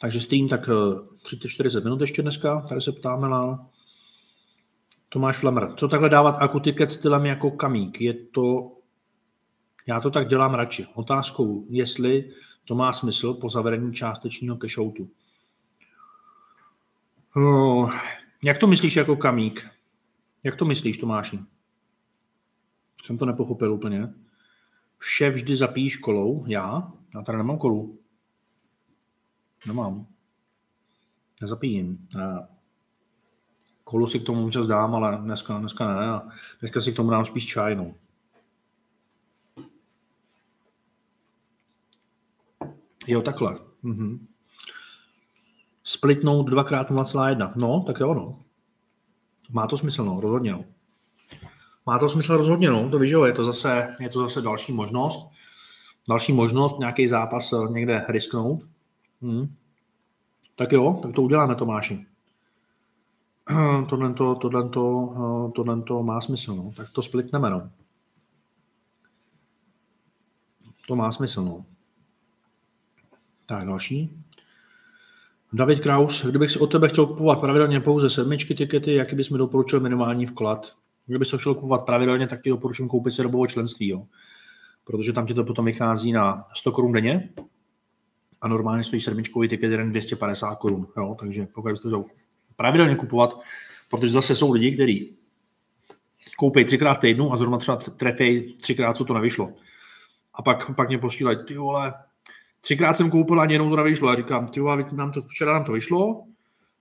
Takže 0.00 0.20
stream 0.20 0.48
tak 0.48 0.68
30-40 0.68 1.78
eh, 1.78 1.84
minut 1.84 2.00
ještě 2.00 2.22
dneska, 2.22 2.60
tady 2.60 2.80
se 2.80 2.92
ptáme 2.92 3.28
na 3.28 3.66
Tomáš 5.08 5.36
Flamer. 5.36 5.74
Co 5.76 5.88
takhle 5.88 6.08
dávat 6.08 6.36
akutiket 6.38 6.92
stylem 6.92 7.26
jako 7.26 7.50
kamík? 7.50 8.00
Je 8.00 8.14
to, 8.14 8.72
já 9.86 10.00
to 10.00 10.10
tak 10.10 10.28
dělám 10.28 10.54
radši. 10.54 10.86
Otázkou, 10.94 11.64
jestli 11.68 12.30
to 12.68 12.74
má 12.74 12.92
smysl 12.92 13.34
po 13.34 13.48
zavedení 13.48 13.94
částečního 13.94 14.56
cashoutu. 14.56 15.10
No, 17.36 17.90
jak 18.44 18.58
to 18.58 18.66
myslíš 18.66 18.96
jako 18.96 19.16
kamík? 19.16 19.68
Jak 20.44 20.56
to 20.56 20.64
myslíš, 20.64 20.98
Tomáši? 20.98 21.38
Jsem 23.04 23.18
to 23.18 23.26
nepochopil 23.26 23.72
úplně. 23.72 24.14
Vše 24.98 25.30
vždy 25.30 25.56
zapíš 25.56 25.96
kolou. 25.96 26.44
Já? 26.46 26.92
Já 27.14 27.22
tady 27.22 27.38
nemám 27.38 27.58
kolu. 27.58 27.98
Nemám. 29.66 30.06
Nezapíjím. 31.40 32.08
Ne. 32.14 32.48
Kolu 33.84 34.06
si 34.06 34.20
k 34.20 34.26
tomu 34.26 34.46
občas 34.46 34.66
dám, 34.66 34.94
ale 34.94 35.16
dneska, 35.16 35.58
dneska 35.58 35.94
ne. 35.94 36.30
Dneska 36.60 36.80
si 36.80 36.92
k 36.92 36.96
tomu 36.96 37.10
dám 37.10 37.24
spíš 37.24 37.46
čaj. 37.46 37.76
No. 37.76 37.94
Jo, 43.08 43.22
takhle. 43.22 43.58
Mhm. 43.82 44.26
Splitnout 45.84 46.46
dvakrát 46.46 46.90
0,1. 46.90 47.52
No, 47.56 47.84
tak 47.86 48.00
jo, 48.00 48.14
no. 48.14 48.42
Má 49.50 49.66
to 49.66 49.76
smysl, 49.76 50.04
no, 50.04 50.20
rozhodně, 50.20 50.52
no. 50.52 50.64
Má 51.86 51.98
to 51.98 52.08
smysl 52.08 52.36
rozhodně, 52.36 52.70
no, 52.70 52.90
to 52.90 52.98
víš, 52.98 53.10
je 53.26 53.32
to 53.32 53.44
zase, 53.44 53.96
je 54.00 54.08
to 54.08 54.22
zase 54.22 54.42
další 54.42 54.72
možnost. 54.72 55.30
Další 56.08 56.32
možnost 56.32 56.78
nějaký 56.78 57.08
zápas 57.08 57.52
eh, 57.52 57.72
někde 57.72 58.04
risknout. 58.08 58.62
Hmm. 59.22 59.54
Tak 60.56 60.72
jo, 60.72 61.00
tak 61.02 61.14
to 61.14 61.22
uděláme, 61.22 61.54
Tomáši. 61.54 62.06
Tohle 63.88 64.14
to, 64.14 64.34
tohle 64.34 64.68
to, 64.68 65.14
eh, 65.16 65.52
tohle 65.52 65.82
to 65.82 66.02
má 66.02 66.20
smysl, 66.20 66.54
no. 66.54 66.72
Tak 66.76 66.90
to 66.90 67.02
splitneme, 67.02 67.50
no. 67.50 67.70
To 70.86 70.96
má 70.96 71.12
smysl, 71.12 71.44
no. 71.44 71.64
Tak 73.48 73.66
další. 73.66 74.24
David 75.52 75.80
Kraus, 75.80 76.26
kdybych 76.26 76.50
si 76.50 76.58
od 76.58 76.66
tebe 76.66 76.88
chtěl 76.88 77.06
kupovat 77.06 77.40
pravidelně 77.40 77.80
pouze 77.80 78.10
sedmičky 78.10 78.54
tikety, 78.54 78.94
jaký 78.94 79.16
bys 79.16 79.30
mi 79.30 79.38
doporučil 79.38 79.80
minimální 79.80 80.26
vklad? 80.26 80.72
Kdybych 81.06 81.28
to 81.28 81.38
chtěl 81.38 81.54
kupovat 81.54 81.84
pravidelně, 81.84 82.26
tak 82.26 82.42
ti 82.42 82.50
doporučím 82.50 82.88
koupit 82.88 83.10
si 83.10 83.22
dobovo 83.22 83.46
členství, 83.46 83.88
jo. 83.88 84.06
protože 84.84 85.12
tam 85.12 85.26
ti 85.26 85.34
to 85.34 85.44
potom 85.44 85.64
vychází 85.64 86.12
na 86.12 86.44
100 86.54 86.72
korun 86.72 86.92
denně 86.92 87.30
a 88.40 88.48
normálně 88.48 88.84
stojí 88.84 89.00
sedmičkový 89.00 89.48
tiket 89.48 89.70
jeden 89.70 89.90
250 89.90 90.54
korun. 90.54 90.86
Jo. 90.96 91.16
Takže 91.20 91.46
pokud 91.54 91.70
byste 91.70 91.90
to 91.90 92.04
pravidelně 92.56 92.96
kupovat, 92.96 93.40
protože 93.90 94.12
zase 94.12 94.34
jsou 94.34 94.52
lidi, 94.52 94.72
kteří 94.72 95.16
koupí 96.36 96.64
třikrát 96.64 96.94
v 96.94 97.00
týdnu 97.00 97.32
a 97.32 97.36
zrovna 97.36 97.58
třeba 97.58 97.76
trefej 97.76 98.56
třikrát, 98.60 98.96
co 98.96 99.04
to 99.04 99.14
nevyšlo. 99.14 99.52
A 100.34 100.42
pak, 100.42 100.76
pak 100.76 100.88
mě 100.88 100.98
posílají, 100.98 101.38
ty 101.46 101.56
vole, 101.56 101.94
třikrát 102.60 102.94
jsem 102.94 103.10
koupil 103.10 103.40
a 103.40 103.42
ani 103.42 103.52
jenom 103.52 103.70
to 103.70 103.76
nevyšlo. 103.76 104.08
A 104.08 104.14
říkám, 104.14 104.48
ty 104.48 104.60
vole, 104.60 104.84
nám 104.92 105.12
to, 105.12 105.22
včera 105.22 105.52
nám 105.52 105.64
to 105.64 105.72
vyšlo, 105.72 106.24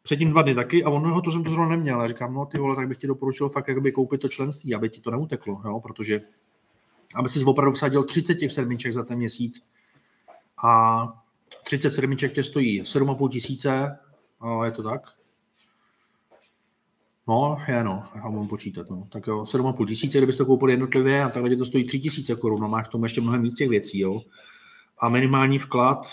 předtím 0.04 0.30
dva 0.30 0.42
dny 0.42 0.56
taky 0.56 0.84
a 0.84 0.90
on, 0.90 1.04
no, 1.04 1.22
to 1.22 1.32
jsem 1.32 1.44
to 1.44 1.50
zrovna 1.50 1.70
neměl. 1.70 2.02
A 2.02 2.08
říkám, 2.08 2.34
no 2.34 2.46
ty 2.46 2.58
vole, 2.58 2.76
tak 2.76 2.88
bych 2.88 2.98
ti 2.98 3.08
doporučil 3.08 3.50
fakt 3.50 3.68
jakoby 3.68 3.92
koupit 3.92 4.22
to 4.22 4.30
členství, 4.30 4.76
aby 4.76 4.90
ti 4.90 5.02
to 5.02 5.12
neuteklo, 5.12 5.62
jo, 5.66 5.80
protože 5.80 6.22
aby 7.16 7.30
si 7.30 7.44
opravdu 7.46 7.72
vsadil 7.72 8.04
30 8.04 8.36
těch 8.36 8.52
sedmiček 8.52 8.94
za 8.94 9.04
ten 9.04 9.18
měsíc 9.18 9.64
a 10.64 11.04
30 11.64 11.92
sedmiček 11.92 12.34
tě 12.34 12.44
stojí 12.44 12.82
7,5 12.82 13.30
tisíce, 13.30 13.98
je 14.66 14.72
to 14.72 14.84
tak? 14.84 15.02
No, 17.28 17.58
je 17.68 17.84
no, 17.84 18.04
já 18.16 18.30
můžu 18.30 18.50
počítat, 18.50 18.90
no. 18.90 19.08
Tak 19.12 19.28
jo, 19.28 19.44
7,5 19.44 19.88
tisíce, 19.88 20.18
kdybyste 20.18 20.44
to 20.44 20.46
koupili 20.46 20.74
jednotlivě 20.74 21.24
a 21.24 21.30
takhle 21.30 21.56
to 21.56 21.66
stojí 21.66 21.88
3 21.88 22.00
tisíce 22.00 22.36
korun, 22.36 22.62
no 22.62 22.68
máš 22.68 22.88
tomu 22.88 23.06
ještě 23.06 23.22
mnohem 23.22 23.42
víc 23.42 23.56
těch 23.56 23.70
věcí, 23.70 24.00
jo. 24.00 24.22
A 25.00 25.10
minimální 25.10 25.60
vklad, 25.60 26.08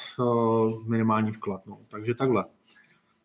minimální 0.86 1.30
vklad, 1.30 1.66
no. 1.66 1.78
Takže 1.88 2.14
takhle. 2.14 2.44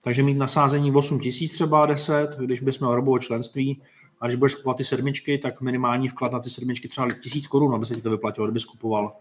Takže 0.04 0.24
mít 0.24 0.38
nasázení 0.38 0.92
8 0.92 1.20
tisíc 1.20 1.54
třeba 1.54 1.86
10, 1.86 2.36
když 2.40 2.60
bychom 2.60 2.88
robovo 2.88 3.20
členství, 3.20 3.82
a 4.22 4.26
když 4.28 4.36
budeš 4.36 4.56
kupovat 4.56 4.78
ty 4.78 4.84
sedmičky, 4.84 5.38
tak 5.38 5.62
minimální 5.62 6.08
vklad 6.08 6.32
na 6.32 6.40
ty 6.40 6.50
sedmičky 6.50 6.88
třeba 6.88 7.14
tisíc 7.14 7.48
korun, 7.48 7.76
aby 7.76 7.86
se 7.86 7.96
ti 7.96 8.02
to 8.02 8.10
vyplatilo, 8.10 8.48
kdyby 8.48 8.60
kupoval, 8.72 9.14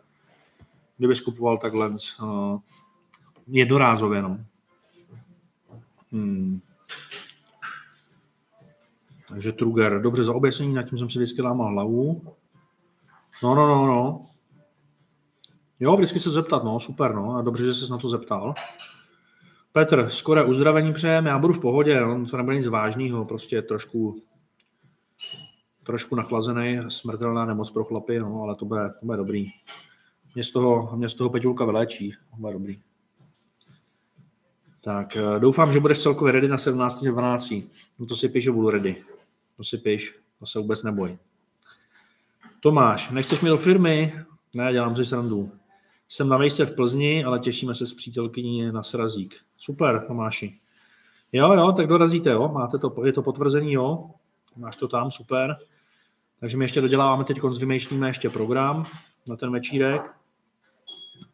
kdyby 0.98 1.14
kupoval 1.24 1.58
takhle 1.58 1.90
uh, 1.90 2.60
jednorázově. 3.46 4.22
No. 4.22 4.38
Hmm. 6.12 6.60
Takže 9.28 9.52
Truger, 9.52 10.02
dobře 10.02 10.24
za 10.24 10.34
objasnění, 10.34 10.74
nad 10.74 10.82
tím 10.82 10.98
jsem 10.98 11.10
si 11.10 11.18
vždycky 11.18 11.42
lámal 11.42 11.72
hlavu. 11.72 12.22
No, 13.42 13.54
no, 13.54 13.66
no, 13.66 13.86
no. 13.86 14.20
Jo, 15.80 15.96
vždycky 15.96 16.18
se 16.18 16.30
zeptat, 16.30 16.64
no, 16.64 16.80
super, 16.80 17.14
no, 17.14 17.36
a 17.36 17.42
dobře, 17.42 17.64
že 17.64 17.74
jsi 17.74 17.90
na 17.90 17.98
to 17.98 18.08
zeptal. 18.08 18.54
Petr, 19.72 20.06
skoro 20.10 20.46
uzdravení 20.46 20.92
přejem, 20.92 21.26
já 21.26 21.38
budu 21.38 21.54
v 21.54 21.60
pohodě, 21.60 22.00
no, 22.00 22.26
to 22.26 22.36
nebude 22.36 22.56
nic 22.56 22.66
vážného, 22.66 23.24
prostě 23.24 23.62
trošku 23.62 24.22
trošku 25.88 26.16
nachlazený, 26.16 26.80
smrtelná 26.88 27.44
nemoc 27.44 27.70
pro 27.70 27.84
chlapy, 27.84 28.18
no, 28.18 28.42
ale 28.42 28.54
to 28.54 28.64
bude, 28.64 28.88
to 29.00 29.06
bude 29.06 29.16
dobrý. 29.16 29.46
Mě 30.34 30.44
z 30.44 30.50
toho, 30.50 30.96
mě 30.96 31.08
z 31.08 31.14
toho 31.14 31.30
Peťulka 31.30 31.64
vyléčí, 31.64 32.10
to 32.10 32.36
bude 32.36 32.52
dobrý. 32.52 32.76
Tak 34.84 35.16
eh, 35.16 35.40
doufám, 35.40 35.72
že 35.72 35.80
budeš 35.80 36.02
celkově 36.02 36.32
ready 36.32 36.48
na 36.48 36.58
17. 36.58 37.04
12. 37.04 37.54
No 37.98 38.06
to 38.06 38.16
si 38.16 38.28
píš, 38.28 38.44
že 38.44 38.50
budu 38.50 38.70
ready. 38.70 39.04
To 39.56 39.64
si 39.64 39.78
píš. 39.78 40.18
To 40.40 40.46
se 40.46 40.58
vůbec 40.58 40.82
neboj. 40.82 41.18
Tomáš, 42.60 43.10
nechceš 43.10 43.40
mi 43.40 43.48
do 43.48 43.56
firmy? 43.56 44.24
Ne, 44.54 44.72
dělám 44.72 44.96
si 44.96 45.04
srandu. 45.04 45.50
Jsem 46.08 46.28
na 46.28 46.36
vejce 46.36 46.66
v 46.66 46.74
Plzni, 46.74 47.24
ale 47.24 47.38
těšíme 47.38 47.74
se 47.74 47.86
s 47.86 47.94
přítelkyní 47.94 48.72
na 48.72 48.82
srazík. 48.82 49.36
Super, 49.56 50.04
Tomáši. 50.06 50.58
Jo, 51.32 51.52
jo, 51.52 51.72
tak 51.72 51.86
dorazíte, 51.86 52.30
jo, 52.30 52.48
máte 52.48 52.78
to, 52.78 53.06
je 53.06 53.12
to 53.12 53.22
potvrzený, 53.22 53.72
jo, 53.72 54.10
máš 54.56 54.76
to 54.76 54.88
tam, 54.88 55.10
super. 55.10 55.56
Takže 56.40 56.56
my 56.56 56.64
ještě 56.64 56.80
doděláváme 56.80 57.24
teď, 57.24 57.38
vymýšlíme 57.60 58.08
ještě 58.08 58.30
program 58.30 58.86
na 59.28 59.36
ten 59.36 59.52
večírek. 59.52 60.02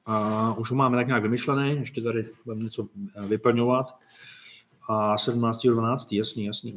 A 0.07 0.55
už 0.59 0.71
ho 0.71 0.77
máme 0.77 0.97
tak 0.97 1.07
nějak 1.07 1.23
vymyšlený, 1.23 1.77
ještě 1.77 2.03
tady 2.03 2.29
budeme 2.45 2.65
něco 2.65 2.89
vyplňovat. 3.29 3.97
A 4.89 5.17
17.12. 5.17 6.17
jasný, 6.17 6.45
jasný. 6.45 6.77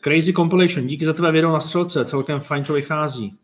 Crazy 0.00 0.32
Compilation, 0.32 0.86
díky 0.86 1.06
za 1.06 1.12
tvé 1.12 1.32
video 1.32 1.52
na 1.52 1.60
střelce, 1.60 2.04
celkem 2.04 2.40
fajn 2.40 2.64
to 2.64 2.72
vychází. 2.72 3.38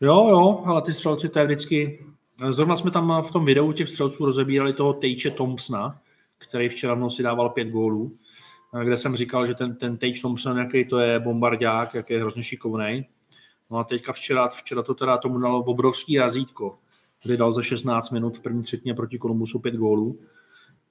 Jo, 0.00 0.28
jo, 0.28 0.62
ale 0.64 0.82
ty 0.82 0.92
střelci, 0.92 1.28
to 1.28 1.38
je 1.38 1.44
vždycky... 1.44 2.04
Zrovna 2.50 2.76
jsme 2.76 2.90
tam 2.90 3.22
v 3.22 3.32
tom 3.32 3.44
videu 3.44 3.72
těch 3.72 3.88
střelců 3.88 4.24
rozebírali 4.24 4.72
toho 4.72 4.92
Tejče 4.92 5.30
Thompsona, 5.30 6.00
který 6.38 6.68
včera 6.68 6.94
v 6.94 6.98
noci 6.98 7.22
dával 7.22 7.50
pět 7.50 7.68
gólů, 7.68 8.12
kde 8.84 8.96
jsem 8.96 9.16
říkal, 9.16 9.46
že 9.46 9.54
ten, 9.54 9.76
ten 9.76 9.96
Tage 9.96 10.20
Thompson, 10.20 10.58
jaký 10.58 10.84
to 10.84 10.98
je 10.98 11.20
bombardák, 11.20 11.94
jak 11.94 12.10
je 12.10 12.20
hrozně 12.20 12.42
šikovný. 12.42 13.06
No 13.70 13.78
a 13.78 13.84
teďka 13.84 14.12
včera, 14.12 14.48
včera 14.48 14.82
to 14.82 14.94
teda 14.94 15.18
tomu 15.18 15.38
dalo 15.38 15.64
obrovský 15.64 16.18
razítko, 16.18 16.78
kdy 17.22 17.36
dal 17.36 17.52
za 17.52 17.62
16 17.62 18.10
minut 18.10 18.38
v 18.38 18.40
první 18.40 18.62
třetině 18.62 18.94
proti 18.94 19.18
Kolumbusu 19.18 19.58
pět 19.58 19.74
gólů. 19.74 20.18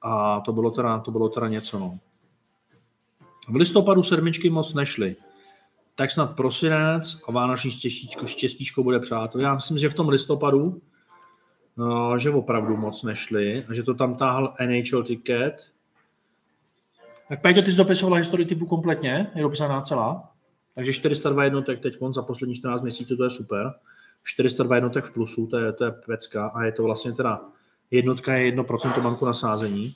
A 0.01 0.39
to 0.39 0.53
bylo 0.53 0.71
teda, 0.71 0.99
to 0.99 1.11
bylo 1.11 1.29
teda 1.29 1.47
něco. 1.47 1.79
No. 1.79 1.99
V 3.49 3.55
listopadu 3.55 4.03
sedmičky 4.03 4.49
moc 4.49 4.73
nešly. 4.73 5.15
Tak 5.97 6.11
snad 6.11 6.35
prosinec 6.35 7.21
a 7.27 7.31
vánoční 7.31 7.71
štěstíčko, 7.71 8.27
štěstíčko 8.27 8.83
bude 8.83 8.99
přátel. 8.99 9.41
Já 9.41 9.55
myslím, 9.55 9.77
že 9.77 9.89
v 9.89 9.93
tom 9.93 10.09
listopadu 10.09 10.81
no, 11.77 12.19
že 12.19 12.29
opravdu 12.29 12.77
moc 12.77 13.03
nešly 13.03 13.65
a 13.69 13.73
že 13.73 13.83
to 13.83 13.93
tam 13.93 14.15
táhl 14.15 14.53
NHL 14.65 15.03
ticket. 15.03 15.67
Tak 17.29 17.41
Péťo, 17.41 17.61
ty 17.61 17.71
jsi 17.71 18.05
historii 18.15 18.45
typu 18.47 18.65
kompletně, 18.65 19.31
je 19.35 19.41
dopsaná 19.41 19.81
celá. 19.81 20.31
Takže 20.75 20.93
402 20.93 21.43
jednotek 21.43 21.79
teď 21.79 21.97
za 22.09 22.21
poslední 22.21 22.55
14 22.55 22.81
měsíců, 22.81 23.17
to 23.17 23.23
je 23.23 23.29
super. 23.29 23.73
402 24.23 24.75
jednotek 24.75 25.05
v 25.05 25.13
plusu, 25.13 25.47
to 25.47 25.57
je, 25.57 25.73
to 25.73 25.85
je 25.85 25.91
pecka 25.91 26.47
a 26.47 26.63
je 26.63 26.71
to 26.71 26.83
vlastně 26.83 27.13
teda 27.13 27.41
jednotka 27.91 28.33
je 28.33 28.51
1% 28.51 29.01
banku 29.01 29.25
na 29.25 29.33
sázení. 29.33 29.95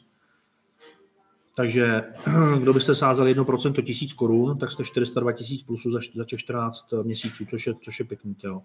Takže 1.55 2.03
kdo 2.59 2.73
byste 2.73 2.95
sázeli 2.95 3.35
1% 3.35 3.83
tisíc 3.83 4.13
korun, 4.13 4.57
tak 4.57 4.71
jste 4.71 4.83
402 4.83 5.31
tisíc 5.31 5.63
plusu 5.63 5.91
za, 5.91 5.99
za 6.15 6.25
těch 6.25 6.39
14 6.39 6.93
měsíců, 7.03 7.45
což 7.45 7.67
je, 7.67 7.73
což 7.81 7.99
je 7.99 8.05
pěkný. 8.05 8.35
Jo. 8.43 8.61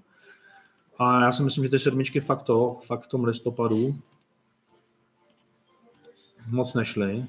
A 0.99 1.25
já 1.25 1.33
si 1.33 1.43
myslím, 1.43 1.65
že 1.65 1.71
ty 1.71 1.79
sedmičky 1.79 2.21
fakt 2.21 2.43
to, 2.43 2.79
fakt 2.87 3.05
v 3.05 3.09
tom 3.09 3.25
listopadu 3.25 3.99
moc 6.51 6.75
nešly. 6.75 7.27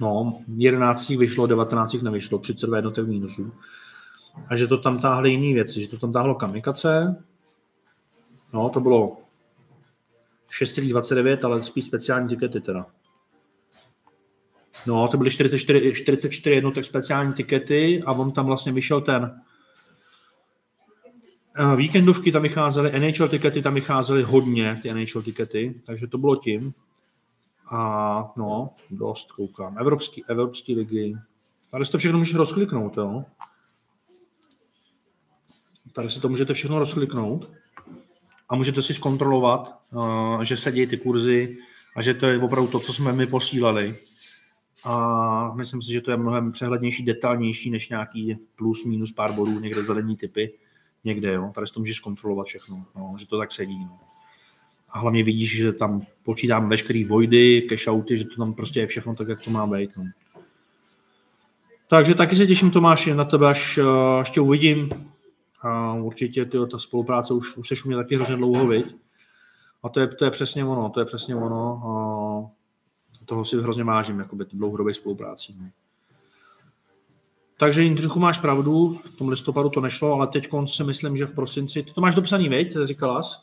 No, 0.00 0.42
11 0.56 1.08
vyšlo, 1.08 1.46
19 1.46 1.92
nevyšlo, 1.92 2.38
32 2.38 2.78
jednotek 2.78 3.06
mínusů. 3.06 3.52
A 4.48 4.56
že 4.56 4.66
to 4.66 4.78
tam 4.78 4.98
táhly 4.98 5.30
jiné 5.30 5.54
věci, 5.54 5.80
že 5.80 5.88
to 5.88 5.98
tam 5.98 6.12
táhlo 6.12 6.34
kamikace, 6.34 7.24
no, 8.52 8.68
to 8.68 8.80
bylo 8.80 9.16
6,29, 10.50 11.46
ale 11.46 11.62
spíš 11.62 11.84
speciální 11.84 12.28
tikety 12.28 12.60
teda. 12.60 12.86
No, 14.86 15.08
to 15.08 15.16
byly 15.16 15.30
44, 15.30 15.92
44 15.94 16.54
jednotek 16.54 16.84
speciální 16.84 17.32
tikety 17.32 18.02
a 18.06 18.12
on 18.12 18.32
tam 18.32 18.46
vlastně 18.46 18.72
vyšel 18.72 19.00
ten 19.00 19.40
uh, 21.58 21.76
víkendovky 21.76 22.32
tam 22.32 22.42
vycházely, 22.42 23.00
NHL 23.00 23.28
tikety 23.28 23.62
tam 23.62 23.74
vycházely 23.74 24.22
hodně, 24.22 24.78
ty 24.82 24.94
NHL 24.94 25.22
tikety, 25.22 25.80
takže 25.86 26.06
to 26.06 26.18
bylo 26.18 26.36
tím. 26.36 26.72
A 27.70 28.32
no, 28.36 28.70
dost 28.90 29.32
koukám. 29.32 29.78
Evropský, 29.78 30.24
evropský 30.28 30.74
ligy. 30.74 31.16
Tady 31.70 31.86
si 31.86 31.92
to 31.92 31.98
všechno 31.98 32.18
můžeš 32.18 32.34
rozkliknout, 32.34 32.96
jo. 32.96 33.24
Tady 35.92 36.10
si 36.10 36.20
to 36.20 36.28
můžete 36.28 36.54
všechno 36.54 36.78
rozkliknout 36.78 37.50
a 38.48 38.56
můžete 38.56 38.82
si 38.82 38.94
zkontrolovat, 38.94 39.80
uh, 39.92 40.42
že 40.42 40.56
se 40.56 40.72
dějí 40.72 40.86
ty 40.86 40.96
kurzy 40.96 41.58
a 41.96 42.02
že 42.02 42.14
to 42.14 42.26
je 42.26 42.42
opravdu 42.42 42.70
to, 42.70 42.80
co 42.80 42.92
jsme 42.92 43.12
my 43.12 43.26
posílali. 43.26 43.96
A 44.84 45.54
myslím 45.54 45.82
si, 45.82 45.92
že 45.92 46.00
to 46.00 46.10
je 46.10 46.16
mnohem 46.16 46.52
přehlednější, 46.52 47.04
detailnější 47.04 47.70
než 47.70 47.88
nějaký 47.88 48.38
plus, 48.56 48.84
minus 48.84 49.12
pár 49.12 49.32
bodů, 49.32 49.60
někde 49.60 49.82
zelený 49.82 50.16
typy, 50.16 50.52
někde, 51.04 51.32
jo. 51.32 51.50
Tady 51.54 51.66
to 51.74 51.80
můžeš 51.80 51.96
zkontrolovat 51.96 52.46
všechno, 52.46 52.84
no, 52.96 53.14
že 53.18 53.26
to 53.26 53.38
tak 53.38 53.52
sedí. 53.52 53.84
No. 53.84 53.98
A 54.88 54.98
hlavně 54.98 55.24
vidíš, 55.24 55.56
že 55.56 55.72
tam 55.72 56.02
počítám 56.22 56.68
veškerý 56.68 57.04
voidy, 57.04 57.62
cashouty, 57.68 58.18
že 58.18 58.24
to 58.24 58.36
tam 58.36 58.54
prostě 58.54 58.80
je 58.80 58.86
všechno 58.86 59.14
tak, 59.14 59.28
jak 59.28 59.40
to 59.40 59.50
má 59.50 59.66
být. 59.66 59.90
No. 59.96 60.04
Takže 61.88 62.14
taky 62.14 62.36
se 62.36 62.46
těším, 62.46 62.70
Tomáši, 62.70 63.14
na 63.14 63.24
tebe, 63.24 63.48
až 63.48 63.78
ještě 64.18 64.40
uvidím. 64.40 64.90
A 65.62 65.94
určitě 65.94 66.44
tyjo, 66.44 66.66
ta 66.66 66.78
spolupráce 66.78 67.34
už, 67.34 67.56
už 67.56 67.68
seš 67.68 67.84
u 67.84 67.88
mě 67.88 67.96
taky 67.96 68.16
hrozně 68.16 68.36
dlouho, 68.36 68.66
viď? 68.66 68.96
A 69.82 69.88
to 69.88 70.00
je, 70.00 70.06
to 70.06 70.24
je 70.24 70.30
přesně 70.30 70.64
ono, 70.64 70.90
to 70.90 71.00
je 71.00 71.06
přesně 71.06 71.36
ono. 71.36 71.82
A 71.84 72.59
toho 73.30 73.44
si 73.44 73.56
hrozně 73.56 73.84
vážím, 73.84 74.18
jakoby 74.18 74.46
dlouhodobé 74.52 74.94
spoluprácí. 74.94 75.56
No. 75.60 75.70
Takže 77.58 77.82
Jindřichu 77.82 78.20
máš 78.20 78.38
pravdu, 78.38 79.00
v 79.04 79.16
tom 79.16 79.28
listopadu 79.28 79.68
to 79.68 79.80
nešlo, 79.80 80.12
ale 80.12 80.26
teď 80.26 80.48
si 80.66 80.84
myslím, 80.84 81.16
že 81.16 81.26
v 81.26 81.34
prosinci, 81.34 81.82
ty 81.82 81.92
to 81.92 82.00
máš 82.00 82.14
dopsaný, 82.14 82.48
viď, 82.48 82.76
říkala 82.84 83.22
jsi? 83.22 83.36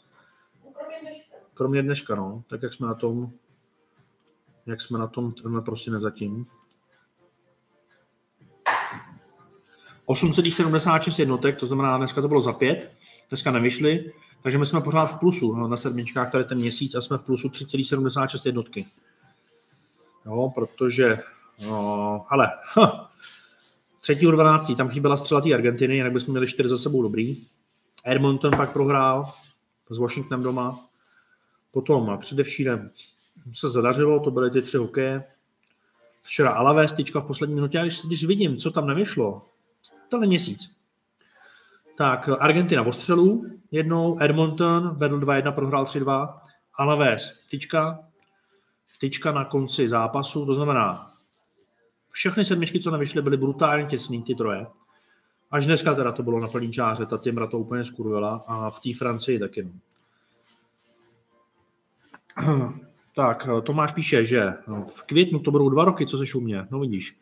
Kromě 0.74 1.00
dneška. 1.02 1.36
Kromě 1.54 1.82
dneška, 1.84 2.16
no, 2.16 2.44
tak 2.48 2.64
jak 2.64 2.74
jsme 2.74 2.88
na 2.88 2.94
tom, 2.94 3.30
jak 4.66 4.82
jsme 4.82 5.00
na 5.00 5.08
tom 5.08 5.32
tenhle 5.32 5.62
prosinec 5.62 6.02
zatím. 6.02 6.46
8,76 10.08 11.20
jednotek, 11.20 11.58
to 11.60 11.66
znamená, 11.66 11.98
dneska 11.98 12.22
to 12.22 12.28
bylo 12.28 12.42
za 12.42 12.54
pět, 12.54 12.92
dneska 13.30 13.52
nevyšly, 13.52 14.14
takže 14.42 14.58
my 14.58 14.66
jsme 14.66 14.82
pořád 14.82 15.06
v 15.06 15.20
plusu 15.20 15.56
no, 15.56 15.68
na 15.68 15.78
sedmičkách 15.78 16.32
tady 16.32 16.44
ten 16.44 16.58
měsíc 16.58 16.96
a 16.96 17.02
jsme 17.02 17.18
v 17.18 17.24
plusu 17.24 17.48
3,76 17.48 18.42
jednotky. 18.46 18.86
Jo, 20.28 20.52
protože, 20.56 21.20
no, 21.68 22.26
ale, 22.30 22.52
ha, 22.74 23.12
3.12. 24.04 24.76
tam 24.76 24.90
chyběla 24.90 25.18
střela 25.18 25.42
té 25.42 25.54
Argentiny, 25.54 25.96
jinak 25.96 26.12
bychom 26.12 26.32
měli 26.32 26.48
čtyři 26.48 26.70
za 26.70 26.78
sebou 26.78 27.04
dobrý. 27.04 27.44
Edmonton 28.06 28.52
pak 28.58 28.74
prohrál 28.74 29.32
s 29.90 29.98
Washingtonem 29.98 30.44
doma. 30.44 30.80
Potom 31.72 32.10
a 32.10 32.18
především 32.18 32.90
se 33.54 33.70
zadařilo, 33.70 34.20
to 34.20 34.32
byly 34.32 34.52
ty 34.52 34.62
tři 34.62 34.78
hokeje. 34.78 35.24
Včera 36.22 36.52
Alavé 36.52 36.88
styčka 36.88 37.20
v 37.20 37.26
poslední 37.26 37.56
minutě, 37.56 37.80
a 37.80 37.82
když, 37.82 38.02
když 38.06 38.26
vidím, 38.26 38.58
co 38.58 38.72
tam 38.72 38.88
nevyšlo, 38.88 39.42
tenhle 40.10 40.28
měsíc, 40.28 40.78
tak 41.98 42.30
Argentina 42.40 42.82
v 42.82 42.88
ostřelu 42.88 43.46
jednou, 43.72 44.18
Edmonton 44.22 44.96
vedl 44.98 45.20
2-1, 45.20 45.52
prohrál 45.52 45.86
3-2, 45.86 46.40
Alaves 46.76 47.40
tyčka, 47.50 48.07
tyčka 48.98 49.32
na 49.32 49.46
konci 49.46 49.90
zápasu, 49.90 50.46
to 50.46 50.54
znamená 50.54 51.12
všechny 52.12 52.46
sedmičky, 52.46 52.80
co 52.80 52.92
nevyšly, 52.92 53.22
byly 53.22 53.38
brutálně 53.38 53.86
těsný, 53.86 54.24
ty 54.24 54.36
troje. 54.36 54.68
Až 55.52 55.66
dneska 55.66 55.96
teda 55.96 56.12
to 56.12 56.24
bylo 56.24 56.40
na 56.40 56.48
plný 56.48 56.72
čáře, 56.72 57.06
ta 57.06 57.18
Timra 57.18 57.48
to 57.48 57.60
úplně 57.60 57.86
skurvila 57.86 58.44
a 58.48 58.70
v 58.70 58.80
té 58.80 58.90
Francii 58.98 59.40
taky. 59.40 59.64
No. 59.64 59.72
Tak, 63.16 63.48
Tomáš 63.64 63.92
píše, 63.92 64.26
že 64.26 64.54
v 64.96 65.02
květnu 65.02 65.40
to 65.40 65.52
budou 65.52 65.70
dva 65.70 65.86
roky, 65.86 66.06
co 66.06 66.18
se 66.18 66.24
u 66.36 66.40
mě, 66.40 66.68
no 66.72 66.80
vidíš. 66.80 67.18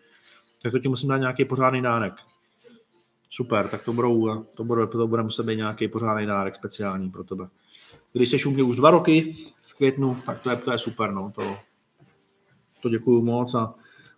Tak 0.62 0.72
to 0.72 0.80
ti 0.80 0.88
musím 0.88 1.10
dát 1.10 1.18
nějaký 1.18 1.46
pořádný 1.46 1.82
dárek. 1.82 2.14
Super, 3.30 3.68
tak 3.68 3.86
to, 3.86 3.94
budou, 3.94 4.44
to, 4.44 4.64
bude, 4.64 4.88
to 4.88 5.08
bude 5.08 5.24
muset 5.24 5.46
být 5.46 5.56
nějaký 5.56 5.88
pořádný 5.88 6.26
dárek 6.26 6.56
speciální 6.56 7.12
pro 7.12 7.24
tebe. 7.24 7.48
Když 8.14 8.30
jsi 8.30 8.46
u 8.46 8.52
mě 8.52 8.64
už 8.64 8.76
dva 8.76 8.92
roky 8.92 9.36
květnu, 9.78 10.16
tak 10.26 10.42
to 10.42 10.50
je, 10.50 10.56
to 10.56 10.72
je 10.72 10.78
super, 10.78 11.12
no. 11.12 11.32
To, 11.36 11.58
to 12.82 12.90
děkuju 12.90 13.22
moc 13.22 13.56
a 13.56 13.74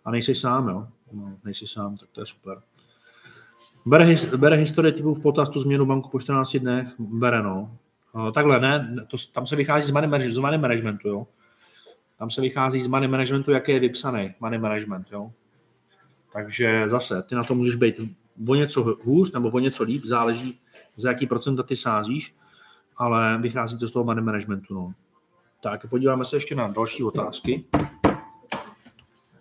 a 0.08 0.10
nejsi 0.10 0.34
sám, 0.34 0.68
jo. 0.68 0.86
No, 1.12 1.36
nejsi 1.44 1.66
sám, 1.66 1.96
tak 1.96 2.08
to 2.12 2.20
je 2.20 2.26
super. 2.26 2.60
Bere, 3.86 4.04
his, 4.04 4.24
bere 4.24 4.56
historie 4.56 4.92
typu 4.92 5.14
v 5.14 5.22
potaz 5.22 5.48
tu 5.48 5.60
změnu 5.60 5.86
banku 5.86 6.08
po 6.08 6.20
14 6.20 6.56
dnech? 6.56 6.88
Bere, 6.98 7.42
no. 7.42 7.78
no 8.14 8.32
takhle, 8.32 8.60
ne, 8.60 8.96
to, 9.08 9.16
tam 9.32 9.46
se 9.46 9.56
vychází 9.56 9.86
z 9.86 9.90
money, 9.90 10.30
z 10.30 10.38
money 10.38 10.58
managementu, 10.58 11.08
jo. 11.08 11.26
Tam 12.18 12.30
se 12.30 12.40
vychází 12.40 12.80
z 12.80 12.86
money 12.86 13.08
managementu, 13.08 13.50
jak 13.50 13.68
je 13.68 13.80
vypsaný 13.80 14.34
money 14.40 14.58
management, 14.58 15.06
jo. 15.12 15.32
Takže 16.32 16.88
zase, 16.88 17.22
ty 17.22 17.34
na 17.34 17.44
to 17.44 17.54
můžeš 17.54 17.74
být 17.74 18.00
o 18.48 18.54
něco 18.54 18.96
hůř 19.04 19.32
nebo 19.32 19.50
o 19.50 19.58
něco 19.58 19.82
líp, 19.82 20.04
záleží, 20.04 20.60
za 20.96 21.10
jaký 21.10 21.26
procenta 21.26 21.62
ty 21.62 21.76
sázíš, 21.76 22.34
ale 22.96 23.38
vychází 23.38 23.78
to 23.78 23.88
z 23.88 23.92
toho 23.92 24.04
money 24.04 24.24
managementu, 24.24 24.74
no. 24.74 24.94
Tak, 25.60 25.86
podíváme 25.90 26.24
se 26.24 26.36
ještě 26.36 26.54
na 26.54 26.68
další 26.68 27.02
otázky. 27.02 27.64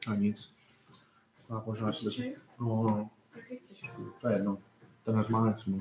A 0.07 0.15
nic. 0.15 0.53
A 1.49 1.63
možná 1.65 1.93
si 1.93 2.05
vezmu. 2.05 2.35
No, 2.59 2.67
no. 2.67 3.09
To 4.21 4.27
je 4.27 4.35
jedno. 4.35 4.57
Ten 5.03 5.15
má 5.29 5.53
třeba. 5.53 5.77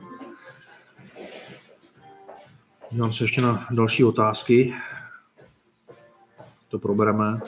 Dívám 2.90 3.12
se 3.12 3.24
ještě 3.24 3.40
na 3.40 3.66
další 3.70 4.04
otázky. 4.04 4.74
To 6.68 6.78
probereme. 6.78 7.40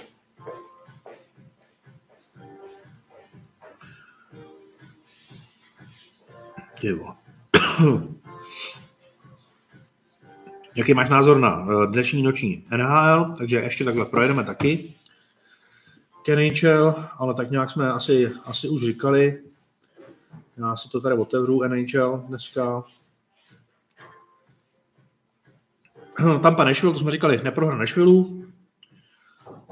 Ty. 6.81 7.01
Jaký 10.78 10.94
máš 10.94 11.09
názor 11.09 11.38
na 11.38 11.66
eh, 11.70 11.86
dnešní 11.86 12.22
noční 12.22 12.64
NHL? 12.76 13.34
Takže 13.38 13.56
ještě 13.56 13.84
takhle 13.84 14.05
projedeme 14.05 14.44
taky. 14.44 14.94
NHL, 16.34 16.94
ale 17.18 17.34
tak 17.34 17.50
nějak 17.50 17.70
jsme 17.70 17.92
asi, 17.92 18.32
asi 18.44 18.68
už 18.68 18.86
říkali. 18.86 19.42
Já 20.56 20.76
si 20.76 20.90
to 20.90 21.00
tady 21.00 21.14
otevřu, 21.14 21.62
NHL 21.62 22.24
dneska. 22.28 22.84
Tampa 26.42 26.64
Nashville, 26.64 26.92
to 26.92 26.98
jsme 27.00 27.10
říkali, 27.10 27.40
neprohra 27.44 27.76
Nashville. 27.76 28.24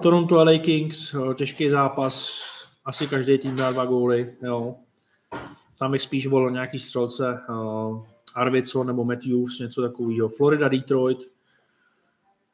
Toronto 0.02 0.44
LA 0.44 0.58
Kings, 0.58 1.14
eh, 1.14 1.34
těžký 1.34 1.68
zápas, 1.68 2.40
asi 2.84 3.06
každý 3.06 3.38
tým 3.38 3.56
dá 3.56 3.72
dva 3.72 3.84
góly, 3.84 4.34
jo. 4.42 4.74
Tam 5.78 5.90
bych 5.92 6.02
spíš 6.02 6.26
volil 6.26 6.50
nějaký 6.50 6.78
střelce, 6.78 7.40
uh, 7.48 8.06
Arvidsson 8.36 8.86
nebo 8.86 9.04
Matthews, 9.04 9.58
něco 9.58 9.82
takového. 9.82 10.28
Florida, 10.28 10.68
Detroit, 10.68 11.18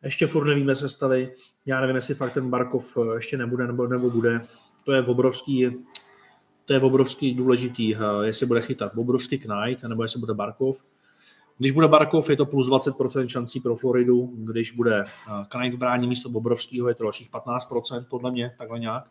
ještě 0.03 0.27
furt 0.27 0.45
nevíme 0.45 0.77
sestavy. 0.77 1.35
Já 1.67 1.81
nevím, 1.81 1.97
jestli 1.97 2.15
fakt 2.15 2.33
ten 2.33 2.51
Barkov 2.51 2.97
eh, 2.97 3.15
ještě 3.15 3.39
nebude 3.39 3.67
nebo, 3.67 3.87
nebo 3.87 4.11
bude. 4.11 4.41
To 4.85 4.93
je 4.93 5.03
obrovský, 5.03 5.71
to 6.65 6.73
je 6.73 6.81
obrovský 6.81 7.35
důležitý, 7.35 7.97
jestli 8.23 8.47
bude 8.47 8.61
chytat 8.61 8.93
obrovský 8.97 9.39
Knight, 9.39 9.83
nebo 9.83 10.03
jestli 10.03 10.21
bude 10.21 10.35
Barkov. 10.35 10.85
Když 11.59 11.73
bude 11.73 11.89
Barkov, 11.89 12.31
je 12.31 12.37
to 12.37 12.47
plus 12.47 12.71
20% 12.71 13.27
šancí 13.27 13.61
pro 13.61 13.77
Floridu, 13.77 14.33
když 14.37 14.73
bude 14.73 15.05
Knight 15.49 15.75
v 15.75 15.79
brání 15.79 16.09
místo 16.09 16.29
Bobrovského, 16.29 16.89
je 16.89 16.95
to 16.95 17.03
dalších 17.03 17.31
15% 17.31 18.07
podle 18.11 18.31
mě, 18.31 18.55
takhle 18.59 18.79
nějak. 18.79 19.05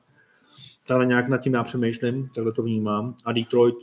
Takhle 0.87 1.05
nějak 1.05 1.27
nad 1.27 1.37
tím 1.37 1.53
já 1.53 1.63
přemýšlím, 1.63 2.29
takhle 2.35 2.53
to 2.53 2.63
vnímám. 2.63 3.15
A 3.25 3.31
Detroit 3.31 3.75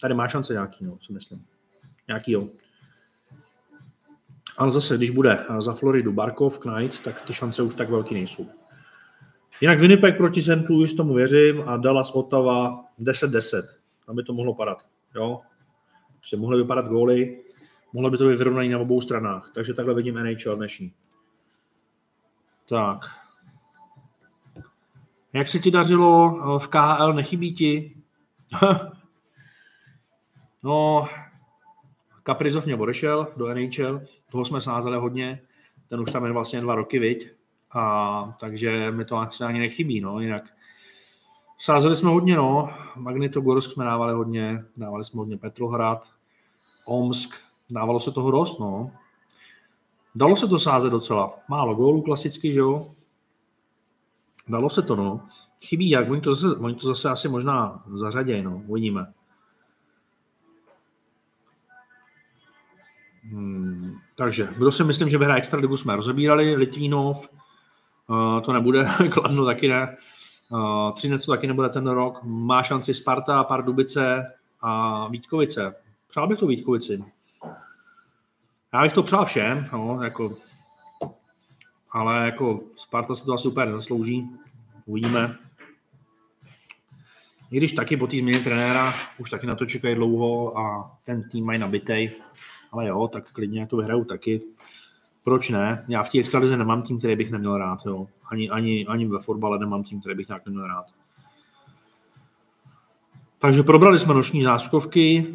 tady 0.00 0.14
má 0.14 0.28
šance 0.28 0.52
nějaký, 0.52 0.84
no, 0.84 0.98
si 1.00 1.12
myslím. 1.12 1.44
Nějaký, 2.08 2.32
jo. 2.32 2.48
Ale 4.56 4.70
zase, 4.70 4.96
když 4.96 5.10
bude 5.10 5.46
za 5.58 5.74
Floridu 5.74 6.12
Barkov, 6.12 6.58
Knight, 6.58 7.00
tak 7.00 7.22
ty 7.22 7.32
šance 7.32 7.62
už 7.62 7.74
tak 7.74 7.90
velký 7.90 8.14
nejsou. 8.14 8.46
Jinak 9.60 9.80
Winnipeg 9.80 10.16
proti 10.16 10.42
St. 10.42 10.68
Louis, 10.68 10.94
tomu 10.94 11.14
věřím, 11.14 11.62
a 11.66 11.76
Dallas 11.76 12.10
Ottawa 12.10 12.84
10-10. 12.98 13.62
Tam 14.06 14.16
by 14.16 14.22
to 14.22 14.32
mohlo 14.32 14.54
padat. 14.54 14.78
Jo? 15.14 15.40
Prostě 16.14 16.36
mohly 16.36 16.58
vypadat 16.58 16.88
góly, 16.88 17.40
mohlo 17.92 18.10
by 18.10 18.18
to 18.18 18.28
být 18.28 18.38
vyrovnaný 18.38 18.68
na 18.68 18.78
obou 18.78 19.00
stranách. 19.00 19.50
Takže 19.54 19.74
takhle 19.74 19.94
vidím 19.94 20.14
NHL 20.14 20.56
dnešní. 20.56 20.92
Tak. 22.68 22.98
Jak 25.32 25.48
se 25.48 25.58
ti 25.58 25.70
dařilo 25.70 26.58
v 26.58 26.68
KHL, 26.68 27.12
nechybí 27.12 27.54
ti? 27.54 27.96
no, 30.64 31.08
Kaprizov 32.26 32.66
mě 32.66 32.76
odešel 32.76 33.26
do 33.36 33.54
NHL, 33.54 34.00
toho 34.30 34.44
jsme 34.44 34.60
sázeli 34.60 34.96
hodně, 34.96 35.42
ten 35.88 36.00
už 36.00 36.10
tam 36.10 36.24
je 36.24 36.32
vlastně 36.32 36.60
dva 36.60 36.74
roky, 36.74 36.98
viď? 36.98 37.30
A, 37.72 38.36
takže 38.40 38.90
mi 38.90 39.04
to 39.04 39.16
asi 39.16 39.44
ani 39.44 39.58
nechybí, 39.58 40.00
no, 40.00 40.20
jinak. 40.20 40.44
Sázeli 41.58 41.96
jsme 41.96 42.10
hodně, 42.10 42.36
no, 42.36 42.70
Magnitogorsk 42.96 43.70
jsme 43.70 43.84
dávali 43.84 44.12
hodně, 44.12 44.64
dávali 44.76 45.04
jsme 45.04 45.18
hodně 45.18 45.36
Petrohrad, 45.36 46.08
Omsk, 46.84 47.34
dávalo 47.70 48.00
se 48.00 48.12
toho 48.12 48.30
dost, 48.30 48.58
no. 48.58 48.90
Dalo 50.14 50.36
se 50.36 50.48
to 50.48 50.58
sázet 50.58 50.90
docela. 50.90 51.38
Málo 51.48 51.74
gólů 51.74 52.02
klasicky, 52.02 52.52
že 52.52 52.58
jo? 52.58 52.90
Dalo 54.48 54.70
se 54.70 54.82
to, 54.82 54.96
no. 54.96 55.20
Chybí 55.64 55.90
jak, 55.90 56.10
oni 56.10 56.20
to 56.20 56.34
zase, 56.34 56.56
oni 56.56 56.74
to 56.74 56.86
zase 56.86 57.10
asi 57.10 57.28
možná 57.28 57.84
zařadějí, 57.94 58.42
no, 58.42 58.62
uvidíme. 58.66 59.12
Hmm, 63.30 63.98
takže, 64.16 64.48
kdo 64.56 64.72
si 64.72 64.84
myslím, 64.84 65.08
že 65.08 65.18
vyhraje 65.18 65.38
Extraligu, 65.38 65.76
jsme 65.76 65.96
rozebírali. 65.96 66.56
Litvínov, 66.56 67.28
uh, 68.08 68.40
to 68.40 68.52
nebude, 68.52 68.84
Kladno 69.10 69.44
taky 69.44 69.68
ne. 69.68 69.96
Uh, 70.48 70.92
Třinec 70.92 71.26
to 71.26 71.32
taky 71.32 71.46
nebude 71.46 71.68
ten 71.68 71.86
rok. 71.86 72.20
Má 72.22 72.62
šanci 72.62 72.94
Sparta, 72.94 73.44
Pardubice 73.44 74.32
a 74.60 75.08
Vítkovice. 75.08 75.74
Přál 76.08 76.28
bych 76.28 76.38
to 76.38 76.46
Vítkovici. 76.46 77.04
Já 78.72 78.82
bych 78.82 78.92
to 78.92 79.02
přál 79.02 79.24
všem, 79.24 79.68
no, 79.72 80.02
jako, 80.02 80.36
ale 81.90 82.24
jako 82.24 82.60
Sparta 82.76 83.14
se 83.14 83.24
to 83.24 83.32
asi 83.32 83.48
úplně 83.48 83.66
nezaslouží. 83.66 84.30
Uvidíme. 84.86 85.38
I 87.50 87.56
když 87.56 87.72
taky 87.72 87.96
po 87.96 88.06
té 88.06 88.16
změně 88.16 88.38
trenéra 88.38 88.94
už 89.18 89.30
taky 89.30 89.46
na 89.46 89.54
to 89.54 89.66
čekají 89.66 89.94
dlouho 89.94 90.58
a 90.58 90.96
ten 91.04 91.28
tým 91.28 91.44
mají 91.44 91.58
nabitej, 91.58 92.10
ale 92.72 92.86
jo, 92.86 93.08
tak 93.12 93.32
klidně 93.32 93.66
to 93.66 93.76
vyhraju 93.76 94.04
taky. 94.04 94.42
Proč 95.24 95.50
ne? 95.50 95.84
Já 95.88 96.02
v 96.02 96.10
té 96.10 96.18
extralize 96.18 96.56
nemám 96.56 96.82
tým, 96.82 96.98
který 96.98 97.16
bych 97.16 97.30
neměl 97.30 97.58
rád. 97.58 97.78
Jo. 97.86 98.06
Ani, 98.30 98.50
ani, 98.50 98.86
ani 98.86 99.06
ve 99.06 99.18
fotbale 99.18 99.58
nemám 99.58 99.84
tým, 99.84 100.00
který 100.00 100.14
bych 100.14 100.28
nějak 100.28 100.46
neměl 100.46 100.66
rád. 100.66 100.86
Takže 103.38 103.62
probrali 103.62 103.98
jsme 103.98 104.14
noční 104.14 104.42
záskovky. 104.42 105.26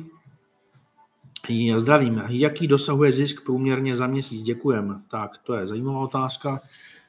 Zdravím. 1.78 2.24
Jaký 2.30 2.68
dosahuje 2.68 3.12
zisk 3.12 3.46
průměrně 3.46 3.96
za 3.96 4.08
měsíc? 4.08 4.44
Děkujem. 4.44 5.04
Tak, 5.12 5.38
to 5.44 5.54
je 5.54 5.68
zajímavá 5.68 6.00
otázka. 6.00 6.62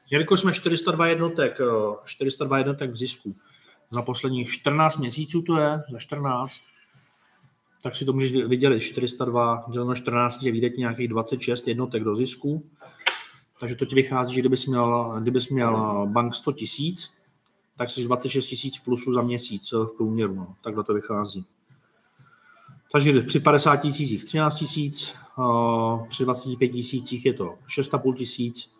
Jelikož 0.09 0.39
jsme 0.39 0.53
402 0.53 1.07
jednotek, 1.07 1.57
402 2.05 2.57
jednotek 2.57 2.91
v 2.91 2.95
zisku, 2.95 3.35
za 3.89 4.01
posledních 4.01 4.51
14 4.51 4.97
měsíců 4.97 5.41
to 5.41 5.57
je, 5.57 5.81
za 5.91 5.99
14, 5.99 6.61
tak 7.83 7.95
si 7.95 8.05
to 8.05 8.13
můžeš 8.13 8.31
vydělit 8.31 8.79
402 8.79 9.65
děleno 9.71 9.95
14, 9.95 10.41
že 10.41 10.51
vyjde 10.51 10.69
nějakých 10.69 11.07
26 11.07 11.67
jednotek 11.67 12.03
do 12.03 12.15
zisku. 12.15 12.65
Takže 13.59 13.75
to 13.75 13.85
ti 13.85 13.95
vychází, 13.95 14.33
že 14.33 14.41
kdybys 14.41 14.65
měl, 14.65 15.15
kdybys 15.21 15.49
měl 15.49 16.05
bank 16.05 16.35
100 16.35 16.51
tisíc, 16.51 17.13
tak 17.77 17.89
jsi 17.89 18.03
26 18.03 18.45
tisíc 18.47 18.79
plusu 18.79 19.13
za 19.13 19.21
měsíc 19.21 19.71
v 19.71 19.97
průměru. 19.97 20.35
No. 20.35 20.55
Takhle 20.63 20.83
to 20.83 20.93
vychází. 20.93 21.45
Takže 22.91 23.21
při 23.21 23.39
50 23.39 23.75
tisících 23.75 24.25
13 24.25 24.55
tisíc, 24.55 25.15
při 26.07 26.23
25 26.23 26.67
tisících 26.67 27.25
je 27.25 27.33
to 27.33 27.55
6,5 27.77 28.15
tisíc. 28.15 28.73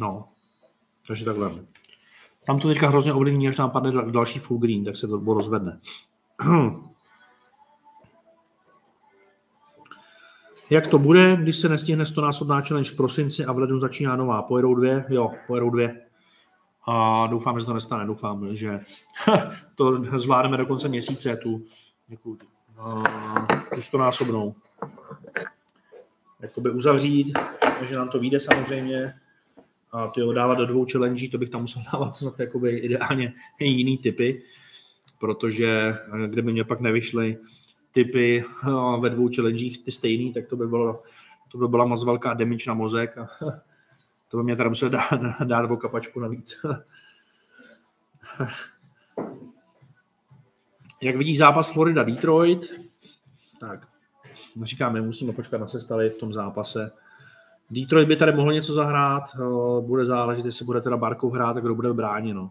No, 0.00 0.28
takže 1.06 1.24
takhle. 1.24 1.64
Tam 2.46 2.58
to 2.58 2.68
teďka 2.68 2.88
hrozně 2.88 3.12
ovlivní, 3.12 3.48
až 3.48 3.56
nám 3.56 3.70
padne 3.70 3.92
další 4.10 4.38
full 4.38 4.60
green, 4.60 4.84
tak 4.84 4.96
se 4.96 5.08
to 5.08 5.18
rozvedne. 5.18 5.80
Jak 10.70 10.88
to 10.88 10.98
bude, 10.98 11.36
když 11.36 11.56
se 11.56 11.68
nestihne 11.68 12.06
100 12.06 12.20
násobná 12.20 12.60
challenge 12.60 12.90
v 12.90 12.96
prosinci 12.96 13.44
a 13.44 13.52
v 13.52 13.58
lednu 13.58 13.78
začíná 13.78 14.16
nová? 14.16 14.42
Pojedou 14.42 14.74
dvě? 14.74 15.04
Jo, 15.08 15.30
pojedou 15.46 15.70
dvě. 15.70 16.00
A 16.88 17.26
doufám, 17.26 17.60
že 17.60 17.66
to 17.66 17.74
nestane. 17.74 18.06
Doufám, 18.06 18.56
že 18.56 18.80
to 19.74 20.02
zvládneme 20.18 20.56
do 20.56 20.66
konce 20.66 20.88
měsíce, 20.88 21.36
tu, 21.36 21.64
tu, 22.22 22.38
tu 23.74 23.82
100 23.82 23.98
násobnou. 23.98 24.54
Jakoby 26.40 26.70
uzavřít, 26.70 27.38
že 27.82 27.96
nám 27.96 28.08
to 28.08 28.18
vyjde 28.18 28.40
samozřejmě. 28.40 29.14
A 29.92 30.08
ty 30.08 30.20
dávat 30.34 30.54
do 30.54 30.66
dvou 30.66 30.86
challenge, 30.92 31.28
to 31.28 31.38
bych 31.38 31.50
tam 31.50 31.60
musel 31.60 31.82
dávat 31.92 32.16
snad 32.16 32.40
jakoby 32.40 32.78
ideálně 32.78 33.34
jiný 33.60 33.98
typy 33.98 34.42
protože 35.18 35.98
eh, 36.24 36.28
kdyby 36.28 36.52
mě 36.52 36.64
pak 36.64 36.80
nevyšly 36.80 37.38
typy 37.92 38.44
eh, 38.44 38.70
ve 39.00 39.10
dvou 39.10 39.28
challengech 39.36 39.78
ty 39.78 39.90
stejný, 39.90 40.32
tak 40.32 40.46
to 40.46 40.56
by, 40.56 40.66
bylo, 40.66 41.02
to 41.52 41.58
by 41.58 41.68
byla 41.68 41.84
moc 41.84 42.04
velká 42.04 42.34
damage 42.34 42.64
na 42.68 42.74
mozek 42.74 43.18
a 43.18 43.28
to 44.28 44.36
by 44.36 44.42
mě 44.42 44.56
teda 44.56 44.68
musel 44.68 44.90
dát, 44.90 45.20
dát 45.44 45.70
o 45.70 45.76
kapačku 45.76 46.20
navíc. 46.20 46.64
Jak 51.02 51.16
vidí 51.16 51.36
zápas 51.36 51.74
Florida-Detroit, 51.74 52.60
tak 53.60 53.88
říkáme, 54.62 55.00
musíme 55.00 55.32
počkat 55.32 55.60
na 55.60 55.66
sestavy 55.66 56.10
v 56.10 56.16
tom 56.16 56.32
zápase. 56.32 56.92
Detroit 57.70 58.08
by 58.08 58.16
tady 58.16 58.32
mohl 58.32 58.52
něco 58.52 58.74
zahrát, 58.74 59.22
eh, 59.34 59.40
bude 59.80 60.04
záležet, 60.04 60.46
jestli 60.46 60.64
bude 60.64 60.80
teda 60.80 60.96
Barkov 60.96 61.32
hrát, 61.32 61.54
tak 61.54 61.64
kdo 61.64 61.74
bude 61.74 61.92
bráněno. 61.92 62.50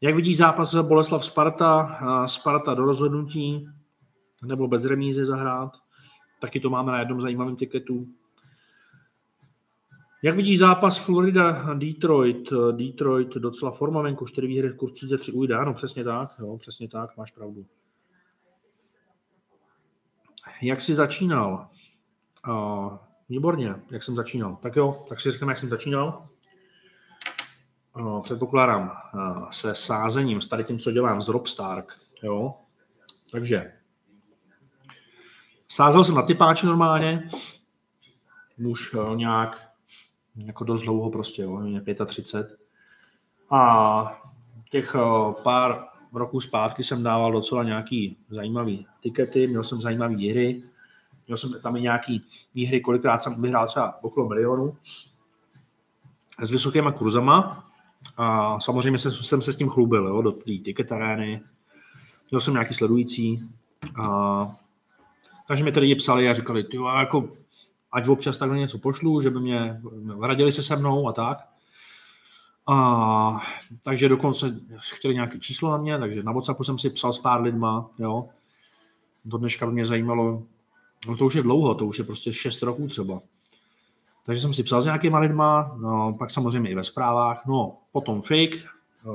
Jak 0.00 0.14
vidíš 0.14 0.36
zápas 0.36 0.74
Boleslav 0.74 1.24
Sparta, 1.24 1.98
Sparta 2.26 2.74
do 2.74 2.84
rozhodnutí, 2.84 3.68
nebo 4.44 4.68
bez 4.68 4.84
remízy 4.84 5.24
zahrát, 5.24 5.72
taky 6.40 6.60
to 6.60 6.70
máme 6.70 6.92
na 6.92 6.98
jednom 6.98 7.20
zajímavém 7.20 7.56
tiketu. 7.56 8.06
Jak 10.22 10.36
vidíš 10.36 10.58
zápas 10.58 10.98
Florida, 10.98 11.74
Detroit, 11.74 12.52
Detroit 12.72 13.34
docela 13.34 13.70
forma 13.70 14.02
venku, 14.02 14.26
4 14.26 14.46
výhry, 14.46 14.72
kurz 14.72 14.92
33 14.92 15.32
ujde, 15.32 15.54
ano, 15.56 15.74
přesně 15.74 16.04
tak, 16.04 16.30
jo, 16.38 16.58
přesně 16.58 16.88
tak, 16.88 17.16
máš 17.16 17.30
pravdu. 17.30 17.66
Jak 20.62 20.80
jsi 20.80 20.94
začínal? 20.94 21.68
Uh, 22.48 22.96
výborně, 23.28 23.74
jak 23.90 24.02
jsem 24.02 24.14
začínal. 24.14 24.58
Tak 24.62 24.76
jo, 24.76 25.04
tak 25.08 25.20
si 25.20 25.30
řekneme, 25.30 25.50
jak 25.50 25.58
jsem 25.58 25.68
začínal. 25.68 26.28
Uh, 28.00 28.22
předpokládám 28.22 28.92
uh, 29.14 29.50
se 29.50 29.74
sázením, 29.74 30.40
s 30.40 30.48
tady 30.48 30.64
tím, 30.64 30.78
co 30.78 30.92
dělám 30.92 31.20
z 31.20 31.28
Rob 31.28 31.46
Stark, 31.46 31.98
jo. 32.22 32.54
Takže 33.30 33.72
sázel 35.68 36.04
jsem 36.04 36.14
na 36.14 36.22
typáči 36.22 36.66
normálně, 36.66 37.28
už 38.66 38.94
uh, 38.94 39.16
nějak 39.16 39.70
jako 40.36 40.64
dost 40.64 40.82
dlouho 40.82 41.10
prostě, 41.10 41.42
jo, 41.42 41.56
mě 41.56 41.82
35. 42.06 42.58
A 43.50 44.22
těch 44.70 44.94
uh, 44.94 45.32
pár 45.32 45.84
roků 46.12 46.40
zpátky 46.40 46.84
jsem 46.84 47.02
dával 47.02 47.32
docela 47.32 47.62
nějaký 47.62 48.16
zajímavý 48.30 48.86
tikety, 49.00 49.46
měl 49.46 49.62
jsem 49.64 49.80
zajímavé 49.80 50.30
hry, 50.30 50.62
měl 51.26 51.36
jsem 51.36 51.60
tam 51.60 51.76
i 51.76 51.80
nějaký 51.80 52.26
výhry, 52.54 52.80
kolikrát 52.80 53.18
jsem 53.18 53.42
vyhrál 53.42 53.66
třeba 53.66 54.04
okolo 54.04 54.28
milionu 54.28 54.76
s 56.42 56.50
vysokýma 56.50 56.92
kurzama 56.92 57.63
a 58.16 58.60
samozřejmě 58.60 58.98
jsem, 58.98 59.10
jsem 59.12 59.42
se 59.42 59.52
s 59.52 59.56
tím 59.56 59.68
chlubil, 59.68 60.06
jo, 60.06 60.22
do 60.22 60.32
té 60.32 60.44
ticket 60.44 60.92
arény. 60.92 61.42
Měl 62.30 62.40
jsem 62.40 62.54
nějaký 62.54 62.74
sledující 62.74 63.48
a 64.02 64.56
takže 65.48 65.64
mi 65.64 65.72
tady 65.72 65.84
lidi 65.84 65.94
psali 65.94 66.28
a 66.28 66.34
říkali, 66.34 66.64
ty 66.64 66.76
jako 66.98 67.28
ať 67.92 68.08
občas 68.08 68.36
takhle 68.36 68.58
něco 68.58 68.78
pošlu, 68.78 69.20
že 69.20 69.30
by 69.30 69.40
mě 69.40 69.80
radili 70.20 70.52
se 70.52 70.62
se 70.62 70.76
mnou 70.76 71.08
a 71.08 71.12
tak. 71.12 71.38
A, 72.66 73.40
takže 73.82 74.08
dokonce 74.08 74.60
chtěli 74.78 75.14
nějaké 75.14 75.38
číslo 75.38 75.70
na 75.70 75.76
mě, 75.76 75.98
takže 75.98 76.22
na 76.22 76.32
WhatsAppu 76.32 76.64
jsem 76.64 76.78
si 76.78 76.90
psal 76.90 77.12
s 77.12 77.18
pár 77.18 77.42
lidma, 77.42 77.90
jo. 77.98 78.28
Do 79.24 79.38
dneška 79.38 79.66
by 79.66 79.72
mě 79.72 79.86
zajímalo, 79.86 80.42
no 81.08 81.16
to 81.16 81.26
už 81.26 81.34
je 81.34 81.42
dlouho, 81.42 81.74
to 81.74 81.86
už 81.86 81.98
je 81.98 82.04
prostě 82.04 82.32
6 82.32 82.62
roků 82.62 82.88
třeba. 82.88 83.20
Takže 84.26 84.42
jsem 84.42 84.54
si 84.54 84.62
psal 84.62 84.82
s 84.82 84.84
nějakýma 84.84 85.18
lidma, 85.18 85.76
no, 85.80 86.16
pak 86.18 86.30
samozřejmě 86.30 86.70
i 86.70 86.74
ve 86.74 86.84
zprávách, 86.84 87.46
no 87.46 87.78
potom 87.92 88.22
fake, 88.22 88.66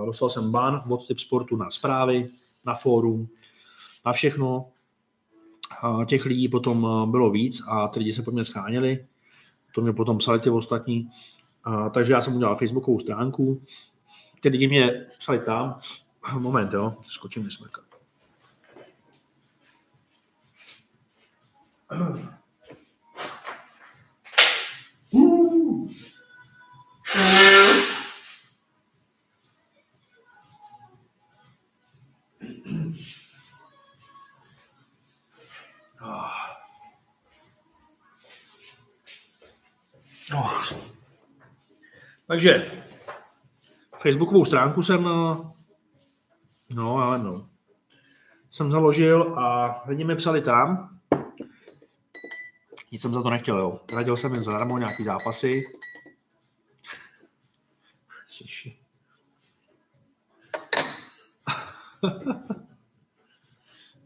dostal 0.05 0.29
jsem 0.29 0.51
ban 0.51 0.83
od 0.89 1.07
typ 1.07 1.19
sportu 1.19 1.55
na 1.55 1.69
zprávy, 1.69 2.29
na 2.65 2.75
fórum, 2.75 3.27
na 4.05 4.13
všechno, 4.13 4.71
těch 6.05 6.25
lidí 6.25 6.47
potom 6.47 6.87
eh, 6.87 7.11
bylo 7.11 7.31
víc 7.31 7.61
a 7.67 7.87
ty 7.87 7.99
lidi 7.99 8.13
se 8.13 8.21
po 8.21 8.31
mně 8.31 8.43
scháněli. 8.43 9.05
To 9.75 9.81
mě 9.81 9.93
potom 9.93 10.17
psali 10.17 10.39
ty 10.39 10.49
ostatní. 10.49 11.09
Takže 11.93 12.13
já 12.13 12.21
jsem 12.21 12.35
udělal 12.35 12.55
facebookovou 12.55 12.99
stránku. 12.99 13.61
Ty 14.41 14.49
lidi 14.49 14.67
mě 14.67 15.05
psali 15.17 15.39
tam. 15.39 15.79
Moment, 16.39 16.73
jo, 16.73 16.95
skočím. 17.07 17.49
Uh. 21.91 22.38
No. 27.15 27.49
Takže 42.27 42.71
Facebookovou 44.01 44.45
stránku 44.45 44.81
jsem, 44.81 45.03
no 46.69 46.97
ale 46.97 47.19
no, 47.19 47.49
jsem 48.49 48.71
založil 48.71 49.39
a 49.39 49.75
lidi 49.87 50.03
mi 50.03 50.15
psali 50.15 50.41
tam. 50.41 50.99
Nic 52.91 53.01
jsem 53.01 53.13
za 53.13 53.21
to 53.23 53.29
nechtěl, 53.29 53.57
jo. 53.57 53.79
Radil 53.95 54.17
jsem 54.17 54.33
jim 54.33 54.43
zadarmo 54.43 54.77
nějaký 54.77 55.03
zápasy. 55.03 55.63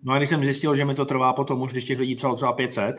No 0.03 0.13
a 0.13 0.17
když 0.17 0.30
jsem 0.30 0.43
zjistil, 0.43 0.75
že 0.75 0.85
mi 0.85 0.95
to 0.95 1.05
trvá 1.05 1.34
potom 1.34 1.61
už, 1.61 1.71
když 1.71 1.85
těch 1.85 1.99
lidí 1.99 2.15
psalo 2.15 2.35
třeba 2.35 2.53
500 2.53 2.95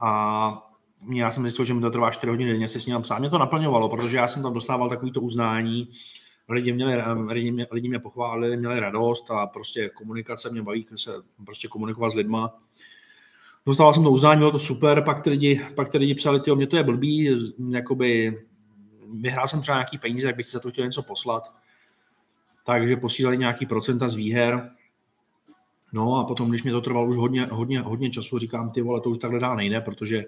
a 0.00 0.70
já 1.12 1.30
jsem 1.30 1.42
zjistil, 1.42 1.64
že 1.64 1.74
mi 1.74 1.80
to 1.80 1.90
trvá 1.90 2.10
4 2.10 2.30
hodiny 2.30 2.52
denně 2.52 2.68
se 2.68 2.80
s 2.80 2.86
ním 2.86 3.02
psát. 3.02 3.18
Mě 3.18 3.30
to 3.30 3.38
naplňovalo, 3.38 3.88
protože 3.88 4.16
já 4.16 4.28
jsem 4.28 4.42
tam 4.42 4.52
dostával 4.52 4.88
takovýto 4.88 5.20
uznání, 5.20 5.88
lidi, 6.48 6.72
měli, 6.72 7.02
lidi, 7.26 7.52
mě, 7.52 7.66
lidi 7.70 7.88
mě 7.88 7.98
pochválili, 7.98 8.56
měli 8.56 8.80
radost 8.80 9.30
a 9.30 9.46
prostě 9.46 9.88
komunikace 9.88 10.50
mě 10.50 10.62
baví 10.62 10.86
se 10.94 11.12
prostě 11.44 11.68
komunikovat 11.68 12.10
s 12.10 12.14
lidma. 12.14 12.58
Dostával 13.66 13.92
jsem 13.92 14.02
to 14.02 14.10
uznání, 14.10 14.38
bylo 14.38 14.50
to 14.50 14.58
super, 14.58 15.02
pak 15.02 15.22
ty 15.22 15.30
lidi, 15.30 15.66
pak 15.74 15.88
ty 15.88 15.98
lidi 15.98 16.14
psali, 16.14 16.40
že 16.46 16.54
mě 16.54 16.66
to 16.66 16.76
je 16.76 16.82
blbý, 16.82 17.36
jakoby 17.70 18.38
vyhrál 19.12 19.48
jsem 19.48 19.60
třeba 19.60 19.76
nějaký 19.76 19.98
peníze, 19.98 20.26
jak 20.26 20.36
bych 20.36 20.50
za 20.50 20.60
to 20.60 20.70
chtěl 20.70 20.84
něco 20.84 21.02
poslat. 21.02 21.54
Takže 22.66 22.96
posílali 22.96 23.38
nějaký 23.38 23.66
procenta 23.66 24.08
z 24.08 24.14
výher. 24.14 24.70
No 25.94 26.16
a 26.16 26.24
potom, 26.24 26.48
když 26.48 26.62
mě 26.62 26.72
to 26.72 26.80
trvalo 26.80 27.06
už 27.06 27.16
hodně, 27.16 27.46
hodně, 27.50 27.80
hodně 27.80 28.10
času, 28.10 28.38
říkám, 28.38 28.70
ty 28.70 28.82
vole, 28.82 29.00
to 29.00 29.10
už 29.10 29.18
takhle 29.18 29.40
dál 29.40 29.56
nejde, 29.56 29.80
protože 29.80 30.24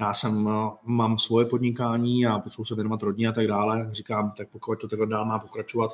já 0.00 0.14
jsem, 0.14 0.48
eh, 0.48 0.70
mám 0.84 1.18
svoje 1.18 1.46
podnikání 1.46 2.26
a 2.26 2.38
potřebuji 2.38 2.64
se 2.64 2.74
věnovat 2.74 3.02
rodině 3.02 3.28
a 3.28 3.32
tak 3.32 3.46
dále. 3.46 3.88
Říkám, 3.92 4.32
tak 4.36 4.48
pokud 4.48 4.80
to 4.80 4.88
takhle 4.88 5.06
dál 5.06 5.24
má 5.24 5.38
pokračovat, 5.38 5.90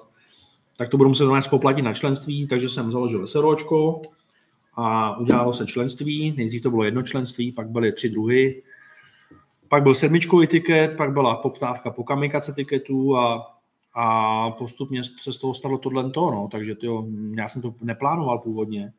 tak 0.77 0.89
to 0.89 0.97
budu 0.97 1.09
muset 1.09 1.25
dnes 1.25 1.47
poplatit 1.47 1.83
na 1.83 1.95
členství, 1.95 2.47
takže 2.47 2.69
jsem 2.69 2.93
založil 2.93 3.27
SROčko 3.27 4.03
a 4.75 5.17
udělalo 5.17 5.53
se 5.53 5.67
členství. 5.67 6.35
Nejdřív 6.37 6.63
to 6.63 6.71
bylo 6.71 6.85
jedno 6.85 7.03
členství, 7.03 7.53
pak 7.53 7.69
byly 7.69 7.93
tři 7.93 8.09
druhy. 8.09 8.63
Pak 9.69 9.83
byl 9.83 9.95
sedmičkový 9.95 10.47
tiket, 10.47 10.97
pak 10.97 11.13
byla 11.13 11.37
poptávka 11.37 11.91
po 11.91 12.05
kamikace 12.05 12.53
tiketů 12.53 13.17
a, 13.17 13.58
a 13.95 14.51
postupně 14.51 15.05
se 15.05 15.33
z 15.33 15.39
toho 15.39 15.55
stalo 15.55 15.79
tohle 15.79 16.11
to, 16.11 16.31
no. 16.31 16.49
takže 16.51 16.75
tyjo, 16.75 17.07
já 17.37 17.49
jsem 17.49 17.63
to 17.63 17.75
neplánoval 17.81 18.39
původně 18.39 18.93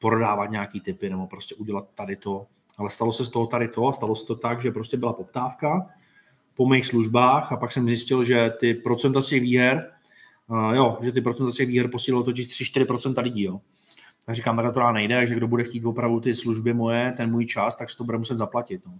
prodávat 0.00 0.50
nějaký 0.50 0.80
typy 0.80 1.10
nebo 1.10 1.26
prostě 1.26 1.54
udělat 1.54 1.88
tady 1.94 2.16
to 2.16 2.46
ale 2.78 2.90
stalo 2.90 3.12
se 3.12 3.24
z 3.24 3.30
toho 3.30 3.46
tady 3.46 3.68
to 3.68 3.88
a 3.88 3.92
stalo 3.92 4.14
se 4.14 4.26
to 4.26 4.34
tak, 4.34 4.62
že 4.62 4.70
prostě 4.70 4.96
byla 4.96 5.12
poptávka 5.12 5.86
po 6.54 6.68
mých 6.68 6.86
službách 6.86 7.52
a 7.52 7.56
pak 7.56 7.72
jsem 7.72 7.86
zjistil, 7.86 8.24
že 8.24 8.52
ty 8.60 8.74
procenta 8.74 9.20
z 9.20 9.26
těch 9.26 9.42
výher, 9.42 9.90
uh, 10.48 10.74
jo, 10.74 10.98
že 11.02 11.12
ty 11.12 11.20
procenta 11.20 11.50
z 11.50 11.54
těch 11.54 11.68
výher 11.68 11.90
posílilo 11.90 12.24
totiž 12.24 12.48
3-4% 12.48 13.22
lidí, 13.22 13.42
jo. 13.42 13.60
Tak 14.26 14.34
říkám, 14.34 14.56
takhle 14.56 14.72
to 14.72 14.92
nejde, 14.92 15.16
takže 15.16 15.34
kdo 15.34 15.48
bude 15.48 15.64
chtít 15.64 15.84
opravdu 15.84 16.20
ty 16.20 16.34
služby 16.34 16.74
moje, 16.74 17.12
ten 17.16 17.30
můj 17.30 17.46
čas, 17.46 17.74
tak 17.74 17.90
se 17.90 17.96
to 17.96 18.04
bude 18.04 18.18
muset 18.18 18.36
zaplatit. 18.36 18.82
No. 18.86 18.98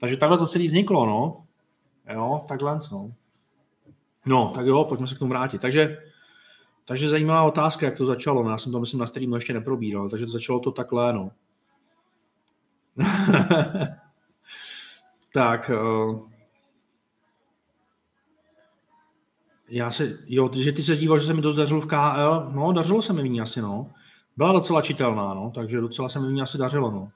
Takže 0.00 0.16
takhle 0.16 0.38
to 0.38 0.46
celé 0.46 0.66
vzniklo, 0.66 1.06
no. 1.06 1.44
Jo, 2.14 2.44
takhle, 2.48 2.78
no. 2.92 3.12
No, 4.26 4.52
tak 4.54 4.66
jo, 4.66 4.84
pojďme 4.84 5.06
se 5.06 5.14
k 5.14 5.18
tomu 5.18 5.28
vrátit. 5.28 5.60
Takže, 5.60 5.98
takže 6.84 7.08
zajímavá 7.08 7.42
otázka, 7.42 7.86
jak 7.86 7.96
to 7.96 8.06
začalo. 8.06 8.42
No, 8.42 8.50
já 8.50 8.58
jsem 8.58 8.72
to, 8.72 8.80
myslím, 8.80 9.00
na 9.00 9.06
streamu 9.06 9.34
ještě 9.34 9.52
neprobíral, 9.52 10.08
takže 10.08 10.26
to 10.26 10.32
začalo 10.32 10.60
to 10.60 10.70
takhle, 10.70 11.12
no. 11.12 11.30
tak, 15.32 15.70
uh, 15.70 16.30
já 19.68 19.90
se, 19.90 20.18
jo, 20.26 20.50
že 20.54 20.72
ty 20.72 20.82
se 20.82 20.96
díval, 20.96 21.18
že 21.18 21.26
se 21.26 21.34
mi 21.34 21.42
to 21.42 21.52
zdařilo 21.52 21.80
v 21.80 21.86
KL, 21.86 22.50
no, 22.54 22.72
dařilo 22.72 23.02
se 23.02 23.12
mi 23.12 23.22
v 23.22 23.28
ní 23.28 23.40
asi, 23.40 23.62
no. 23.62 23.90
Byla 24.36 24.52
docela 24.52 24.82
čitelná, 24.82 25.34
no, 25.34 25.52
takže 25.54 25.80
docela 25.80 26.08
se 26.08 26.20
mi 26.20 26.28
v 26.28 26.32
ní 26.32 26.42
asi 26.42 26.58
dařilo, 26.58 26.90
no. 26.90 27.10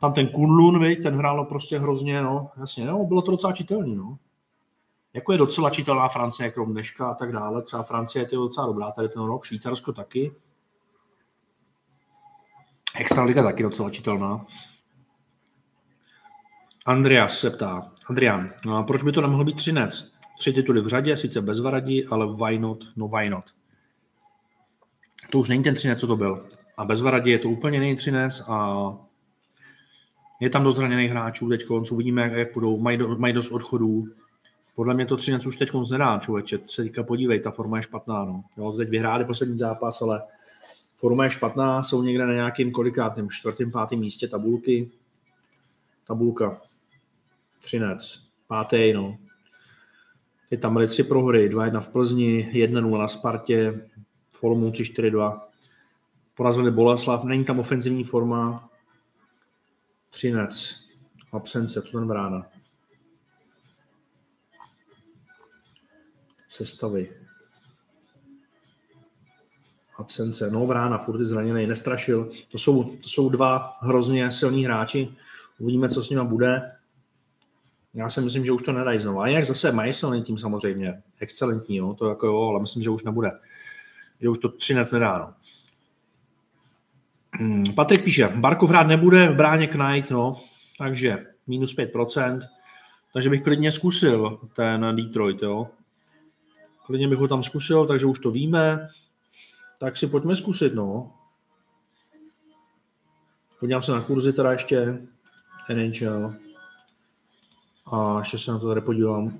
Tam 0.00 0.12
ten 0.12 0.28
Kunlun, 0.28 0.82
viď, 0.82 1.02
ten 1.02 1.14
hrálo 1.14 1.44
prostě 1.44 1.78
hrozně, 1.78 2.22
no, 2.22 2.50
jasně, 2.60 2.86
no, 2.86 3.04
bylo 3.04 3.22
to 3.22 3.30
docela 3.30 3.52
čitelný, 3.52 3.96
no. 3.96 4.18
Jako 5.14 5.32
je 5.32 5.38
docela 5.38 5.70
čitelná 5.70 6.08
Francie, 6.08 6.50
krom 6.50 6.72
dneška 6.72 7.10
a 7.10 7.14
tak 7.14 7.32
dále. 7.32 7.62
Třeba 7.62 7.82
Francie 7.82 8.22
je 8.22 8.38
docela 8.38 8.66
dobrá, 8.66 8.90
tady 8.90 9.08
ten 9.08 9.22
rok, 9.22 9.44
Švýcarsko 9.44 9.92
taky. 9.92 10.34
Extraliga 12.96 13.42
taky 13.42 13.62
docela 13.62 13.90
čitelná. 13.90 14.46
Andreas 16.86 17.38
se 17.38 17.50
ptá, 17.50 17.92
Adrian, 18.06 18.50
no 18.66 18.76
a 18.76 18.82
proč 18.82 19.02
by 19.02 19.12
to 19.12 19.20
nemohlo 19.20 19.44
být 19.44 19.56
třinec? 19.56 20.14
Tři 20.38 20.52
tituly 20.52 20.80
v 20.80 20.86
řadě, 20.86 21.16
sice 21.16 21.40
bez 21.40 21.60
Varadí, 21.60 22.06
ale 22.06 22.26
why 22.26 22.58
not, 22.58 22.78
no 22.96 23.08
why 23.08 23.30
not. 23.30 23.44
To 25.30 25.38
už 25.38 25.48
není 25.48 25.62
ten 25.62 25.74
třinec, 25.74 26.00
co 26.00 26.06
to 26.06 26.16
byl. 26.16 26.48
A 26.76 26.84
bez 26.84 27.00
Varadí 27.00 27.30
je 27.30 27.38
to 27.38 27.48
úplně 27.48 27.76
jiný 27.78 27.96
třinec 27.96 28.42
a 28.48 28.88
je 30.40 30.50
tam 30.50 30.64
dost 30.64 30.78
hráčů 30.78 31.48
teď, 31.48 31.70
uvidíme, 31.70 32.22
jak, 32.22 32.32
jak 32.32 32.54
budou, 32.54 32.78
mají, 32.78 32.96
do, 32.98 33.18
mají 33.18 33.34
dost 33.34 33.50
odchodů. 33.50 34.04
Podle 34.80 34.94
mě 34.94 35.06
to 35.06 35.16
třinec 35.16 35.46
už 35.46 35.56
teď 35.56 35.70
nedá, 35.90 36.18
člověče, 36.18 36.58
se 36.66 36.82
teďka 36.82 37.02
podívej, 37.02 37.40
ta 37.40 37.50
forma 37.50 37.76
je 37.76 37.82
špatná. 37.82 38.24
No. 38.24 38.44
Jo, 38.56 38.72
teď 38.72 38.88
vyhráli 38.88 39.24
poslední 39.24 39.58
zápas, 39.58 40.02
ale 40.02 40.22
forma 40.94 41.24
je 41.24 41.30
špatná, 41.30 41.82
jsou 41.82 42.02
někde 42.02 42.26
na 42.26 42.32
nějakým 42.32 42.72
kolikátým 42.72 43.30
čtvrtým, 43.30 43.70
pátým 43.70 44.00
místě 44.00 44.28
tabulky. 44.28 44.90
Tabulka. 46.06 46.60
Třinec. 47.62 48.28
Pátý, 48.46 48.92
no. 48.92 49.18
Teď 50.50 50.60
tam 50.60 50.72
byly 50.72 50.86
tři 50.86 51.02
prohry, 51.02 51.50
2-1 51.50 51.80
v 51.80 51.88
Plzni, 51.88 52.50
1-0 52.52 52.98
na 52.98 53.08
Spartě, 53.08 53.88
v 54.32 54.44
Olomouci 54.44 54.82
4-2. 54.82 55.40
Porazili 56.34 56.70
Boleslav, 56.70 57.24
není 57.24 57.44
tam 57.44 57.58
ofenzivní 57.60 58.04
forma. 58.04 58.70
Třinec, 60.10 60.76
absence, 61.32 61.82
co 61.82 61.98
ten 61.98 62.08
brána. 62.08 62.46
Sestavy. 66.50 67.12
Absence, 69.98 70.50
no 70.50 70.66
Vrána, 70.66 70.98
furt 70.98 71.24
zraněný, 71.24 71.66
nestrašil. 71.66 72.30
To 72.50 72.58
jsou, 72.58 72.96
to 72.96 73.08
jsou 73.08 73.28
dva 73.28 73.72
hrozně 73.80 74.30
silní 74.30 74.64
hráči. 74.64 75.08
Uvidíme, 75.58 75.88
co 75.88 76.02
s 76.02 76.10
nimi 76.10 76.24
bude. 76.24 76.72
Já 77.94 78.08
si 78.08 78.20
myslím, 78.20 78.44
že 78.44 78.52
už 78.52 78.62
to 78.62 78.72
nedají 78.72 78.98
znovu. 78.98 79.20
A 79.20 79.28
jak 79.28 79.46
zase 79.46 79.72
mají 79.72 79.92
silný 79.92 80.22
tým 80.22 80.38
samozřejmě. 80.38 81.02
Excelentní, 81.20 81.76
jo, 81.76 81.94
to 81.94 82.08
jako 82.08 82.26
jo, 82.26 82.42
ale 82.42 82.60
myslím, 82.60 82.82
že 82.82 82.90
už 82.90 83.04
nebude. 83.04 83.30
Že 84.20 84.28
už 84.28 84.38
to 84.38 84.48
třinec 84.48 84.92
nedá, 84.92 85.18
no. 85.18 85.34
Hmm, 87.32 87.64
Patrik 87.74 88.04
píše, 88.04 88.28
Barkov 88.28 88.70
hrát 88.70 88.86
nebude, 88.86 89.28
v 89.28 89.36
bráně 89.36 89.66
Knight, 89.66 90.10
no, 90.10 90.40
takže 90.78 91.26
minus 91.46 91.76
5%, 91.76 92.40
takže 93.12 93.30
bych 93.30 93.42
klidně 93.42 93.72
zkusil 93.72 94.38
ten 94.56 94.96
Detroit, 94.96 95.42
jo. 95.42 95.68
Klidně 96.90 97.08
bych 97.08 97.18
ho 97.18 97.28
tam 97.28 97.42
zkusil, 97.42 97.86
takže 97.86 98.06
už 98.06 98.18
to 98.18 98.30
víme. 98.30 98.88
Tak 99.78 99.96
si 99.96 100.06
pojďme 100.06 100.36
zkusit, 100.36 100.74
no. 100.74 101.12
Podívám 103.60 103.82
se 103.82 103.92
na 103.92 104.00
kurzy 104.00 104.32
teda 104.32 104.52
ještě. 104.52 105.02
NHL. 105.74 106.34
A 107.92 108.18
ještě 108.18 108.38
se 108.38 108.50
na 108.50 108.58
to 108.58 108.68
tady 108.68 108.80
podívám. 108.80 109.38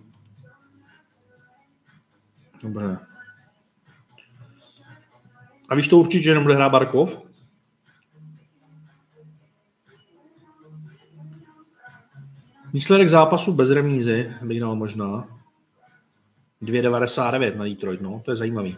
Dobré. 2.63 2.99
A 5.69 5.75
víš 5.75 5.89
to 5.89 5.99
určitě, 5.99 6.25
že 6.25 6.35
nebude 6.35 6.55
hrát 6.55 6.73
Barkov? 6.73 7.19
Výsledek 12.73 13.09
zápasu 13.09 13.53
bez 13.53 13.71
remízy 13.71 14.35
bych 14.43 14.61
dal 14.61 14.77
možná. 14.77 15.40
2,99 16.63 17.57
na 17.57 17.65
Detroit, 17.65 18.01
no, 18.01 18.23
to 18.25 18.31
je 18.31 18.37
zajímavý. 18.37 18.77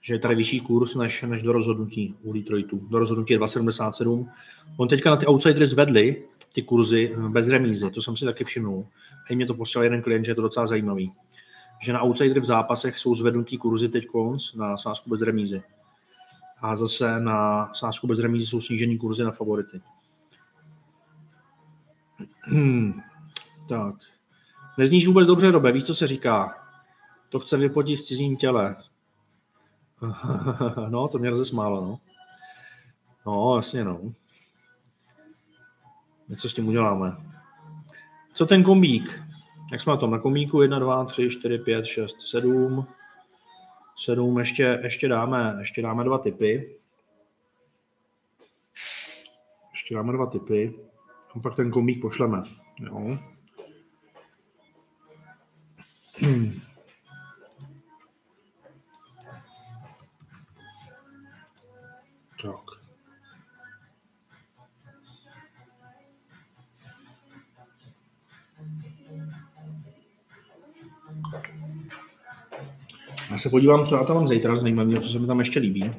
Že 0.00 0.14
je 0.14 0.18
tady 0.18 0.34
vyšší 0.34 0.60
kurz 0.60 0.94
než, 0.94 1.22
než 1.22 1.42
do 1.42 1.52
rozhodnutí 1.52 2.14
u 2.22 2.32
Detroitu. 2.32 2.86
Do 2.90 2.98
rozhodnutí 2.98 3.32
je 3.32 3.38
2,77. 3.38 4.28
On 4.76 4.88
teďka 4.88 5.10
na 5.10 5.16
ty 5.16 5.26
outsidery 5.26 5.66
zvedli 5.66 6.24
ty 6.54 6.62
kurzy 6.62 7.16
bez 7.28 7.48
remízy, 7.48 7.90
to 7.90 8.02
jsem 8.02 8.16
si 8.16 8.24
taky 8.24 8.44
všimnul. 8.44 8.86
A 9.26 9.32
i 9.32 9.36
mě 9.36 9.46
to 9.46 9.54
posílal 9.54 9.84
jeden 9.84 10.02
klient, 10.02 10.24
že 10.24 10.30
je 10.30 10.34
to 10.34 10.42
docela 10.42 10.66
zajímavý. 10.66 11.12
Že 11.82 11.92
na 11.92 12.00
outsidery 12.00 12.40
v 12.40 12.44
zápasech 12.44 12.98
jsou 12.98 13.14
zvednutí 13.14 13.58
kurzy 13.58 13.88
teď 13.88 14.06
konc 14.06 14.54
na 14.54 14.76
sázku 14.76 15.10
bez 15.10 15.22
remízy. 15.22 15.62
A 16.62 16.76
zase 16.76 17.20
na 17.20 17.70
sázku 17.74 18.06
bez 18.06 18.18
remízy 18.18 18.46
jsou 18.46 18.60
snížený 18.60 18.98
kurzy 18.98 19.24
na 19.24 19.30
favority. 19.30 19.80
Hmm. 22.40 23.00
Tak. 23.68 23.94
Nezníš 24.78 25.06
vůbec 25.06 25.26
dobře, 25.26 25.50
Robe, 25.50 25.72
víš, 25.72 25.84
co 25.84 25.94
se 25.94 26.06
říká? 26.06 26.63
To 27.34 27.40
chce 27.40 27.56
vypotit 27.56 27.96
v 27.96 28.02
cizím 28.02 28.36
těle. 28.36 28.76
no, 30.88 31.08
to 31.08 31.18
mě 31.18 31.30
rozesmálo, 31.30 31.80
no. 31.80 32.00
No, 33.26 33.56
jasně, 33.56 33.84
no. 33.84 34.00
Něco 36.28 36.48
s 36.48 36.54
tím 36.54 36.68
uděláme. 36.68 37.16
Co 38.32 38.46
ten 38.46 38.64
kombík? 38.64 39.22
Jak 39.72 39.80
jsme 39.80 39.90
na 39.90 39.96
tom? 39.96 40.10
Na 40.10 40.18
kombíku 40.18 40.62
1, 40.62 40.78
2, 40.78 41.04
3, 41.04 41.30
4, 41.30 41.58
5, 41.58 41.86
6, 41.86 42.22
7. 42.22 42.86
7, 43.96 44.38
ještě, 44.38 44.80
ještě, 44.82 45.08
dáme, 45.08 45.56
ještě 45.58 45.82
dáme 45.82 46.04
dva 46.04 46.18
typy. 46.18 46.76
Ještě 49.72 49.94
dáme 49.94 50.12
dva 50.12 50.26
typy. 50.26 50.74
A 51.36 51.40
pak 51.40 51.56
ten 51.56 51.70
kombík 51.70 52.00
pošleme. 52.00 52.42
Jo. 52.80 53.18
Hmm. 56.16 56.73
Já 73.34 73.38
se 73.38 73.50
podívám, 73.50 73.84
co 73.84 73.96
já 73.96 74.04
tam 74.04 74.16
mám 74.16 74.28
zítra 74.28 74.56
zajímavého, 74.56 75.02
co 75.02 75.08
se 75.08 75.18
mi 75.18 75.26
tam 75.26 75.38
ještě 75.38 75.60
líbí. 75.60 75.90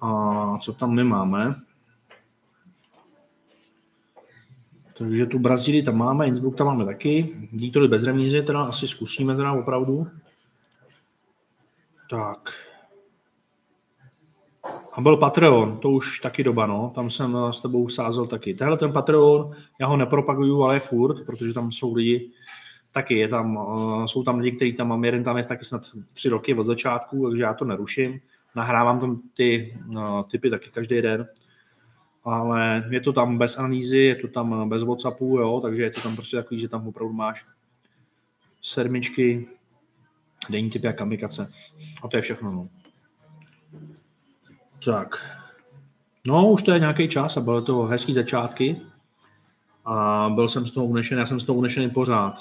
A 0.00 0.58
co 0.58 0.72
tam 0.72 0.94
my 0.94 1.04
máme. 1.04 1.54
Takže 4.98 5.26
tu 5.26 5.38
Brazílii 5.38 5.82
tam 5.82 5.96
máme, 5.96 6.26
Innsbruck 6.26 6.58
tam 6.58 6.66
máme 6.66 6.84
taky. 6.84 7.36
Detroit 7.52 7.90
bez 7.90 8.02
remízy, 8.04 8.42
teda 8.42 8.62
asi 8.62 8.88
zkusíme 8.88 9.36
teda 9.36 9.52
opravdu. 9.52 10.06
Tak. 12.10 12.38
A 14.92 15.00
byl 15.00 15.16
Patreon, 15.16 15.78
to 15.78 15.90
už 15.90 16.20
taky 16.20 16.44
doba, 16.44 16.66
no. 16.66 16.92
Tam 16.94 17.10
jsem 17.10 17.36
s 17.50 17.60
tebou 17.60 17.88
sázel 17.88 18.26
taky. 18.26 18.54
Tehle 18.54 18.76
ten 18.76 18.92
Patreon, 18.92 19.50
já 19.80 19.86
ho 19.86 19.96
nepropaguju, 19.96 20.62
ale 20.62 20.76
je 20.76 20.80
furt, 20.80 21.26
protože 21.26 21.54
tam 21.54 21.72
jsou 21.72 21.94
lidi, 21.94 22.32
taky 22.92 23.18
je 23.18 23.28
tam, 23.28 23.56
uh, 23.56 24.04
jsou 24.04 24.22
tam 24.22 24.38
lidi, 24.38 24.56
kteří 24.56 24.72
tam 24.72 24.88
mám, 24.88 25.04
jeden 25.04 25.24
tam 25.24 25.36
je 25.36 25.44
taky 25.44 25.64
snad 25.64 25.82
tři 26.12 26.28
roky 26.28 26.54
od 26.54 26.64
začátku, 26.64 27.28
takže 27.28 27.42
já 27.42 27.54
to 27.54 27.64
neruším. 27.64 28.20
Nahrávám 28.56 29.00
tam 29.00 29.20
ty 29.34 29.76
uh, 29.96 30.22
typy 30.22 30.50
taky 30.50 30.70
každý 30.70 31.02
den 31.02 31.28
ale 32.24 32.84
je 32.90 33.00
to 33.00 33.12
tam 33.12 33.38
bez 33.38 33.58
analýzy, 33.58 33.98
je 33.98 34.14
to 34.14 34.28
tam 34.28 34.68
bez 34.68 34.82
Whatsappu, 34.82 35.38
jo, 35.38 35.60
takže 35.60 35.82
je 35.82 35.90
to 35.90 36.00
tam 36.00 36.14
prostě 36.14 36.36
takový, 36.36 36.60
že 36.60 36.68
tam 36.68 36.88
opravdu 36.88 37.12
máš 37.12 37.46
sedmičky, 38.62 39.48
denní 40.50 40.70
typy 40.70 40.88
a 40.88 40.92
kamikace. 40.92 41.52
A 42.02 42.08
to 42.08 42.16
je 42.16 42.22
všechno, 42.22 42.52
no. 42.52 42.68
Tak. 44.84 45.36
No, 46.26 46.50
už 46.50 46.62
to 46.62 46.72
je 46.72 46.78
nějaký 46.78 47.08
čas 47.08 47.36
a 47.36 47.40
bylo 47.40 47.62
to 47.62 47.82
hezký 47.82 48.12
začátky. 48.12 48.80
A 49.84 50.28
byl 50.34 50.48
jsem 50.48 50.66
z 50.66 50.70
toho 50.70 50.86
unešený, 50.86 51.18
já 51.18 51.26
jsem 51.26 51.40
z 51.40 51.44
toho 51.44 51.58
unešený 51.58 51.90
pořád, 51.90 52.34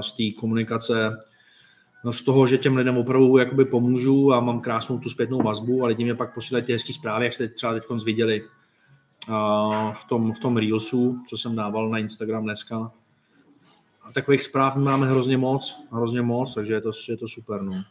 z 0.00 0.12
té 0.12 0.40
komunikace, 0.40 1.18
no 2.04 2.12
z 2.12 2.22
toho, 2.22 2.46
že 2.46 2.58
těm 2.58 2.76
lidem 2.76 2.96
opravdu 2.96 3.36
jakoby 3.36 3.64
pomůžu 3.64 4.32
a 4.32 4.40
mám 4.40 4.60
krásnou 4.60 4.98
tu 4.98 5.10
zpětnou 5.10 5.42
vazbu 5.42 5.84
a 5.84 5.86
lidi 5.86 6.04
mě 6.04 6.14
pak 6.14 6.34
posílají 6.34 6.64
ty 6.64 6.72
hezké 6.72 6.92
zprávy, 6.92 7.24
jak 7.24 7.32
jste 7.32 7.48
třeba 7.48 7.72
teď 7.72 7.82
viděli 8.04 8.44
v 9.92 10.04
tom, 10.08 10.32
v 10.32 10.38
tom 10.38 10.56
Reelsu, 10.56 11.18
co 11.28 11.38
jsem 11.38 11.56
dával 11.56 11.88
na 11.88 11.98
Instagram 11.98 12.44
dneska. 12.44 12.92
A 14.02 14.12
takových 14.12 14.42
zpráv 14.42 14.76
máme 14.76 15.06
hrozně 15.06 15.36
moc, 15.36 15.88
hrozně 15.92 16.22
moc, 16.22 16.54
takže 16.54 16.74
je 16.74 16.80
to, 16.80 16.90
je 17.08 17.16
to 17.16 17.28
super. 17.28 17.62
No. 17.62 17.82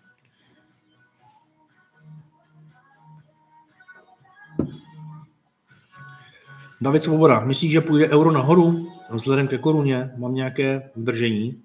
David 6.82 7.04
Svoboda, 7.04 7.40
myslíš, 7.40 7.72
že 7.72 7.82
půjde 7.82 8.10
euro 8.10 8.32
nahoru 8.32 8.92
vzhledem 9.10 9.48
ke 9.48 9.58
koruně? 9.58 10.14
Mám 10.18 10.34
nějaké 10.34 10.92
zdržení. 10.96 11.62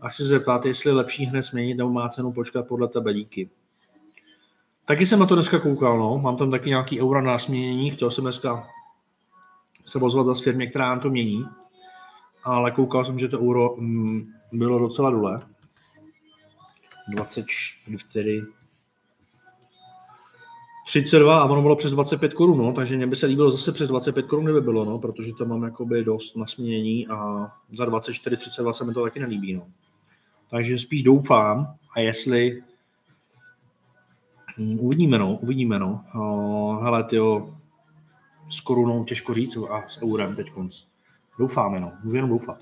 A 0.00 0.08
chci 0.08 0.22
se 0.22 0.28
zeptat, 0.28 0.66
jestli 0.66 0.90
je 0.90 0.94
lepší 0.94 1.24
hned 1.24 1.42
změnit 1.42 1.74
nebo 1.74 1.90
má 1.90 2.08
cenu 2.08 2.32
počkat 2.32 2.68
podle 2.68 2.88
tebe, 2.88 3.14
díky. 3.14 3.50
Taky 4.84 5.06
jsem 5.06 5.20
na 5.20 5.26
to 5.26 5.34
dneska 5.34 5.60
koukal, 5.60 5.98
no. 5.98 6.18
Mám 6.18 6.36
tam 6.36 6.50
taky 6.50 6.68
nějaký 6.68 7.00
euro 7.00 7.22
na 7.22 7.38
směnění, 7.38 7.90
chtěl 7.90 8.10
jsem 8.10 8.24
dneska 8.24 8.68
se 9.84 9.98
ozvat 9.98 10.26
za 10.26 10.34
firmě, 10.34 10.66
která 10.66 10.88
nám 10.88 11.00
to 11.00 11.10
mění, 11.10 11.46
ale 12.44 12.70
koukal 12.70 13.04
jsem, 13.04 13.18
že 13.18 13.28
to 13.28 13.40
euro 13.40 13.74
mm, 13.78 14.32
bylo 14.52 14.78
docela 14.78 15.10
dole. 15.10 15.40
24, 17.08 18.42
32 20.86 21.42
a 21.42 21.44
ono 21.44 21.62
bylo 21.62 21.76
přes 21.76 21.92
25 21.92 22.34
korun, 22.34 22.58
no, 22.58 22.72
takže 22.72 22.96
mě 22.96 23.06
by 23.06 23.16
se 23.16 23.26
líbilo 23.26 23.50
zase 23.50 23.72
přes 23.72 23.88
25 23.88 24.26
korun, 24.26 24.44
kdyby 24.44 24.60
bylo, 24.60 24.84
no, 24.84 24.98
protože 24.98 25.32
to 25.38 25.44
mám 25.44 25.62
jakoby 25.62 26.04
dost 26.04 26.36
na 26.36 26.46
směnění 26.46 27.08
a 27.08 27.48
za 27.72 27.84
24, 27.84 28.36
32 28.36 28.72
se 28.72 28.84
mi 28.84 28.94
to 28.94 29.02
taky 29.02 29.20
nelíbí, 29.20 29.54
no. 29.54 29.66
Takže 30.50 30.78
spíš 30.78 31.02
doufám 31.02 31.74
a 31.96 32.00
jestli 32.00 32.62
Mm, 34.58 34.80
uvidíme, 34.80 35.18
no, 35.18 35.36
uvidíme, 35.36 35.78
no. 35.78 36.04
Uh, 36.14 36.84
hele, 36.84 37.04
tyjo, 37.04 37.54
s 38.48 38.60
korunou 38.60 39.04
těžko 39.04 39.34
říct 39.34 39.56
a 39.56 39.88
s 39.88 40.02
eurem 40.02 40.36
teď 40.36 40.50
konc. 40.50 40.82
Doufáme, 41.38 41.80
no, 41.80 41.92
můžu 42.04 42.16
jenom 42.16 42.30
doufat. 42.30 42.58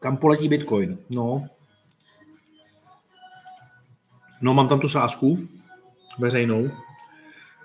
Kam 0.00 0.16
poletí 0.16 0.48
Bitcoin? 0.48 0.98
No, 1.10 1.46
no 4.40 4.54
mám 4.54 4.68
tam 4.68 4.80
tu 4.80 4.88
sázku 4.88 5.48
veřejnou, 6.18 6.70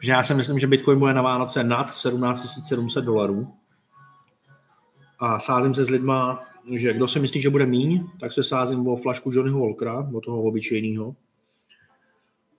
že 0.01 0.11
já 0.11 0.23
si 0.23 0.33
myslím, 0.33 0.59
že 0.59 0.67
Bitcoin 0.67 0.99
bude 0.99 1.13
na 1.13 1.21
Vánoce 1.21 1.63
nad 1.63 1.93
17 1.93 2.67
700 2.67 3.05
dolarů. 3.05 3.53
a 5.19 5.39
sázím 5.39 5.73
se 5.73 5.83
s 5.85 5.89
lidma, 5.89 6.43
že 6.71 6.93
kdo 6.93 7.07
si 7.07 7.19
myslí, 7.19 7.41
že 7.41 7.49
bude 7.49 7.65
míň, 7.65 8.07
tak 8.19 8.33
se 8.33 8.43
sázím 8.43 8.87
o 8.87 8.95
flašku 8.95 9.31
Johnnyho 9.33 9.59
Walkera, 9.59 10.09
o 10.13 10.21
toho 10.21 10.41
obyčejného. 10.41 11.15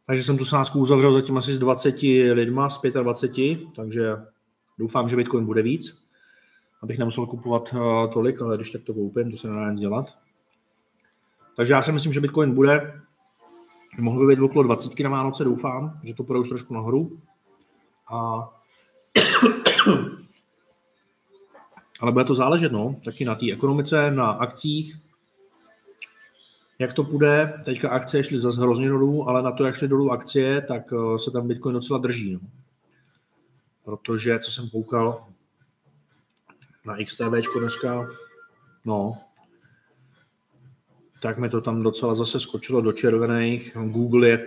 Takže 0.06 0.22
jsem 0.22 0.38
tu 0.38 0.44
sázku 0.44 0.78
uzavřel 0.78 1.20
zatím 1.20 1.36
asi 1.36 1.54
s 1.54 1.58
20 1.58 2.02
lidma, 2.32 2.70
z 2.70 2.82
25, 3.02 3.58
takže 3.76 4.12
doufám, 4.78 5.08
že 5.08 5.16
Bitcoin 5.16 5.46
bude 5.46 5.62
víc, 5.62 6.02
abych 6.82 6.98
nemusel 6.98 7.26
kupovat 7.26 7.72
uh, 7.72 8.12
tolik, 8.12 8.42
ale 8.42 8.56
když 8.56 8.70
tak 8.70 8.82
to 8.82 8.94
koupím, 8.94 9.30
to 9.30 9.36
se 9.36 9.48
nedá 9.48 9.70
nic 9.70 9.80
dělat. 9.80 10.18
Takže 11.56 11.74
já 11.74 11.82
si 11.82 11.92
myslím, 11.92 12.12
že 12.12 12.20
Bitcoin 12.20 12.54
bude, 12.54 13.00
mohl 13.98 14.26
by 14.26 14.34
být 14.36 14.42
okolo 14.42 14.62
20 14.62 15.00
na 15.00 15.10
Vánoce, 15.10 15.44
doufám, 15.44 16.00
že 16.04 16.14
to 16.14 16.24
půjde 16.24 16.40
už 16.40 16.48
trošku 16.48 16.74
nahoru. 16.74 17.20
A 18.12 18.48
ale 22.00 22.12
bude 22.12 22.24
to 22.24 22.34
záležet, 22.34 22.72
no, 22.72 22.96
taky 23.04 23.24
na 23.24 23.34
té 23.34 23.52
ekonomice, 23.52 24.10
na 24.10 24.30
akcích, 24.30 24.96
jak 26.78 26.92
to 26.92 27.04
půjde. 27.04 27.62
Teďka 27.64 27.90
akcie 27.90 28.24
šly 28.24 28.40
zase 28.40 28.60
hrozně 28.60 28.88
dolů, 28.88 29.28
ale 29.28 29.42
na 29.42 29.52
to, 29.52 29.64
jak 29.64 29.74
šly 29.74 29.88
dolů 29.88 30.12
akcie, 30.12 30.60
tak 30.60 30.82
eh, 30.92 31.18
se 31.18 31.30
tam 31.30 31.48
Bitcoin 31.48 31.74
docela 31.74 31.98
drží. 31.98 32.32
No. 32.32 32.40
Protože, 33.84 34.38
co 34.38 34.50
jsem 34.50 34.68
koukal 34.68 35.26
na 36.84 36.96
XTV 37.04 37.58
dneska, 37.58 38.08
no, 38.84 39.18
tak 41.20 41.38
mi 41.38 41.48
to 41.48 41.60
tam 41.60 41.82
docela 41.82 42.14
zase 42.14 42.40
skočilo 42.40 42.80
do 42.80 42.92
červených. 42.92 43.76
Google 43.84 44.28
je, 44.28 44.46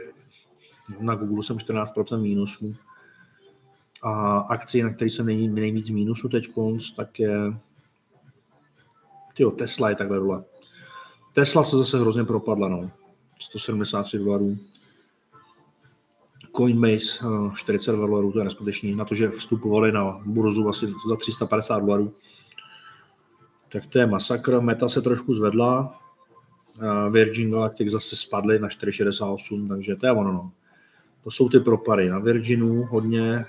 na 0.99 1.15
Google 1.15 1.43
jsem 1.43 1.57
14% 1.57 2.21
mínusu. 2.21 2.75
A 4.01 4.39
akcie, 4.39 4.83
na 4.83 4.93
které 4.93 5.09
jsem 5.09 5.25
nejvíc 5.55 5.89
mínusu 5.89 6.29
teď, 6.29 6.49
tak 6.95 7.19
je 7.19 7.53
tyjo, 9.33 9.51
Tesla 9.51 9.89
je 9.89 9.95
takhle 9.95 10.19
dole. 10.19 10.43
Tesla 11.33 11.63
se 11.63 11.77
zase 11.77 11.99
hrozně 11.99 12.23
propadla, 12.23 12.67
no. 12.67 12.91
173 13.41 14.17
dolarů. 14.17 14.57
Coinbase 16.57 17.25
40 17.55 17.91
eh, 17.93 17.95
dolarů, 17.95 18.31
to 18.31 18.39
je 18.39 18.43
neskutečný. 18.43 18.95
Na 18.95 19.05
to, 19.05 19.15
že 19.15 19.29
vstupovali 19.29 19.91
na 19.91 20.21
burzu 20.25 20.69
asi 20.69 20.93
za 21.09 21.15
350 21.15 21.79
dolarů. 21.79 22.13
Tak 23.71 23.85
to 23.85 23.99
je 23.99 24.07
masakr. 24.07 24.61
Meta 24.61 24.89
se 24.89 25.01
trošku 25.01 25.33
zvedla. 25.33 25.98
Eh, 26.81 27.09
Virgin 27.09 27.51
Galactic 27.51 27.89
zase 27.89 28.15
spadly 28.15 28.59
na 28.59 28.67
4,68, 28.67 29.67
takže 29.67 29.95
to 29.95 30.05
je 30.05 30.11
ono. 30.11 30.31
No. 30.31 30.51
To 31.23 31.31
jsou 31.31 31.49
ty 31.49 31.59
propady. 31.59 32.09
Na 32.09 32.19
Virginu 32.19 32.83
hodně, 32.83 33.45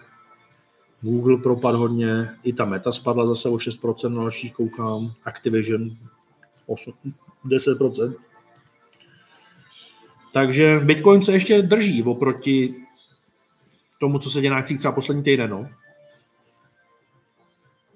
Google 1.00 1.36
propad 1.36 1.74
hodně, 1.74 2.28
i 2.42 2.52
ta 2.52 2.64
Meta 2.64 2.92
spadla 2.92 3.26
zase 3.26 3.48
o 3.48 3.58
6%, 3.58 4.14
na 4.14 4.20
dalších 4.20 4.54
koukám, 4.54 5.12
Activision 5.24 5.90
8, 6.66 6.94
10%. 7.44 8.14
Takže 10.32 10.80
Bitcoin 10.80 11.22
se 11.22 11.32
ještě 11.32 11.62
drží 11.62 12.02
oproti 12.02 12.74
tomu, 13.98 14.18
co 14.18 14.30
se 14.30 14.40
děje 14.40 14.50
na 14.50 14.56
akcích 14.56 14.78
třeba 14.78 14.92
poslední 14.92 15.22
týden. 15.22 15.50
No. 15.50 15.68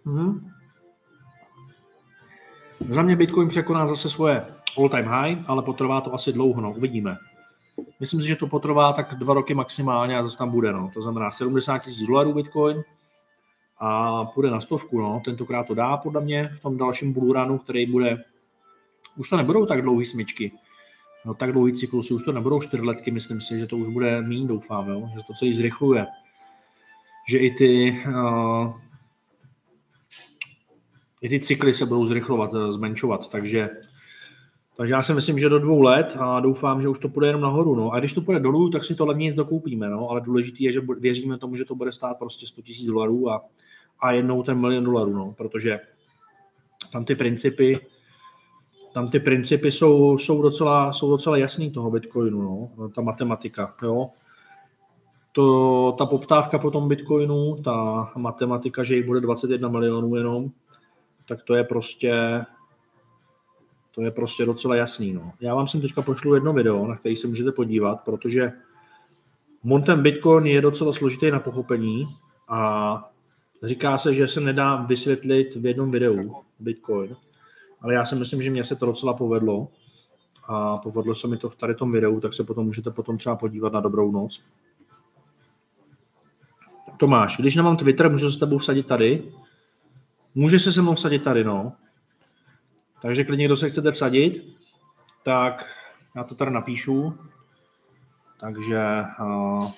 Mhm. 0.05 0.51
Za 2.89 3.03
mě 3.03 3.17
Bitcoin 3.17 3.49
překoná 3.49 3.87
zase 3.87 4.11
svoje 4.11 4.45
all-time 4.79 5.07
high, 5.07 5.45
ale 5.47 5.63
potrvá 5.63 6.01
to 6.01 6.15
asi 6.15 6.33
dlouho, 6.33 6.61
no, 6.61 6.73
uvidíme. 6.73 7.17
Myslím 8.01 8.23
si, 8.23 8.29
že 8.29 8.37
to 8.37 8.47
potrvá 8.47 8.93
tak 8.93 9.15
dva 9.15 9.35
roky 9.35 9.55
maximálně 9.55 10.19
a 10.19 10.23
zase 10.23 10.39
tam 10.39 10.51
bude. 10.51 10.73
No. 10.73 10.91
To 10.95 11.03
znamená 11.03 11.31
70 11.31 11.79
tisíc 11.79 12.07
dolarů 12.07 12.33
Bitcoin 12.33 12.83
a 13.79 14.25
půjde 14.25 14.51
na 14.51 14.61
stovku. 14.61 15.01
No. 15.01 15.23
Tentokrát 15.25 15.67
to 15.67 15.75
dá 15.75 15.97
podle 15.97 16.21
mě 16.21 16.49
v 16.49 16.61
tom 16.61 16.77
dalším 16.77 17.13
bullrunu, 17.13 17.59
který 17.59 17.87
bude 17.87 18.25
už 19.17 19.29
to 19.29 19.37
nebudou 19.37 19.67
tak 19.67 19.83
dlouhé 19.83 20.05
smyčky, 20.05 20.53
no, 21.25 21.35
tak 21.35 21.53
dlouhý 21.53 21.73
cyklusy, 21.73 22.15
už 22.15 22.25
to 22.25 22.33
nebudou 22.33 22.61
čtyřletky, 22.61 23.11
myslím 23.11 23.41
si, 23.41 23.59
že 23.59 23.67
to 23.67 23.77
už 23.77 23.89
bude 23.89 24.23
méně, 24.23 24.47
doufám, 24.47 24.89
jo? 24.89 25.09
že 25.15 25.21
to 25.27 25.33
celý 25.33 25.55
zrychluje. 25.55 26.07
Že 27.29 27.39
i 27.39 27.51
ty, 27.51 28.03
uh, 28.09 28.73
i 31.23 31.29
ty 31.29 31.41
cykly 31.41 31.75
se 31.75 31.87
budou 31.87 32.07
zrychlovat, 32.07 32.51
eh, 32.55 32.73
zmenšovat, 32.73 33.31
takže 33.31 33.71
takže 34.77 34.95
já 34.95 35.03
si 35.03 35.15
myslím, 35.15 35.39
že 35.39 35.49
do 35.49 35.59
dvou 35.59 35.81
let 35.81 36.17
a 36.19 36.41
doufám, 36.41 36.83
že 36.83 36.89
už 36.89 36.99
to 36.99 37.09
půjde 37.09 37.27
jenom 37.27 37.43
nahoru. 37.43 37.75
No. 37.75 37.91
A 37.91 37.99
když 37.99 38.13
to 38.13 38.21
půjde 38.21 38.41
dolů, 38.41 38.71
tak 38.71 38.85
si 38.85 38.95
to 38.95 39.07
levně 39.07 39.33
dokoupíme. 39.33 39.89
No. 39.89 40.11
Ale 40.11 40.21
důležité 40.21 40.59
je, 40.61 40.73
že 40.73 40.81
věříme 40.99 41.39
tomu, 41.39 41.57
že 41.57 41.65
to 41.65 41.75
bude 41.75 41.93
stát 41.93 42.19
prostě 42.19 42.47
100 42.47 42.63
000 42.81 42.95
dolarů 42.95 43.31
a, 43.31 43.45
a 44.01 44.13
jednou 44.13 44.43
ten 44.43 44.61
milion 44.61 44.85
dolarů. 44.85 45.13
No. 45.13 45.35
Protože 45.37 45.81
tam 46.93 47.05
ty 47.05 47.15
principy, 47.15 47.87
tam 48.95 49.09
ty 49.09 49.21
principy 49.21 49.73
jsou, 49.73 50.19
jsou, 50.19 50.43
docela, 50.43 50.93
jsou 50.93 51.11
docela 51.11 51.37
jasný 51.37 51.71
toho 51.71 51.91
Bitcoinu, 51.91 52.43
no. 52.43 52.89
ta 52.89 53.01
matematika, 53.01 53.75
jo. 53.83 54.11
To, 55.33 55.93
ta 55.99 56.07
poptávka 56.07 56.59
po 56.59 56.71
tom 56.71 56.89
Bitcoinu, 56.89 57.57
ta 57.65 58.11
matematika, 58.17 58.83
že 58.83 58.97
jich 58.97 59.07
bude 59.07 59.21
21 59.21 59.69
milionů 59.69 60.17
jenom, 60.17 60.51
tak 61.29 61.43
to 61.43 61.55
je 61.55 61.65
prostě, 61.65 62.43
to 63.95 64.03
je 64.03 64.11
prostě 64.11 64.45
docela 64.45 64.77
jasný. 64.77 65.13
No. 65.13 65.33
Já 65.41 65.55
vám 65.55 65.69
sem 65.69 65.81
teďka 65.81 66.03
pošlu 66.03 66.35
jedno 66.35 66.53
video, 66.53 66.87
na 66.87 66.97
který 66.97 67.17
se 67.17 67.27
můžete 67.27 67.53
podívat, 67.53 68.01
protože 68.05 68.53
Montem 69.63 70.03
Bitcoin 70.03 70.47
je 70.47 70.61
docela 70.61 70.93
složitý 70.93 71.31
na 71.31 71.41
pochopení 71.41 72.07
a 72.49 73.11
říká 73.63 73.99
se, 73.99 74.15
že 74.15 74.29
se 74.29 74.41
nedá 74.41 74.77
vysvětlit 74.77 75.57
v 75.57 75.67
jednom 75.67 75.91
videu 75.91 76.35
Bitcoin 76.59 77.17
ale 77.85 77.95
já 77.95 78.05
si 78.05 78.15
myslím, 78.15 78.43
že 78.43 78.51
mě 78.51 78.65
se 78.65 78.77
to 78.77 78.87
docela 78.87 79.15
povedlo 79.15 79.69
a 80.45 80.77
povedlo 80.77 81.15
se 81.15 81.29
mi 81.29 81.37
to 81.37 81.49
v 81.49 81.57
tady 81.57 81.75
tom 81.75 81.93
videu, 81.93 82.21
tak 82.21 82.33
se 82.33 82.45
potom 82.45 82.67
můžete 82.67 82.91
potom 82.91 83.19
třeba 83.19 83.37
podívat 83.37 83.73
na 83.73 83.81
dobrou 83.81 84.13
noc. 84.13 84.45
Tomáš, 86.97 87.37
když 87.37 87.57
nemám 87.57 87.77
Twitter, 87.77 88.11
můžu 88.11 88.31
se 88.31 88.37
s 88.37 88.41
tebou 88.41 88.59
vsadit 88.59 88.87
tady? 88.87 89.33
Může 90.35 90.59
se 90.59 90.73
se 90.73 90.83
mnou 90.83 90.95
vsadit 90.95 91.23
tady, 91.23 91.45
no. 91.45 91.73
Takže 93.05 93.25
klidně, 93.25 93.45
kdo 93.45 93.57
se 93.57 93.69
chcete 93.69 93.93
vsadit, 93.93 94.59
tak 95.23 95.79
já 96.17 96.25
to 96.25 96.35
tady 96.35 96.51
napíšu. 96.51 97.19
Takže 98.41 99.05
uh, 99.21 99.71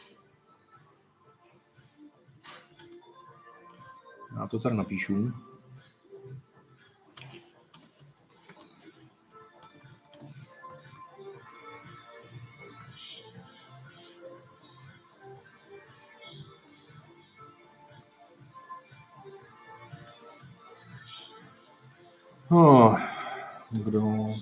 já 4.37 4.47
to 4.47 4.59
tady 4.59 4.77
napíšu. 4.77 5.33
Oh, 22.51 23.16
kdo? 23.85 24.35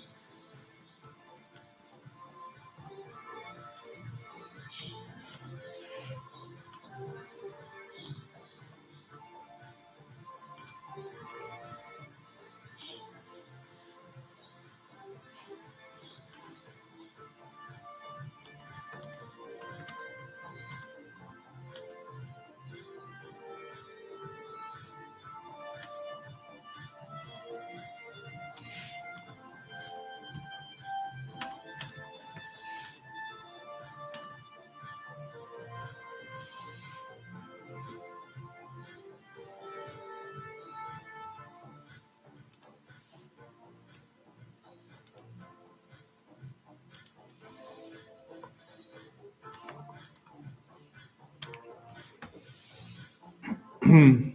Hmm. 53.95 54.33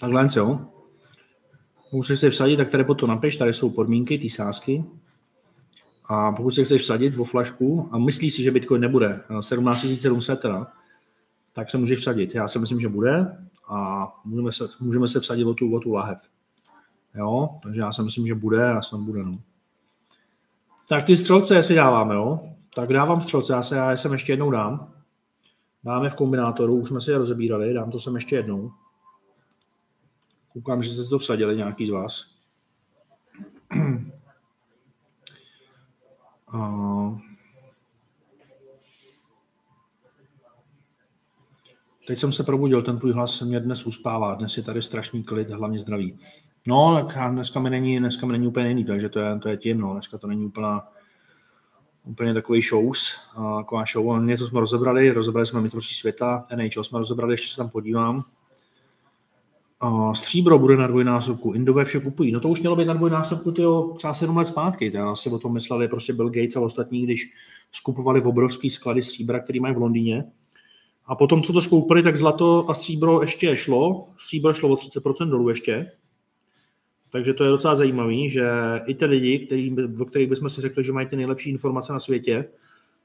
Takhle, 0.00 0.26
jo. 0.36 0.60
Musíš 1.92 2.18
se 2.18 2.30
vsadit, 2.30 2.56
tak 2.56 2.68
tady 2.68 2.84
potom 2.84 3.08
napiš, 3.08 3.36
tady 3.36 3.52
jsou 3.52 3.70
podmínky, 3.70 4.18
ty 4.18 4.30
sázky. 4.30 4.84
A 6.04 6.32
pokud 6.32 6.50
se 6.50 6.64
chceš 6.64 6.82
vsadit 6.82 7.14
vo 7.14 7.24
flašku 7.24 7.88
a 7.92 7.98
myslíš 7.98 8.34
si, 8.34 8.42
že 8.42 8.50
Bitcoin 8.50 8.80
nebude 8.80 9.20
17 9.40 9.86
700 10.00 10.40
teda, 10.40 10.66
tak 11.52 11.70
se 11.70 11.78
může 11.78 11.96
vsadit. 11.96 12.34
Já 12.34 12.48
si 12.48 12.58
myslím, 12.58 12.80
že 12.80 12.88
bude 12.88 13.36
a 13.68 14.08
můžeme 14.24 14.52
se, 14.52 14.68
můžeme 14.80 15.08
se 15.08 15.20
vsadit 15.20 15.44
o 15.44 15.54
tu, 15.54 15.74
o 15.74 15.80
tu 15.80 15.92
lahev. 15.92 16.18
Jo, 17.14 17.48
takže 17.62 17.80
já 17.80 17.92
si 17.92 18.02
myslím, 18.02 18.26
že 18.26 18.34
bude 18.34 18.72
a 18.72 18.82
snad 18.82 19.00
bude. 19.00 19.22
No. 19.22 19.38
Tak 20.88 21.04
ty 21.04 21.16
střelce 21.16 21.62
si 21.62 21.74
dáváme, 21.74 22.14
jo? 22.14 22.40
Tak 22.74 22.92
dávám 22.92 23.20
střelce, 23.20 23.52
já 23.52 23.62
se 23.62 23.76
já 23.76 23.92
jsem 23.92 24.12
ještě 24.12 24.32
jednou 24.32 24.50
dám. 24.50 24.92
Dáme 25.84 26.10
v 26.10 26.14
kombinátoru, 26.14 26.76
už 26.76 26.88
jsme 26.88 27.00
si 27.00 27.10
je 27.10 27.18
rozebírali, 27.18 27.74
dám 27.74 27.90
to 27.90 27.98
sem 27.98 28.14
ještě 28.14 28.36
jednou. 28.36 28.70
Koukám, 30.58 30.82
že 30.82 30.90
jste 30.90 31.04
to 31.04 31.18
vsadili 31.18 31.56
nějaký 31.56 31.86
z 31.86 31.90
vás. 31.90 32.26
Teď 42.06 42.18
jsem 42.18 42.32
se 42.32 42.44
probudil, 42.44 42.82
ten 42.82 42.98
tvůj 42.98 43.12
hlas 43.12 43.40
mě 43.40 43.60
dnes 43.60 43.86
uspává, 43.86 44.34
dnes 44.34 44.56
je 44.56 44.62
tady 44.62 44.82
strašný 44.82 45.24
klid, 45.24 45.50
hlavně 45.50 45.78
zdraví. 45.78 46.18
No, 46.66 47.06
tak 47.06 47.32
dneska 47.32 47.60
mi 47.60 47.70
není, 47.70 47.98
dneska 47.98 48.26
mi 48.26 48.32
není 48.32 48.46
úplně 48.46 48.68
jiný, 48.68 48.84
takže 48.84 49.08
to 49.08 49.20
je, 49.20 49.38
to 49.38 49.48
je 49.48 49.56
tím, 49.56 49.80
no. 49.80 49.92
dneska 49.92 50.18
to 50.18 50.26
není 50.26 50.46
úplná, 50.46 50.88
úplně 52.04 52.34
takový 52.34 52.62
shows, 52.62 53.28
taková 53.58 53.84
show. 53.92 54.24
Něco 54.24 54.46
jsme 54.46 54.60
rozebrali, 54.60 55.12
rozebrali 55.12 55.46
jsme 55.46 55.60
mistrovství 55.60 55.94
světa, 55.94 56.46
NHL 56.56 56.84
jsme 56.84 56.98
rozebrali, 56.98 57.32
ještě 57.32 57.50
se 57.50 57.56
tam 57.56 57.70
podívám. 57.70 58.24
A 59.80 60.14
stříbro 60.14 60.58
bude 60.58 60.76
na 60.76 60.86
dvojnásobku, 60.86 61.52
Indové 61.52 61.84
vše 61.84 62.00
kupují. 62.00 62.32
No 62.32 62.40
to 62.40 62.48
už 62.48 62.60
mělo 62.60 62.76
být 62.76 62.84
na 62.84 62.94
dvojnásobku 62.94 63.52
tyjo, 63.52 63.94
třeba 63.96 64.14
sedm 64.14 64.36
let 64.36 64.44
zpátky. 64.44 64.90
Já 64.94 65.14
si 65.14 65.30
o 65.30 65.38
tom 65.38 65.52
mysleli 65.52 65.88
prostě 65.88 66.12
Bill 66.12 66.30
Gates 66.30 66.56
a 66.56 66.60
ostatní, 66.60 67.02
když 67.02 67.32
skupovali 67.72 68.20
v 68.20 68.28
obrovský 68.28 68.70
sklady 68.70 69.02
stříbra, 69.02 69.40
který 69.40 69.60
mají 69.60 69.74
v 69.74 69.78
Londýně. 69.78 70.24
A 71.06 71.14
potom, 71.14 71.42
co 71.42 71.52
to 71.52 71.60
skoupili, 71.60 72.02
tak 72.02 72.16
zlato 72.16 72.70
a 72.70 72.74
stříbro 72.74 73.20
ještě 73.20 73.56
šlo. 73.56 74.08
Stříbro 74.16 74.54
šlo 74.54 74.68
o 74.68 74.74
30% 74.74 75.30
dolů 75.30 75.48
ještě. 75.48 75.92
Takže 77.10 77.34
to 77.34 77.44
je 77.44 77.50
docela 77.50 77.74
zajímavé, 77.74 78.28
že 78.28 78.50
i 78.86 78.94
ty 78.94 79.04
lidi, 79.04 79.38
který, 79.38 79.76
o 80.00 80.04
kterých 80.04 80.28
bychom 80.28 80.48
si 80.48 80.60
řekli, 80.60 80.84
že 80.84 80.92
mají 80.92 81.06
ty 81.06 81.16
nejlepší 81.16 81.50
informace 81.50 81.92
na 81.92 81.98
světě, 81.98 82.44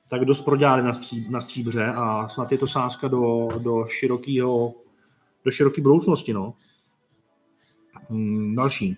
tak 0.10 0.26
dost 0.26 0.42
prodělali 0.42 0.84
na, 0.84 0.94
stří, 0.94 1.28
na 1.30 1.42
stříbře 1.42 1.86
a 1.86 2.30
snad 2.30 2.52
je 2.52 2.58
to 2.58 2.68
sázka 2.68 3.08
do, 3.08 3.48
do 3.58 3.86
širokého 3.86 4.74
do 5.46 5.52
široké 5.52 5.82
budoucnosti. 5.82 6.34
No. 6.34 6.54
Hmm, 8.10 8.56
další. 8.56 8.98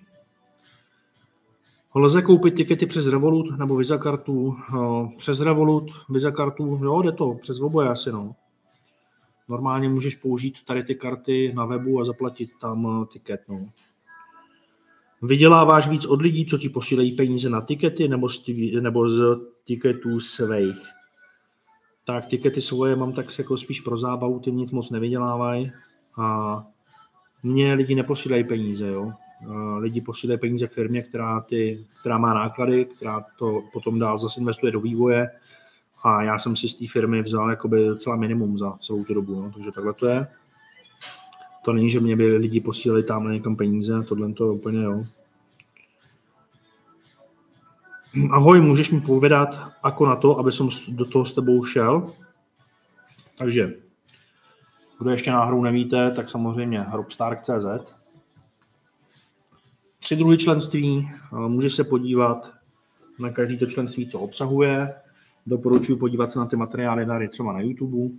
Lze 1.95 2.21
koupit 2.21 2.55
tikety 2.55 2.85
přes 2.85 3.07
Revolut 3.07 3.59
nebo 3.59 3.75
Visa 3.75 3.97
kartu? 3.97 4.55
No, 4.73 5.13
přes 5.17 5.41
Revolut, 5.41 5.91
Visa 6.09 6.31
kartu, 6.31 6.79
jo, 6.83 7.01
jde 7.01 7.11
to, 7.11 7.33
přes 7.41 7.59
oboje 7.59 7.89
asi, 7.89 8.11
no. 8.11 8.35
Normálně 9.49 9.89
můžeš 9.89 10.15
použít 10.15 10.63
tady 10.65 10.83
ty 10.83 10.95
karty 10.95 11.53
na 11.55 11.65
webu 11.65 11.99
a 11.99 12.03
zaplatit 12.03 12.49
tam 12.61 13.01
eh, 13.03 13.05
tiket, 13.13 13.41
no. 13.49 13.69
Vyděláváš 15.21 15.87
víc 15.87 16.05
od 16.05 16.21
lidí, 16.21 16.45
co 16.45 16.57
ti 16.57 16.69
posílají 16.69 17.11
peníze 17.11 17.49
na 17.49 17.61
tikety 17.61 18.07
nebo 18.07 18.29
z, 18.29 18.43
nebo 18.81 19.09
z 19.09 19.21
tiketů 19.63 20.19
svých? 20.19 20.87
Tak 22.05 22.25
tikety 22.25 22.61
svoje 22.61 22.95
mám 22.95 23.13
tak 23.13 23.39
jako 23.39 23.57
spíš 23.57 23.81
pro 23.81 23.97
zábavu, 23.97 24.39
ty 24.39 24.51
nic 24.51 24.71
moc 24.71 24.89
nevydělávají. 24.89 25.71
A 26.17 26.63
mně 27.43 27.73
lidi 27.73 27.95
neposílají 27.95 28.43
peníze, 28.43 28.87
jo. 28.87 29.11
Lidi 29.77 30.01
posílají 30.01 30.39
peníze 30.39 30.67
firmě, 30.67 31.01
která, 31.01 31.41
ty, 31.41 31.85
která 31.99 32.17
má 32.17 32.33
náklady, 32.33 32.85
která 32.85 33.25
to 33.39 33.63
potom 33.73 33.99
dál 33.99 34.17
zase 34.17 34.39
investuje 34.39 34.71
do 34.71 34.79
vývoje 34.79 35.29
a 36.03 36.23
já 36.23 36.37
jsem 36.37 36.55
si 36.55 36.69
z 36.69 36.75
té 36.75 36.87
firmy 36.87 37.21
vzal 37.21 37.49
jakoby 37.49 37.87
docela 37.87 38.15
minimum 38.15 38.57
za 38.57 38.77
celou 38.79 39.03
tu 39.03 39.13
dobu, 39.13 39.41
no. 39.41 39.51
takže 39.51 39.71
takhle 39.71 39.93
to 39.93 40.07
je. 40.07 40.27
To 41.65 41.73
není, 41.73 41.89
že 41.89 41.99
mě 41.99 42.15
by 42.15 42.37
lidi 42.37 42.61
posílali 42.61 43.03
tam 43.03 43.31
někam 43.31 43.55
peníze, 43.55 44.03
tohle 44.03 44.33
to 44.33 44.53
úplně 44.53 44.83
jo. 44.83 45.05
Ahoj, 48.31 48.61
můžeš 48.61 48.91
mi 48.91 49.01
povědat, 49.01 49.59
ako 49.83 50.05
na 50.05 50.15
to, 50.15 50.39
aby 50.39 50.51
som 50.51 50.69
do 50.87 51.05
toho 51.05 51.25
s 51.25 51.33
tebou 51.33 51.63
šel? 51.63 52.13
Takže, 53.37 53.75
kdo 54.99 55.09
ještě 55.09 55.31
náhodou 55.31 55.63
nevíte, 55.63 56.11
tak 56.11 56.29
samozřejmě 56.29 56.79
hrobstark.cz. 56.79 57.93
Tři 59.99 60.15
druhy 60.15 60.37
členství, 60.37 61.09
můžeš 61.47 61.73
se 61.73 61.83
podívat 61.83 62.51
na 63.19 63.29
každý 63.29 63.57
to 63.57 63.65
členství, 63.65 64.07
co 64.09 64.19
obsahuje. 64.19 64.93
Doporučuji 65.45 65.95
podívat 65.95 66.31
se 66.31 66.39
na 66.39 66.45
ty 66.45 66.55
materiály 66.55 67.05
na 67.05 67.27
třeba 67.27 67.53
na 67.53 67.61
YouTube 67.61 68.15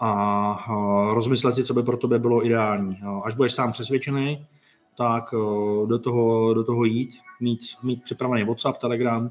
a 0.00 0.66
rozmyslet 1.14 1.54
si, 1.54 1.64
co 1.64 1.74
by 1.74 1.82
pro 1.82 1.96
tebe 1.96 2.18
bylo 2.18 2.46
ideální. 2.46 3.00
Až 3.24 3.34
budeš 3.34 3.52
sám 3.52 3.72
přesvědčený, 3.72 4.46
tak 4.96 5.24
do 5.86 5.98
toho, 5.98 6.54
do 6.54 6.64
toho 6.64 6.84
jít, 6.84 7.10
mít, 7.40 7.60
mít 7.82 8.02
připravený 8.02 8.44
WhatsApp, 8.44 8.78
Telegram 8.78 9.30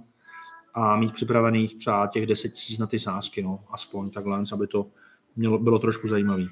a 0.73 0.95
mít 0.95 1.13
připravených 1.13 1.75
třeba 1.75 2.07
těch 2.07 2.25
10 2.25 2.49
tisíc 2.49 2.79
na 2.79 2.87
ty 2.87 2.99
sázky, 2.99 3.43
no, 3.43 3.59
aspoň 3.71 4.09
takhle, 4.09 4.43
aby 4.53 4.67
to 4.67 4.85
mělo, 5.35 5.57
bylo 5.57 5.79
trošku 5.79 6.07
zajímavý. 6.07 6.49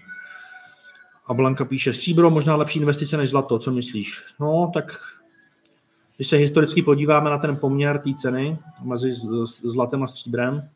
A 1.27 1.33
Blanka 1.33 1.65
píše, 1.65 1.93
stříbro 1.93 2.29
možná 2.29 2.55
lepší 2.55 2.79
investice 2.79 3.17
než 3.17 3.29
zlato, 3.29 3.59
co 3.59 3.71
myslíš? 3.71 4.23
No, 4.39 4.71
tak 4.73 4.97
když 6.15 6.27
se 6.27 6.37
historicky 6.37 6.81
podíváme 6.81 7.29
na 7.29 7.37
ten 7.37 7.57
poměr 7.57 7.99
té 7.99 8.13
ceny 8.13 8.59
mezi 8.83 9.13
zlatem 9.63 10.03
a 10.03 10.07
stříbrem, 10.07 10.69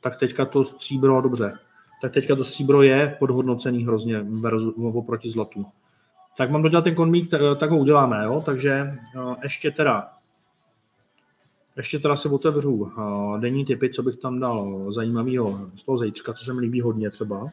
tak 0.00 0.16
teďka 0.16 0.44
to 0.44 0.64
stříbro, 0.64 1.20
dobře, 1.20 1.58
tak 2.02 2.12
teďka 2.12 2.36
to 2.36 2.44
stříbro 2.44 2.82
je 2.82 3.16
podhodnocený 3.18 3.84
hrozně 3.84 4.26
oproti 4.94 5.28
zlatu. 5.28 5.66
Tak 6.36 6.50
mám 6.50 6.62
dodělat 6.62 6.82
ten 6.82 6.94
konmík, 6.94 7.30
tak 7.58 7.70
ho 7.70 7.78
uděláme, 7.78 8.24
jo? 8.24 8.42
takže 8.46 8.98
ještě 9.42 9.70
teda 9.70 10.08
ještě 11.76 11.98
teda 11.98 12.16
si 12.16 12.28
otevřu 12.28 12.92
denní 13.40 13.64
typy, 13.64 13.90
co 13.90 14.02
bych 14.02 14.16
tam 14.16 14.40
dal 14.40 14.92
zajímavého 14.92 15.68
z 15.76 15.82
toho 15.82 15.98
zejčka, 15.98 16.32
co 16.32 16.44
se 16.44 16.54
mi 16.54 16.60
líbí 16.60 16.80
hodně 16.80 17.10
třeba. 17.10 17.50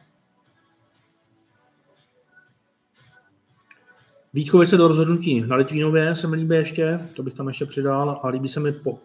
Vítkovi 4.34 4.66
se 4.66 4.76
do 4.76 4.88
rozhodnutí 4.88 5.40
na 5.40 5.56
Litvínově 5.56 6.16
se 6.16 6.28
mi 6.28 6.36
líbí 6.36 6.56
ještě, 6.56 7.08
to 7.16 7.22
bych 7.22 7.34
tam 7.34 7.48
ještě 7.48 7.66
přidal 7.66 8.20
a 8.22 8.28
líbí 8.28 8.48
se 8.48 8.60
mi 8.60 8.72
po, 8.72 8.98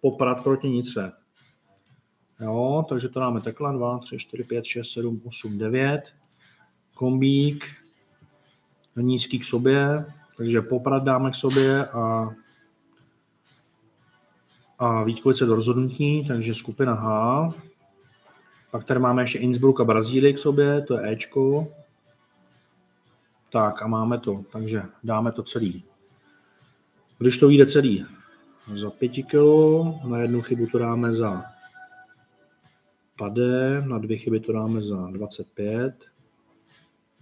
poprat 0.00 0.42
proti 0.42 0.68
Nitře. 0.68 1.12
Jo, 2.40 2.84
takže 2.88 3.08
to 3.08 3.20
dáme 3.20 3.40
takhle, 3.40 3.72
2, 3.72 3.98
3, 3.98 4.18
4, 4.18 4.44
5, 4.44 4.64
6, 4.64 4.92
7, 4.92 5.20
8, 5.24 5.58
9. 5.58 6.02
Kombík, 6.94 7.64
nízký 8.96 9.38
k 9.38 9.44
sobě, 9.44 10.06
takže 10.36 10.62
poprat 10.62 11.04
dáme 11.04 11.30
k 11.30 11.34
sobě 11.34 11.86
a, 11.86 12.30
a 14.78 15.04
Vítkovice 15.04 15.46
do 15.46 15.54
rozhodnutí, 15.54 16.24
takže 16.28 16.54
skupina 16.54 16.94
H. 16.94 17.54
Pak 18.70 18.84
tady 18.84 19.00
máme 19.00 19.22
ještě 19.22 19.38
Innsbruck 19.38 19.80
a 19.80 19.84
Brazílii 19.84 20.34
k 20.34 20.38
sobě, 20.38 20.82
to 20.82 20.94
je 20.98 21.12
Ečko. 21.12 21.68
Tak 23.52 23.82
a 23.82 23.86
máme 23.86 24.18
to, 24.18 24.44
takže 24.52 24.82
dáme 25.04 25.32
to 25.32 25.42
celý. 25.42 25.84
Když 27.18 27.38
to 27.38 27.48
vyjde 27.48 27.66
celý 27.66 28.06
za 28.74 28.90
5 28.90 29.08
kg, 29.08 30.04
na 30.04 30.18
jednu 30.18 30.42
chybu 30.42 30.66
to 30.66 30.78
dáme 30.78 31.12
za 31.12 31.44
pade, 33.18 33.82
na 33.86 33.98
dvě 33.98 34.16
chyby 34.16 34.40
to 34.40 34.52
dáme 34.52 34.82
za 34.82 34.96
25. 35.10 35.94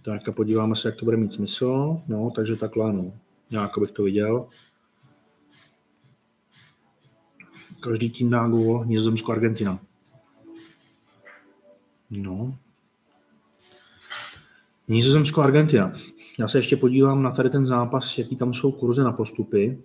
Tak 0.01 0.29
a 0.29 0.31
podíváme 0.31 0.75
se, 0.75 0.87
jak 0.87 0.95
to 0.95 1.05
bude 1.05 1.17
mít 1.17 1.33
smysl. 1.33 2.01
No, 2.07 2.31
takže 2.35 2.55
takhle, 2.55 2.93
no. 2.93 3.11
Nějak 3.51 3.71
bych 3.79 3.91
to 3.91 4.03
viděl. 4.03 4.47
Každý 7.85 8.09
tým 8.09 8.29
dá 8.29 8.47
gól, 8.47 8.85
Nizozemsko, 8.85 9.31
Argentina. 9.31 9.79
No. 12.09 12.57
Nizozemsko, 14.87 15.41
Argentina. 15.41 15.93
Já 16.39 16.47
se 16.47 16.57
ještě 16.57 16.77
podívám 16.77 17.23
na 17.23 17.31
tady 17.31 17.49
ten 17.49 17.65
zápas, 17.65 18.17
jaký 18.17 18.35
tam 18.35 18.53
jsou 18.53 18.71
kurze 18.71 19.03
na 19.03 19.11
postupy. 19.11 19.83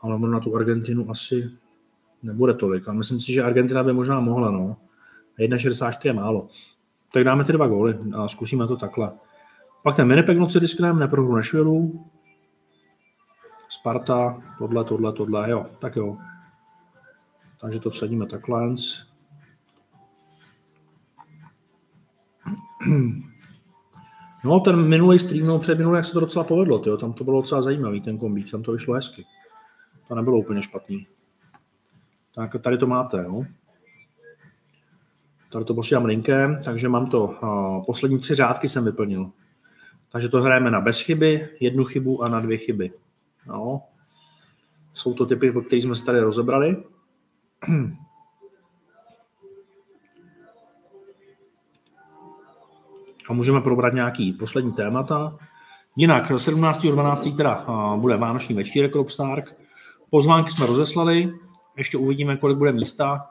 Ale 0.00 0.18
na 0.18 0.40
tu 0.40 0.56
Argentinu 0.56 1.10
asi 1.10 1.50
nebude 2.22 2.54
tolik. 2.54 2.88
A 2.88 2.92
myslím 2.92 3.20
si, 3.20 3.32
že 3.32 3.42
Argentina 3.42 3.82
by 3.82 3.92
možná 3.92 4.20
mohla, 4.20 4.50
no. 4.50 4.76
1,64 5.38 5.98
je 6.04 6.12
málo. 6.12 6.48
Tak 7.12 7.24
dáme 7.24 7.44
ty 7.44 7.52
dva 7.52 7.66
góly 7.66 7.98
a 8.14 8.28
zkusíme 8.28 8.66
to 8.66 8.76
takhle. 8.76 9.12
Pak 9.82 9.96
ten 9.96 10.08
Winnipeg 10.08 10.38
noci 10.38 10.60
diskrém, 10.60 10.98
neprohru 10.98 11.36
Nešvilu. 11.36 12.04
Sparta, 13.72 14.42
tohle, 14.58 14.84
tohle, 14.84 15.12
tohle, 15.12 15.50
jo, 15.50 15.66
tak 15.78 15.96
jo. 15.96 16.16
Takže 17.60 17.80
to 17.80 17.90
vsadíme 17.90 18.26
takhle. 18.26 18.74
No, 24.44 24.60
ten 24.60 24.88
minulý 24.88 25.18
stream, 25.18 25.46
no 25.46 25.58
před 25.58 25.78
minulý, 25.78 25.96
jak 25.96 26.04
se 26.04 26.12
to 26.12 26.20
docela 26.20 26.44
povedlo, 26.44 26.78
tyjo. 26.78 26.96
tam 26.96 27.12
to 27.12 27.24
bylo 27.24 27.40
docela 27.40 27.62
zajímavý, 27.62 28.00
ten 28.00 28.18
kombík, 28.18 28.50
tam 28.50 28.62
to 28.62 28.72
vyšlo 28.72 28.94
hezky. 28.94 29.24
To 30.08 30.14
nebylo 30.14 30.38
úplně 30.38 30.62
špatný. 30.62 31.06
Tak 32.34 32.56
tady 32.62 32.78
to 32.78 32.86
máte, 32.86 33.16
jo. 33.16 33.44
Tady 35.52 35.64
to 35.64 35.74
posílám 35.74 36.04
linkem, 36.04 36.62
takže 36.64 36.88
mám 36.88 37.06
to. 37.06 37.24
Uh, 37.24 37.84
poslední 37.84 38.18
tři 38.18 38.34
řádky 38.34 38.68
jsem 38.68 38.84
vyplnil. 38.84 39.30
Takže 40.12 40.28
to 40.28 40.42
hrajeme 40.42 40.70
na 40.70 40.80
bez 40.80 41.00
chyby, 41.00 41.48
jednu 41.60 41.84
chybu 41.84 42.22
a 42.22 42.28
na 42.28 42.40
dvě 42.40 42.58
chyby. 42.58 42.90
No. 43.46 43.82
Jsou 44.94 45.14
to 45.14 45.26
typy, 45.26 45.50
o 45.50 45.60
kterých 45.60 45.84
jsme 45.84 45.94
se 45.94 46.04
tady 46.04 46.20
rozebrali. 46.20 46.76
A 53.28 53.32
můžeme 53.32 53.60
probrat 53.60 53.94
nějaký 53.94 54.32
poslední 54.32 54.72
témata. 54.72 55.38
Jinak 55.96 56.30
17.12. 56.30 57.36
teda 57.36 57.66
bude 57.96 58.16
Vánoční 58.16 58.54
večírek 58.54 58.94
Rockstark. 58.94 59.56
Pozvánky 60.10 60.50
jsme 60.50 60.66
rozeslali, 60.66 61.32
ještě 61.76 61.98
uvidíme, 61.98 62.36
kolik 62.36 62.58
bude 62.58 62.72
místa. 62.72 63.26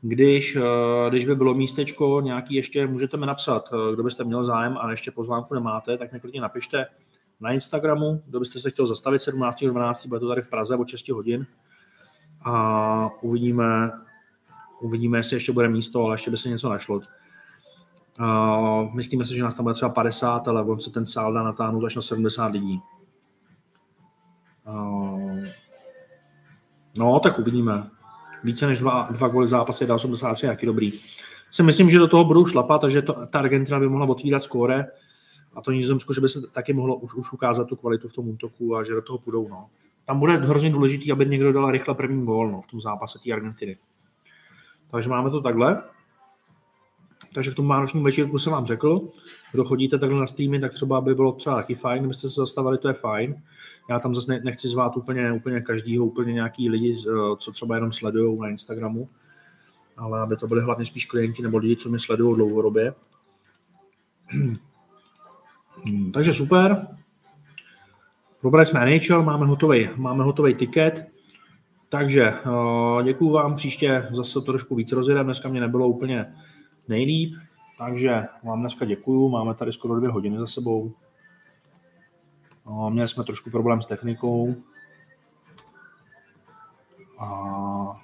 Když, 0.00 0.56
eh, 0.56 1.10
když 1.10 1.24
by 1.24 1.34
bylo 1.36 1.54
místečko 1.54 2.20
nějaký 2.20 2.54
ještě, 2.54 2.86
můžete 2.86 3.16
mi 3.16 3.26
napsat, 3.26 3.64
eh, 3.72 3.94
kdo 3.94 4.02
byste 4.02 4.24
měl 4.24 4.44
zájem 4.44 4.78
a 4.80 4.90
ještě 4.90 5.10
pozvánku 5.10 5.54
nemáte, 5.54 5.98
tak 5.98 6.12
mi 6.12 6.20
klidně 6.20 6.40
napište 6.40 6.86
na 7.40 7.52
Instagramu, 7.52 8.22
kdo 8.26 8.38
byste 8.38 8.60
se 8.60 8.70
chtěl 8.70 8.86
zastavit 8.86 9.18
17.12. 9.18 10.08
bude 10.08 10.20
to 10.20 10.28
tady 10.28 10.42
v 10.42 10.48
Praze 10.48 10.76
od 10.76 10.88
6 10.88 11.08
hodin 11.08 11.46
a 12.44 13.10
uvidíme, 13.22 13.90
uvidíme, 14.80 15.18
jestli 15.18 15.36
ještě 15.36 15.52
bude 15.52 15.68
místo, 15.68 16.04
ale 16.04 16.14
ještě 16.14 16.30
by 16.30 16.36
se 16.36 16.48
něco 16.48 16.68
našlo. 16.68 17.00
Uh, 18.20 18.94
myslíme 18.94 19.24
si, 19.26 19.36
že 19.36 19.42
nás 19.42 19.54
tam 19.54 19.64
bude 19.64 19.74
třeba 19.74 19.90
50, 19.90 20.48
ale 20.48 20.64
on 20.64 20.80
se 20.80 20.90
ten 20.90 21.06
sál 21.06 21.32
dá 21.32 21.42
natáhnout 21.42 21.84
až 21.84 21.96
na 21.96 22.02
70 22.02 22.46
lidí. 22.46 22.82
No, 26.98 27.20
tak 27.20 27.38
uvidíme. 27.38 27.90
Více 28.44 28.66
než 28.66 28.78
dva, 28.78 29.08
dva 29.10 29.28
góly 29.28 29.48
zápasy 29.48 29.86
dá 29.86 29.94
83, 29.94 30.46
jaký 30.46 30.66
dobrý. 30.66 30.92
Si 31.50 31.62
myslím, 31.62 31.90
že 31.90 31.98
do 31.98 32.08
toho 32.08 32.24
budou 32.24 32.46
šlapat 32.46 32.84
a 32.84 32.88
že 32.88 33.02
to, 33.02 33.26
ta 33.26 33.38
Argentina 33.38 33.80
by 33.80 33.88
mohla 33.88 34.06
otvírat 34.06 34.42
skóre 34.42 34.86
a 35.58 35.62
to 35.62 35.70
Nizozemsko, 35.70 36.12
že 36.12 36.20
by 36.20 36.28
se 36.28 36.50
taky 36.50 36.72
mohlo 36.72 36.96
už, 36.96 37.14
už 37.14 37.32
ukázat 37.32 37.64
tu 37.64 37.76
kvalitu 37.76 38.08
v 38.08 38.12
tom 38.12 38.28
útoku 38.28 38.76
a 38.76 38.84
že 38.84 38.94
do 38.94 39.02
toho 39.02 39.18
půjdou. 39.18 39.48
No. 39.48 39.66
Tam 40.04 40.20
bude 40.20 40.36
hrozně 40.36 40.70
důležitý, 40.70 41.12
aby 41.12 41.26
někdo 41.26 41.52
dal 41.52 41.70
rychle 41.70 41.94
první 41.94 42.26
gól 42.26 42.50
no, 42.50 42.60
v 42.60 42.66
tom 42.66 42.80
zápase 42.80 43.18
té 43.18 43.32
Argentiny. 43.32 43.76
Takže 44.90 45.08
máme 45.08 45.30
to 45.30 45.40
takhle. 45.40 45.82
Takže 47.34 47.50
k 47.50 47.54
tomu 47.54 47.68
vánočnímu 47.68 48.04
večírku 48.04 48.38
jsem 48.38 48.52
vám 48.52 48.66
řekl, 48.66 49.08
kdo 49.52 49.64
chodíte 49.64 49.98
takhle 49.98 50.20
na 50.20 50.26
streamy, 50.26 50.60
tak 50.60 50.72
třeba 50.72 51.00
by 51.00 51.14
bylo 51.14 51.32
třeba 51.32 51.56
taky 51.56 51.74
fajn, 51.74 52.02
kdybyste 52.02 52.28
se 52.28 52.40
zastavili, 52.40 52.78
to 52.78 52.88
je 52.88 52.94
fajn. 52.94 53.42
Já 53.90 53.98
tam 53.98 54.14
zase 54.14 54.40
nechci 54.44 54.68
zvát 54.68 54.96
úplně, 54.96 55.32
úplně 55.32 55.60
každýho, 55.60 56.06
úplně 56.06 56.32
nějaký 56.32 56.70
lidi, 56.70 56.96
eh, 56.98 57.36
co 57.36 57.52
třeba 57.52 57.74
jenom 57.74 57.92
sledují 57.92 58.38
na 58.40 58.48
Instagramu, 58.48 59.08
ale 59.96 60.20
aby 60.20 60.36
to 60.36 60.46
byly 60.46 60.62
hlavně 60.62 60.86
spíš 60.86 61.06
klienti 61.06 61.42
nebo 61.42 61.58
lidi, 61.58 61.76
co 61.76 61.88
mě 61.88 61.98
sledují 61.98 62.36
dlouhodobě. 62.36 62.94
Hmm, 65.84 66.12
takže 66.12 66.32
super. 66.32 66.86
Probrali 68.40 68.66
jsme 68.66 68.86
NHL, 68.86 69.22
máme 69.22 69.46
hotový, 69.46 69.88
máme 69.96 70.24
hotový 70.24 70.54
tiket. 70.54 71.08
Takže 71.88 72.32
uh, 72.46 73.02
děkuju 73.02 73.30
vám, 73.30 73.54
příště 73.54 74.06
zase 74.10 74.34
to 74.34 74.40
trošku 74.40 74.74
víc 74.74 74.92
rozjedeme, 74.92 75.24
dneska 75.24 75.48
mě 75.48 75.60
nebylo 75.60 75.88
úplně 75.88 76.34
nejlíp, 76.88 77.34
takže 77.78 78.24
vám 78.44 78.60
dneska 78.60 78.84
děkuju, 78.84 79.28
máme 79.28 79.54
tady 79.54 79.72
skoro 79.72 79.96
dvě 79.96 80.10
hodiny 80.10 80.38
za 80.38 80.46
sebou. 80.46 80.92
Měli 82.90 83.08
jsme 83.08 83.24
trošku 83.24 83.50
problém 83.50 83.82
s 83.82 83.86
technikou. 83.86 84.54
A 87.18 88.02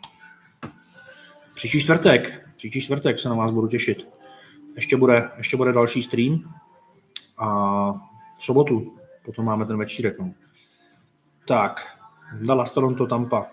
příští 1.55 1.81
čtvrtek, 1.81 2.49
příští 2.57 2.81
čtvrtek 2.81 3.19
se 3.19 3.29
na 3.29 3.35
vás 3.35 3.51
budu 3.51 3.69
těšit. 3.69 4.09
Ještě 4.77 4.97
bude, 4.97 5.31
ještě 5.37 5.57
bude 5.57 5.73
další 5.73 6.03
stream 6.03 6.55
a 7.39 7.47
v 8.39 8.45
sobotu 8.45 8.99
potom 9.25 9.45
máme 9.45 9.67
ten 9.67 9.79
večírek. 9.79 10.19
No. 10.19 10.35
Tak, 11.49 11.99
Dallas 12.33 12.75
Toronto 12.75 13.07
Tampa. 13.07 13.47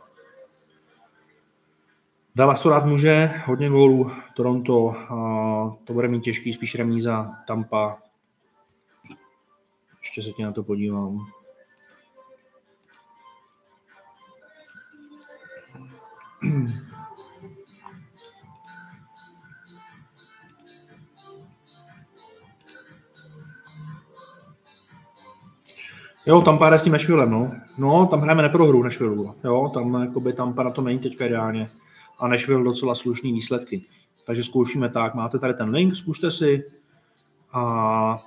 Dallas 2.36 2.62
to 2.62 2.70
rád 2.70 2.86
může, 2.86 3.26
hodně 3.46 3.70
gólů, 3.70 4.12
Toronto, 4.36 4.96
to 5.84 5.94
bude 5.94 6.08
mít 6.08 6.22
těžký, 6.22 6.54
spíš 6.54 6.76
remíza, 6.76 7.32
Tampa. 7.48 7.98
Ještě 10.00 10.24
se 10.24 10.32
tě 10.32 10.44
na 10.44 10.52
to 10.52 10.64
podívám. 10.64 11.28
Jo, 26.26 26.42
tam 26.42 26.58
pár 26.58 26.74
s 26.74 26.84
tím 26.84 26.94
Nashvillem, 26.94 27.32
no. 27.32 27.52
No, 27.78 28.06
tam 28.06 28.22
hrajeme 28.22 28.42
neprohru 28.42 28.84
Nashville, 28.84 29.34
jo, 29.44 29.72
tam, 29.74 29.94
jakoby, 29.94 30.34
tam 30.34 30.56
na 30.56 30.72
to 30.72 30.82
není 30.82 31.00
teďka 31.00 31.26
ideálně 31.26 31.70
a 32.20 32.28
Nashville 32.28 32.64
docela 32.64 32.96
slušný 32.96 33.34
výsledky. 33.34 33.82
Takže 34.26 34.44
zkoušíme 34.44 34.90
tak, 34.90 35.16
máte 35.16 35.40
tady 35.40 35.54
ten 35.54 35.70
link, 35.70 35.96
zkuste 35.96 36.32
si 36.32 36.72
a 37.52 38.24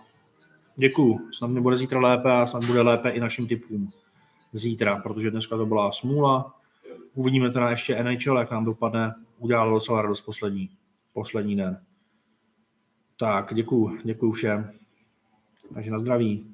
děkuju. 0.77 1.21
Snad 1.33 1.51
mi 1.51 1.61
bude 1.61 1.77
zítra 1.77 2.01
lépe 2.01 2.33
a 2.33 2.47
snad 2.47 2.65
bude 2.65 2.83
lépe 2.83 3.11
i 3.11 3.21
našim 3.21 3.49
typům 3.49 3.91
zítra, 4.53 4.97
protože 4.97 5.31
dneska 5.31 5.57
to 5.57 5.67
byla 5.67 5.93
smůla. 5.93 6.55
Uvidíme 7.15 7.51
teda 7.51 7.71
ještě 7.71 8.03
NHL, 8.03 8.39
jak 8.39 8.51
nám 8.51 8.65
dopadne. 8.65 9.15
Udělalo 9.39 9.75
docela 9.75 10.03
radost 10.03 10.21
poslední, 10.21 10.71
poslední 11.13 11.57
den. 11.57 11.81
Tak, 13.19 13.55
děkuju, 13.55 13.99
děkuju 14.05 14.33
všem. 14.33 14.71
Takže 15.75 15.91
na 15.91 15.99
zdraví. 15.99 16.47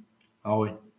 Ahoj. 0.45 0.90